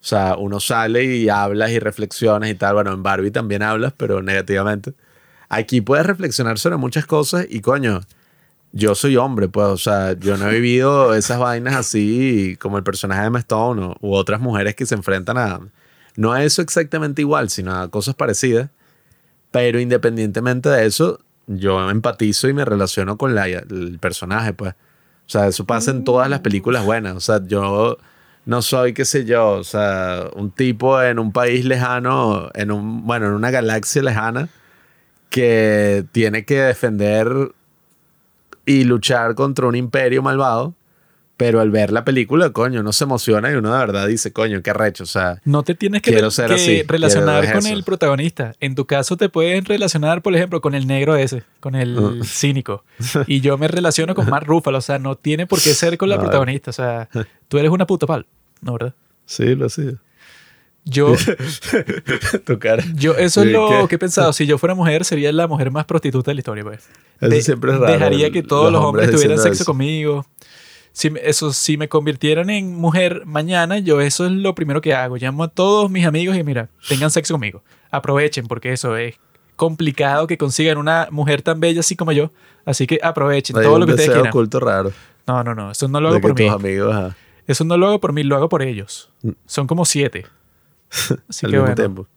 sea, 0.01 0.35
uno 0.37 0.59
sale 0.59 1.03
y 1.03 1.29
hablas 1.29 1.71
y 1.71 1.79
reflexionas 1.79 2.47
y 2.51 2.53
tal, 2.53 2.75
bueno, 2.75 2.93
en 2.93 3.01
Barbie 3.01 3.31
también 3.31 3.63
hablas, 3.63 3.91
pero 3.97 4.21
negativamente. 4.21 4.93
Aquí 5.49 5.81
puedes 5.81 6.05
reflexionar 6.05 6.59
sobre 6.59 6.77
muchas 6.77 7.07
cosas 7.07 7.47
y, 7.49 7.61
coño, 7.61 8.01
yo 8.71 8.93
soy 8.93 9.17
hombre, 9.17 9.47
pues, 9.47 9.65
o 9.65 9.77
sea, 9.77 10.13
yo 10.13 10.37
no 10.37 10.47
he 10.47 10.53
vivido 10.53 11.15
esas 11.15 11.39
vainas 11.39 11.75
así 11.75 12.55
como 12.59 12.77
el 12.77 12.83
personaje 12.83 13.21
de 13.21 13.27
Emma 13.27 13.39
Stone 13.39 13.81
o, 13.83 13.97
u 14.01 14.13
otras 14.13 14.39
mujeres 14.39 14.75
que 14.75 14.85
se 14.85 14.93
enfrentan 14.93 15.39
a, 15.39 15.59
no 16.15 16.33
a 16.33 16.43
eso 16.43 16.61
exactamente 16.61 17.23
igual, 17.23 17.49
sino 17.49 17.75
a 17.75 17.89
cosas 17.89 18.13
parecidas, 18.13 18.69
pero 19.49 19.79
independientemente 19.79 20.69
de 20.69 20.85
eso, 20.85 21.19
yo 21.47 21.89
empatizo 21.89 22.47
y 22.47 22.53
me 22.53 22.63
relaciono 22.63 23.17
con 23.17 23.33
la, 23.33 23.47
el 23.47 23.97
personaje, 23.99 24.53
pues. 24.53 24.75
O 25.29 25.31
sea, 25.31 25.45
eso 25.45 25.63
pasa 25.63 25.91
en 25.91 26.03
todas 26.03 26.27
las 26.27 26.39
películas 26.39 26.83
buenas, 26.83 27.15
o 27.15 27.19
sea, 27.19 27.39
yo 27.45 27.99
no 28.47 28.63
soy, 28.63 28.95
qué 28.95 29.05
sé 29.05 29.25
yo, 29.25 29.49
o 29.51 29.63
sea, 29.63 30.25
un 30.35 30.49
tipo 30.49 30.99
en 31.03 31.19
un 31.19 31.31
país 31.31 31.65
lejano, 31.65 32.49
en 32.55 32.71
un, 32.71 33.05
bueno, 33.05 33.27
en 33.27 33.33
una 33.33 33.51
galaxia 33.51 34.01
lejana, 34.01 34.49
que 35.29 36.03
tiene 36.13 36.45
que 36.45 36.61
defender 36.61 37.51
y 38.65 38.85
luchar 38.85 39.35
contra 39.35 39.67
un 39.67 39.75
imperio 39.75 40.23
malvado, 40.23 40.73
pero 41.39 41.61
al 41.61 41.71
ver 41.71 41.93
la 41.93 42.03
película, 42.03 42.49
coño, 42.49 42.81
uno 42.81 42.91
se 42.91 43.05
emociona 43.05 43.49
y 43.49 43.55
uno 43.55 43.71
de 43.71 43.79
verdad 43.79 44.07
dice, 44.07 44.33
coño, 44.33 44.61
qué 44.61 44.73
recho, 44.73 45.05
o 45.05 45.07
sea, 45.07 45.39
No 45.45 45.63
te 45.63 45.73
tienes 45.73 46.01
que, 46.01 46.11
Quiero 46.11 46.31
ser 46.31 46.47
que 46.49 46.55
así, 46.55 46.83
relacionar 46.83 47.49
con 47.53 47.59
eso. 47.65 47.73
el 47.73 47.83
protagonista. 47.85 48.55
En 48.59 48.75
tu 48.75 48.85
caso 48.85 49.15
te 49.15 49.29
pueden 49.29 49.63
relacionar, 49.63 50.21
por 50.21 50.35
ejemplo, 50.35 50.59
con 50.59 50.75
el 50.75 50.85
negro 50.85 51.15
ese, 51.15 51.43
con 51.61 51.75
el 51.75 51.95
Mm. 51.95 52.23
cínico. 52.25 52.83
Y 53.25 53.39
yo 53.39 53.57
me 53.57 53.69
relaciono 53.69 54.15
con 54.15 54.29
Mark 54.29 54.45
Ruffalo. 54.47 54.79
O 54.79 54.81
sea, 54.81 54.99
no 54.99 55.15
tiene 55.15 55.47
por 55.47 55.61
qué 55.61 55.73
ser 55.73 55.97
con 55.97 56.09
la 56.09 56.17
No. 56.17 56.23
protagonista. 56.23 56.71
O 56.71 56.73
sea, 56.73 57.07
tú 57.47 57.57
eres 57.57 57.71
una 57.71 57.87
puta 57.87 58.05
pal. 58.05 58.25
¿No, 58.61 58.73
verdad? 58.73 58.93
sí, 59.25 59.55
lo 59.55 59.69
sé. 59.69 59.95
Yo, 60.83 61.15
tu 62.45 62.59
cara. 62.59 62.83
yo 62.95 63.15
eso 63.15 63.43
es 63.43 63.47
lo 63.51 63.87
que 63.87 63.95
he 63.95 63.97
pensado. 63.99 64.33
Si 64.33 64.45
yo 64.45 64.57
fuera 64.57 64.75
mujer, 64.75 65.05
sería 65.05 65.31
la 65.31 65.47
mujer 65.47 65.71
más 65.71 65.85
prostituta 65.85 66.31
de 66.31 66.35
la 66.35 66.39
historia, 66.41 66.63
pues. 66.63 66.89
Eso 67.21 67.41
siempre 67.41 67.71
es 67.73 67.79
raro, 67.79 67.93
Dejaría 67.93 68.29
que 68.31 68.43
todos 68.43 68.65
los 68.65 68.73
los 68.73 68.83
hombres 68.83 69.05
hombres 69.07 69.21
tuvieran 69.21 69.41
sexo 69.41 69.63
eso. 69.63 69.65
conmigo. 69.65 70.25
Si, 70.99 71.09
eso, 71.23 71.53
si 71.53 71.77
me 71.77 71.87
convirtieran 71.87 72.49
en 72.49 72.75
mujer 72.75 73.25
mañana, 73.25 73.79
yo 73.79 74.01
eso 74.01 74.25
es 74.25 74.33
lo 74.33 74.53
primero 74.53 74.81
que 74.81 74.93
hago. 74.93 75.15
Llamo 75.15 75.43
a 75.45 75.47
todos 75.47 75.89
mis 75.89 76.05
amigos 76.05 76.35
y 76.35 76.43
mira, 76.43 76.67
tengan 76.89 77.09
sexo 77.09 77.35
conmigo. 77.35 77.63
Aprovechen 77.89 78.47
porque 78.47 78.73
eso 78.73 78.97
es 78.97 79.15
complicado 79.55 80.27
que 80.27 80.37
consigan 80.37 80.77
una 80.77 81.07
mujer 81.09 81.41
tan 81.41 81.61
bella 81.61 81.79
así 81.79 81.95
como 81.95 82.11
yo. 82.11 82.31
Así 82.65 82.85
que 82.85 82.99
aprovechen 83.01 83.55
Hay 83.55 83.63
todo 83.63 83.75
un 83.75 83.79
lo 83.79 83.85
que 83.85 83.93
ustedes 83.93 84.09
deseo 84.09 84.23
quieran. 84.23 84.29
oculto 84.29 84.59
raro. 84.59 84.91
No, 85.25 85.41
no, 85.41 85.55
no. 85.55 85.71
Eso 85.71 85.87
no 85.87 86.01
lo 86.01 86.09
de 86.11 86.17
hago 86.17 86.21
que 86.21 86.33
por 86.33 86.35
tus 86.35 86.45
mí. 86.45 86.51
amigos 86.51 86.93
ajá, 86.93 87.15
Eso 87.47 87.63
no 87.63 87.77
lo 87.77 87.87
hago 87.87 88.01
por 88.01 88.11
mí, 88.11 88.23
lo 88.23 88.35
hago 88.35 88.49
por 88.49 88.61
ellos. 88.61 89.09
Mm. 89.21 89.29
Son 89.45 89.67
como 89.67 89.85
siete. 89.85 90.25
Así 91.29 91.45
al 91.45 91.51
que 91.51 91.57
mismo 91.57 91.61
bueno, 91.61 91.75
tiempo. 91.75 92.07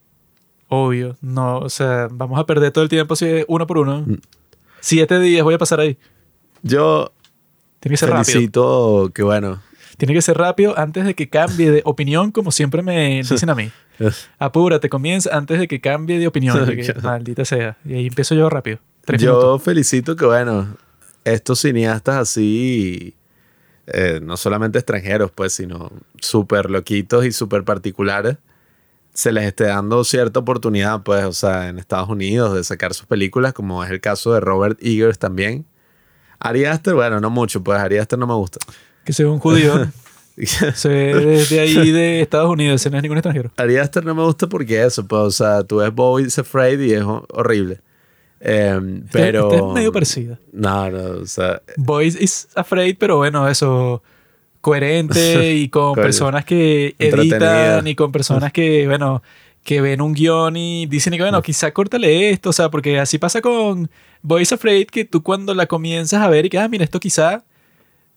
obvio. 0.67 1.17
No, 1.21 1.59
o 1.59 1.69
sea, 1.71 2.09
vamos 2.11 2.37
a 2.41 2.47
perder 2.47 2.73
todo 2.73 2.83
el 2.83 2.91
tiempo 2.91 3.15
así 3.15 3.45
uno 3.47 3.65
por 3.65 3.79
uno. 3.79 4.01
Mm. 4.05 4.17
Siete 4.81 5.21
días 5.21 5.45
voy 5.45 5.55
a 5.55 5.59
pasar 5.59 5.79
ahí. 5.79 5.97
Yo 6.63 7.13
Tiene 7.83 7.95
que 7.95 7.97
ser 7.97 8.11
rápido. 8.11 8.25
felicito 8.25 9.11
que, 9.13 9.25
bueno, 9.25 9.61
Tiene 9.97 10.15
que 10.15 10.23
ser 10.23 10.39
rápido 10.39 10.79
antes 10.79 11.05
de 11.05 11.15
que 11.15 11.29
cambie 11.29 11.69
de 11.69 11.83
opinión, 11.85 12.31
como 12.31 12.53
siempre 12.53 12.81
me 12.81 13.23
dicen 13.29 13.51
a 13.51 13.57
mí. 13.57 13.73
Apúrate, 14.39 14.89
comienza 14.89 15.37
antes 15.37 15.59
de 15.59 15.67
que 15.67 15.81
cambie 15.81 16.21
de 16.21 16.29
opinión. 16.29 16.65
Que, 16.65 16.95
maldita 17.03 17.45
sea. 17.45 17.77
Y 17.85 17.95
ahí 17.95 18.07
empiezo 18.07 18.37
yo 18.37 18.49
rápido. 18.49 18.79
Tres 19.05 19.21
yo 19.21 19.33
minutos. 19.33 19.63
felicito 19.65 20.15
que, 20.15 20.25
bueno, 20.25 20.77
estos 21.25 21.59
cineastas 21.59 22.15
así, 22.15 23.17
eh, 23.89 24.21
no 24.23 24.37
solamente 24.37 24.79
extranjeros, 24.79 25.33
pues, 25.33 25.53
sino 25.53 25.91
súper 26.21 26.71
loquitos 26.71 27.27
y 27.27 27.33
súper 27.33 27.65
particulares, 27.65 28.37
se 29.13 29.33
les 29.33 29.43
esté 29.43 29.65
dando 29.65 30.05
cierta 30.05 30.39
oportunidad, 30.39 31.03
pues, 31.03 31.25
o 31.25 31.33
sea, 31.33 31.69
en 31.69 31.81
Estados 31.81 32.09
Unidos 32.09 32.55
de 32.55 32.63
sacar 32.63 32.95
sus 32.95 33.07
películas, 33.07 33.53
como 33.53 33.83
es 33.83 33.91
el 33.91 34.01
caso 34.01 34.33
de 34.35 34.39
Robert 34.39 34.79
Eggers 34.81 35.19
también. 35.19 35.67
Ari 36.45 36.65
Aster, 36.65 36.95
bueno, 36.95 37.21
no 37.21 37.31
mucho, 37.31 37.63
pues 37.63 37.79
Ari 37.79 37.99
Aster 37.99 38.19
no 38.19 38.27
me 38.27 38.35
gusta. 38.35 38.59
Que 39.05 39.13
sea 39.13 39.29
un 39.29 39.39
judío. 39.39 39.87
Se 40.75 40.89
ve 40.89 41.15
desde 41.15 41.61
ahí 41.61 41.91
de 41.93 42.21
Estados 42.23 42.51
Unidos. 42.51 42.81
Ese 42.81 42.91
no 42.91 42.97
es 42.97 43.03
ningún 43.03 43.19
extranjero. 43.19 43.51
Ari 43.57 43.77
Aster 43.77 44.05
no 44.05 44.15
me 44.15 44.23
gusta 44.23 44.47
porque 44.49 44.83
eso, 44.83 45.07
pues, 45.07 45.21
o 45.23 45.31
sea, 45.31 45.63
tú 45.63 45.77
ves 45.77 45.93
Bowie's 45.95 46.39
Afraid 46.39 46.81
y 46.81 46.95
es 46.95 47.03
ho- 47.03 47.27
horrible. 47.31 47.81
Em, 48.41 48.97
Esta- 49.05 49.09
pero... 49.13 49.53
esta 49.53 49.67
es 49.69 49.73
medio 49.75 49.93
parecida. 49.93 50.39
No, 50.53 50.91
no, 50.91 51.21
o 51.23 51.27
sea, 51.27 51.63
Boys 51.77 52.21
is 52.21 52.49
Afraid, 52.57 52.97
pero 52.99 53.19
bueno, 53.19 53.47
eso 53.49 54.03
coherente 54.61 55.53
y 55.55 55.69
con 55.69 55.95
personas 55.95 56.45
que 56.45 56.95
editan 56.99 57.87
y 57.87 57.95
con 57.95 58.11
personas 58.11 58.53
que, 58.53 58.87
bueno, 58.89 59.23
que 59.63 59.81
ven 59.81 60.01
un 60.01 60.13
guion 60.15 60.57
y 60.57 60.87
dicen 60.87 61.13
que, 61.13 61.21
bueno, 61.23 61.41
quizá 61.43 61.71
córtale 61.73 62.31
esto, 62.31 62.51
o 62.51 62.53
sea, 62.53 62.69
porque 62.71 62.99
así 62.99 63.19
pasa 63.19 63.41
con 63.41 63.91
Boys 64.23 64.53
Afraid, 64.53 64.87
que 64.87 65.05
tú 65.05 65.23
cuando 65.23 65.55
la 65.55 65.67
comienzas 65.67 66.23
a 66.23 66.29
ver 66.29 66.47
y 66.47 66.49
que, 66.51 66.59
ah, 66.59 66.69
mira, 66.69 66.85
esto 66.85 67.01
quizá 67.01 67.43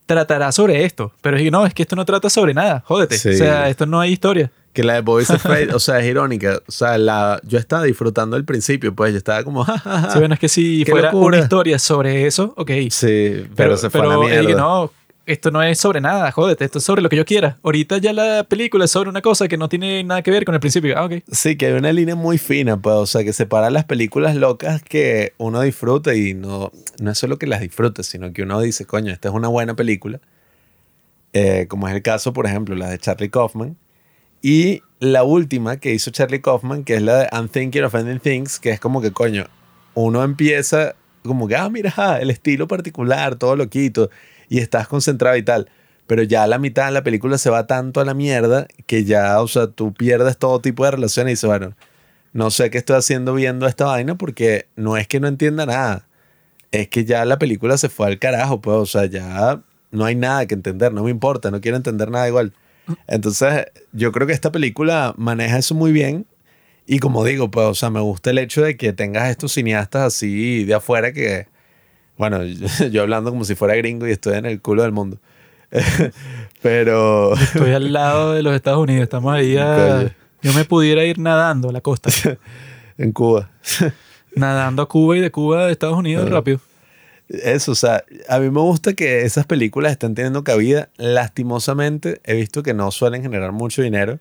tratará 0.06 0.51
sobre 0.51 0.86
esto, 0.86 1.12
pero 1.22 1.36
es 1.38 1.43
que 1.43 1.49
no, 1.51 1.66
es 1.66 1.74
que 1.74 1.82
esto 1.82 1.95
no 1.95 2.06
trata 2.06 2.30
sobre 2.30 2.53
nada, 2.53 2.84
jódete, 2.86 3.18
Sí. 3.18 3.30
o 3.30 3.34
sea, 3.38 3.70
esto 3.70 3.86
no 3.88 3.99
hay 3.99 4.12
historia. 4.12 4.51
Que 4.72 4.84
la 4.84 4.93
de 4.95 5.01
Boys 5.01 5.30
Afraid, 5.32 5.74
o 5.74 5.80
sea, 5.80 5.99
es 5.99 6.06
irónica. 6.06 6.60
O 6.68 6.72
sea, 6.72 6.97
la, 6.97 7.39
yo 7.43 7.58
estaba 7.58 7.84
disfrutando 7.84 8.36
al 8.36 8.43
principio, 8.45 8.93
pues 8.93 9.14
yo 9.14 9.18
estaba 9.18 9.43
como, 9.43 9.64
ja, 9.66 9.80
ja, 9.80 9.99
ja. 10.01 10.12
Sí, 10.12 10.20
bueno, 10.20 10.34
es 10.36 10.39
que 10.39 10.49
si 10.49 10.86
fuera 10.86 11.12
locura. 11.12 11.26
una 11.38 11.39
historia 11.39 11.80
sobre 11.80 12.28
eso, 12.28 12.53
ok, 12.58 12.72
Sí, 12.91 13.45
pero, 13.56 13.78
se 13.78 13.89
fue 13.89 14.01
a 14.01 14.03
la 14.03 14.10
pero, 14.10 14.22
mierda. 14.28 14.51
eh, 14.51 14.56
no, 14.56 14.91
esto 15.26 15.52
no 15.52 15.64
es 15.64 15.80
sobre 15.80 16.02
nada, 16.02 16.32
jódete, 16.32 16.66
esto 16.66 16.80
es 16.80 16.84
sobre 16.84 17.02
lo 17.02 17.10
que 17.10 17.16
yo 17.16 17.26
quiera. 17.26 17.58
Ahorita 17.64 17.98
ya 17.98 18.14
la 18.14 18.44
película 18.44 18.86
es 18.86 18.92
sobre 18.92 19.10
una 19.10 19.22
cosa 19.22 19.48
que 19.48 19.58
no 19.58 19.70
tiene 19.70 20.04
nada 20.04 20.22
que 20.22 20.32
ver 20.32 20.46
con 20.46 20.54
el 20.54 20.60
principio. 20.60 20.98
Ah, 20.98 21.06
ok. 21.06 21.24
Sí, 21.32 21.58
que 21.58 21.68
hay 21.68 21.74
una 21.74 21.92
línea 21.92 22.16
muy 22.16 22.38
fina, 22.38 22.78
pues, 22.78 22.96
o 22.96 23.06
sea, 23.06 23.24
que 23.24 23.34
separa 23.34 23.70
las 23.70 23.86
películas 23.86 24.36
locas 24.36 24.84
que 24.84 25.34
uno 25.38 25.62
disfruta 25.62 26.14
y 26.16 26.34
no, 26.34 26.72
no 27.00 27.12
es 27.12 27.18
solo 27.18 27.38
que 27.40 27.48
las 27.48 27.62
disfrute, 27.62 28.04
sino 28.04 28.32
que 28.34 28.44
uno 28.44 28.62
dice, 28.62 28.86
coño, 28.86 29.12
esta 29.12 29.30
es 29.30 29.34
una 29.36 29.48
buena 29.48 29.76
película. 29.76 30.20
Eh, 31.34 31.66
como 31.68 31.88
es 31.88 31.96
el 31.96 32.02
caso, 32.02 32.32
por 32.32 32.46
ejemplo, 32.46 32.76
la 32.76 32.90
de 32.90 32.98
Charlie 33.00 33.30
Kaufman. 33.30 33.78
Y 34.42 34.82
la 35.00 35.24
última 35.24 35.78
que 35.78 35.94
hizo 35.94 36.12
Charlie 36.12 36.42
Kaufman, 36.42 36.84
que 36.84 36.96
es 36.96 37.02
la 37.02 37.18
de 37.18 37.30
I'm 37.32 37.50
Thinking 37.50 37.84
of 37.84 37.96
Ending 37.96 38.20
Things, 38.20 38.60
que 38.60 38.70
es 38.70 38.80
como 38.80 39.02
que, 39.02 39.12
coño, 39.12 39.48
uno 39.96 40.24
empieza 40.24 40.96
como 41.24 41.48
que, 41.48 41.56
ah, 41.56 41.70
mira, 41.70 42.20
el 42.22 42.30
estilo 42.30 42.68
particular, 42.68 43.36
todo 43.36 43.56
loquito, 43.56 44.10
y 44.50 44.60
estás 44.60 44.88
concentrado 44.88 45.36
y 45.38 45.43
tal. 45.43 45.70
Pero 46.08 46.24
ya 46.24 46.43
a 46.43 46.48
la 46.48 46.60
mitad 46.60 46.86
de 46.86 46.91
la 46.91 47.04
película 47.04 47.38
se 47.38 47.50
va 47.50 47.66
tanto 47.68 48.00
a 48.00 48.06
la 48.06 48.14
mierda 48.14 48.68
que 48.86 49.06
ya, 49.06 49.41
o 49.41 49.48
sea, 49.48 49.68
tú 49.68 49.93
pierdes 49.93 50.38
todo 50.38 50.62
tipo 50.62 50.86
de 50.86 50.91
relaciones 50.91 51.32
y 51.32 51.34
dices, 51.34 51.48
bueno, 51.48 51.76
no 52.34 52.52
sé 52.52 52.70
qué 52.70 52.78
estoy 52.78 52.98
haciendo 52.98 53.34
viendo 53.34 53.66
esta 53.68 53.86
vaina 53.86 54.16
porque 54.16 54.68
no 54.76 54.98
es 54.98 55.08
que 55.08 55.20
no 55.20 55.28
entienda 55.28 55.66
nada. 55.66 56.08
Es 56.72 56.89
que 56.89 57.06
ya 57.06 57.26
la 57.26 57.39
película 57.39 57.78
se 57.78 57.89
fue 57.89 58.08
al 58.08 58.20
carajo, 58.20 58.62
pues, 58.62 58.78
o 58.78 58.86
sea, 58.86 59.06
ya 59.06 59.62
no 59.91 60.06
hay 60.06 60.16
nada 60.16 60.46
que 60.46 60.54
entender, 60.54 60.93
no 60.93 61.04
me 61.04 61.12
importa, 61.12 61.50
no 61.50 61.62
quiero 61.62 61.78
entender 61.78 62.12
nada 62.12 62.28
igual. 62.28 62.54
Entonces, 63.08 63.68
yo 63.93 64.12
creo 64.12 64.28
que 64.28 64.34
esta 64.34 64.52
película 64.52 65.14
maneja 65.18 65.58
eso 65.58 65.74
muy 65.74 65.91
bien. 65.91 66.28
Y 66.86 67.00
como 67.00 67.24
digo, 67.24 67.50
pues, 67.50 67.66
o 67.66 67.74
sea, 67.74 67.89
me 67.89 68.02
gusta 68.02 68.30
el 68.30 68.38
hecho 68.38 68.62
de 68.62 68.78
que 68.78 68.93
tengas 68.93 69.30
estos 69.30 69.54
cineastas 69.54 70.04
así 70.04 70.66
de 70.66 70.76
afuera 70.76 71.14
que, 71.14 71.48
bueno, 72.18 72.43
yo 72.91 73.01
hablando 73.01 73.32
como 73.32 73.45
si 73.45 73.55
fuera 73.55 73.76
gringo 73.76 74.07
y 74.07 74.11
estoy 74.11 74.38
en 74.38 74.45
el 74.45 74.61
culo 74.61 74.84
del 74.84 74.91
mundo. 74.91 75.18
Pero, 76.61 77.34
Estoy 77.36 77.72
al 77.72 77.93
lado 77.93 78.34
de 78.34 78.41
los 78.41 78.55
Estados 78.55 78.80
Unidos, 78.80 79.03
estamos 79.03 79.34
ahí 79.34 79.57
a... 79.57 80.16
Yo 80.41 80.53
me 80.53 80.63
pudiera 80.63 81.03
ir 81.03 81.18
nadando 81.18 81.70
a 81.70 81.72
la 81.72 81.82
costa, 81.82 82.09
en 82.97 83.11
Cuba. 83.11 83.49
nadando 84.36 84.84
a 84.84 84.88
Cuba 84.88 85.18
y 85.18 85.20
de 85.20 85.32
Cuba 85.32 85.66
a 85.66 85.72
Estados 85.72 85.97
Unidos 85.97 86.30
rápido. 86.30 86.59
Eso, 87.28 87.72
o 87.72 87.76
sea, 87.76 88.03
a 88.30 88.39
mí 88.39 88.51
me 88.51 88.61
gusta 88.61 88.93
que 88.93 89.24
esas 89.24 89.47
películas 89.47 89.91
estén 89.91 90.13
teniendo 90.13 90.43
cabida. 90.43 90.89
Lastimosamente, 90.97 92.22
he 92.24 92.36
visto 92.36 92.61
que 92.61 92.76
no 92.76 92.91
suelen 92.91 93.24
generar 93.24 93.51
mucho 93.51 93.82
dinero. 93.82 94.20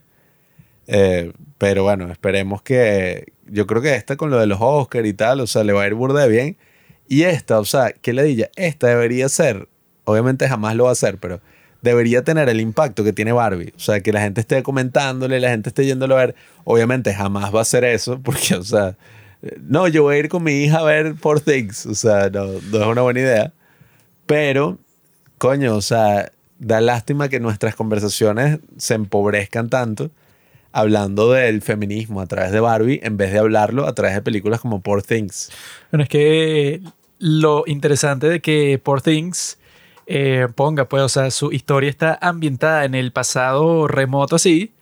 Eh, 0.87 1.33
pero 1.59 1.83
bueno, 1.83 2.11
esperemos 2.11 2.63
que. 2.63 3.33
Yo 3.47 3.67
creo 3.67 3.83
que 3.83 3.95
esta 3.95 4.17
con 4.17 4.31
lo 4.31 4.39
de 4.39 4.47
los 4.47 4.59
Oscars 4.61 5.07
y 5.07 5.13
tal, 5.13 5.41
o 5.41 5.47
sea, 5.47 5.65
le 5.65 5.75
va 5.75 5.83
a 5.83 5.87
ir 5.87 5.95
burda 5.95 6.23
de 6.23 6.29
bien. 6.29 6.57
Y 7.09 7.23
esta, 7.23 7.61
o 7.61 7.65
sea, 7.65 7.93
¿qué 7.93 8.13
le 8.13 8.23
diga? 8.25 8.49
Esta 8.57 8.89
debería 8.89 9.29
ser. 9.29 9.69
Obviamente 10.05 10.49
jamás 10.49 10.77
lo 10.77 10.85
va 10.85 10.91
a 10.91 10.93
hacer, 10.93 11.19
pero 11.19 11.41
debería 11.83 12.23
tener 12.25 12.49
el 12.49 12.61
impacto 12.61 13.05
que 13.05 13.13
tiene 13.13 13.33
Barbie. 13.33 13.73
O 13.77 13.81
sea, 13.81 14.01
que 14.01 14.13
la 14.13 14.21
gente 14.21 14.41
esté 14.41 14.63
comentándole, 14.63 15.41
la 15.41 15.51
gente 15.51 15.69
esté 15.69 15.85
yéndolo 15.85 16.17
a 16.17 16.27
ver. 16.27 16.35
Obviamente 16.65 17.15
jamás 17.15 17.55
va 17.55 17.61
a 17.61 17.65
ser 17.65 17.85
eso, 17.85 18.21
porque, 18.25 18.55
o 18.55 18.65
sea, 18.65 18.97
no, 19.63 19.89
yo 19.89 20.05
voy 20.05 20.17
a 20.17 20.19
ir 20.19 20.29
con 20.29 20.43
mi 20.43 20.65
hija 20.65 20.79
a 20.79 20.85
ver 20.85 21.15
Poor 21.15 21.41
Things. 21.41 21.87
O 21.87 21.95
sea, 21.95 22.31
no, 22.31 22.47
no 22.47 22.81
es 22.81 22.87
una 22.87 23.03
buena 23.03 23.21
idea. 23.21 23.53
Pero, 24.27 24.79
coño, 25.39 25.77
o 25.77 25.83
sea, 25.83 26.33
da 26.59 26.81
lástima 26.81 27.29
que 27.29 27.41
nuestras 27.41 27.75
conversaciones 27.75 28.61
se 28.79 28.95
empobrezcan 28.95 29.69
tanto 29.69 30.11
hablando 30.75 31.31
del 31.31 31.63
feminismo 31.63 32.21
a 32.21 32.27
través 32.27 32.51
de 32.51 32.59
Barbie 32.61 33.01
en 33.03 33.17
vez 33.17 33.33
de 33.33 33.39
hablarlo 33.39 33.87
a 33.87 33.95
través 33.95 34.15
de 34.17 34.23
películas 34.23 34.61
como 34.61 34.81
Poor 34.83 35.03
Things. 35.03 35.51
Bueno, 35.93 36.03
es 36.03 36.09
que 36.09 36.81
lo 37.19 37.63
interesante 37.67 38.29
de 38.29 38.41
que 38.41 38.81
Poor 38.83 39.01
Things 39.01 39.57
eh, 40.07 40.49
ponga, 40.55 40.89
pues, 40.89 41.03
o 41.03 41.09
sea, 41.09 41.31
su 41.31 41.53
historia 41.53 41.89
está 41.89 42.19
ambientada 42.21 42.85
en 42.85 42.95
el 42.95 43.13
pasado 43.13 43.87
remoto 43.87 44.37
así, 44.37 44.73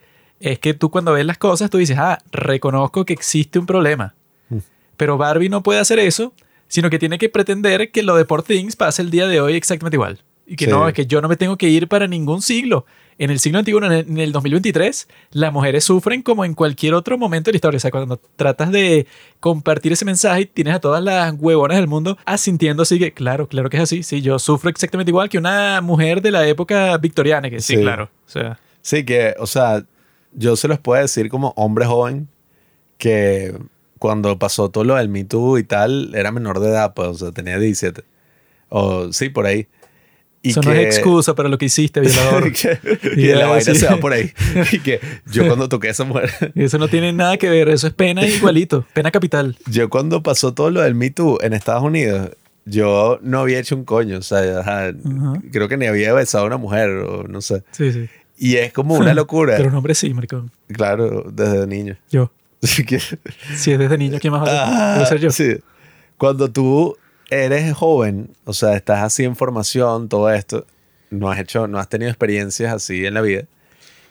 es 0.41 0.59
que 0.59 0.75
tú 0.75 0.91
cuando 0.91 1.13
ves 1.13 1.27
las 1.27 1.39
cosas, 1.39 1.71
tú 1.71 1.79
dices, 1.79 1.97
ah, 1.99 2.19
reconozco 2.33 3.05
que 3.05 3.13
existe 3.13 3.59
un 3.59 3.67
problema. 3.67 4.15
Mm. 4.49 4.59
Pero 4.97 5.19
Barbie 5.19 5.51
no 5.51 5.63
puede 5.63 5.79
hacer 5.79 5.99
eso, 5.99 6.33
sino 6.69 6.89
que 6.89 6.99
tiene 6.99 7.19
que 7.19 7.29
pretender 7.29 7.91
que 7.93 8.03
lo 8.03 8.17
de 8.17 8.25
Poor 8.25 8.43
Things 8.43 8.77
pase 8.77 9.03
el 9.03 9.11
día 9.11 9.27
de 9.29 9.41
hoy 9.41 9.55
exactamente 9.55 9.97
igual. 9.97 10.19
Y 10.47 10.57
que 10.57 10.65
Sí. 10.65 10.71
no, 10.71 10.89
es 10.89 10.95
que 10.95 11.07
yo 11.07 11.21
no 11.21 11.29
me 11.29 11.37
tengo 11.37 11.57
que 11.59 11.69
ir 11.69 11.87
para 11.87 12.07
ningún 12.09 12.41
siglo. 12.43 12.87
En 13.23 13.31
el 13.31 13.39
siglo 13.39 13.61
antiguo, 13.61 13.81
en 13.85 13.93
el, 13.93 14.07
en 14.09 14.19
el 14.19 14.33
2023, 14.33 15.07
las 15.31 15.53
mujeres 15.53 15.85
sufren 15.85 16.23
como 16.23 16.45
en 16.45 16.55
cualquier 16.55 16.95
otro 16.95 17.17
momento 17.17 17.49
de 17.49 17.53
la 17.53 17.57
historia. 17.59 17.77
O 17.77 17.81
sea, 17.81 17.93
cuando 17.93 18.17
tratas 18.35 18.73
de 18.73 19.07
compartir 19.39 19.93
ese 19.93 20.05
mensaje, 20.05 20.47
tienes 20.47 20.75
a 20.75 20.81
todas 20.81 21.05
las 21.05 21.33
huevonas 21.39 21.77
del 21.79 21.87
mundo 21.87 22.19
asintiendo 22.25 22.83
así 22.83 22.99
que, 22.99 23.13
claro, 23.13 23.47
claro 23.47 23.71
que 23.71 23.77
es 23.77 23.85
así. 23.85 24.03
Sí, 24.03 24.23
yo 24.23 24.41
sufro 24.41 24.71
exactamente 24.71 25.11
igual 25.13 25.29
que 25.29 25.39
una 25.39 25.81
mujer 25.83 26.21
de 26.21 26.33
la 26.33 26.45
época 26.49 26.99
victoriana, 26.99 27.49
que 27.49 27.61
sí, 27.61 27.77
Sí. 27.77 27.83
claro. 27.83 28.11
O 28.27 28.31
sea, 28.31 28.59
Sí, 28.81 29.05
que, 29.05 29.35
o 29.39 29.47
sea, 29.47 29.85
yo 30.33 30.57
se 30.57 30.67
los 30.67 30.81
puedo 30.81 31.01
decir 31.01 31.29
como 31.29 31.53
hombre 31.57 31.87
joven 31.87 32.27
que 32.99 33.57
cuando 34.01 34.37
pasó 34.37 34.69
todo 34.69 34.83
lo 34.83 34.97
del 34.97 35.09
Me 35.09 35.23
Too 35.23 35.59
y 35.59 35.63
tal, 35.63 36.13
era 36.17 36.33
menor 36.33 36.59
de 36.59 36.71
edad, 36.71 36.93
pues, 36.95 37.07
o 37.09 37.15
sea, 37.15 37.31
tenía 37.31 37.57
17. 37.61 38.03
O 38.69 39.13
sí, 39.13 39.29
por 39.29 39.47
ahí. 39.47 39.69
Y 40.45 40.51
eso 40.51 40.61
no 40.63 40.73
es 40.73 40.97
excusa 40.97 41.35
para 41.35 41.49
lo 41.49 41.57
que 41.57 41.67
hiciste, 41.67 42.01
violador. 42.01 42.53
que- 42.53 42.79
Y 43.17 43.29
y 43.29 43.35
la 43.35 43.47
vaina 43.47 43.61
sí. 43.63 43.77
se 43.77 43.87
va 43.87 43.97
por 43.99 44.13
ahí. 44.13 44.33
Y 44.73 44.81
que 44.81 45.01
yo 45.31 45.47
cuando 45.47 45.69
toqué 45.69 45.89
a 45.89 45.91
esa 45.93 46.05
mujer, 46.05 46.31
eso 46.55 46.79
no 46.79 46.89
tiene 46.89 47.13
nada 47.13 47.37
que 47.37 47.49
ver, 47.49 47.69
eso 47.69 47.87
es 47.87 47.93
pena 47.95 48.27
igualito, 48.27 48.85
pena 48.93 49.11
capital. 49.11 49.57
yo 49.67 49.89
cuando 49.89 50.23
pasó 50.23 50.53
todo 50.53 50.71
lo 50.71 50.81
del 50.81 50.95
Me 50.95 51.11
Too 51.11 51.39
en 51.43 51.53
Estados 51.53 51.83
Unidos, 51.85 52.31
yo 52.65 53.19
no 53.23 53.41
había 53.41 53.59
hecho 53.59 53.77
un 53.77 53.85
coño, 53.85 54.19
o 54.19 54.23
sea, 54.23 54.61
ajá, 54.61 54.93
creo 55.53 55.69
que 55.69 55.77
ni 55.77 55.87
había 55.87 56.13
besado 56.13 56.45
a 56.45 56.47
una 56.49 56.57
mujer, 56.57 56.91
o 56.91 57.25
no 57.29 57.41
sé. 57.41 57.63
Sí, 57.73 57.93
sí. 57.93 58.09
Y 58.37 58.57
es 58.57 58.73
como 58.73 58.95
una 58.97 59.15
locura. 59.15 59.57
Pero 59.57 59.69
un 59.69 59.77
hombre 59.77 59.95
sí, 59.95 60.13
maricón. 60.13 60.51
Claro, 60.73 61.25
desde 61.33 61.65
niño. 61.67 61.97
Yo. 62.11 62.33
Si 62.61 62.83
es 63.73 63.79
desde 63.79 63.99
niño, 63.99 64.19
¿quién 64.21 64.33
más 64.33 64.43
va 64.43 64.45
a 64.45 64.97
ser? 64.97 65.03
Ah, 65.03 65.07
ser 65.07 65.21
yo. 65.21 65.31
sí. 65.31 65.57
Cuando 66.17 66.51
tú 66.51 66.97
eres 67.33 67.73
joven, 67.75 68.31
o 68.45 68.53
sea, 68.53 68.75
estás 68.75 69.03
así 69.03 69.25
en 69.25 69.37
formación, 69.37 70.09
todo 70.09 70.31
esto, 70.31 70.67
no 71.11 71.31
has 71.31 71.39
hecho, 71.39 71.67
no 71.67 71.79
has 71.79 71.89
tenido 71.89 72.11
experiencias 72.11 72.73
así 72.73 73.07
en 73.07 73.15
la 73.15 73.23
vida, 73.23 73.45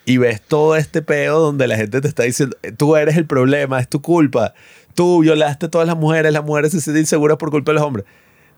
y 0.05 0.17
ves 0.17 0.41
todo 0.41 0.75
este 0.75 1.01
peo 1.01 1.39
donde 1.39 1.67
la 1.67 1.77
gente 1.77 2.01
te 2.01 2.07
está 2.07 2.23
diciendo, 2.23 2.57
tú 2.77 2.95
eres 2.95 3.17
el 3.17 3.27
problema, 3.27 3.79
es 3.79 3.87
tu 3.87 4.01
culpa, 4.01 4.53
tú 4.95 5.21
violaste 5.21 5.67
a 5.67 5.69
todas 5.69 5.87
las 5.87 5.97
mujeres, 5.97 6.33
las 6.33 6.43
mujeres 6.43 6.71
se 6.71 6.81
sienten 6.81 7.01
inseguras 7.01 7.37
por 7.37 7.51
culpa 7.51 7.71
de 7.71 7.75
los 7.75 7.83
hombres. 7.83 8.05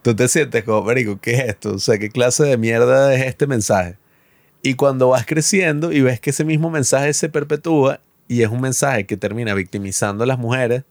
Tú 0.01 0.15
te 0.15 0.27
sientes 0.27 0.63
como, 0.63 0.83
marico, 0.83 1.19
¿qué 1.19 1.31
es 1.35 1.39
esto? 1.49 1.75
O 1.75 1.79
sea, 1.79 1.97
¿qué 1.97 2.09
clase 2.09 2.43
de 2.43 2.57
mierda 2.57 3.13
es 3.13 3.25
este 3.25 3.47
mensaje? 3.47 3.97
Y 4.61 4.75
cuando 4.75 5.09
vas 5.09 5.25
creciendo 5.25 5.91
y 5.91 6.01
ves 6.01 6.19
que 6.19 6.29
ese 6.29 6.45
mismo 6.45 6.69
mensaje 6.69 7.13
se 7.13 7.29
perpetúa 7.29 7.99
y 8.27 8.41
es 8.41 8.49
un 8.49 8.61
mensaje 8.61 9.05
que 9.05 9.17
termina 9.17 9.53
victimizando 9.53 10.23
a 10.23 10.27
las 10.27 10.39
mujeres 10.39 10.83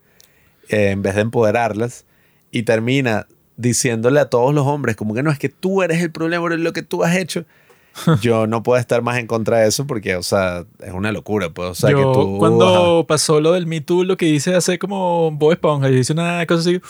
eh, 0.68 0.90
en 0.90 1.02
vez 1.02 1.14
de 1.14 1.22
empoderarlas 1.22 2.04
y 2.50 2.62
termina 2.64 3.26
diciéndole 3.62 4.20
a 4.20 4.26
todos 4.26 4.54
los 4.54 4.66
hombres 4.66 4.96
como 4.96 5.14
que 5.14 5.22
no 5.22 5.30
es 5.30 5.38
que 5.38 5.48
tú 5.48 5.82
eres 5.82 6.02
el 6.02 6.10
problema 6.10 6.42
por 6.42 6.58
lo 6.58 6.72
que 6.72 6.82
tú 6.82 7.04
has 7.04 7.16
hecho. 7.16 7.46
Yo 8.22 8.46
no 8.46 8.62
puedo 8.62 8.80
estar 8.80 9.02
más 9.02 9.18
en 9.18 9.26
contra 9.26 9.58
de 9.58 9.68
eso 9.68 9.86
porque, 9.86 10.16
o 10.16 10.22
sea, 10.22 10.64
es 10.80 10.92
una 10.92 11.12
locura, 11.12 11.50
pues, 11.50 11.70
o 11.70 11.74
sea, 11.74 11.90
yo, 11.90 11.98
que 11.98 12.02
tú... 12.04 12.38
cuando 12.38 13.04
pasó 13.06 13.40
lo 13.40 13.52
del 13.52 13.66
Me 13.66 13.80
Too, 13.80 14.04
lo 14.04 14.16
que 14.16 14.26
hice 14.26 14.54
hace 14.54 14.78
como 14.78 15.30
Bob 15.30 15.52
Esponja, 15.52 15.88
yo 15.88 15.96
hice 15.96 16.12
una 16.12 16.44
cosa 16.46 16.60
así. 16.60 16.80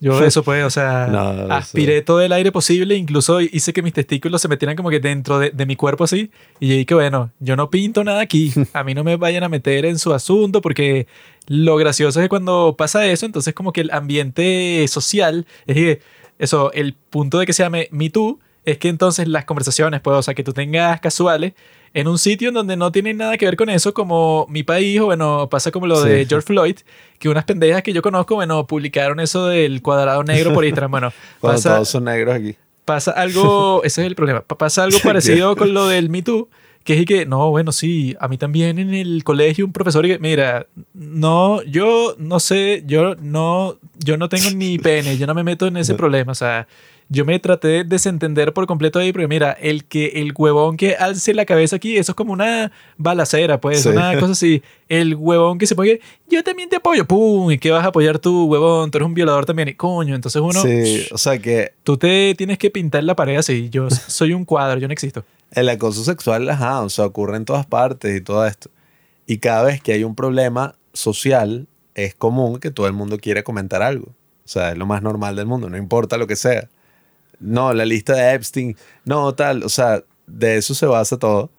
Yo 0.00 0.22
eso 0.24 0.42
pues, 0.42 0.64
o 0.64 0.70
sea, 0.70 1.06
No, 1.06 1.52
aspiré 1.52 2.02
todo 2.02 2.20
el 2.20 2.32
aire 2.32 2.52
posible, 2.52 2.94
incluso 2.94 3.40
hice 3.40 3.72
que 3.72 3.82
mis 3.82 3.94
testículos 3.94 4.42
se 4.42 4.48
metieran 4.48 4.76
como 4.76 4.90
que 4.90 5.00
dentro 5.00 5.38
de, 5.38 5.50
de 5.50 5.66
mi 5.66 5.76
cuerpo 5.76 6.04
así. 6.04 6.30
Y 6.60 6.68
yo 6.68 6.74
dije, 6.74 6.94
bueno, 6.94 7.30
yo 7.40 7.56
no 7.56 7.70
pinto 7.70 8.04
nada 8.04 8.20
aquí, 8.20 8.52
a 8.74 8.84
mí 8.84 8.94
no 8.94 9.02
me 9.02 9.16
vayan 9.16 9.44
a 9.44 9.48
meter 9.48 9.86
en 9.86 9.98
su 9.98 10.12
asunto 10.12 10.60
porque 10.60 11.06
lo 11.46 11.76
gracioso 11.76 12.20
es 12.20 12.24
que 12.24 12.28
cuando 12.28 12.74
pasa 12.76 13.06
eso, 13.06 13.26
entonces 13.26 13.54
como 13.54 13.72
que 13.72 13.82
el 13.82 13.90
ambiente 13.90 14.86
social, 14.88 15.46
es 15.66 15.74
que 15.74 16.00
eso, 16.38 16.72
el 16.72 16.94
punto 16.94 17.38
de 17.38 17.46
que 17.46 17.52
se 17.52 17.62
llame 17.62 17.88
Me 17.90 18.10
Too 18.10 18.40
es 18.64 18.78
que 18.78 18.88
entonces 18.88 19.28
las 19.28 19.44
conversaciones, 19.44 20.00
pues, 20.00 20.16
o 20.16 20.22
sea, 20.22 20.34
que 20.34 20.42
tú 20.44 20.52
tengas 20.52 21.00
casuales 21.00 21.52
en 21.92 22.08
un 22.08 22.18
sitio 22.18 22.48
en 22.48 22.54
donde 22.54 22.76
no 22.76 22.90
tiene 22.90 23.14
nada 23.14 23.36
que 23.36 23.44
ver 23.46 23.56
con 23.56 23.68
eso, 23.70 23.94
como 23.94 24.46
mi 24.48 24.62
país, 24.64 25.00
o 25.00 25.06
bueno, 25.06 25.48
pasa 25.48 25.70
como 25.70 25.86
lo 25.86 26.02
de. 26.02 26.26
George 26.26 26.46
Floyd, 26.46 26.76
que 27.18 27.28
unas 27.28 27.44
pendejas 27.44 27.82
que 27.82 27.92
yo 27.92 28.02
conozco, 28.02 28.34
bueno, 28.34 28.66
publicaron 28.66 29.20
eso 29.20 29.46
del 29.46 29.80
cuadrado 29.82 30.24
negro 30.24 30.52
por 30.52 30.64
Instagram. 30.64 30.90
Bueno, 30.90 31.12
Cuando 31.40 31.56
pasa, 31.58 31.74
todos 31.74 31.88
son 31.88 32.04
negros 32.04 32.34
aquí. 32.34 32.56
pasa 32.84 33.12
algo, 33.12 33.82
ese 33.84 34.00
es 34.02 34.06
el 34.08 34.16
problema, 34.16 34.40
pa- 34.40 34.58
pasa 34.58 34.82
algo 34.82 34.98
parecido 35.04 35.54
con 35.56 35.72
lo 35.72 35.86
del 35.86 36.08
Me 36.10 36.22
Too, 36.22 36.48
que 36.82 36.98
es 37.00 37.06
que, 37.06 37.26
no, 37.26 37.50
bueno, 37.50 37.70
sí, 37.70 38.16
a 38.18 38.26
mí 38.28 38.38
también 38.38 38.78
en 38.80 38.92
el 38.92 39.22
colegio 39.22 39.64
un 39.64 39.72
profesor 39.72 40.04
que, 40.04 40.18
mira, 40.18 40.66
no, 40.94 41.62
yo 41.62 42.16
no 42.18 42.40
sé, 42.40 42.82
yo 42.86 43.14
no, 43.14 43.78
yo 43.98 44.16
no 44.16 44.28
tengo 44.28 44.50
ni 44.50 44.78
pene, 44.78 45.16
yo 45.16 45.26
no 45.28 45.34
me 45.34 45.44
meto 45.44 45.66
en 45.68 45.76
ese 45.76 45.94
problema, 45.94 46.32
o 46.32 46.34
sea, 46.34 46.66
yo 47.08 47.24
me 47.24 47.38
traté 47.38 47.68
de 47.68 47.84
desentender 47.84 48.52
por 48.52 48.66
completo 48.66 48.98
ahí, 48.98 49.12
porque 49.12 49.28
mira, 49.28 49.52
el 49.52 49.84
que 49.84 50.06
el 50.16 50.32
huevón 50.36 50.76
que 50.76 50.96
alce 50.96 51.34
la 51.34 51.44
cabeza 51.44 51.76
aquí, 51.76 51.96
eso 51.96 52.12
es 52.12 52.16
como 52.16 52.32
una 52.32 52.72
balacera, 52.96 53.60
pues, 53.60 53.82
Sí. 53.82 53.90
una 53.90 54.18
cosa 54.18 54.32
así. 54.32 54.62
El 54.88 55.14
huevón 55.14 55.58
que 55.58 55.66
se 55.66 55.74
pone, 55.74 56.00
yo 56.28 56.42
también 56.42 56.68
te 56.68 56.76
apoyo, 56.76 57.06
pum, 57.06 57.50
¿y 57.50 57.58
qué 57.58 57.70
vas 57.70 57.84
a 57.84 57.88
apoyar 57.88 58.18
tú, 58.18 58.46
huevón? 58.46 58.90
Tú 58.90 58.98
eres 58.98 59.06
un 59.06 59.14
violador 59.14 59.44
también, 59.46 59.68
y 59.68 59.74
coño, 59.74 60.14
entonces 60.14 60.40
uno, 60.42 60.60
Sí, 60.62 61.06
o 61.12 61.18
sea 61.18 61.38
que 61.38 61.74
tú 61.82 61.96
te 61.96 62.34
tienes 62.36 62.58
que 62.58 62.70
pintar 62.70 63.04
la 63.04 63.14
pared 63.14 63.36
así, 63.36 63.68
yo 63.70 63.88
soy 63.90 64.32
un 64.32 64.44
cuadro, 64.44 64.78
yo 64.80 64.88
no 64.88 64.92
existo. 64.92 65.24
el 65.52 65.68
acoso 65.68 66.02
sexual, 66.04 66.48
ajá, 66.50 66.80
o 66.82 66.88
sea, 66.88 67.04
ocurre 67.06 67.36
en 67.36 67.44
todas 67.44 67.64
partes 67.66 68.16
y 68.16 68.20
todo 68.20 68.46
esto. 68.46 68.70
Y 69.26 69.38
cada 69.38 69.62
vez 69.64 69.80
que 69.80 69.92
hay 69.92 70.04
un 70.04 70.14
problema 70.14 70.74
social, 70.92 71.66
es 71.94 72.14
común 72.14 72.58
que 72.58 72.70
todo 72.70 72.86
el 72.88 72.92
mundo 72.92 73.18
quiera 73.18 73.42
comentar 73.44 73.80
algo. 73.82 74.06
O 74.06 74.48
sea, 74.48 74.72
es 74.72 74.76
lo 74.78 74.84
más 74.84 75.00
normal 75.02 75.36
del 75.36 75.46
mundo, 75.46 75.70
no 75.70 75.76
importa 75.78 76.16
lo 76.18 76.26
que 76.26 76.36
sea. 76.36 76.68
No, 77.44 77.74
la 77.74 77.84
lista 77.84 78.14
de 78.14 78.34
Epstein, 78.34 78.76
no, 79.04 79.34
tal, 79.34 79.64
o 79.64 79.68
sea, 79.68 80.02
de 80.26 80.56
eso 80.56 80.74
se 80.74 80.86
basa 80.86 81.18
todo. 81.18 81.50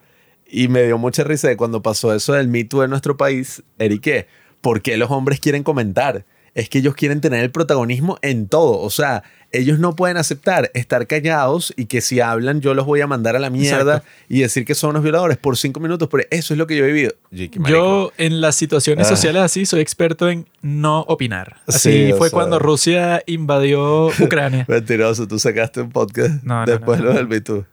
Y 0.47 0.67
me 0.67 0.83
dio 0.83 0.97
mucha 0.97 1.23
risa 1.23 1.47
de 1.47 1.57
cuando 1.57 1.81
pasó 1.83 2.13
eso 2.13 2.33
del 2.33 2.47
Me 2.47 2.63
Too 2.63 2.83
en 2.83 2.89
nuestro 2.89 3.17
país, 3.17 3.63
Erique, 3.77 4.27
¿por 4.61 4.81
qué 4.81 4.97
los 4.97 5.11
hombres 5.11 5.39
quieren 5.39 5.63
comentar? 5.63 6.25
Es 6.55 6.69
que 6.69 6.79
ellos 6.79 6.95
quieren 6.95 7.21
tener 7.21 7.43
el 7.43 7.51
protagonismo 7.51 8.17
en 8.21 8.47
todo. 8.47 8.79
O 8.79 8.89
sea, 8.89 9.23
ellos 9.51 9.77
no 9.77 9.95
pueden 9.95 10.15
aceptar 10.17 10.71
estar 10.73 11.05
callados 11.05 11.73
y 11.75 11.85
que 11.85 11.99
si 12.01 12.21
hablan 12.21 12.61
yo 12.61 12.73
los 12.73 12.85
voy 12.85 13.01
a 13.01 13.07
mandar 13.07 13.35
a 13.35 13.39
la 13.39 13.49
mierda 13.49 13.97
Exacto. 13.97 14.07
y 14.29 14.39
decir 14.39 14.63
que 14.65 14.73
son 14.73 14.91
unos 14.91 15.03
violadores 15.03 15.37
por 15.37 15.57
cinco 15.57 15.81
minutos. 15.81 16.07
Pero 16.09 16.23
eso 16.31 16.53
es 16.53 16.57
lo 16.57 16.65
que 16.65 16.77
yo 16.77 16.85
he 16.85 16.87
vivido. 16.93 17.13
Yo, 17.29 18.13
en 18.17 18.39
las 18.41 18.55
situaciones 18.55 19.05
Ah. 19.07 19.09
sociales 19.09 19.41
así 19.43 19.65
soy 19.65 19.81
experto 19.81 20.29
en 20.29 20.47
no 20.61 21.01
opinar. 21.01 21.57
Así 21.67 22.07
Sí, 22.07 22.13
fue 22.17 22.29
sea. 22.29 22.35
cuando 22.37 22.57
Rusia 22.57 23.21
invadió 23.25 24.07
Ucrania. 24.19 24.65
Mentiroso, 24.69 25.27
tú 25.27 25.37
sacaste 25.39 25.81
un 25.81 25.91
podcast 25.91 26.41
No, 26.43 26.61
no, 26.61 26.71
después 26.71 26.99
no, 27.01 27.11
lo 27.11 27.13
del 27.25 27.43
Too. 27.43 27.65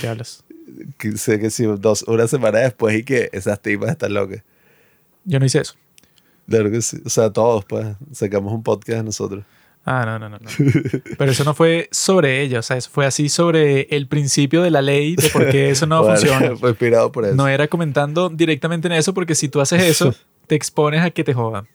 ¿Qué 0.00 0.08
hablas? 0.08 0.44
Que 0.96 1.12
sé 1.18 1.38
que 1.38 1.50
sí, 1.50 1.64
dos, 1.78 2.04
una 2.08 2.26
semana 2.26 2.60
después 2.60 2.96
y 2.98 3.04
que 3.04 3.28
esas 3.32 3.60
tipas 3.60 3.90
están 3.90 4.14
locas. 4.14 4.42
Yo 5.24 5.38
no 5.38 5.44
hice 5.46 5.60
eso. 5.60 5.74
Claro 6.48 6.70
que 6.70 6.82
sí. 6.82 6.98
O 7.04 7.08
sea, 7.08 7.30
todos, 7.30 7.64
pues, 7.64 7.86
sacamos 8.12 8.52
un 8.52 8.62
podcast 8.62 9.04
nosotros. 9.04 9.44
Ah, 9.84 10.04
no, 10.06 10.18
no, 10.18 10.28
no, 10.28 10.38
no. 10.38 10.48
Pero 11.18 11.30
eso 11.30 11.42
no 11.44 11.54
fue 11.54 11.88
sobre 11.90 12.42
ella, 12.42 12.60
o 12.60 12.62
sea, 12.62 12.76
eso 12.76 12.88
fue 12.92 13.04
así 13.04 13.28
sobre 13.28 13.88
el 13.90 14.06
principio 14.06 14.62
de 14.62 14.70
la 14.70 14.80
ley 14.80 15.16
de 15.16 15.28
por 15.30 15.50
qué 15.50 15.70
eso 15.70 15.86
no 15.86 16.00
Bueno, 16.02 16.16
funciona. 16.16 16.56
Fue 16.56 16.70
inspirado 16.70 17.10
por 17.10 17.24
eso. 17.24 17.34
No 17.34 17.48
era 17.48 17.66
comentando 17.66 18.28
directamente 18.28 18.86
en 18.86 18.92
eso, 18.92 19.12
porque 19.12 19.34
si 19.34 19.48
tú 19.48 19.60
haces 19.60 19.82
eso, 19.82 20.14
te 20.46 20.54
expones 20.54 21.02
a 21.02 21.10
que 21.10 21.24
te 21.24 21.34
jodan. 21.34 21.66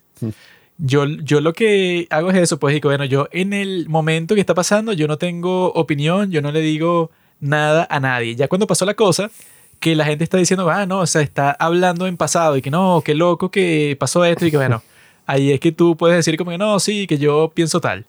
Yo, 0.78 1.04
yo 1.06 1.40
lo 1.40 1.52
que 1.52 2.06
hago 2.08 2.30
es 2.30 2.36
eso, 2.36 2.58
pues, 2.58 2.76
y 2.76 2.80
que 2.80 2.88
bueno, 2.88 3.04
yo 3.04 3.28
en 3.30 3.52
el 3.52 3.88
momento 3.88 4.34
que 4.34 4.40
está 4.40 4.54
pasando, 4.54 4.92
yo 4.92 5.06
no 5.06 5.18
tengo 5.18 5.72
opinión, 5.72 6.30
yo 6.30 6.40
no 6.40 6.50
le 6.50 6.60
digo 6.60 7.10
nada 7.40 7.86
a 7.90 8.00
nadie. 8.00 8.36
Ya 8.36 8.48
cuando 8.48 8.66
pasó 8.66 8.86
la 8.86 8.94
cosa, 8.94 9.30
que 9.80 9.94
la 9.94 10.04
gente 10.04 10.24
está 10.24 10.38
diciendo, 10.38 10.68
ah, 10.70 10.86
no, 10.86 11.00
o 11.00 11.06
sea, 11.06 11.22
está 11.22 11.50
hablando 11.52 12.06
en 12.06 12.16
pasado 12.16 12.56
y 12.56 12.62
que 12.62 12.70
no, 12.70 13.02
qué 13.04 13.14
loco 13.14 13.50
que 13.50 13.96
pasó 13.98 14.24
esto 14.24 14.46
y 14.46 14.50
que 14.50 14.56
bueno, 14.56 14.82
ahí 15.26 15.52
es 15.52 15.60
que 15.60 15.72
tú 15.72 15.96
puedes 15.96 16.16
decir 16.16 16.36
como 16.36 16.50
que 16.50 16.58
no, 16.58 16.78
sí, 16.80 17.06
que 17.06 17.18
yo 17.18 17.52
pienso 17.54 17.80
tal. 17.80 18.06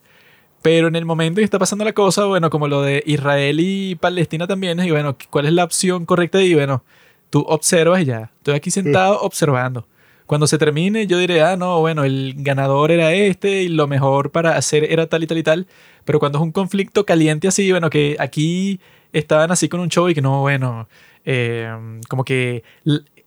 Pero 0.61 0.89
en 0.89 0.95
el 0.95 1.05
momento 1.05 1.39
que 1.39 1.45
está 1.45 1.57
pasando 1.59 1.85
la 1.85 1.93
cosa, 1.93 2.25
bueno, 2.25 2.49
como 2.49 2.67
lo 2.67 2.81
de 2.81 3.01
Israel 3.05 3.59
y 3.61 3.95
Palestina 3.95 4.45
también, 4.45 4.79
y 4.79 4.91
bueno, 4.91 5.15
¿cuál 5.29 5.45
es 5.45 5.53
la 5.53 5.63
opción 5.63 6.05
correcta? 6.05 6.41
Y 6.41 6.53
bueno, 6.53 6.83
tú 7.29 7.45
observas 7.47 8.01
y 8.01 8.05
ya. 8.05 8.31
Estoy 8.37 8.55
aquí 8.55 8.71
sentado 8.71 9.21
observando. 9.21 9.87
Cuando 10.25 10.47
se 10.47 10.57
termine, 10.57 11.07
yo 11.07 11.17
diré, 11.17 11.41
ah, 11.41 11.55
no, 11.55 11.79
bueno, 11.79 12.03
el 12.03 12.35
ganador 12.37 12.91
era 12.91 13.13
este 13.13 13.63
y 13.63 13.69
lo 13.69 13.87
mejor 13.87 14.31
para 14.31 14.57
hacer 14.57 14.83
era 14.91 15.07
tal 15.07 15.23
y 15.23 15.27
tal 15.27 15.37
y 15.37 15.43
tal. 15.43 15.67
Pero 16.05 16.19
cuando 16.19 16.39
es 16.39 16.43
un 16.43 16.51
conflicto 16.51 17.05
caliente 17.05 17.47
así, 17.47 17.71
bueno, 17.71 17.89
que 17.89 18.15
aquí 18.19 18.79
estaban 19.13 19.51
así 19.51 19.69
con 19.69 19.79
un 19.79 19.89
show 19.89 20.09
y 20.09 20.13
que 20.13 20.21
no, 20.21 20.41
bueno, 20.41 20.87
eh, 21.25 21.69
como 22.07 22.23
que 22.23 22.63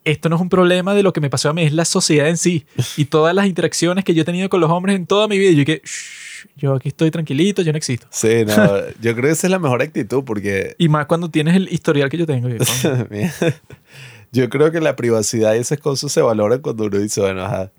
esto 0.03 0.29
no 0.29 0.35
es 0.35 0.41
un 0.41 0.49
problema 0.49 0.93
de 0.93 1.03
lo 1.03 1.13
que 1.13 1.21
me 1.21 1.29
pasó 1.29 1.49
a 1.49 1.53
mí, 1.53 1.63
es 1.63 1.73
la 1.73 1.85
sociedad 1.85 2.27
en 2.27 2.37
sí. 2.37 2.65
Y 2.97 3.05
todas 3.05 3.33
las 3.33 3.47
interacciones 3.47 4.03
que 4.03 4.13
yo 4.13 4.23
he 4.23 4.25
tenido 4.25 4.49
con 4.49 4.59
los 4.61 4.69
hombres 4.69 4.95
en 4.95 5.05
toda 5.05 5.27
mi 5.27 5.37
vida, 5.37 5.51
yo 5.51 5.65
que, 5.65 5.81
"Shh, 5.83 6.23
yo 6.55 6.75
aquí 6.75 6.89
estoy 6.89 7.11
tranquilito, 7.11 7.61
yo 7.61 7.71
no 7.71 7.77
existo. 7.77 8.07
Sí, 8.09 8.45
no, 8.45 8.55
yo 9.01 9.15
creo 9.15 9.23
que 9.23 9.31
esa 9.31 9.47
es 9.47 9.51
la 9.51 9.59
mejor 9.59 9.81
actitud 9.81 10.23
porque 10.23 10.75
Y 10.77 10.89
más 10.89 11.05
cuando 11.05 11.29
tienes 11.29 11.55
el 11.55 11.71
historial 11.71 12.09
que 12.09 12.17
yo 12.17 12.25
tengo. 12.25 12.49
yo, 14.31 14.49
creo 14.49 14.71
que 14.71 14.81
la 14.81 14.95
privacidad 14.95 15.55
y 15.55 15.59
esas 15.59 15.79
cosas 15.79 16.11
se 16.11 16.21
valoran 16.21 16.59
cuando 16.61 16.85
uno 16.85 16.99
dice, 16.99 17.21
bueno, 17.21 17.43
ajá, 17.43 17.71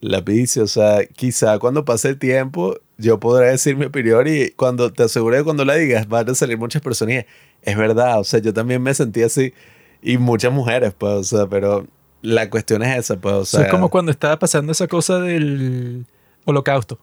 la 0.00 0.24
pizza, 0.24 0.62
o 0.62 0.66
sea, 0.66 1.04
quizá 1.06 1.58
cuando 1.58 1.84
pase 1.84 2.08
el 2.10 2.18
tiempo 2.18 2.78
yo 2.98 3.18
podré 3.20 3.46
decir 3.50 3.76
mi 3.76 3.86
opinión 3.86 4.26
y 4.26 4.50
cuando 4.50 4.92
te 4.92 5.04
aseguro 5.04 5.36
que 5.36 5.44
cuando 5.44 5.64
la 5.64 5.74
digas 5.74 6.08
van 6.08 6.28
a 6.28 6.34
salir 6.34 6.58
muchas 6.58 6.82
personas 6.82 7.14
y 7.14 7.26
es 7.62 7.76
verdad, 7.76 8.18
o 8.20 8.24
sea, 8.24 8.40
yo 8.40 8.52
también 8.52 8.82
me 8.82 8.92
sentí 8.92 9.22
así 9.22 9.54
y 10.02 10.18
muchas 10.18 10.52
mujeres, 10.52 10.92
pues, 10.96 11.12
o 11.12 11.24
sea, 11.24 11.46
pero 11.46 11.86
la 12.22 12.50
cuestión 12.50 12.82
es 12.82 12.98
esa, 12.98 13.16
pues, 13.16 13.34
o 13.34 13.44
sea, 13.44 13.62
es 13.62 13.70
como 13.70 13.88
cuando 13.88 14.10
estaba 14.10 14.38
pasando 14.38 14.72
esa 14.72 14.86
cosa 14.88 15.20
del 15.20 16.04
holocausto. 16.44 16.98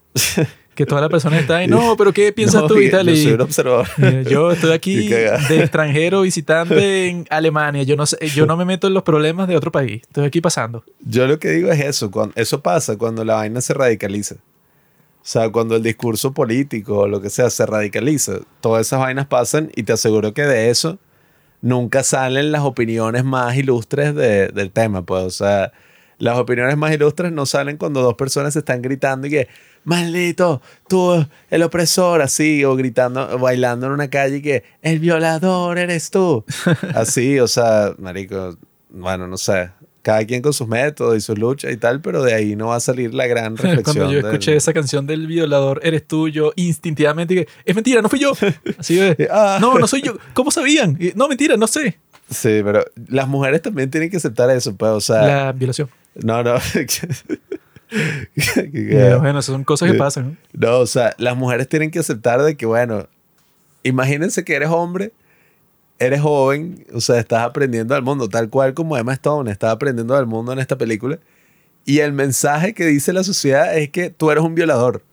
que 0.76 0.86
toda 0.86 1.00
la 1.00 1.08
persona 1.08 1.40
está 1.40 1.58
ahí, 1.58 1.68
no, 1.70 1.96
pero 1.98 2.12
¿qué 2.12 2.34
piensas 2.34 2.64
no, 2.64 2.68
tú 2.68 2.80
y 2.80 2.86
yo- 2.86 2.92
tal? 2.92 3.08
Yo 3.08 3.16
soy 3.16 3.32
un 3.32 3.42
observador. 3.42 3.88
yo 4.30 4.52
estoy 4.52 4.74
aquí 4.74 5.08
de 5.10 5.62
extranjero 5.62 6.22
visitante 6.22 7.08
en 7.08 7.26
Alemania. 7.30 7.84
Yo 7.84 7.96
no, 7.96 8.06
sé, 8.06 8.18
yo 8.36 8.46
no 8.46 8.58
me 8.58 8.66
meto 8.66 8.88
en 8.88 8.94
los 8.94 9.04
problemas 9.04 9.48
de 9.48 9.56
otro 9.56 9.72
país. 9.72 10.02
Estoy 10.02 10.26
aquí 10.26 10.42
pasando. 10.42 10.84
Yo 11.00 11.28
lo 11.28 11.40
que 11.40 11.52
digo 11.52 11.72
es 11.72 11.80
eso, 11.80 12.12
cuando, 12.12 12.34
eso 12.36 12.62
pasa 12.62 12.98
cuando 12.98 13.24
la 13.24 13.36
vaina 13.36 13.62
se 13.62 13.74
radicaliza. 13.74 14.36
O 15.26 15.28
sea, 15.28 15.50
cuando 15.52 15.76
el 15.76 15.82
discurso 15.82 16.34
político 16.34 17.00
o 17.00 17.08
lo 17.08 17.20
que 17.20 17.32
sea 17.32 17.50
se 17.50 17.66
radicaliza, 17.66 18.34
todas 18.62 18.86
esas 18.86 19.00
vainas 19.00 19.26
pasan 19.26 19.72
y 19.76 19.82
te 19.82 19.92
aseguro 19.94 20.36
que 20.36 20.44
de 20.44 20.70
eso 20.70 21.00
nunca 21.62 22.04
salen 22.04 22.52
las 22.52 22.62
opiniones 22.62 23.24
más 23.24 23.58
ilustres 23.58 24.14
de- 24.14 24.50
del 24.50 24.70
tema. 24.70 25.04
Pues, 25.04 25.24
o 25.24 25.32
sea, 25.32 25.72
las 26.20 26.38
opiniones 26.38 26.78
más 26.78 26.94
ilustres 26.94 27.32
no 27.32 27.48
salen 27.48 27.78
cuando 27.78 28.04
dos 28.04 28.14
personas 28.14 28.54
se 28.54 28.60
están 28.60 28.84
gritando 28.84 29.26
y 29.26 29.32
que, 29.32 29.48
maldito, 29.84 30.62
tú, 30.88 31.26
el 31.50 31.64
opresor, 31.64 32.22
así, 32.22 32.64
o 32.64 32.76
gritando, 32.76 33.40
bailando 33.40 33.88
en 33.88 33.94
una 33.94 34.12
calle 34.12 34.38
y 34.38 34.42
que, 34.44 34.64
el 34.84 35.00
violador 35.00 35.80
eres 35.80 36.12
tú. 36.12 36.46
Así, 36.94 37.40
o 37.40 37.48
sea, 37.48 37.96
marico, 37.98 38.58
bueno, 38.92 39.28
no 39.28 39.38
sé. 39.38 39.72
Cada 40.06 40.24
quien 40.24 40.44
con 40.44 40.54
sus 40.54 40.68
métodos 40.68 41.18
y 41.18 41.22
sus 41.22 41.36
luchas 41.40 41.74
y 41.74 41.78
tal, 41.78 42.00
pero 42.00 42.22
de 42.22 42.36
ahí 42.36 42.56
no 42.56 42.68
va 42.68 42.76
a 42.76 42.80
salir 42.80 43.12
la 43.16 43.26
gran 43.26 43.58
reflexión. 43.58 43.84
Cuando 43.84 44.12
yo 44.12 44.18
del- 44.18 44.26
escuché 44.28 44.56
esa 44.56 44.72
canción 44.72 45.08
del 45.08 45.26
violador, 45.26 45.80
eres 45.82 46.06
tú, 46.08 46.30
yo 46.30 46.54
instintivamente 46.56 47.34
dije, 47.34 47.48
es 47.66 47.74
mentira, 47.74 48.04
no 48.04 48.10
fui 48.10 48.20
yo. 48.20 48.34
Así 48.78 48.96
de, 48.98 49.28
Ah. 49.32 49.58
no, 49.60 49.80
no 49.80 49.88
soy 49.88 50.04
yo. 50.04 50.16
¿Cómo 50.36 50.52
sabían? 50.52 50.96
Y, 51.00 51.14
no, 51.16 51.28
mentira, 51.28 51.58
no 51.58 51.66
sé. 51.66 51.98
Sí, 52.30 52.62
pero 52.64 52.86
las 53.08 53.28
mujeres 53.28 53.64
también 53.64 53.90
tienen 53.90 54.12
que 54.12 54.18
aceptar 54.18 54.48
eso, 54.52 54.76
pues, 54.76 54.92
o 54.92 55.02
sea, 55.02 55.26
La 55.26 55.52
violación. 55.54 55.90
no, 56.24 56.44
no. 56.44 56.54
Pero 58.64 59.20
bueno, 59.20 59.42
son 59.42 59.64
cosas 59.64 59.88
que 59.88 59.94
Sí. 59.94 60.00
pasan. 60.00 60.38
¿no? 60.54 60.70
No, 60.70 60.80
o 60.80 60.86
sea, 60.88 61.14
las 61.18 61.36
mujeres 61.38 61.68
tienen 61.68 61.92
que 61.92 62.00
aceptar 62.00 62.42
de 62.44 62.56
que, 62.58 62.66
bueno, 62.66 63.08
imagínense 63.84 64.44
que 64.44 64.56
eres 64.56 64.70
hombre, 64.70 65.12
eres 66.00 66.22
joven, 66.22 66.86
o 66.94 67.02
sea, 67.02 67.20
estás 67.20 67.44
aprendiendo 67.44 67.94
del 67.94 68.04
mundo, 68.04 68.28
tal 68.30 68.50
cual 68.50 68.74
como 68.74 68.98
Emma 68.98 69.14
Stone 69.14 69.50
está 69.52 69.72
aprendiendo 69.72 70.16
del 70.16 70.26
mundo 70.26 70.52
en 70.52 70.60
esta 70.60 70.78
película. 70.78 71.20
Y 71.86 72.00
el 72.00 72.14
mensaje 72.14 72.74
que 72.74 72.86
dice 72.86 73.14
la 73.14 73.24
sociedad 73.24 73.78
es 73.78 73.90
que 73.92 74.10
tú 74.10 74.32
eres 74.32 74.44
un 74.44 74.56
violador. 74.56 75.04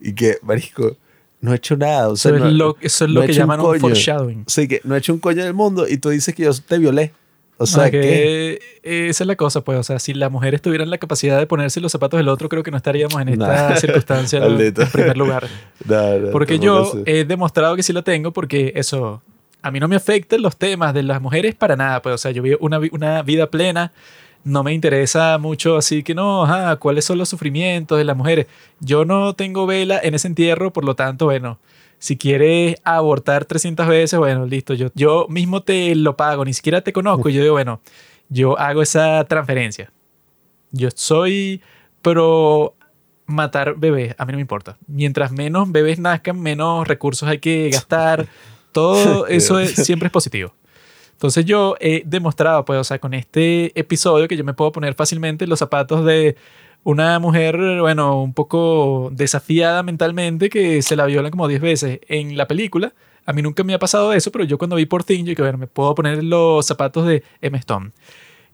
Y 0.00 0.12
que, 0.12 0.36
marisco, 0.42 0.96
no 1.40 1.52
he 1.52 1.56
hecho 1.56 1.76
nada. 1.76 2.08
O 2.08 2.16
sea, 2.16 2.32
Eso 2.32 2.36
es 2.36 2.44
no- 2.44 2.50
lo, 2.50 2.76
eso 2.80 3.04
es 3.04 3.08
no 3.10 3.14
lo 3.14 3.22
he 3.22 3.26
que 3.26 3.32
hecho 3.32 3.40
llaman 3.42 3.60
un 3.60 3.66
coño. 3.66 3.80
foreshadowing. 3.80 4.44
Sea, 4.46 4.66
que 4.66 4.80
no 4.84 4.94
he 4.94 4.98
hecho 4.98 5.12
un 5.14 5.20
coño 5.20 5.44
del 5.44 5.54
mundo 5.54 5.86
y 5.88 5.96
tú 5.98 6.10
dices 6.10 6.34
que 6.34 6.42
yo 6.44 6.50
te 6.52 6.78
violé. 6.78 7.12
O 7.58 7.64
sea, 7.64 7.84
Ah, 7.84 7.90
que... 7.90 8.60
que 8.82 9.08
esa 9.08 9.24
es 9.24 9.26
la 9.28 9.36
cosa, 9.36 9.62
pues. 9.62 9.78
O 9.78 9.82
sea, 9.82 9.98
si 9.98 10.12
las 10.12 10.30
mujeres 10.30 10.60
tuvieran 10.60 10.90
la 10.90 10.98
capacidad 10.98 11.38
de 11.38 11.46
ponerse 11.46 11.80
los 11.80 11.90
zapatos 11.92 12.18
del 12.18 12.28
otro, 12.28 12.50
creo 12.50 12.62
que 12.62 12.70
no 12.70 12.76
estaríamos 12.76 13.18
en 13.22 13.28
esta 13.30 13.70
Nah. 13.70 13.76
circunstancia 13.76 14.40
en 14.44 14.74
primer 14.92 15.16
lugar. 15.16 15.46
No, 15.86 16.18
no, 16.18 16.30
Porque 16.32 16.58
yo 16.58 16.92
he 17.06 17.24
demostrado 17.24 17.76
que 17.76 17.82
sí 17.82 17.92
lo 17.94 18.02
tengo, 18.04 18.32
porque 18.32 18.72
eso, 18.74 19.22
a 19.62 19.70
mí 19.70 19.80
no 19.80 19.88
me 19.88 19.96
afectan 19.96 20.42
los 20.42 20.56
temas 20.56 20.94
de 20.94 21.02
las 21.02 21.20
mujeres 21.20 21.54
para 21.54 21.76
nada. 21.76 22.02
Pues, 22.02 22.14
o 22.14 22.18
sea, 22.18 22.30
yo 22.30 22.42
vivo 22.42 22.58
una, 22.60 22.78
vi- 22.78 22.90
una 22.92 23.22
vida 23.22 23.48
plena, 23.48 23.92
no 24.44 24.62
me 24.62 24.72
interesa 24.72 25.38
mucho, 25.38 25.76
así 25.76 26.02
que 26.04 26.14
no, 26.14 26.44
ajá, 26.44 26.76
¿cuáles 26.76 27.04
son 27.04 27.18
los 27.18 27.28
sufrimientos 27.28 27.98
de 27.98 28.04
las 28.04 28.16
mujeres? 28.16 28.46
Yo 28.80 29.04
no 29.04 29.34
tengo 29.34 29.66
vela 29.66 29.98
en 30.02 30.14
ese 30.14 30.28
entierro, 30.28 30.72
por 30.72 30.84
lo 30.84 30.94
tanto, 30.94 31.24
bueno, 31.24 31.58
si 31.98 32.16
quieres 32.16 32.76
abortar 32.84 33.44
300 33.46 33.88
veces, 33.88 34.18
bueno, 34.18 34.46
listo, 34.46 34.74
yo, 34.74 34.88
yo 34.94 35.26
mismo 35.28 35.62
te 35.62 35.94
lo 35.96 36.16
pago, 36.16 36.44
ni 36.44 36.52
siquiera 36.54 36.82
te 36.82 36.92
conozco. 36.92 37.28
y 37.28 37.32
Yo 37.32 37.40
digo, 37.42 37.54
bueno, 37.54 37.80
yo 38.28 38.58
hago 38.58 38.82
esa 38.82 39.24
transferencia. 39.24 39.90
Yo 40.70 40.88
soy 40.94 41.60
pro 42.02 42.74
matar 43.24 43.74
bebés, 43.76 44.14
a 44.18 44.24
mí 44.26 44.32
no 44.32 44.36
me 44.36 44.42
importa. 44.42 44.76
Mientras 44.86 45.32
menos 45.32 45.72
bebés 45.72 45.98
nazcan, 45.98 46.38
menos 46.40 46.86
recursos 46.86 47.28
hay 47.28 47.38
que 47.38 47.70
gastar. 47.70 48.26
Todo 48.76 49.26
eso 49.28 49.58
es- 49.58 49.74
siempre 49.84 50.06
es 50.06 50.12
positivo. 50.12 50.52
Entonces 51.12 51.44
yo 51.46 51.76
he 51.80 52.02
demostrado, 52.04 52.64
pues, 52.64 52.78
o 52.78 52.84
sea, 52.84 52.98
con 52.98 53.14
este 53.14 53.72
episodio 53.78 54.28
que 54.28 54.36
yo 54.36 54.44
me 54.44 54.52
puedo 54.54 54.70
poner 54.72 54.94
fácilmente 54.94 55.46
los 55.46 55.58
zapatos 55.58 56.04
de 56.04 56.36
una 56.84 57.18
mujer, 57.18 57.56
bueno, 57.80 58.22
un 58.22 58.32
poco 58.34 59.08
desafiada 59.12 59.82
mentalmente 59.82 60.50
que 60.50 60.82
se 60.82 60.94
la 60.94 61.06
violan 61.06 61.30
como 61.30 61.48
10 61.48 61.60
veces 61.60 62.00
en 62.08 62.36
la 62.36 62.46
película. 62.46 62.92
A 63.24 63.32
mí 63.32 63.42
nunca 63.42 63.64
me 63.64 63.74
ha 63.74 63.78
pasado 63.78 64.12
eso, 64.12 64.30
pero 64.30 64.44
yo 64.44 64.56
cuando 64.58 64.76
vi 64.76 64.86
por 64.86 65.02
Thing, 65.04 65.24
yo 65.24 65.34
que 65.34 65.42
bueno, 65.42 65.58
me 65.58 65.66
puedo 65.66 65.94
poner 65.94 66.22
los 66.22 66.64
zapatos 66.66 67.06
de 67.06 67.24
M. 67.40 67.56
Stone. 67.58 67.90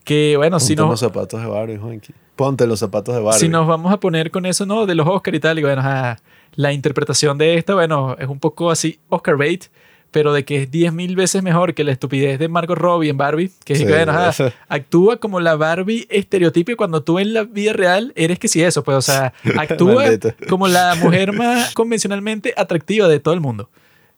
Que 0.03 0.35
bueno, 0.37 0.55
Ponte 0.57 0.65
si 0.65 0.75
no, 0.75 0.87
los 0.87 0.99
zapatos 0.99 1.41
de 1.41 1.47
Barbie, 1.47 1.77
Juanqui. 1.77 2.13
Ponte 2.35 2.65
los 2.65 2.79
zapatos 2.79 3.13
de 3.13 3.21
Barbie. 3.21 3.39
si 3.39 3.49
nos 3.49 3.67
vamos 3.67 3.91
a 3.93 3.99
poner 3.99 4.31
con 4.31 4.45
eso, 4.45 4.65
¿no? 4.65 4.85
De 4.85 4.95
los 4.95 5.07
Oscar 5.07 5.35
y 5.35 5.39
tal, 5.39 5.59
y 5.59 5.61
bueno, 5.63 5.81
ajá, 5.81 6.17
la 6.55 6.73
interpretación 6.73 7.37
de 7.37 7.55
esta, 7.57 7.73
bueno, 7.75 8.15
es 8.17 8.27
un 8.27 8.39
poco 8.39 8.71
así 8.71 8.99
Oscar 9.09 9.37
bait, 9.37 9.65
pero 10.13 10.31
de 10.31 10.45
que 10.45 10.61
es 10.61 10.71
10.000 10.71 11.15
veces 11.15 11.43
mejor 11.43 11.73
que 11.73 11.83
la 11.83 11.91
estupidez 11.91 12.39
de 12.39 12.47
Margot 12.47 12.77
Robbie 12.77 13.09
en 13.09 13.17
Barbie, 13.17 13.51
que 13.65 13.75
Sí, 13.75 13.83
bueno, 13.83 14.13
actúa 14.69 15.17
como 15.17 15.41
la 15.41 15.55
Barbie 15.55 16.07
estereotipo 16.09 16.71
cuando 16.77 17.03
tú 17.03 17.19
en 17.19 17.33
la 17.33 17.43
vida 17.43 17.73
real 17.73 18.13
eres 18.15 18.39
que 18.39 18.47
sí 18.47 18.63
eso, 18.63 18.83
pues, 18.83 18.95
o 18.95 19.01
sea, 19.01 19.33
actúa 19.57 20.05
como 20.47 20.69
la 20.69 20.95
mujer 20.95 21.33
más 21.33 21.73
convencionalmente 21.73 22.53
atractiva 22.55 23.09
de 23.09 23.19
todo 23.19 23.33
el 23.33 23.41
mundo. 23.41 23.69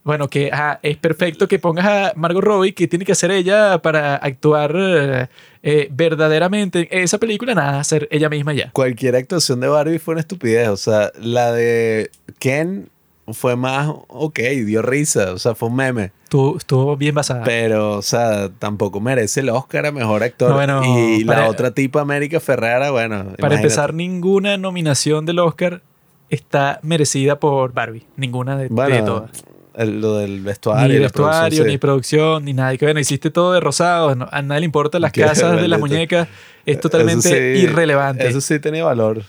Bueno, 0.04 0.30
que 0.30 0.52
es 0.84 0.98
perfecto 0.98 1.48
que 1.48 1.58
pongas 1.58 1.86
a 1.88 2.14
Margot 2.16 2.44
Robbie, 2.44 2.76
que 2.76 2.88
tiene 2.88 3.06
que 3.06 3.14
hacer 3.14 3.32
ella 3.32 3.82
para 3.82 4.16
actuar 4.18 4.76
eh, 4.76 5.28
eh, 5.64 5.88
verdaderamente 5.90 6.88
en 6.92 7.04
esa 7.04 7.18
película, 7.18 7.56
nada, 7.56 7.84
ser 7.84 8.08
ella 8.12 8.30
misma 8.30 8.54
ya. 8.54 8.70
Cualquier 8.72 9.16
actuación 9.16 9.62
de 9.62 9.68
Barbie 9.68 9.98
fue 9.98 10.12
una 10.12 10.22
estupidez. 10.22 10.68
O 10.70 10.78
sea, 10.78 11.12
la 11.20 11.52
de 11.52 12.12
Ken 12.38 12.88
fue 13.31 13.56
más, 13.56 13.89
ok, 14.07 14.39
dio 14.65 14.81
risa. 14.81 15.34
O 15.34 15.39
sea, 15.39 15.56
fue 15.56 15.69
un 15.69 15.76
meme. 15.76 16.11
Estuvo, 16.23 16.57
estuvo 16.57 16.95
bien 16.97 17.15
basada. 17.15 17.43
Pero, 17.43 17.93
o 17.97 18.02
sea, 18.02 18.49
tampoco 18.60 18.99
merece 18.99 19.39
el 19.39 19.49
Oscar 19.49 19.85
a 19.88 19.91
mejor 19.91 20.23
actor. 20.23 20.49
No, 20.49 20.56
bueno, 20.56 20.84
y 20.85 21.23
la 21.23 21.34
para- 21.35 21.49
otra 21.49 21.72
tipa, 21.72 22.02
América 22.02 22.39
Ferrara, 22.39 22.91
bueno. 22.91 23.15
Para 23.18 23.30
imagínate. 23.38 23.56
empezar, 23.56 23.93
ninguna 23.93 24.57
nominación 24.57 25.26
del 25.26 25.39
Oscar 25.39 25.81
está 26.30 26.80
merecida 26.84 27.39
por 27.39 27.73
Barbie. 27.73 28.06
Ninguna 28.18 28.57
de, 28.57 28.69
todas. 28.69 29.31
el- 29.76 30.02
lo 30.02 30.15
del 30.18 30.41
vestuario. 30.41 30.88
Ni 30.88 30.95
la 30.95 31.02
vestuario, 31.02 31.64
ni 31.65 31.77
producción, 31.77 32.45
ni 32.45 32.53
nada. 32.53 32.73
Y 32.73 32.77
que 32.77 32.85
bueno, 32.85 32.99
hiciste 32.99 33.30
todo 33.31 33.53
de 33.53 33.60
rosado. 33.60 34.15
no- 34.15 34.27
a 34.31 34.41
nadie 34.41 34.61
le 34.61 34.65
importa 34.65 34.99
las 34.99 35.11
Qué 35.14 35.22
casas 35.22 35.60
de 35.61 35.68
las 35.68 35.80
muñecas. 35.80 36.27
Es 36.65 36.80
totalmente 36.80 37.30
Eso 37.30 37.38
sí- 37.60 37.64
irrelevante. 37.64 38.27
Eso 38.27 38.41
sí 38.41 38.60
tenía 38.60 38.84
valor. 38.84 39.22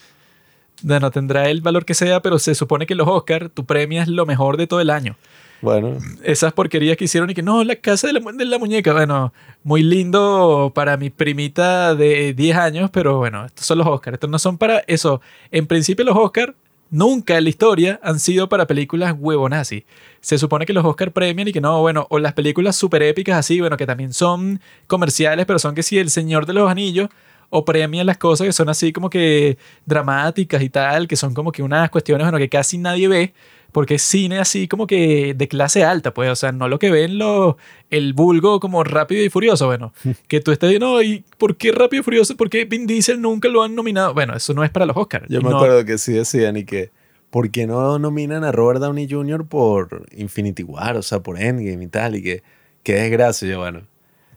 Bueno, 0.83 1.11
tendrá 1.11 1.49
el 1.49 1.61
valor 1.63 1.85
que 1.85 1.95
sea, 1.95 2.21
pero 2.21 2.39
se 2.39 2.55
supone 2.55 2.87
que 2.87 2.95
los 2.95 3.09
Oscar 3.09 3.49
tú 3.49 3.65
premias 3.65 4.09
lo 4.09 4.27
mejor 4.27 4.57
de 4.57 4.67
todo 4.67 4.81
el 4.81 4.91
año. 4.91 5.17
Bueno, 5.63 5.97
Esas 6.23 6.53
porquerías 6.53 6.99
que 6.99 7.05
hicieron 7.05 7.31
y 7.31 7.35
que 7.35 7.43
no, 7.43 7.65
la 7.65 7.77
casa 7.77 8.07
de 8.09 8.13
la, 8.13 8.21
mu- 8.21 8.33
de 8.33 8.45
la 8.45 8.59
muñeca. 8.59 8.93
Bueno, 8.93 9.33
muy 9.65 9.83
lindo 9.83 10.71
para 10.75 10.99
mi 10.99 11.09
primita 11.09 11.95
de 11.95 12.35
10 12.35 12.57
años, 12.59 12.91
pero 12.93 13.17
bueno, 13.17 13.47
estos 13.47 13.65
son 13.65 13.79
los 13.79 13.87
Oscars. 13.87 14.15
Estos 14.17 14.29
no 14.29 14.39
son 14.39 14.59
para 14.59 14.81
eso. 14.87 15.23
En 15.51 15.67
principio, 15.67 16.05
los 16.05 16.15
Oscars 16.17 16.53
nunca 16.91 17.39
en 17.39 17.45
la 17.45 17.51
historia 17.51 17.99
han 18.03 18.21
sido 18.21 18.49
para 18.51 18.67
películas 18.67 19.15
huevonazis. 19.19 19.85
Se 20.21 20.37
supone 20.37 20.67
que 20.67 20.75
los 20.75 20.85
Oscars 20.85 21.11
premian 21.13 21.49
y 21.49 21.53
que 21.55 21.61
no, 21.63 21.81
bueno, 21.81 22.07
o 22.11 22.19
las 22.19 22.35
películas 22.35 22.77
super 22.77 23.03
épicas 23.03 23.39
así, 23.39 23.59
bueno, 23.61 23.79
que 23.79 23.87
también 23.87 24.13
son 24.13 24.61
comerciales, 24.87 25.47
pero 25.47 25.59
son 25.59 25.75
que 25.75 25.83
sí, 25.83 25.99
El 25.99 26.11
Señor 26.11 26.45
de 26.45 26.53
los 26.53 26.71
Anillos. 26.71 27.09
O 27.51 27.65
premian 27.65 28.07
las 28.07 28.19
cosas 28.19 28.47
que 28.47 28.53
son 28.53 28.69
así 28.69 28.93
como 28.93 29.09
que 29.11 29.57
dramáticas 29.87 30.63
y 30.63 30.69
tal, 30.71 31.07
que 31.09 31.17
son 31.17 31.33
como 31.35 31.53
que 31.53 31.63
unas 31.63 31.91
cuestiones, 31.91 32.25
bueno, 32.27 32.39
que 32.39 32.49
casi 32.49 32.77
nadie 32.79 33.09
ve, 33.09 33.35
porque 33.73 33.97
es 33.97 34.03
cine 34.03 34.39
así 34.39 34.69
como 34.69 34.87
que 34.87 35.35
de 35.35 35.49
clase 35.49 35.85
alta, 35.85 36.13
pues, 36.15 36.31
o 36.31 36.37
sea, 36.37 36.51
no 36.53 36.69
lo 36.69 36.79
que 36.79 36.91
ven 36.91 37.19
los, 37.19 37.55
el 37.91 38.13
vulgo 38.15 38.59
como 38.59 38.83
rápido 38.85 39.23
y 39.25 39.29
furioso, 39.31 39.67
bueno, 39.67 39.93
que 40.29 40.41
tú 40.41 40.51
estés 40.53 40.79
no, 40.81 41.03
¿y 41.03 41.25
por 41.39 41.57
qué 41.57 41.73
rápido 41.73 42.01
y 42.01 42.05
furioso? 42.05 42.37
¿Por 42.37 42.51
qué 42.51 42.65
Vin 42.65 42.87
Diesel 42.87 43.21
nunca 43.21 43.49
lo 43.49 43.63
han 43.63 43.75
nominado? 43.75 44.13
Bueno, 44.15 44.35
eso 44.35 44.53
no 44.55 44.65
es 44.65 44.71
para 44.71 44.87
los 44.87 44.97
Oscars. 44.97 45.27
yo 45.29 45.41
me 45.41 45.51
no- 45.51 45.57
acuerdo 45.57 45.85
que 45.85 45.99
sí 45.99 46.13
decían 46.13 46.57
y 46.57 46.65
que. 46.65 46.91
¿Por 47.29 47.51
qué 47.51 47.67
no 47.67 47.99
nominan 47.99 48.45
a 48.45 48.53
Robert 48.53 48.81
Downey 48.81 49.09
Jr. 49.11 49.47
por 49.47 50.07
Infinity 50.17 50.63
War? 50.63 50.97
O 50.97 51.03
sea, 51.03 51.21
por 51.21 51.39
Endgame 51.39 51.85
y 51.85 51.89
tal. 51.89 52.15
Y 52.15 52.23
que. 52.23 52.43
Qué 52.85 52.95
desgracia. 52.95 53.49
Yo, 53.49 53.59
bueno. 53.59 53.83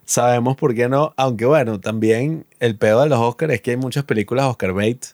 Sabemos 0.10 0.56
por 0.56 0.74
qué 0.74 0.90
no. 0.90 1.14
Aunque 1.18 1.46
bueno, 1.46 1.80
también 1.80 2.44
el 2.60 2.76
pedo 2.76 3.04
de 3.04 3.10
los 3.10 3.20
Oscars 3.20 3.54
es 3.54 3.62
que 3.62 3.72
hay 3.72 3.78
muchas 3.78 4.04
películas 4.06 4.46
Oscar 4.48 4.74
bait 4.74 5.06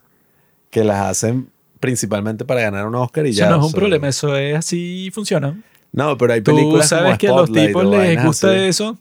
que 0.70 0.86
las 0.86 1.06
hacen 1.06 1.50
principalmente 1.82 2.46
para 2.46 2.62
ganar 2.62 2.88
un 2.88 2.96
Oscar 2.96 3.26
y 3.26 3.32
Eso 3.32 3.40
ya. 3.40 3.50
no 3.50 3.60
es 3.60 3.66
un 3.66 3.74
problema, 3.74 4.08
eso 4.08 4.38
es 4.38 4.56
así 4.56 5.12
funciona. 5.14 5.54
No, 5.92 6.18
pero 6.18 6.32
hay 6.32 6.42
Tú 6.42 6.56
películas 6.56 6.88
sabes 6.88 7.04
como 7.08 7.18
que 7.18 7.28
a 7.28 7.32
los 7.32 7.52
tipos 7.52 7.86
les 7.86 8.24
gusta 8.24 8.52
así. 8.52 8.58
eso 8.60 8.98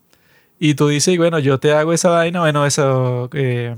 y 0.59 0.75
tú 0.75 0.89
dices, 0.89 1.17
bueno, 1.17 1.39
yo 1.39 1.61
te 1.61 1.73
hago 1.73 1.93
esa 1.93 2.09
vaina, 2.11 2.41
bueno, 2.41 2.67
eso... 2.67 3.31
eh, 3.33 3.77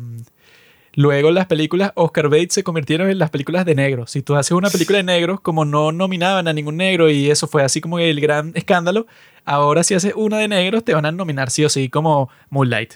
luego 0.96 1.30
las 1.30 1.46
películas 1.46 1.92
Oscar 1.94 2.28
Bates 2.28 2.54
se 2.54 2.64
convirtieron 2.64 3.08
en 3.08 3.20
las 3.20 3.30
películas 3.30 3.64
de 3.64 3.76
negros. 3.76 4.10
Si 4.10 4.22
tú 4.22 4.34
haces 4.34 4.52
una 4.52 4.70
película 4.70 4.96
de 4.96 5.04
negros, 5.04 5.40
como 5.40 5.64
no 5.64 5.92
nominaban 5.92 6.48
a 6.48 6.52
ningún 6.52 6.76
negro 6.76 7.08
y 7.08 7.30
eso 7.30 7.46
fue 7.46 7.62
así 7.62 7.80
como 7.80 8.00
el 8.00 8.20
gran 8.20 8.50
escándalo, 8.56 9.06
ahora 9.44 9.84
si 9.84 9.94
haces 9.94 10.14
una 10.16 10.38
de 10.38 10.48
negros 10.48 10.82
te 10.82 10.94
van 10.94 11.06
a 11.06 11.12
nominar 11.12 11.50
sí 11.50 11.64
o 11.64 11.68
sí 11.68 11.88
como 11.88 12.28
Moonlight. 12.50 12.94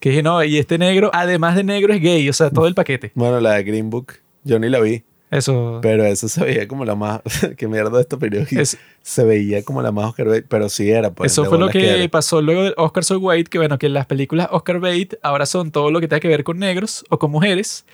Que 0.00 0.08
dije, 0.08 0.22
no, 0.22 0.42
y 0.42 0.58
este 0.58 0.78
negro, 0.78 1.10
además 1.12 1.54
de 1.54 1.62
negro, 1.62 1.92
es 1.92 2.00
gay, 2.00 2.28
o 2.28 2.32
sea, 2.32 2.50
todo 2.50 2.66
el 2.66 2.74
paquete. 2.74 3.12
Bueno, 3.14 3.38
la 3.38 3.52
de 3.52 3.62
Green 3.62 3.88
Book, 3.88 4.14
yo 4.42 4.58
ni 4.58 4.68
la 4.68 4.80
vi. 4.80 5.04
Eso... 5.32 5.80
Pero 5.82 6.04
eso 6.04 6.28
se 6.28 6.44
veía 6.44 6.68
como 6.68 6.84
la 6.84 6.94
más. 6.94 7.20
Qué 7.56 7.66
mierda 7.66 8.00
esto 8.00 8.18
periódico. 8.18 8.60
Es- 8.60 8.76
Se 9.02 9.24
veía 9.24 9.64
como 9.64 9.82
la 9.82 9.90
más 9.90 10.10
Oscar 10.10 10.28
bait, 10.28 10.44
pero 10.48 10.68
sí 10.68 10.90
era. 10.90 11.10
Pues, 11.10 11.32
Eso 11.32 11.42
de 11.42 11.48
fue 11.48 11.58
lo 11.58 11.68
que 11.70 12.08
pasó 12.10 12.40
luego 12.42 12.62
del 12.62 12.74
Oscar 12.76 13.02
So 13.02 13.18
White, 13.18 13.48
que 13.50 13.58
bueno, 13.58 13.78
que 13.78 13.88
las 13.88 14.06
películas 14.06 14.48
Oscar 14.52 14.78
Bait 14.78 15.14
ahora 15.22 15.46
son 15.46 15.72
todo 15.72 15.90
lo 15.90 16.00
que 16.00 16.06
tenga 16.06 16.20
que 16.20 16.28
ver 16.28 16.44
con 16.44 16.58
negros 16.58 17.04
o 17.08 17.18
con 17.18 17.30
mujeres 17.32 17.84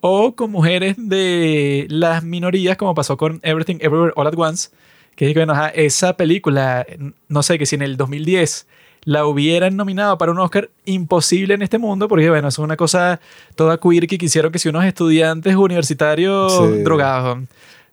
o 0.00 0.34
con 0.34 0.50
mujeres 0.50 0.96
de 0.98 1.86
las 1.88 2.22
minorías, 2.24 2.76
como 2.76 2.94
pasó 2.94 3.16
con 3.16 3.40
Everything 3.42 3.76
Everywhere 3.80 4.12
All 4.16 4.26
at 4.26 4.34
Once, 4.36 4.68
que 5.16 5.26
es 5.28 5.32
que 5.34 5.38
bueno, 5.40 5.52
ajá, 5.54 5.68
esa 5.70 6.16
película, 6.16 6.84
no 7.28 7.42
sé, 7.42 7.58
que 7.58 7.66
si 7.66 7.76
en 7.76 7.82
el 7.82 7.96
2010 7.96 8.66
la 9.04 9.26
hubieran 9.26 9.76
nominado 9.76 10.18
para 10.18 10.32
un 10.32 10.38
Oscar, 10.38 10.70
imposible 10.84 11.54
en 11.54 11.62
este 11.62 11.78
mundo, 11.78 12.08
porque 12.08 12.28
bueno, 12.30 12.48
es 12.48 12.58
una 12.58 12.76
cosa 12.76 13.20
toda 13.54 13.78
queer 13.78 14.06
que 14.06 14.18
quisieron 14.18 14.52
que 14.52 14.58
si 14.58 14.68
unos 14.68 14.84
estudiantes 14.84 15.54
universitarios 15.56 16.52
Sí. 16.52 16.82
drogados 16.82 17.38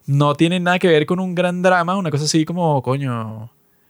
no 0.05 0.35
tienen 0.35 0.63
nada 0.63 0.77
que 0.79 0.87
ver 0.87 1.05
con 1.05 1.19
un 1.19 1.33
gran 1.33 1.61
drama, 1.61 1.97
una 1.97 2.11
cosa 2.11 2.25
así 2.25 2.45
como, 2.45 2.81
coño, 2.81 3.49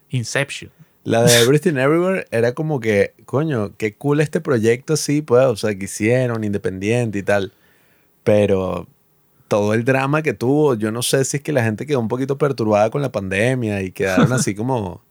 Inception. 0.09 0.71
La 1.03 1.23
de 1.23 1.41
Everything 1.41 1.75
Everywhere 1.77 2.25
era 2.31 2.53
como 2.53 2.79
que, 2.79 3.13
coño, 3.25 3.73
qué 3.77 3.93
cool 3.95 4.21
este 4.21 4.41
proyecto 4.41 4.93
así, 4.93 5.21
pues, 5.21 5.45
o 5.45 5.55
sea, 5.55 5.77
que 5.77 5.85
hicieron, 5.85 6.43
independiente 6.43 7.19
y 7.19 7.23
tal. 7.23 7.51
Pero 8.23 8.87
todo 9.47 9.73
el 9.73 9.83
drama 9.85 10.21
que 10.23 10.33
tuvo, 10.33 10.73
yo 10.75 10.91
no 10.91 11.03
sé 11.03 11.23
si 11.25 11.37
es 11.37 11.43
que 11.43 11.51
la 11.51 11.63
gente 11.63 11.85
quedó 11.85 11.99
un 11.99 12.07
poquito 12.07 12.37
perturbada 12.37 12.89
con 12.89 13.01
la 13.01 13.11
pandemia 13.11 13.81
y 13.83 13.91
quedaron 13.91 14.33
así 14.33 14.55
como 14.55 15.01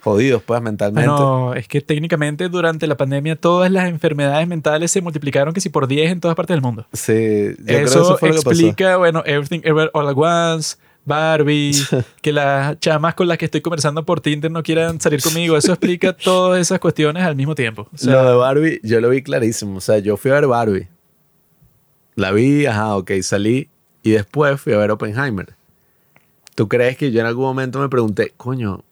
jodidos, 0.00 0.42
pues, 0.42 0.60
mentalmente. 0.62 1.08
Bueno, 1.08 1.54
es 1.54 1.68
que 1.68 1.80
técnicamente 1.80 2.48
durante 2.48 2.86
la 2.86 2.96
pandemia 2.96 3.36
todas 3.36 3.70
las 3.70 3.88
enfermedades 3.88 4.46
mentales 4.48 4.90
se 4.90 5.00
multiplicaron 5.00 5.54
que 5.54 5.60
si 5.60 5.68
por 5.68 5.86
10 5.86 6.12
en 6.12 6.20
todas 6.20 6.36
partes 6.36 6.54
del 6.54 6.62
mundo. 6.62 6.86
sí, 6.92 7.12
yo 7.58 7.64
creo 7.64 7.78
que 7.78 7.82
eso 7.82 8.02
eso 8.02 8.18
fue 8.18 8.30
lo 8.30 8.42
que 8.42 8.48
explica, 8.50 8.96
bueno, 8.96 9.22
Everything 9.24 9.60
Ever 9.64 9.90
All 9.94 10.08
at 10.08 10.16
Once, 10.16 10.76
Barbie, 11.04 11.72
que 12.22 12.32
las 12.32 12.78
chamas 12.80 13.14
con 13.14 13.28
las 13.28 13.38
que 13.38 13.46
estoy 13.46 13.60
conversando 13.60 14.04
por 14.04 14.20
Tinder 14.20 14.50
no 14.50 14.62
quieran 14.62 15.00
salir 15.00 15.22
conmigo. 15.22 15.56
Eso 15.56 15.72
explica 15.72 16.12
todas 16.16 16.60
esas 16.60 16.78
cuestiones 16.78 17.22
al 17.22 17.36
mismo 17.36 17.54
tiempo. 17.54 17.88
O 17.92 17.96
sea, 17.96 18.12
lo 18.12 18.30
de 18.30 18.36
Barbie, 18.36 18.80
yo 18.82 19.00
lo 19.00 19.08
vi 19.10 19.22
clarísimo. 19.22 19.76
O 19.76 19.80
sea, 19.80 19.98
yo 19.98 20.16
fui 20.16 20.30
a 20.30 20.34
ver 20.34 20.46
Barbie. 20.46 20.88
La 22.14 22.32
vi, 22.32 22.66
ajá, 22.66 22.96
ok, 22.96 23.12
salí. 23.22 23.68
Y 24.02 24.12
después 24.12 24.60
fui 24.60 24.72
a 24.72 24.78
ver 24.78 24.90
Oppenheimer. 24.90 25.54
¿Tú 26.54 26.68
crees 26.68 26.96
que 26.96 27.10
yo 27.10 27.20
en 27.20 27.26
algún 27.26 27.44
momento 27.44 27.78
me 27.78 27.88
pregunté, 27.88 28.32
coño, 28.36 28.84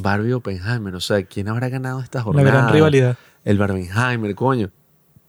Barbie 0.00 0.32
Oppenheimer? 0.32 0.94
O 0.94 1.00
sea, 1.00 1.22
¿quién 1.24 1.48
habrá 1.48 1.68
ganado 1.68 2.00
esta 2.00 2.18
la 2.18 2.24
jornada? 2.24 2.50
gran 2.50 2.72
rivalidad. 2.72 3.16
El 3.44 3.58
Barbenheimer, 3.58 4.34
coño. 4.34 4.70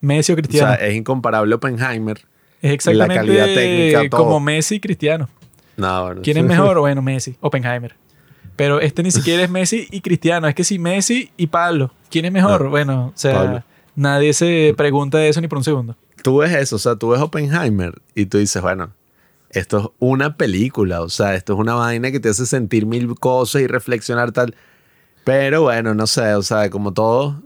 Messi 0.01 0.31
o 0.31 0.35
O 0.35 0.37
Cristiano. 0.37 0.75
sea, 0.75 0.85
es 0.87 0.95
incomparable 0.95 1.55
Oppenheimer. 1.55 2.19
es 2.61 2.71
exactamente 2.73 3.15
calidad 3.15 3.45
técnica, 3.45 4.09
todo. 4.09 4.23
como 4.25 4.39
Messi 4.39 4.75
y 4.75 4.79
Cristiano. 4.79 5.29
No, 5.77 6.05
bueno. 6.05 6.21
¿Quién 6.23 6.37
es 6.37 6.43
mejor? 6.43 6.79
Bueno, 6.81 7.01
Messi, 7.01 7.35
Oppenheimer. 7.41 7.95
Pero 8.55 8.79
este 8.79 9.01
ni 9.01 9.09
siquiera 9.09 9.41
es 9.43 9.49
Messi 9.49 9.87
y 9.89 10.01
Cristiano, 10.01 10.47
es 10.47 10.53
que 10.53 10.63
sí 10.63 10.77
Messi 10.77 11.31
y 11.37 11.47
Pablo. 11.47 11.91
¿Quién 12.11 12.25
es 12.25 12.31
mejor? 12.31 12.65
No, 12.65 12.69
bueno, 12.69 13.07
o 13.07 13.17
sea, 13.17 13.33
Pablo. 13.33 13.63
nadie 13.95 14.33
se 14.33 14.75
pregunta 14.77 15.17
de 15.17 15.29
eso 15.29 15.41
ni 15.41 15.47
por 15.47 15.57
un 15.57 15.63
segundo. 15.63 15.95
tú 16.21 16.37
ves 16.37 16.51
eso, 16.53 16.75
o 16.75 16.79
sea, 16.79 16.95
tú 16.95 17.09
ves 17.09 17.19
Oppenheimer 17.21 17.93
y 18.13 18.27
tú 18.27 18.37
dices, 18.37 18.61
bueno, 18.61 18.91
esto 19.53 19.77
es 19.79 19.85
una 19.99 20.35
película, 20.37 21.01
o 21.01 21.09
sea, 21.09 21.35
esto 21.35 21.53
es 21.53 21.59
una 21.59 21.75
vaina 21.75 22.11
que 22.11 22.19
te 22.19 22.29
hace 22.29 22.45
sentir 22.45 22.85
mil 22.85 23.15
cosas 23.15 23.61
y 23.61 23.67
reflexionar 23.67 24.31
tal. 24.31 24.55
Pero 25.23 25.61
bueno, 25.63 25.93
no 25.93 26.05
sé, 26.07 26.33
o 26.35 26.41
sea, 26.41 26.69
como 26.69 26.93
todo 26.93 27.41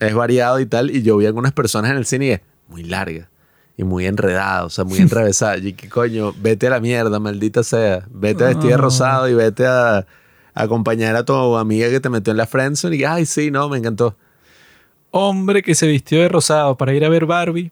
es 0.00 0.14
variado 0.14 0.58
y 0.60 0.66
tal, 0.66 0.90
y 0.90 1.02
yo 1.02 1.16
vi 1.16 1.26
algunas 1.26 1.52
personas 1.52 1.90
en 1.92 1.96
el 1.98 2.06
cine 2.06 2.26
y 2.26 2.30
es 2.30 2.40
muy 2.68 2.82
larga 2.84 3.28
y 3.76 3.84
muy 3.84 4.06
enredada, 4.06 4.64
o 4.64 4.70
sea, 4.70 4.84
muy 4.84 4.98
enrevesada. 5.00 5.58
Y 5.58 5.74
que 5.74 5.88
coño, 5.88 6.34
vete 6.40 6.66
a 6.66 6.70
la 6.70 6.80
mierda, 6.80 7.18
maldita 7.20 7.62
sea. 7.62 8.06
Vete 8.10 8.44
a 8.44 8.48
vestir 8.48 8.68
de 8.70 8.74
Ah. 8.74 8.78
rosado 8.78 9.28
y 9.28 9.34
vete 9.34 9.66
a, 9.66 9.98
a 9.98 10.06
acompañar 10.54 11.14
a 11.16 11.24
tu 11.24 11.56
amiga 11.56 11.88
que 11.90 12.00
te 12.00 12.08
metió 12.10 12.30
en 12.32 12.36
la 12.38 12.46
friendzone 12.46 12.96
y 12.96 13.04
ay, 13.04 13.26
sí, 13.26 13.50
no, 13.50 13.68
me 13.68 13.78
encantó. 13.78 14.16
hombre 15.12 15.62
que 15.62 15.74
se 15.74 15.86
vistió 15.86 16.20
de 16.20 16.28
rosado 16.28 16.76
para 16.76 16.92
ir 16.94 17.04
a 17.04 17.08
ver 17.08 17.26
Barbie, 17.26 17.70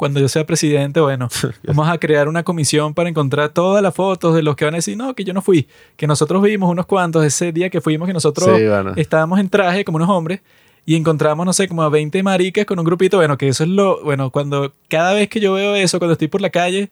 cuando 0.00 0.18
yo 0.18 0.30
sea 0.30 0.46
presidente, 0.46 0.98
bueno, 0.98 1.28
vamos 1.62 1.86
a 1.86 1.98
crear 1.98 2.26
una 2.26 2.42
comisión 2.42 2.94
para 2.94 3.10
encontrar 3.10 3.50
todas 3.50 3.82
las 3.82 3.94
fotos 3.94 4.34
de 4.34 4.42
los 4.42 4.56
que 4.56 4.64
van 4.64 4.72
a 4.72 4.78
decir, 4.78 4.96
no, 4.96 5.14
que 5.14 5.24
yo 5.24 5.34
no 5.34 5.42
fui, 5.42 5.68
que 5.98 6.06
nosotros 6.06 6.42
vimos 6.42 6.70
unos 6.70 6.86
cuantos 6.86 7.22
ese 7.22 7.52
día 7.52 7.68
que 7.68 7.82
fuimos, 7.82 8.06
que 8.06 8.14
nosotros 8.14 8.46
Sí, 8.46 8.66
bueno. 8.66 8.94
estábamos 8.96 9.38
en 9.38 9.50
traje 9.50 9.84
como 9.84 9.96
unos 9.96 10.08
hombres 10.08 10.40
y 10.86 10.96
encontramos, 10.96 11.44
no 11.44 11.52
sé, 11.52 11.68
como 11.68 11.82
a 11.82 11.90
20 11.90 12.22
maricas 12.22 12.64
con 12.64 12.78
un 12.78 12.86
grupito, 12.86 13.18
bueno, 13.18 13.36
que 13.36 13.48
eso 13.48 13.62
es 13.62 13.68
lo, 13.68 14.02
bueno, 14.02 14.30
cuando 14.30 14.72
cada 14.88 15.12
vez 15.12 15.28
que 15.28 15.38
yo 15.38 15.52
veo 15.52 15.74
eso, 15.74 15.98
cuando 15.98 16.14
estoy 16.14 16.28
por 16.28 16.40
la 16.40 16.48
calle, 16.48 16.88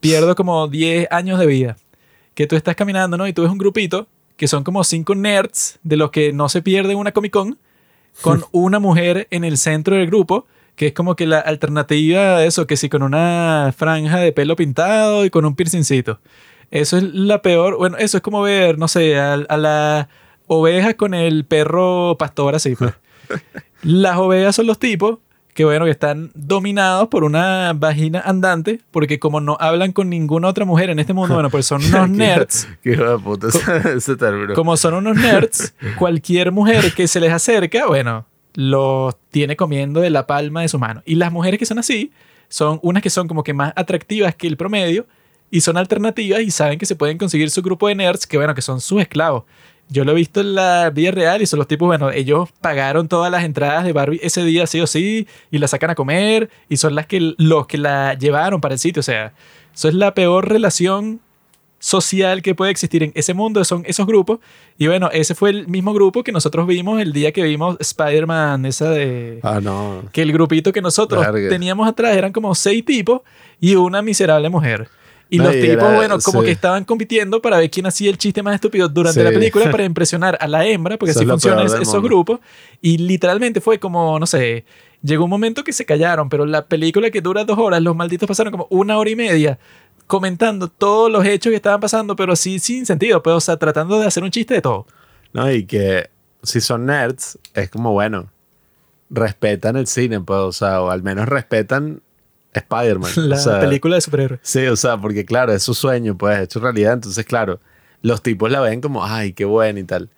pierdo 0.00 0.34
como 0.34 0.66
10 0.66 1.06
años 1.12 1.38
de 1.38 1.46
vida. 1.46 1.76
Que 2.34 2.48
tú 2.48 2.56
estás 2.56 2.74
caminando, 2.74 3.16
¿no? 3.16 3.28
Y 3.28 3.32
tú 3.32 3.42
ves 3.42 3.52
un 3.52 3.58
grupito 3.58 4.08
que 4.36 4.48
son 4.48 4.64
como 4.64 4.82
cinco 4.82 5.14
nerds 5.14 5.78
de 5.84 5.96
los 5.96 6.10
que 6.10 6.32
no 6.32 6.48
se 6.48 6.60
pierden 6.60 6.98
una 6.98 7.12
Comic 7.12 7.32
Con 7.32 7.56
con 8.20 8.42
una 8.50 8.80
mujer 8.80 9.28
en 9.30 9.44
el 9.44 9.58
centro 9.58 9.94
del 9.94 10.08
grupo, 10.08 10.46
que 10.78 10.86
es 10.86 10.92
como 10.92 11.16
que 11.16 11.26
la 11.26 11.40
alternativa 11.40 12.36
a 12.36 12.44
eso, 12.44 12.68
que 12.68 12.76
sí, 12.76 12.88
con 12.88 13.02
una 13.02 13.74
franja 13.76 14.18
de 14.20 14.30
pelo 14.30 14.54
pintado 14.54 15.24
y 15.24 15.30
con 15.30 15.44
un 15.44 15.56
piercingcito. 15.56 16.20
Eso 16.70 16.96
es 16.96 17.02
la 17.02 17.42
peor, 17.42 17.76
bueno, 17.76 17.96
eso 17.96 18.16
es 18.18 18.22
como 18.22 18.42
ver, 18.42 18.78
no 18.78 18.86
sé, 18.86 19.18
a, 19.18 19.34
a 19.34 19.56
la 19.56 20.08
oveja 20.46 20.94
con 20.94 21.14
el 21.14 21.44
perro 21.44 22.16
pastor 22.16 22.54
así. 22.54 22.76
pues. 22.76 22.94
Las 23.82 24.18
ovejas 24.18 24.54
son 24.54 24.68
los 24.68 24.78
tipos 24.78 25.18
que, 25.52 25.64
bueno, 25.64 25.84
que 25.84 25.90
están 25.90 26.30
dominados 26.36 27.08
por 27.08 27.24
una 27.24 27.72
vagina 27.74 28.20
andante, 28.24 28.80
porque 28.92 29.18
como 29.18 29.40
no 29.40 29.56
hablan 29.58 29.90
con 29.90 30.08
ninguna 30.08 30.46
otra 30.46 30.64
mujer 30.64 30.90
en 30.90 31.00
este 31.00 31.12
mundo, 31.12 31.34
bueno, 31.34 31.50
pues 31.50 31.66
son 31.66 31.84
unos 31.92 32.08
nerds. 32.08 32.68
Qué 32.84 32.90
de 32.90 33.18
puta 33.18 33.48
ese, 33.48 33.60
ese 33.96 34.14
término. 34.14 34.54
Como 34.54 34.76
son 34.76 34.94
unos 34.94 35.16
nerds, 35.16 35.74
cualquier 35.98 36.52
mujer 36.52 36.94
que 36.94 37.08
se 37.08 37.18
les 37.18 37.32
acerca, 37.32 37.86
bueno, 37.88 38.24
los 38.54 39.16
tiene 39.30 39.56
comiendo 39.56 40.00
de 40.00 40.10
la 40.10 40.26
palma 40.26 40.62
de 40.62 40.68
su 40.68 40.78
mano. 40.78 41.02
Y 41.04 41.14
las 41.14 41.32
mujeres 41.32 41.58
que 41.58 41.66
son 41.66 41.78
así, 41.78 42.12
son 42.48 42.80
unas 42.82 43.02
que 43.02 43.10
son 43.10 43.28
como 43.28 43.44
que 43.44 43.54
más 43.54 43.72
atractivas 43.76 44.34
que 44.34 44.46
el 44.46 44.56
promedio 44.56 45.06
y 45.50 45.60
son 45.60 45.76
alternativas 45.76 46.40
y 46.40 46.50
saben 46.50 46.78
que 46.78 46.86
se 46.86 46.96
pueden 46.96 47.18
conseguir 47.18 47.50
su 47.50 47.62
grupo 47.62 47.88
de 47.88 47.94
nerds 47.94 48.26
que, 48.26 48.36
bueno, 48.36 48.54
que 48.54 48.62
son 48.62 48.80
sus 48.80 49.00
esclavos. 49.00 49.44
Yo 49.90 50.04
lo 50.04 50.12
he 50.12 50.14
visto 50.14 50.40
en 50.40 50.54
la 50.54 50.90
vida 50.90 51.10
real 51.12 51.40
y 51.40 51.46
son 51.46 51.58
los 51.58 51.66
tipos, 51.66 51.86
bueno, 51.86 52.10
ellos 52.10 52.50
pagaron 52.60 53.08
todas 53.08 53.32
las 53.32 53.44
entradas 53.44 53.84
de 53.84 53.94
Barbie 53.94 54.20
ese 54.22 54.44
día 54.44 54.66
sí 54.66 54.80
o 54.80 54.86
sí 54.86 55.26
y 55.50 55.58
la 55.58 55.66
sacan 55.66 55.90
a 55.90 55.94
comer 55.94 56.50
y 56.68 56.76
son 56.76 56.94
las 56.94 57.06
que 57.06 57.34
los 57.38 57.66
que 57.66 57.78
la 57.78 58.12
llevaron 58.14 58.60
para 58.60 58.74
el 58.74 58.78
sitio. 58.78 59.00
O 59.00 59.02
sea, 59.02 59.32
eso 59.74 59.88
es 59.88 59.94
la 59.94 60.12
peor 60.12 60.48
relación 60.48 61.20
social 61.78 62.42
que 62.42 62.54
puede 62.54 62.70
existir 62.70 63.02
en 63.02 63.12
ese 63.14 63.34
mundo, 63.34 63.64
son 63.64 63.82
esos 63.86 64.06
grupos. 64.06 64.38
Y 64.78 64.86
bueno, 64.88 65.10
ese 65.12 65.34
fue 65.34 65.50
el 65.50 65.68
mismo 65.68 65.92
grupo 65.94 66.24
que 66.24 66.32
nosotros 66.32 66.66
vimos 66.66 67.00
el 67.00 67.12
día 67.12 67.32
que 67.32 67.42
vimos 67.42 67.76
Spider-Man, 67.80 68.66
esa 68.66 68.90
de... 68.90 69.40
Ah, 69.42 69.60
no. 69.62 70.02
Que 70.12 70.22
el 70.22 70.32
grupito 70.32 70.72
que 70.72 70.82
nosotros 70.82 71.24
teníamos 71.48 71.88
atrás 71.88 72.16
eran 72.16 72.32
como 72.32 72.54
seis 72.54 72.84
tipos 72.84 73.20
y 73.60 73.74
una 73.76 74.02
miserable 74.02 74.48
mujer. 74.48 74.88
Y 75.30 75.36
No, 75.38 75.44
los 75.44 75.56
y 75.56 75.60
tipos, 75.60 75.82
era- 75.84 75.94
bueno, 75.96 76.18
como 76.24 76.40
sí. 76.40 76.46
que 76.46 76.52
estaban 76.52 76.84
compitiendo 76.84 77.42
para 77.42 77.58
ver 77.58 77.70
quién 77.70 77.84
hacía 77.86 78.08
el 78.10 78.16
chiste 78.16 78.42
más 78.42 78.54
estúpido 78.54 78.88
durante 78.88 79.20
Sí. 79.20 79.24
la 79.24 79.30
película 79.30 79.70
para 79.70 79.84
impresionar 79.84 80.38
a 80.40 80.48
la 80.48 80.66
hembra, 80.66 80.96
porque 80.96 81.10
Eso 81.10 81.20
así 81.20 81.26
es 81.26 81.30
funcionan 81.30 81.66
esos 81.66 82.02
grupos. 82.02 82.40
Y 82.80 82.96
literalmente 82.98 83.60
fue 83.60 83.78
como, 83.78 84.18
no 84.18 84.26
sé, 84.26 84.64
llegó 85.02 85.24
un 85.24 85.30
momento 85.30 85.62
que 85.64 85.72
se 85.74 85.84
callaron, 85.84 86.30
pero 86.30 86.46
la 86.46 86.64
película 86.64 87.10
que 87.10 87.20
dura 87.20 87.44
dos 87.44 87.58
horas, 87.58 87.82
los 87.82 87.94
malditos 87.94 88.26
pasaron 88.26 88.50
como 88.50 88.66
una 88.70 88.96
hora 88.96 89.10
y 89.10 89.16
media 89.16 89.58
comentando 90.08 90.66
todos 90.66 91.12
los 91.12 91.24
hechos 91.24 91.50
que 91.50 91.56
estaban 91.56 91.78
pasando, 91.78 92.16
pero 92.16 92.34
sí 92.34 92.58
sin 92.58 92.84
sentido, 92.84 93.22
pues, 93.22 93.36
o 93.36 93.40
sea, 93.40 93.56
tratando 93.56 94.00
de 94.00 94.06
hacer 94.06 94.24
un 94.24 94.32
chiste 94.32 94.54
de 94.54 94.62
todo. 94.62 94.86
No, 95.32 95.48
y 95.52 95.66
que 95.66 96.10
si 96.42 96.60
son 96.60 96.86
nerds, 96.86 97.38
es 97.54 97.70
como, 97.70 97.92
bueno, 97.92 98.32
respetan 99.10 99.76
el 99.76 99.86
cine, 99.86 100.20
pues, 100.20 100.40
o 100.40 100.52
sea, 100.52 100.82
o 100.82 100.90
al 100.90 101.02
menos 101.02 101.28
respetan 101.28 102.02
Spider-Man. 102.52 103.10
La 103.28 103.36
o 103.36 103.38
sea, 103.38 103.60
película 103.60 103.96
de 103.96 104.00
superhéroes. 104.00 104.40
Sí, 104.42 104.66
o 104.66 104.76
sea, 104.76 104.96
porque 104.96 105.24
claro, 105.24 105.52
es 105.52 105.62
su 105.62 105.74
sueño, 105.74 106.16
pues, 106.16 106.40
hecho 106.40 106.58
realidad. 106.58 106.94
Entonces, 106.94 107.24
claro, 107.24 107.60
los 108.02 108.22
tipos 108.22 108.50
la 108.50 108.60
ven 108.60 108.80
como, 108.80 109.04
ay, 109.04 109.34
qué 109.34 109.44
bueno 109.44 109.78
y 109.78 109.84
tal. 109.84 110.08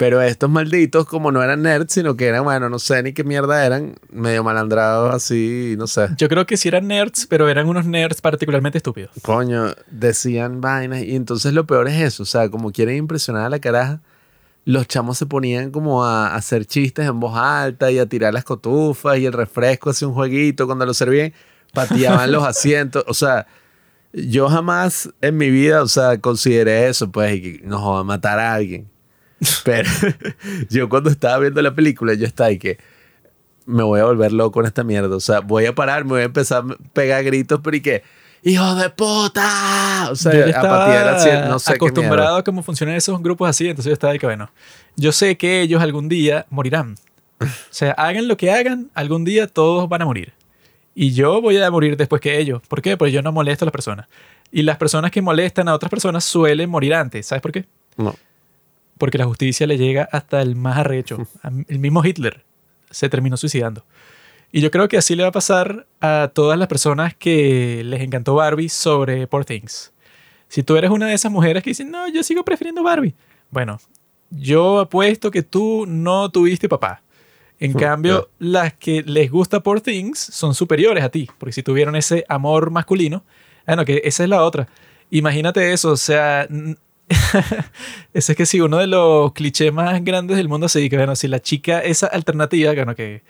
Pero 0.00 0.22
estos 0.22 0.48
malditos, 0.48 1.04
como 1.04 1.30
no 1.30 1.42
eran 1.42 1.60
nerds, 1.60 1.92
sino 1.92 2.16
que 2.16 2.24
eran, 2.24 2.42
bueno, 2.42 2.70
no 2.70 2.78
sé 2.78 3.02
ni 3.02 3.12
qué 3.12 3.22
mierda 3.22 3.66
eran, 3.66 3.96
medio 4.10 4.42
malandrados 4.42 5.14
así, 5.14 5.74
no 5.76 5.86
sé. 5.86 6.08
Yo 6.16 6.30
creo 6.30 6.46
que 6.46 6.56
sí 6.56 6.68
eran 6.68 6.86
nerds, 6.86 7.26
pero 7.26 7.50
eran 7.50 7.68
unos 7.68 7.84
nerds 7.84 8.22
particularmente 8.22 8.78
estúpidos. 8.78 9.10
Coño, 9.20 9.74
decían 9.90 10.62
vainas. 10.62 11.02
Y 11.02 11.16
entonces 11.16 11.52
lo 11.52 11.66
peor 11.66 11.86
es 11.86 12.00
eso, 12.00 12.22
o 12.22 12.26
sea, 12.26 12.48
como 12.48 12.72
quieren 12.72 12.96
impresionar 12.96 13.44
a 13.44 13.50
la 13.50 13.58
caraja, 13.58 14.00
los 14.64 14.88
chamos 14.88 15.18
se 15.18 15.26
ponían 15.26 15.70
como 15.70 16.02
a, 16.02 16.34
hacer 16.34 16.64
chistes 16.64 17.06
en 17.06 17.20
voz 17.20 17.36
alta 17.36 17.90
y 17.90 17.98
a 17.98 18.06
tirar 18.06 18.32
las 18.32 18.44
cotufas 18.44 19.18
y 19.18 19.26
el 19.26 19.34
refresco 19.34 19.90
hacía 19.90 20.08
un 20.08 20.14
jueguito 20.14 20.64
cuando 20.64 20.86
lo 20.86 20.94
servían, 20.94 21.34
pateaban 21.74 22.32
los 22.32 22.42
asientos, 22.46 23.04
o 23.06 23.12
sea, 23.12 23.46
yo 24.14 24.48
jamás 24.48 25.10
en 25.20 25.36
mi 25.36 25.50
vida, 25.50 25.82
o 25.82 25.88
sea, 25.88 26.18
consideré 26.22 26.88
eso, 26.88 27.12
pues, 27.12 27.34
y 27.36 27.42
que 27.42 27.66
nos 27.66 27.86
va 27.86 27.98
a 27.98 28.04
matar 28.04 28.38
a 28.38 28.54
alguien. 28.54 28.88
Pero 29.64 29.88
yo 30.68 30.88
cuando 30.88 31.10
estaba 31.10 31.38
viendo 31.38 31.62
la 31.62 31.74
película, 31.74 32.14
yo 32.14 32.26
estaba 32.26 32.50
y 32.50 32.58
que 32.58 32.78
me 33.66 33.82
voy 33.82 34.00
a 34.00 34.04
volver 34.04 34.32
loco 34.32 34.60
en 34.60 34.66
esta 34.66 34.84
mierda. 34.84 35.14
O 35.14 35.20
sea, 35.20 35.40
voy 35.40 35.66
a 35.66 35.74
parar, 35.74 36.04
me 36.04 36.10
voy 36.10 36.22
a 36.22 36.24
empezar 36.24 36.64
a 36.68 36.76
pegar 36.92 37.24
gritos, 37.24 37.60
pero 37.62 37.76
y 37.76 37.80
que, 37.80 38.02
¡hijo 38.42 38.74
de 38.74 38.90
puta! 38.90 40.08
O 40.10 40.16
sea, 40.16 40.32
yo 40.32 40.40
ya 40.40 40.46
estaba 40.46 41.16
así, 41.16 41.28
no 41.48 41.58
sé 41.58 41.72
qué 41.72 41.76
acostumbrado 41.76 42.16
mierda. 42.16 42.38
a 42.38 42.44
cómo 42.44 42.62
funcionan 42.62 42.96
esos 42.96 43.22
grupos 43.22 43.48
así, 43.48 43.68
entonces 43.68 43.90
yo 43.90 43.94
estaba 43.94 44.12
de 44.12 44.18
que, 44.18 44.26
bueno, 44.26 44.50
yo 44.96 45.12
sé 45.12 45.36
que 45.36 45.60
ellos 45.62 45.82
algún 45.82 46.08
día 46.08 46.46
morirán. 46.50 46.96
O 47.40 47.46
sea, 47.70 47.92
hagan 47.92 48.28
lo 48.28 48.36
que 48.36 48.50
hagan, 48.50 48.90
algún 48.94 49.24
día 49.24 49.46
todos 49.46 49.88
van 49.88 50.02
a 50.02 50.04
morir. 50.04 50.34
Y 50.94 51.12
yo 51.12 51.40
voy 51.40 51.56
a 51.56 51.70
morir 51.70 51.96
después 51.96 52.20
que 52.20 52.38
ellos. 52.38 52.60
¿Por 52.68 52.82
qué? 52.82 52.96
Porque 52.96 53.12
yo 53.12 53.22
no 53.22 53.32
molesto 53.32 53.64
a 53.64 53.66
las 53.66 53.72
personas. 53.72 54.06
Y 54.52 54.62
las 54.62 54.76
personas 54.76 55.10
que 55.10 55.22
molestan 55.22 55.68
a 55.68 55.74
otras 55.74 55.88
personas 55.88 56.24
suelen 56.24 56.68
morir 56.68 56.92
antes. 56.94 57.26
¿Sabes 57.26 57.40
por 57.40 57.52
qué? 57.52 57.64
No. 57.96 58.14
Porque 59.00 59.16
la 59.16 59.24
justicia 59.24 59.66
le 59.66 59.78
llega 59.78 60.06
hasta 60.12 60.42
el 60.42 60.56
más 60.56 60.76
arrecho. 60.76 61.26
El 61.68 61.78
mismo 61.78 62.04
Hitler 62.04 62.44
se 62.90 63.08
terminó 63.08 63.38
suicidando. 63.38 63.82
Y 64.52 64.60
yo 64.60 64.70
creo 64.70 64.88
que 64.88 64.98
así 64.98 65.16
le 65.16 65.22
va 65.22 65.30
a 65.30 65.32
pasar 65.32 65.86
a 66.02 66.30
todas 66.34 66.58
las 66.58 66.68
personas 66.68 67.14
que 67.14 67.82
les 67.82 68.02
encantó 68.02 68.34
Barbie 68.34 68.68
sobre 68.68 69.26
Poor 69.26 69.46
Things. 69.46 69.94
Si 70.48 70.62
tú 70.62 70.76
eres 70.76 70.90
una 70.90 71.06
de 71.06 71.14
esas 71.14 71.32
mujeres 71.32 71.62
que 71.62 71.70
dicen, 71.70 71.90
no, 71.90 72.08
yo 72.08 72.22
sigo 72.22 72.44
prefiriendo 72.44 72.82
Barbie. 72.82 73.14
Bueno, 73.50 73.78
yo 74.28 74.80
apuesto 74.80 75.30
que 75.30 75.42
tú 75.42 75.86
no 75.88 76.30
tuviste 76.30 76.68
papá. 76.68 77.02
En 77.58 77.72
cambio, 77.72 78.28
las 78.38 78.74
que 78.74 79.02
les 79.02 79.30
gusta 79.30 79.60
Poor 79.60 79.80
Things 79.80 80.18
son 80.18 80.54
superiores 80.54 81.02
a 81.02 81.08
ti. 81.08 81.26
Porque 81.38 81.54
si 81.54 81.62
tuvieron 81.62 81.96
ese 81.96 82.26
amor 82.28 82.70
masculino, 82.70 83.24
bueno, 83.66 83.86
que 83.86 84.02
esa 84.04 84.24
es 84.24 84.28
la 84.28 84.42
otra. 84.42 84.68
Imagínate 85.08 85.72
eso, 85.72 85.92
o 85.92 85.96
sea, 85.96 86.46
ese 88.14 88.32
es 88.32 88.36
que 88.36 88.46
sí, 88.46 88.60
uno 88.60 88.78
de 88.78 88.86
los 88.86 89.32
clichés 89.32 89.72
más 89.72 90.02
grandes 90.04 90.36
del 90.36 90.48
mundo, 90.48 90.68
sí, 90.68 90.88
que 90.88 90.96
bueno, 90.96 91.16
si 91.16 91.28
la 91.28 91.40
chica, 91.40 91.80
esa 91.80 92.06
alternativa, 92.06 92.72
bueno, 92.72 92.94
que 92.94 93.22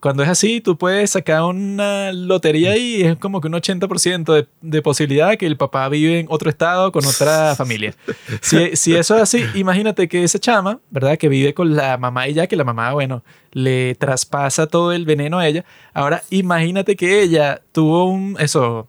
cuando 0.00 0.22
es 0.22 0.28
así, 0.28 0.60
tú 0.60 0.78
puedes 0.78 1.10
sacar 1.10 1.42
una 1.42 2.12
lotería 2.12 2.76
y 2.76 3.02
es 3.02 3.16
como 3.16 3.40
que 3.40 3.48
un 3.48 3.54
80% 3.54 4.32
de, 4.32 4.46
de 4.60 4.82
posibilidad 4.82 5.36
que 5.36 5.46
el 5.46 5.56
papá 5.56 5.88
vive 5.88 6.20
en 6.20 6.26
otro 6.30 6.50
estado 6.50 6.92
con 6.92 7.04
otra 7.04 7.54
familia. 7.56 7.94
Si, 8.40 8.76
si 8.76 8.94
eso 8.94 9.16
es 9.16 9.22
así, 9.22 9.44
imagínate 9.54 10.06
que 10.08 10.22
esa 10.22 10.38
chama, 10.38 10.78
¿verdad? 10.90 11.18
Que 11.18 11.28
vive 11.28 11.52
con 11.52 11.74
la 11.74 11.98
mamá 11.98 12.28
y 12.28 12.34
ya 12.34 12.46
que 12.46 12.54
la 12.54 12.62
mamá, 12.62 12.92
bueno, 12.92 13.24
le 13.50 13.96
traspasa 13.96 14.68
todo 14.68 14.92
el 14.92 15.04
veneno 15.04 15.40
a 15.40 15.48
ella. 15.48 15.64
Ahora, 15.92 16.22
imagínate 16.30 16.94
que 16.94 17.20
ella 17.20 17.60
tuvo 17.72 18.04
un, 18.04 18.36
eso, 18.38 18.88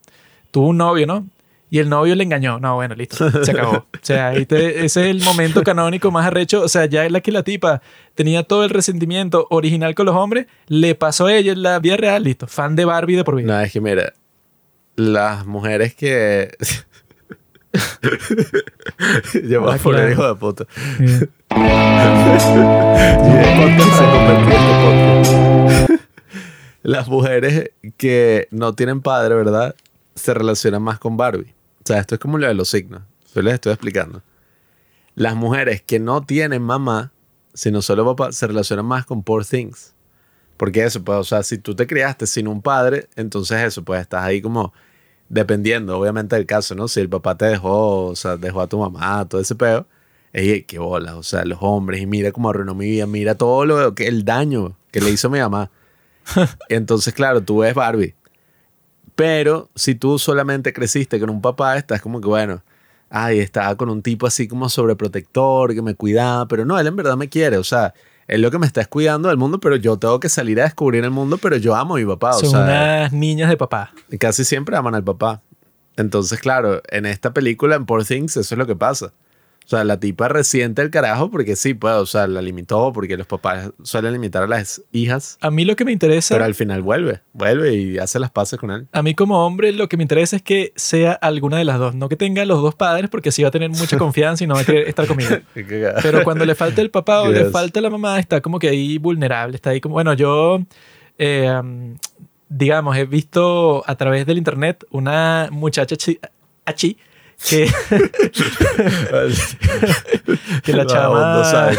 tuvo 0.52 0.68
un 0.68 0.78
novio, 0.78 1.08
¿no? 1.08 1.26
Y 1.72 1.78
el 1.80 1.90
novio 1.90 2.16
le 2.16 2.24
engañó. 2.24 2.60
No, 2.60 2.76
bueno, 2.76 2.96
listo, 2.96 3.30
se 3.44 3.52
acabó. 3.52 3.86
O 3.94 4.00
sea, 4.02 4.30
ahí 4.30 4.46
te- 4.46 4.86
ese 4.86 5.02
es 5.02 5.08
el 5.16 5.22
momento 5.22 5.62
canónico 5.64 6.10
más 6.10 6.26
arrecho. 6.26 6.64
O 6.64 6.68
sea, 6.68 6.86
ya 6.86 7.06
es 7.06 7.12
la 7.12 7.22
que 7.22 7.32
la 7.32 7.44
tipa 7.44 7.82
tenía 8.16 8.42
todo 8.44 8.64
el 8.64 8.72
resentimiento 8.72 9.46
original 9.52 9.94
con 9.94 10.08
los 10.08 10.16
hombres, 10.16 10.48
le 10.68 10.96
pasó 10.96 11.28
a 11.28 11.34
ella 11.34 11.52
en 11.52 11.62
la 11.62 11.78
vida 11.80 11.96
real, 11.98 12.24
listo. 12.24 12.48
Fan 12.48 12.76
de 12.76 12.86
Barbie 12.86 13.18
de 13.18 13.24
por 13.24 13.36
vida. 13.36 13.54
No, 13.54 13.60
es 13.62 13.72
que 13.72 13.82
mira, 13.82 14.14
las 14.96 15.46
mujeres 15.46 15.94
que... 15.94 16.52
Voy 19.34 19.56
Ah, 19.70 19.76
a 19.76 19.78
poner 19.78 20.08
claro. 20.08 20.12
hijo 20.12 20.28
de 20.28 20.36
puta. 20.36 20.66
Podcast 21.50 22.46
se 23.98 24.06
convirtió 24.06 24.48
en 24.48 24.52
este 24.52 24.74
podcast. 24.84 25.92
Las 26.82 27.08
mujeres 27.10 27.72
que 27.98 28.48
no 28.52 28.74
tienen 28.74 29.02
padre, 29.02 29.36
¿verdad? 29.36 29.76
Se 30.16 30.34
relacionan 30.34 30.82
más 30.82 30.98
con 31.00 31.18
Barbie. 31.18 31.54
Sea, 31.90 32.02
esto 32.02 32.14
es 32.14 32.22
como 32.22 32.38
lo 32.38 32.46
de 32.46 32.54
los 32.54 32.70
signos. 32.70 33.02
Yo 33.34 33.42
les 33.42 33.56
estoy 33.56 33.74
explicando. 33.74 34.22
Las 35.16 35.36
mujeres 35.36 35.82
que 35.82 35.98
no 35.98 36.22
tienen 36.22 36.62
mamá, 36.62 37.12
sino 37.56 37.82
solo 37.82 38.06
papá, 38.06 38.32
se 38.32 38.46
relacionan 38.46 38.86
más 38.86 39.08
con 39.08 39.24
Poor 39.24 39.44
Things. 39.44 39.96
Porque 40.56 40.84
eso, 40.84 41.04
pues, 41.04 41.18
o 41.18 41.24
sea, 41.24 41.42
si 41.42 41.58
tú 41.58 41.76
te 41.76 41.88
criaste 41.88 42.28
sin 42.28 42.48
un 42.48 42.62
padre, 42.62 43.10
entonces 43.16 43.64
eso, 43.64 43.84
pues 43.84 44.02
estás 44.02 44.22
ahí 44.22 44.40
como 44.40 44.72
dependiendo, 45.30 45.98
obviamente, 45.98 46.36
del 46.36 46.46
caso, 46.46 46.76
¿no? 46.76 46.88
Si 46.88 47.00
el 47.00 47.10
papá 47.10 47.36
te 47.36 47.46
dejó, 47.46 48.06
o 48.06 48.16
sea, 48.16 48.38
dejó 48.38 48.62
a 48.62 48.68
tu 48.68 48.78
mamá, 48.78 49.28
todo 49.28 49.42
ese 49.42 49.56
pedo. 49.56 49.88
Ey, 50.32 50.62
qué 50.66 50.78
bola, 50.78 51.18
o 51.18 51.24
sea, 51.24 51.44
los 51.44 51.58
hombres, 51.60 52.02
y 52.02 52.06
mira 52.06 52.32
cómo 52.32 52.52
arruinó 52.52 52.76
mi 52.76 52.86
vida, 52.86 53.08
mira 53.08 53.34
todo 53.34 53.66
lo 53.66 53.96
que 53.96 54.06
el 54.08 54.26
daño 54.26 54.78
que 54.92 55.02
le 55.02 55.10
hizo 55.10 55.28
mi 55.32 55.40
mamá. 55.40 55.72
Entonces, 56.70 57.16
claro, 57.16 57.42
tú 57.42 57.58
ves 57.58 57.74
Barbie. 57.74 58.14
Pero 59.20 59.70
si 59.76 59.96
tú 59.96 60.18
solamente 60.18 60.72
creciste 60.72 61.20
con 61.20 61.30
un 61.30 61.42
papá, 61.42 61.76
estás 61.76 62.02
como 62.02 62.22
que, 62.22 62.28
bueno, 62.28 62.64
ay, 63.10 63.40
estaba 63.40 63.76
con 63.76 63.90
un 63.90 64.02
tipo 64.02 64.26
así 64.26 64.48
como 64.48 64.70
sobreprotector, 64.70 65.74
que 65.74 65.82
me 65.82 65.94
cuidaba, 65.94 66.48
pero 66.48 66.64
no, 66.64 66.80
él 66.80 66.88
en 66.88 66.96
verdad 66.96 67.18
me 67.18 67.28
quiere, 67.28 67.58
o 67.58 67.66
sea, 67.66 67.94
él 68.30 68.42
lo 68.42 68.50
que 68.50 68.60
me 68.60 68.66
está 68.66 68.80
es 68.80 68.88
cuidando 68.88 69.28
del 69.28 69.38
mundo, 69.38 69.60
pero 69.60 69.76
yo 69.76 69.98
tengo 69.98 70.22
que 70.22 70.30
salir 70.30 70.62
a 70.62 70.64
descubrir 70.64 71.04
el 71.04 71.12
mundo, 71.12 71.38
pero 71.38 71.58
yo 71.58 71.76
amo 71.76 71.96
a 71.96 71.98
mi 71.98 72.06
papá, 72.06 72.30
o 72.38 72.40
Son 72.40 72.52
sea, 72.52 72.62
unas 72.62 73.12
niñas 73.12 73.50
de 73.50 73.58
papá. 73.58 73.92
casi 74.22 74.46
siempre 74.46 74.78
aman 74.78 74.96
al 74.96 75.04
papá. 75.04 75.42
Entonces, 75.98 76.40
claro, 76.40 76.82
en 76.88 77.06
esta 77.06 77.34
película, 77.34 77.76
en 77.76 77.86
Poor 77.86 78.06
Things, 78.06 78.38
eso 78.38 78.56
es 78.56 78.58
lo 78.58 78.66
que 78.68 78.78
pasa. 78.78 79.12
O 79.70 79.76
sea, 79.78 79.84
la 79.84 80.00
tipa 80.00 80.28
resiente 80.28 80.82
el 80.82 80.90
carajo 80.90 81.30
porque 81.30 81.56
sí, 81.56 81.76
pues, 81.76 81.94
o 81.94 82.08
sea, 82.08 82.26
la 82.26 82.42
limitó 82.42 82.92
porque 82.92 83.16
los 83.18 83.28
papás 83.28 83.70
suelen 83.84 84.14
limitar 84.14 84.42
a 84.42 84.48
las 84.48 84.82
hijas, 84.92 85.38
A 85.42 85.52
mí 85.52 85.64
lo 85.64 85.76
que 85.76 85.86
me 85.86 85.92
interesa, 85.92 86.34
pero 86.34 86.46
al 86.46 86.56
final 86.56 86.82
vuelve, 86.82 87.22
vuelve 87.34 87.76
y 87.76 87.98
hace 88.00 88.18
las 88.18 88.32
paces 88.32 88.58
con 88.58 88.72
él. 88.72 88.88
a 88.92 89.04
mí 89.04 89.14
como 89.14 89.46
hombre, 89.46 89.72
lo 89.72 89.88
que 89.88 89.96
me 89.96 90.02
interesa 90.02 90.38
es 90.38 90.42
que 90.42 90.74
sea 90.76 91.12
alguna 91.14 91.58
de 91.58 91.66
las 91.66 91.78
dos. 91.78 91.94
No 91.94 92.10
que 92.10 92.16
tenga 92.16 92.44
los 92.46 92.64
dos 92.64 92.74
padres, 92.74 93.12
porque 93.12 93.30
así 93.30 93.44
va 93.44 93.50
a 93.50 93.52
tener 93.52 93.70
mucha 93.70 93.96
confianza 94.00 94.44
y 94.44 94.48
no 94.48 94.56
va 94.56 94.62
a 94.62 94.66
querer 94.66 94.88
estar 94.88 95.06
conmigo. 95.06 95.36
Pero 96.02 96.24
cuando 96.24 96.46
le 96.46 96.56
falta 96.56 96.82
el 96.82 96.90
papá 96.90 97.22
o 97.22 97.30
le 97.32 97.46
falta 97.52 97.80
la 97.80 97.92
mamá, 97.92 98.20
está 98.20 98.42
como 98.42 98.58
que 98.58 98.70
ahí 98.70 98.98
vulnerable. 98.98 99.56
Está 99.56 99.70
ahí 99.70 99.80
como, 99.82 99.94
bueno, 99.94 100.14
yo, 100.16 100.64
eh, 101.20 101.62
digamos, 102.50 102.98
he 102.98 103.06
visto 103.06 103.84
a 103.86 103.96
través 103.96 104.26
del 104.26 104.40
internet 104.40 104.84
una 104.90 105.50
muchacha 105.52 105.96
chi- 105.96 106.20
achi 106.66 106.98
que, 107.48 107.68
que 110.64 110.74
la 110.74 110.86
chama, 110.86 111.44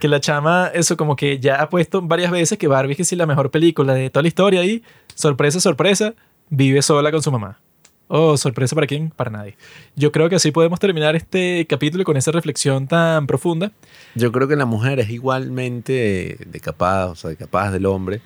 que 0.00 0.08
la 0.08 0.20
chama, 0.20 0.70
eso 0.74 0.96
como 0.96 1.16
que 1.16 1.38
ya 1.38 1.62
ha 1.62 1.68
puesto 1.68 2.02
varias 2.02 2.30
veces 2.30 2.58
que 2.58 2.68
Barbie 2.68 2.92
es 2.92 2.96
que 2.98 3.04
sí 3.04 3.16
la 3.16 3.26
mejor 3.26 3.50
película 3.50 3.94
de 3.94 4.10
toda 4.10 4.22
la 4.22 4.28
historia 4.28 4.64
y 4.64 4.82
sorpresa, 5.14 5.60
sorpresa, 5.60 6.14
vive 6.50 6.82
sola 6.82 7.10
con 7.10 7.22
su 7.22 7.32
mamá. 7.32 7.58
Oh, 8.10 8.38
sorpresa 8.38 8.74
para 8.74 8.86
quién? 8.86 9.10
Para 9.10 9.30
nadie. 9.30 9.56
Yo 9.94 10.12
creo 10.12 10.30
que 10.30 10.36
así 10.36 10.50
podemos 10.50 10.80
terminar 10.80 11.14
este 11.14 11.66
capítulo 11.66 12.04
con 12.04 12.16
esa 12.16 12.30
reflexión 12.32 12.88
tan 12.88 13.26
profunda. 13.26 13.70
Yo 14.14 14.32
creo 14.32 14.48
que 14.48 14.56
la 14.56 14.64
mujer 14.64 14.98
es 14.98 15.10
igualmente 15.10 16.38
de 16.46 16.60
capaz, 16.60 17.06
o 17.08 17.14
sea, 17.14 17.30
de 17.30 17.36
capaz 17.36 17.70
del 17.70 17.84
hombre. 17.84 18.22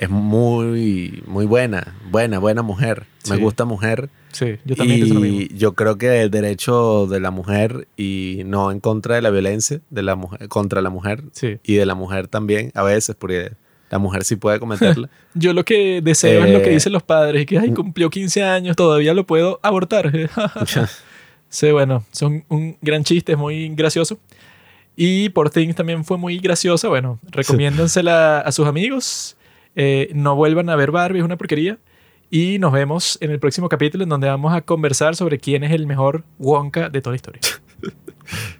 Es 0.00 0.08
muy, 0.08 1.22
muy 1.26 1.44
buena, 1.46 1.94
buena, 2.10 2.38
buena 2.38 2.62
mujer. 2.62 3.06
Me 3.28 3.36
Sí. 3.36 3.42
gusta 3.42 3.64
mujer. 3.66 4.08
Sí, 4.32 4.56
yo 4.64 4.74
también 4.76 5.00
pienso 5.00 5.14
lo 5.14 5.20
mismo. 5.20 5.40
y 5.42 5.56
yo 5.58 5.74
creo 5.74 5.98
que 5.98 6.22
el 6.22 6.30
derecho 6.30 7.06
de 7.06 7.20
la 7.20 7.30
mujer 7.30 7.86
y 7.96 8.42
no 8.46 8.70
en 8.70 8.80
contra 8.80 9.16
de 9.16 9.22
la 9.22 9.28
violencia 9.30 9.80
de 9.90 10.02
la 10.02 10.16
mujer, 10.16 10.48
contra 10.48 10.80
la 10.80 10.88
mujer 10.88 11.24
Sí. 11.32 11.58
y 11.64 11.74
de 11.74 11.84
la 11.84 11.94
mujer 11.94 12.28
también, 12.28 12.70
a 12.74 12.82
veces, 12.82 13.14
porque 13.18 13.52
la 13.90 13.98
mujer 13.98 14.24
sí 14.24 14.36
puede 14.36 14.58
cometerla. 14.58 15.10
Yo 15.34 15.52
lo 15.52 15.64
que 15.66 16.00
deseo 16.02 16.44
es 16.46 16.52
lo 16.52 16.62
que 16.62 16.70
Eh, 16.70 16.74
dicen 16.74 16.92
los 16.94 17.02
padres, 17.02 17.44
que 17.44 17.58
ay, 17.58 17.72
cumplió 17.72 18.08
15 18.08 18.42
años, 18.42 18.76
todavía 18.76 19.12
lo 19.12 19.26
puedo 19.26 19.60
abortar. 19.62 20.10
sí, 21.50 21.70
bueno, 21.72 22.04
son 22.12 22.44
un 22.48 22.78
gran 22.80 23.04
chiste, 23.04 23.32
es 23.32 23.38
muy 23.38 23.68
gracioso. 23.70 24.18
Y 24.96 25.28
por 25.30 25.50
Things 25.50 25.74
también 25.76 26.04
fue 26.04 26.16
muy 26.18 26.38
graciosa. 26.38 26.88
Bueno, 26.88 27.18
recomiéndensela 27.30 28.40
a 28.40 28.52
sus 28.52 28.66
amigos. 28.66 29.36
Eh, 29.76 30.10
no 30.14 30.36
vuelvan 30.36 30.68
a 30.68 30.76
ver 30.76 30.90
Barbie, 30.90 31.18
es 31.18 31.24
una 31.24 31.36
porquería. 31.36 31.78
Y 32.30 32.58
nos 32.60 32.72
vemos 32.72 33.18
en 33.20 33.32
el 33.32 33.40
próximo 33.40 33.68
capítulo 33.68 34.04
en 34.04 34.10
donde 34.10 34.28
vamos 34.28 34.54
a 34.54 34.60
conversar 34.60 35.16
sobre 35.16 35.38
quién 35.38 35.64
es 35.64 35.72
el 35.72 35.86
mejor 35.86 36.24
Wonka 36.38 36.88
de 36.88 37.00
toda 37.00 37.12
la 37.12 37.16
historia. 37.16 37.40